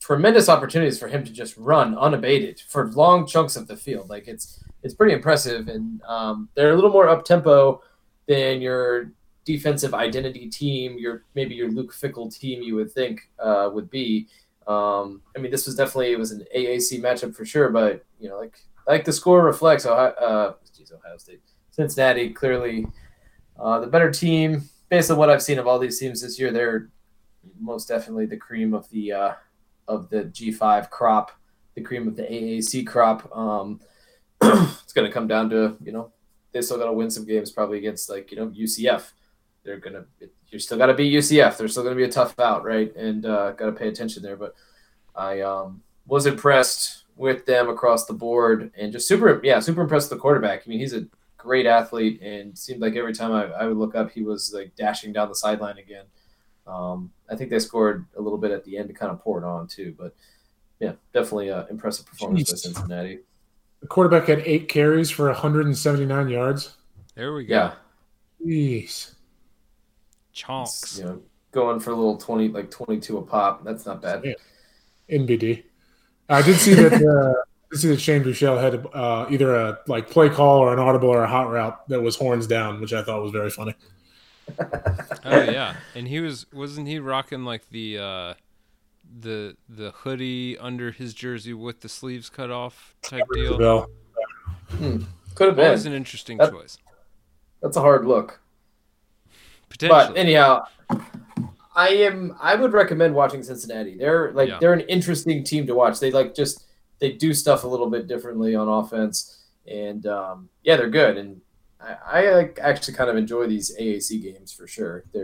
tremendous 0.00 0.48
opportunities 0.48 0.98
for 0.98 1.06
him 1.06 1.22
to 1.24 1.32
just 1.32 1.56
run 1.56 1.96
unabated 1.96 2.60
for 2.66 2.90
long 2.92 3.26
chunks 3.26 3.56
of 3.56 3.68
the 3.68 3.76
field. 3.76 4.08
Like 4.10 4.26
it's 4.26 4.64
it's 4.82 4.94
pretty 4.94 5.14
impressive, 5.14 5.68
and 5.68 6.02
um, 6.02 6.48
they're 6.54 6.72
a 6.72 6.74
little 6.74 6.90
more 6.90 7.08
up 7.08 7.24
tempo 7.24 7.82
than 8.26 8.60
your 8.60 9.12
defensive 9.44 9.94
identity 9.94 10.48
team. 10.48 10.98
Your 10.98 11.24
maybe 11.34 11.54
your 11.54 11.70
Luke 11.70 11.92
Fickell 11.92 12.36
team 12.36 12.62
you 12.62 12.74
would 12.74 12.90
think 12.90 13.30
uh, 13.38 13.70
would 13.72 13.88
be. 13.88 14.26
Um, 14.70 15.22
I 15.36 15.40
mean, 15.40 15.50
this 15.50 15.66
was 15.66 15.74
definitely 15.74 16.12
it 16.12 16.18
was 16.18 16.30
an 16.30 16.44
AAC 16.56 17.00
matchup 17.00 17.34
for 17.34 17.44
sure, 17.44 17.70
but 17.70 18.04
you 18.20 18.28
know, 18.28 18.38
like 18.38 18.56
like 18.86 19.04
the 19.04 19.12
score 19.12 19.42
reflects, 19.44 19.84
Ohio, 19.84 20.12
uh, 20.12 20.54
geez, 20.76 20.92
Ohio 20.92 21.16
State, 21.16 21.40
Cincinnati 21.70 22.30
clearly 22.30 22.86
uh, 23.58 23.80
the 23.80 23.88
better 23.88 24.12
team. 24.12 24.62
Based 24.88 25.10
on 25.10 25.16
what 25.16 25.28
I've 25.28 25.42
seen 25.42 25.58
of 25.58 25.66
all 25.66 25.78
these 25.78 25.98
teams 25.98 26.22
this 26.22 26.38
year, 26.38 26.52
they're 26.52 26.88
most 27.58 27.88
definitely 27.88 28.26
the 28.26 28.36
cream 28.36 28.72
of 28.72 28.88
the 28.90 29.12
uh, 29.12 29.32
of 29.88 30.08
the 30.08 30.24
G5 30.24 30.88
crop, 30.90 31.32
the 31.74 31.80
cream 31.80 32.06
of 32.06 32.14
the 32.14 32.22
AAC 32.22 32.86
crop. 32.86 33.34
Um, 33.36 33.80
it's 34.42 34.92
going 34.92 35.06
to 35.06 35.12
come 35.12 35.26
down 35.26 35.50
to 35.50 35.76
you 35.82 35.90
know 35.90 36.12
they 36.52 36.62
still 36.62 36.78
got 36.78 36.86
to 36.86 36.92
win 36.92 37.10
some 37.10 37.26
games 37.26 37.50
probably 37.50 37.78
against 37.78 38.08
like 38.08 38.30
you 38.30 38.36
know 38.36 38.48
UCF. 38.48 39.12
They're 39.64 39.78
gonna 39.78 40.04
you're 40.50 40.60
still 40.60 40.78
got 40.78 40.86
to 40.86 40.94
beat 40.94 41.12
UCF. 41.12 41.56
They're 41.56 41.68
still 41.68 41.82
going 41.82 41.96
to 41.96 42.02
be 42.02 42.08
a 42.08 42.12
tough 42.12 42.38
out, 42.38 42.64
right? 42.64 42.94
And 42.96 43.24
uh, 43.24 43.52
got 43.52 43.66
to 43.66 43.72
pay 43.72 43.88
attention 43.88 44.22
there. 44.22 44.36
But 44.36 44.54
I 45.14 45.40
um, 45.40 45.82
was 46.06 46.26
impressed 46.26 47.04
with 47.16 47.44
them 47.46 47.68
across 47.68 48.06
the 48.06 48.12
board 48.12 48.72
and 48.78 48.92
just 48.92 49.06
super 49.06 49.40
yeah 49.44 49.60
super 49.60 49.82
impressed 49.82 50.10
with 50.10 50.18
the 50.18 50.22
quarterback. 50.22 50.62
I 50.64 50.70
mean 50.70 50.78
he's 50.78 50.94
a 50.94 51.06
great 51.36 51.66
athlete 51.66 52.20
and 52.22 52.56
seemed 52.56 52.80
like 52.80 52.96
every 52.96 53.14
time 53.14 53.32
I, 53.32 53.44
I 53.44 53.66
would 53.66 53.76
look 53.76 53.94
up 53.94 54.10
he 54.10 54.22
was 54.22 54.52
like 54.54 54.74
dashing 54.74 55.12
down 55.12 55.28
the 55.28 55.34
sideline 55.34 55.78
again. 55.78 56.04
Um, 56.66 57.10
I 57.28 57.36
think 57.36 57.50
they 57.50 57.58
scored 57.58 58.06
a 58.16 58.22
little 58.22 58.38
bit 58.38 58.52
at 58.52 58.64
the 58.64 58.78
end 58.78 58.88
to 58.88 58.94
kind 58.94 59.12
of 59.12 59.20
pour 59.20 59.38
it 59.38 59.44
on 59.44 59.66
too, 59.66 59.94
but 59.98 60.14
yeah, 60.78 60.92
definitely 61.12 61.48
a 61.48 61.66
impressive 61.68 62.06
performance 62.06 62.50
by 62.50 62.56
Cincinnati. 62.56 63.18
The 63.82 63.86
quarterback 63.86 64.26
had 64.26 64.40
eight 64.46 64.68
carries 64.68 65.10
for 65.10 65.26
179 65.26 66.28
yards. 66.28 66.76
there 67.14 67.34
we 67.34 67.44
go. 67.44 67.54
Yeah, 67.54 67.74
Jeez. 68.46 69.14
Chonks. 70.34 70.98
you 70.98 71.04
know, 71.04 71.22
going 71.52 71.80
for 71.80 71.90
a 71.90 71.94
little 71.94 72.16
twenty 72.16 72.48
like 72.48 72.70
twenty 72.70 73.00
two 73.00 73.18
a 73.18 73.22
pop. 73.22 73.64
That's 73.64 73.86
not 73.86 74.00
bad. 74.02 74.22
Yeah. 74.24 74.34
NBD. 75.18 75.64
I 76.28 76.42
did 76.42 76.56
see 76.56 76.74
that. 76.74 76.92
Uh, 76.92 77.40
I 77.40 77.72
did 77.72 77.80
see 77.80 77.88
that 77.88 78.00
Shane 78.00 78.22
Buechele 78.22 78.60
had 78.60 78.86
uh, 78.94 79.26
either 79.30 79.54
a 79.54 79.78
like 79.86 80.08
play 80.10 80.28
call 80.28 80.58
or 80.60 80.72
an 80.72 80.78
audible 80.78 81.08
or 81.08 81.22
a 81.24 81.28
hot 81.28 81.50
route 81.50 81.88
that 81.88 82.00
was 82.00 82.16
horns 82.16 82.46
down, 82.46 82.80
which 82.80 82.92
I 82.92 83.02
thought 83.02 83.22
was 83.22 83.32
very 83.32 83.50
funny. 83.50 83.74
Oh 85.24 85.42
yeah, 85.42 85.76
and 85.94 86.08
he 86.08 86.18
was 86.18 86.44
wasn't 86.52 86.88
he 86.88 86.98
rocking 86.98 87.44
like 87.44 87.68
the 87.70 87.98
uh, 87.98 88.34
the 89.20 89.56
the 89.68 89.92
hoodie 89.92 90.58
under 90.58 90.90
his 90.90 91.14
jersey 91.14 91.54
with 91.54 91.82
the 91.82 91.88
sleeves 91.88 92.28
cut 92.28 92.50
off 92.50 92.96
type 93.02 93.22
deal? 93.32 93.56
Bell. 93.58 93.88
Could 95.34 95.48
have 95.48 95.56
That 95.56 95.70
was 95.70 95.84
been. 95.84 95.92
an 95.92 95.96
interesting 95.96 96.38
That- 96.38 96.50
choice. 96.50 96.78
That's 97.62 97.76
a 97.76 97.80
hard 97.80 98.06
look. 98.06 98.40
Potentially. 99.70 100.08
But 100.08 100.16
anyhow, 100.18 100.64
I 101.74 101.88
am. 101.90 102.36
I 102.40 102.54
would 102.54 102.72
recommend 102.72 103.14
watching 103.14 103.42
Cincinnati. 103.42 103.96
They're 103.96 104.32
like 104.32 104.48
Yeah. 104.48 104.58
they're 104.60 104.72
an 104.74 104.80
interesting 104.80 105.42
team 105.44 105.66
to 105.66 105.74
watch. 105.74 105.98
They 106.00 106.10
like 106.10 106.34
just 106.34 106.64
they 106.98 107.12
do 107.12 107.32
stuff 107.32 107.64
a 107.64 107.68
little 107.68 107.88
bit 107.88 108.06
differently 108.08 108.54
on 108.54 108.68
offense, 108.68 109.44
and 109.66 110.04
um, 110.06 110.48
yeah, 110.62 110.76
they're 110.76 110.90
good. 110.90 111.16
And 111.16 111.40
I, 111.80 111.96
I 112.26 112.30
like, 112.34 112.58
actually 112.60 112.94
kind 112.94 113.08
of 113.08 113.16
enjoy 113.16 113.46
these 113.46 113.74
AAC 113.80 114.20
games 114.22 114.52
for 114.52 114.66
sure. 114.66 115.04
They 115.14 115.22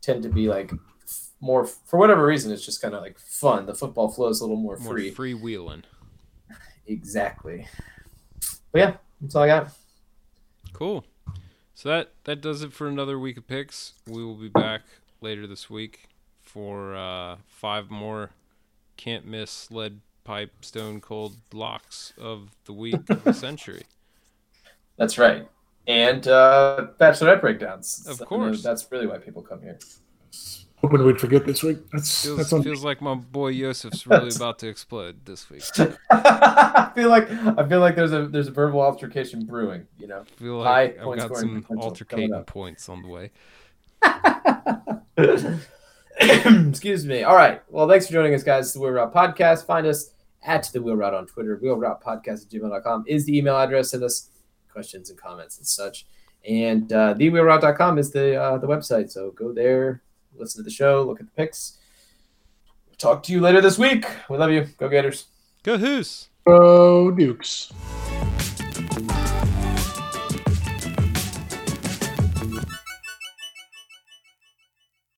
tend 0.00 0.22
to 0.22 0.28
be 0.30 0.48
like 0.48 0.72
more 1.40 1.66
for 1.66 1.98
whatever 1.98 2.24
reason. 2.24 2.52
It's 2.52 2.64
just 2.64 2.80
kind 2.80 2.94
of 2.94 3.02
like 3.02 3.18
fun. 3.18 3.66
The 3.66 3.74
football 3.74 4.08
flows 4.08 4.40
a 4.40 4.44
little 4.44 4.56
more, 4.56 4.78
More 4.78 4.94
free. 4.94 5.12
freewheeling. 5.12 5.82
Exactly. 6.86 7.66
But 8.72 8.78
yeah, 8.78 8.96
that's 9.20 9.34
all 9.34 9.42
I 9.42 9.46
got. 9.48 9.70
Cool. 10.72 11.04
So 11.74 11.88
that 11.88 12.12
that 12.24 12.40
does 12.40 12.62
it 12.62 12.72
for 12.72 12.86
another 12.86 13.18
week 13.18 13.36
of 13.36 13.46
picks. 13.46 13.94
We 14.06 14.24
will 14.24 14.36
be 14.36 14.48
back 14.48 14.82
later 15.20 15.46
this 15.46 15.68
week 15.68 16.08
for 16.40 16.94
uh, 16.94 17.36
five 17.48 17.90
more 17.90 18.30
can't 18.96 19.26
miss 19.26 19.70
lead 19.70 20.00
pipe 20.22 20.64
stone 20.64 21.00
cold 21.00 21.36
locks 21.52 22.12
of 22.16 22.50
the 22.64 22.72
week 22.72 23.10
of 23.10 23.24
the 23.24 23.32
century. 23.34 23.82
That's 24.96 25.18
right. 25.18 25.48
And 25.86 26.26
uh, 26.28 26.88
bachelorette 26.98 27.40
breakdowns. 27.40 28.06
Of 28.06 28.20
course. 28.20 28.62
that's 28.62 28.90
really 28.90 29.06
why 29.06 29.18
people 29.18 29.42
come 29.42 29.60
here. 29.60 29.78
Hoping 30.84 31.02
we'd 31.06 31.18
forget 31.18 31.46
this 31.46 31.62
week. 31.62 31.78
That's 31.92 32.24
Feels, 32.24 32.36
that's 32.36 32.52
on. 32.52 32.62
feels 32.62 32.84
like 32.84 33.00
my 33.00 33.14
boy 33.14 33.52
Yosef's 33.52 34.06
really 34.06 34.34
about 34.36 34.58
to 34.58 34.68
explode 34.68 35.24
this 35.24 35.48
week. 35.48 35.62
I 36.10 36.92
feel 36.94 37.08
like 37.08 37.30
I 37.30 37.66
feel 37.66 37.80
like 37.80 37.96
there's 37.96 38.12
a 38.12 38.26
there's 38.26 38.48
a 38.48 38.50
verbal 38.50 38.82
altercation 38.82 39.46
brewing. 39.46 39.86
You 39.98 40.08
know. 40.08 40.24
feel 40.36 40.62
High 40.62 40.94
I've 41.00 41.16
got 41.16 41.36
some 41.38 41.62
potential 41.62 41.90
altercating 41.90 42.46
points 42.46 42.90
on 42.90 43.00
the 43.00 43.08
way. 43.08 43.30
Excuse 46.68 47.06
me. 47.06 47.22
All 47.22 47.34
right. 47.34 47.62
Well, 47.70 47.88
thanks 47.88 48.06
for 48.06 48.12
joining 48.12 48.34
us, 48.34 48.42
guys. 48.42 48.66
It's 48.66 48.74
the 48.74 48.80
Wheel 48.80 48.90
Route 48.90 49.14
Podcast. 49.14 49.64
Find 49.64 49.86
us 49.86 50.10
at 50.42 50.68
the 50.70 50.82
Wheel 50.82 50.96
Route 50.96 51.14
on 51.14 51.26
Twitter. 51.26 51.58
Wheel 51.62 51.78
Route 51.78 52.04
Podcast 52.04 52.44
at 52.44 52.50
gmail.com 52.52 53.04
is 53.06 53.24
the 53.24 53.38
email 53.38 53.56
address. 53.56 53.92
Send 53.92 54.04
us 54.04 54.28
questions 54.70 55.08
and 55.08 55.18
comments 55.18 55.56
and 55.56 55.66
such. 55.66 56.04
And 56.46 56.92
uh, 56.92 57.14
thewheelroute.com 57.14 57.96
is 57.96 58.10
the 58.10 58.36
uh, 58.38 58.58
the 58.58 58.66
website. 58.66 59.10
So 59.10 59.30
go 59.30 59.50
there, 59.50 60.02
listen 60.36 60.60
to 60.60 60.64
the 60.64 60.70
show, 60.70 61.02
look 61.02 61.20
at 61.20 61.26
the 61.26 61.32
picks. 61.32 61.78
Talk 62.98 63.22
to 63.24 63.32
you 63.32 63.40
later 63.40 63.60
this 63.60 63.78
week. 63.78 64.06
We 64.30 64.36
love 64.36 64.50
you. 64.50 64.66
Go 64.78 64.88
Gators. 64.88 65.26
Go 65.62 65.78
Who's! 65.78 66.28
Oh, 66.46 67.10
Dukes. 67.10 67.72